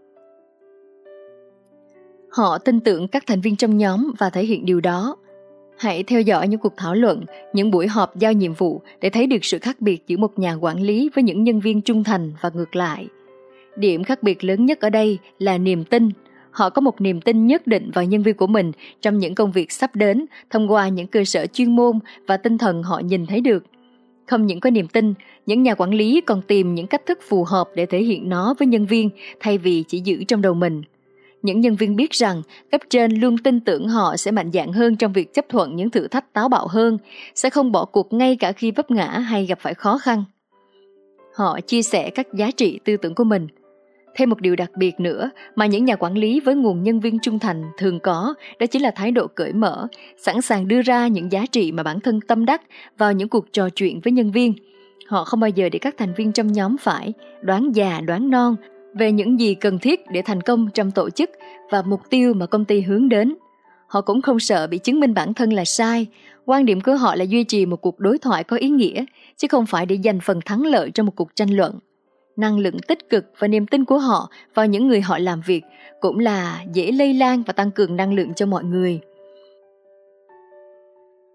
Họ 2.31 2.59
tin 2.59 2.81
tưởng 2.81 3.09
các 3.09 3.25
thành 3.27 3.41
viên 3.41 3.57
trong 3.57 3.77
nhóm 3.77 4.13
và 4.19 4.31
thể 4.31 4.45
hiện 4.45 4.67
điều 4.67 4.81
đó. 4.81 5.17
Hãy 5.79 6.03
theo 6.03 6.21
dõi 6.21 6.49
những 6.49 6.61
cuộc 6.61 6.77
thảo 6.77 6.95
luận, 6.95 7.25
những 7.53 7.71
buổi 7.71 7.87
họp 7.87 8.17
giao 8.17 8.33
nhiệm 8.33 8.53
vụ 8.53 8.83
để 9.01 9.11
thấy 9.11 9.27
được 9.27 9.45
sự 9.45 9.59
khác 9.59 9.81
biệt 9.81 10.03
giữa 10.07 10.17
một 10.17 10.39
nhà 10.39 10.55
quản 10.55 10.81
lý 10.81 11.11
với 11.15 11.25
những 11.25 11.45
nhân 11.45 11.61
viên 11.61 11.83
trung 11.83 12.05
thành 12.05 12.33
và 12.41 12.51
ngược 12.55 12.77
lại. 12.77 13.09
Điểm 13.77 14.05
khác 14.05 14.23
biệt 14.23 14.45
lớn 14.45 14.67
nhất 14.67 14.81
ở 14.81 14.91
đây 14.91 15.19
là 15.39 15.59
niềm 15.59 15.85
tin. 15.85 16.11
Họ 16.51 16.71
có 16.71 16.81
một 16.81 17.01
niềm 17.01 17.21
tin 17.21 17.47
nhất 17.47 17.67
định 17.67 17.91
vào 17.91 18.05
nhân 18.05 18.23
viên 18.23 18.37
của 18.37 18.47
mình 18.47 18.73
trong 19.01 19.19
những 19.19 19.35
công 19.35 19.53
việc 19.53 19.73
sắp 19.73 19.97
đến 19.97 20.27
thông 20.51 20.71
qua 20.73 20.89
những 20.89 21.07
cơ 21.07 21.25
sở 21.25 21.47
chuyên 21.47 21.77
môn 21.77 21.99
và 22.27 22.37
tinh 22.37 22.59
thần 22.59 22.83
họ 22.83 22.99
nhìn 22.99 23.27
thấy 23.27 23.41
được. 23.41 23.65
Không 24.27 24.47
những 24.47 24.61
có 24.61 24.71
niềm 24.71 24.89
tin, 24.89 25.15
những 25.47 25.63
nhà 25.63 25.75
quản 25.75 25.95
lý 25.95 26.21
còn 26.21 26.43
tìm 26.43 26.75
những 26.75 26.87
cách 26.87 27.07
thức 27.07 27.19
phù 27.29 27.45
hợp 27.45 27.69
để 27.75 27.87
thể 27.87 27.99
hiện 27.99 28.29
nó 28.29 28.55
với 28.59 28.69
nhân 28.69 28.87
viên 28.87 29.11
thay 29.41 29.59
vì 29.59 29.85
chỉ 29.89 30.01
giữ 30.01 30.25
trong 30.25 30.43
đầu 30.43 30.55
mình– 30.55 30.83
những 31.47 31.61
nhân 31.61 31.77
viên 31.77 31.97
biết 31.97 32.11
rằng 32.11 32.43
cấp 32.71 32.81
trên 32.91 33.21
luôn 33.21 33.39
tin 33.39 33.61
tưởng 33.61 33.89
họ 33.89 34.17
sẽ 34.17 34.31
mạnh 34.31 34.51
dạn 34.53 34.73
hơn 34.73 34.97
trong 34.97 35.13
việc 35.13 35.35
chấp 35.35 35.45
thuận 35.49 35.77
những 35.77 35.91
thử 35.91 36.09
thách 36.09 36.33
táo 36.33 36.49
bạo 36.49 36.67
hơn, 36.67 36.99
sẽ 37.35 37.51
không 37.51 37.73
bỏ 37.73 37.85
cuộc 37.85 38.13
ngay 38.13 38.37
cả 38.37 38.53
khi 38.53 38.71
vấp 38.71 38.91
ngã 38.91 39.09
hay 39.09 39.47
gặp 39.47 39.59
phải 39.61 39.75
khó 39.75 39.99
khăn. 39.99 40.25
Họ 41.35 41.61
chia 41.61 41.83
sẻ 41.83 42.11
các 42.11 42.27
giá 42.35 42.51
trị 42.51 42.81
tư 42.85 42.97
tưởng 42.97 43.15
của 43.15 43.25
mình. 43.25 43.47
Thêm 44.17 44.31
một 44.31 44.41
điều 44.41 44.57
đặc 44.57 44.71
biệt 44.77 45.01
nữa 45.01 45.31
mà 45.57 45.67
những 45.67 45.85
nhà 45.85 45.97
quản 45.97 46.15
lý 46.15 46.41
với 46.41 46.55
nguồn 46.55 46.83
nhân 46.83 47.01
viên 47.01 47.19
trung 47.19 47.39
thành 47.39 47.63
thường 47.79 48.01
có, 48.01 48.35
đó 48.59 48.67
chính 48.67 48.83
là 48.83 48.91
thái 48.91 49.11
độ 49.11 49.27
cởi 49.27 49.53
mở, 49.53 49.89
sẵn 50.17 50.43
sàng 50.43 50.69
đưa 50.69 50.83
ra 50.83 51.07
những 51.07 51.33
giá 51.33 51.47
trị 51.53 51.73
mà 51.73 51.83
bản 51.83 52.01
thân 52.01 52.21
tâm 52.21 52.45
đắc 52.45 52.63
vào 52.99 53.13
những 53.13 53.29
cuộc 53.29 53.53
trò 53.53 53.69
chuyện 53.71 54.01
với 54.01 54.13
nhân 54.13 54.31
viên. 54.31 54.55
Họ 55.07 55.25
không 55.25 55.41
bao 55.41 55.51
giờ 55.51 55.69
để 55.69 55.79
các 55.79 55.95
thành 55.99 56.15
viên 56.15 56.33
trong 56.33 56.53
nhóm 56.53 56.77
phải 56.77 57.13
đoán 57.43 57.73
già 57.75 58.01
đoán 58.01 58.31
non 58.31 58.57
về 58.99 59.13
những 59.13 59.41
gì 59.41 59.55
cần 59.55 59.79
thiết 59.79 60.11
để 60.11 60.23
thành 60.23 60.41
công 60.41 60.69
trong 60.75 60.91
tổ 60.91 61.11
chức 61.11 61.31
và 61.71 61.83
mục 61.83 62.01
tiêu 62.11 62.35
mà 62.35 62.47
công 62.47 62.65
ty 62.65 62.81
hướng 62.81 63.09
đến. 63.09 63.35
Họ 63.87 64.01
cũng 64.01 64.23
không 64.23 64.41
sợ 64.41 64.67
bị 64.67 64.79
chứng 64.79 65.01
minh 65.01 65.15
bản 65.15 65.35
thân 65.35 65.53
là 65.53 65.65
sai. 65.65 66.07
Quan 66.45 66.65
điểm 66.65 66.81
của 66.81 66.95
họ 66.95 67.15
là 67.15 67.25
duy 67.25 67.45
trì 67.45 67.67
một 67.67 67.77
cuộc 67.77 68.01
đối 68.01 68.19
thoại 68.19 68.45
có 68.45 68.57
ý 68.57 68.69
nghĩa, 68.69 69.05
chứ 69.37 69.49
không 69.51 69.67
phải 69.67 69.87
để 69.87 69.99
giành 70.05 70.21
phần 70.21 70.41
thắng 70.45 70.63
lợi 70.67 70.91
trong 70.91 71.07
một 71.07 71.13
cuộc 71.17 71.37
tranh 71.37 71.51
luận. 71.51 71.79
Năng 72.37 72.59
lượng 72.59 72.79
tích 72.89 73.09
cực 73.09 73.25
và 73.39 73.49
niềm 73.49 73.67
tin 73.67 73.85
của 73.85 73.99
họ 73.99 74.31
vào 74.55 74.67
những 74.67 74.89
người 74.89 75.01
họ 75.01 75.19
làm 75.19 75.41
việc 75.47 75.65
cũng 76.01 76.19
là 76.19 76.65
dễ 76.73 76.93
lây 76.93 77.15
lan 77.15 77.43
và 77.47 77.53
tăng 77.53 77.71
cường 77.71 77.97
năng 77.97 78.15
lượng 78.15 78.35
cho 78.35 78.47
mọi 78.47 78.65
người. 78.65 79.01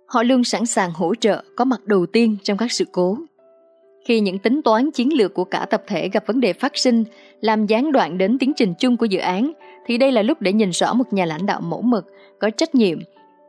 Họ 0.08 0.24
luôn 0.24 0.44
sẵn 0.44 0.66
sàng 0.66 0.92
hỗ 0.94 1.16
trợ 1.16 1.44
có 1.56 1.66
mặt 1.66 1.86
đầu 1.86 2.06
tiên 2.06 2.38
trong 2.44 2.58
các 2.58 2.72
sự 2.72 2.86
cố. 2.92 3.18
Khi 4.06 4.20
những 4.20 4.40
tính 4.40 4.62
toán 4.62 4.92
chiến 4.92 5.14
lược 5.14 5.34
của 5.34 5.44
cả 5.44 5.66
tập 5.70 5.84
thể 5.88 6.10
gặp 6.10 6.28
vấn 6.28 6.40
đề 6.40 6.54
phát 6.54 6.78
sinh, 6.78 7.04
làm 7.42 7.66
gián 7.66 7.92
đoạn 7.92 8.18
đến 8.18 8.38
tiến 8.40 8.54
trình 8.56 8.74
chung 8.80 8.98
của 8.98 9.06
dự 9.06 9.20
án, 9.20 9.52
thì 9.86 9.98
đây 9.98 10.12
là 10.12 10.22
lúc 10.22 10.42
để 10.42 10.54
nhìn 10.54 10.70
rõ 10.70 10.94
một 10.94 11.14
nhà 11.14 11.26
lãnh 11.26 11.46
đạo 11.46 11.62
mẫu 11.62 11.82
mực, 11.82 12.06
có 12.40 12.50
trách 12.50 12.76
nhiệm. 12.76 13.00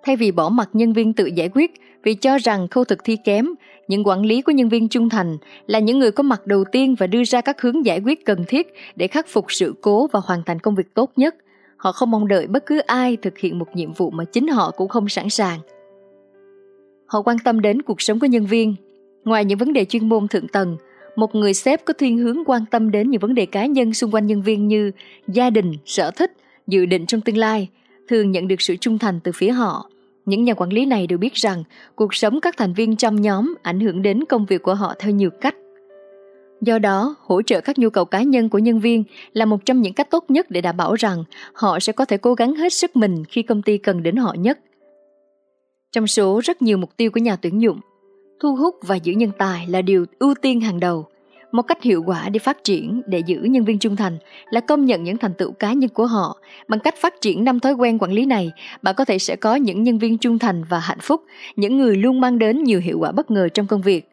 Thay 0.05 0.16
vì 0.16 0.30
bỏ 0.30 0.48
mặc 0.48 0.68
nhân 0.72 0.92
viên 0.92 1.12
tự 1.12 1.26
giải 1.26 1.50
quyết 1.55 1.70
vì 2.03 2.14
cho 2.14 2.38
rằng 2.38 2.68
khâu 2.68 2.84
thực 2.84 3.05
thi 3.05 3.16
kém, 3.24 3.48
những 3.88 4.07
quản 4.07 4.24
lý 4.24 4.42
của 4.42 4.53
nhân 4.53 4.68
viên 4.68 4.88
trung 4.88 5.09
thành 5.09 5.36
là 5.66 5.78
những 5.78 5.98
người 5.98 6.11
có 6.11 6.22
mặt 6.22 6.46
đầu 6.46 6.64
tiên 6.72 6.94
và 6.98 7.07
đưa 7.07 7.24
ra 7.24 7.40
các 7.40 7.61
hướng 7.61 7.86
giải 7.86 8.00
quyết 8.05 8.24
cần 8.24 8.44
thiết 8.48 8.74
để 8.96 9.07
khắc 9.07 9.26
phục 9.28 9.53
sự 9.53 9.74
cố 9.80 10.07
và 10.12 10.20
hoàn 10.24 10.42
thành 10.46 10.59
công 10.59 10.74
việc 10.74 10.94
tốt 10.94 11.12
nhất. 11.16 11.34
Họ 11.76 11.92
không 11.92 12.11
mong 12.11 12.28
đợi 12.28 12.46
bất 12.46 12.66
cứ 12.66 12.78
ai 12.78 13.16
thực 13.16 13.38
hiện 13.38 13.59
một 13.59 13.66
nhiệm 13.74 13.92
vụ 13.92 14.11
mà 14.11 14.24
chính 14.24 14.48
họ 14.48 14.70
cũng 14.70 14.88
không 14.88 15.09
sẵn 15.09 15.30
sàng. 15.30 15.59
Họ 17.07 17.22
quan 17.22 17.36
tâm 17.44 17.61
đến 17.61 17.82
cuộc 17.82 18.00
sống 18.00 18.20
của 18.20 18.26
nhân 18.26 18.46
viên. 18.46 18.74
Ngoài 19.25 19.45
những 19.45 19.59
vấn 19.59 19.73
đề 19.73 19.85
chuyên 19.85 20.09
môn 20.09 20.29
thượng 20.29 20.49
tầng, 20.49 20.77
một 21.16 21.35
người 21.35 21.55
sếp 21.55 21.85
có 21.85 21.95
thiên 21.99 22.18
hướng 22.18 22.43
quan 22.47 22.64
tâm 22.70 22.91
đến 22.91 23.11
những 23.11 23.20
vấn 23.20 23.35
đề 23.35 23.47
cá 23.47 23.66
nhân 23.66 23.95
xung 23.95 24.11
quanh 24.11 24.27
nhân 24.27 24.43
viên 24.43 24.68
như 24.68 24.91
gia 25.29 25.51
đình, 25.51 25.73
sở 25.85 26.11
thích, 26.11 26.33
dự 26.66 26.87
định 26.87 27.07
trong 27.07 27.20
tương 27.20 27.37
lai, 27.37 27.68
thường 28.09 28.31
nhận 28.31 28.49
được 28.49 28.61
sự 28.61 28.77
trung 28.77 28.99
thành 28.99 29.20
từ 29.20 29.33
phía 29.35 29.51
họ. 29.51 29.89
Những 30.27 30.45
nhà 30.45 30.55
quản 30.55 30.73
lý 30.73 30.87
này 30.87 31.07
đều 31.07 31.18
biết 31.18 31.35
rằng 31.35 31.64
cuộc 31.95 32.14
sống 32.14 32.41
các 32.41 32.57
thành 32.57 32.75
viên 32.75 32.97
trong 32.97 33.20
nhóm 33.20 33.55
ảnh 33.62 33.81
hưởng 33.81 34.03
đến 34.03 34.25
công 34.29 34.47
việc 34.47 34.62
của 34.62 34.75
họ 34.75 34.95
theo 34.99 35.12
nhiều 35.12 35.31
cách. 35.41 35.55
Do 36.61 36.79
đó, 36.79 37.14
hỗ 37.20 37.43
trợ 37.43 37.61
các 37.61 37.79
nhu 37.79 37.91
cầu 37.91 38.05
cá 38.05 38.23
nhân 38.23 38.49
của 38.49 38.59
nhân 38.59 38.81
viên 38.81 39.05
là 39.33 39.45
một 39.45 39.64
trong 39.64 39.83
những 39.83 39.95
cách 39.95 40.11
tốt 40.11 40.25
nhất 40.29 40.51
để 40.51 40.61
đảm 40.61 40.77
bảo 40.77 40.95
rằng 40.95 41.25
họ 41.53 41.81
sẽ 41.81 41.93
có 41.93 42.05
thể 42.05 42.16
cố 42.16 42.35
gắng 42.35 42.55
hết 42.55 42.73
sức 42.73 42.97
mình 42.97 43.25
khi 43.25 43.43
công 43.43 43.62
ty 43.62 43.79
cần 43.79 44.03
đến 44.03 44.16
họ 44.16 44.35
nhất. 44.39 44.59
Trong 45.93 46.07
số 46.07 46.41
rất 46.45 46.62
nhiều 46.62 46.79
mục 46.79 46.97
tiêu 46.97 47.11
của 47.11 47.20
nhà 47.20 47.37
tuyển 47.37 47.62
dụng, 47.62 47.81
thu 48.43 48.57
hút 48.57 48.76
và 48.82 48.97
giữ 48.97 49.12
nhân 49.12 49.30
tài 49.38 49.66
là 49.66 49.82
điều 49.82 50.07
ưu 50.18 50.34
tiên 50.34 50.61
hàng 50.61 50.80
đầu. 50.80 51.07
Một 51.53 51.62
cách 51.62 51.82
hiệu 51.82 52.03
quả 52.07 52.28
để 52.28 52.38
phát 52.38 52.64
triển 52.64 53.03
để 53.07 53.22
giữ 53.26 53.40
nhân 53.43 53.64
viên 53.64 53.78
trung 53.78 53.97
thành 53.97 54.18
là 54.51 54.61
công 54.61 54.84
nhận 54.84 55.05
những 55.05 55.16
thành 55.16 55.34
tựu 55.34 55.53
cá 55.53 55.72
nhân 55.72 55.90
của 55.90 56.07
họ. 56.07 56.38
Bằng 56.68 56.80
cách 56.80 56.95
phát 57.01 57.20
triển 57.20 57.45
năm 57.45 57.61
thói 57.61 57.72
quen 57.72 57.99
quản 57.99 58.12
lý 58.12 58.26
này, 58.26 58.51
bạn 58.82 58.95
có 58.95 59.05
thể 59.05 59.18
sẽ 59.18 59.36
có 59.36 59.55
những 59.55 59.82
nhân 59.82 59.99
viên 59.99 60.18
trung 60.18 60.38
thành 60.38 60.64
và 60.68 60.78
hạnh 60.78 61.01
phúc, 61.01 61.22
những 61.57 61.78
người 61.78 61.97
luôn 61.97 62.20
mang 62.20 62.38
đến 62.38 62.62
nhiều 62.62 62.80
hiệu 62.80 62.99
quả 62.99 63.12
bất 63.12 63.30
ngờ 63.30 63.49
trong 63.49 63.66
công 63.66 63.82
việc. 63.82 64.12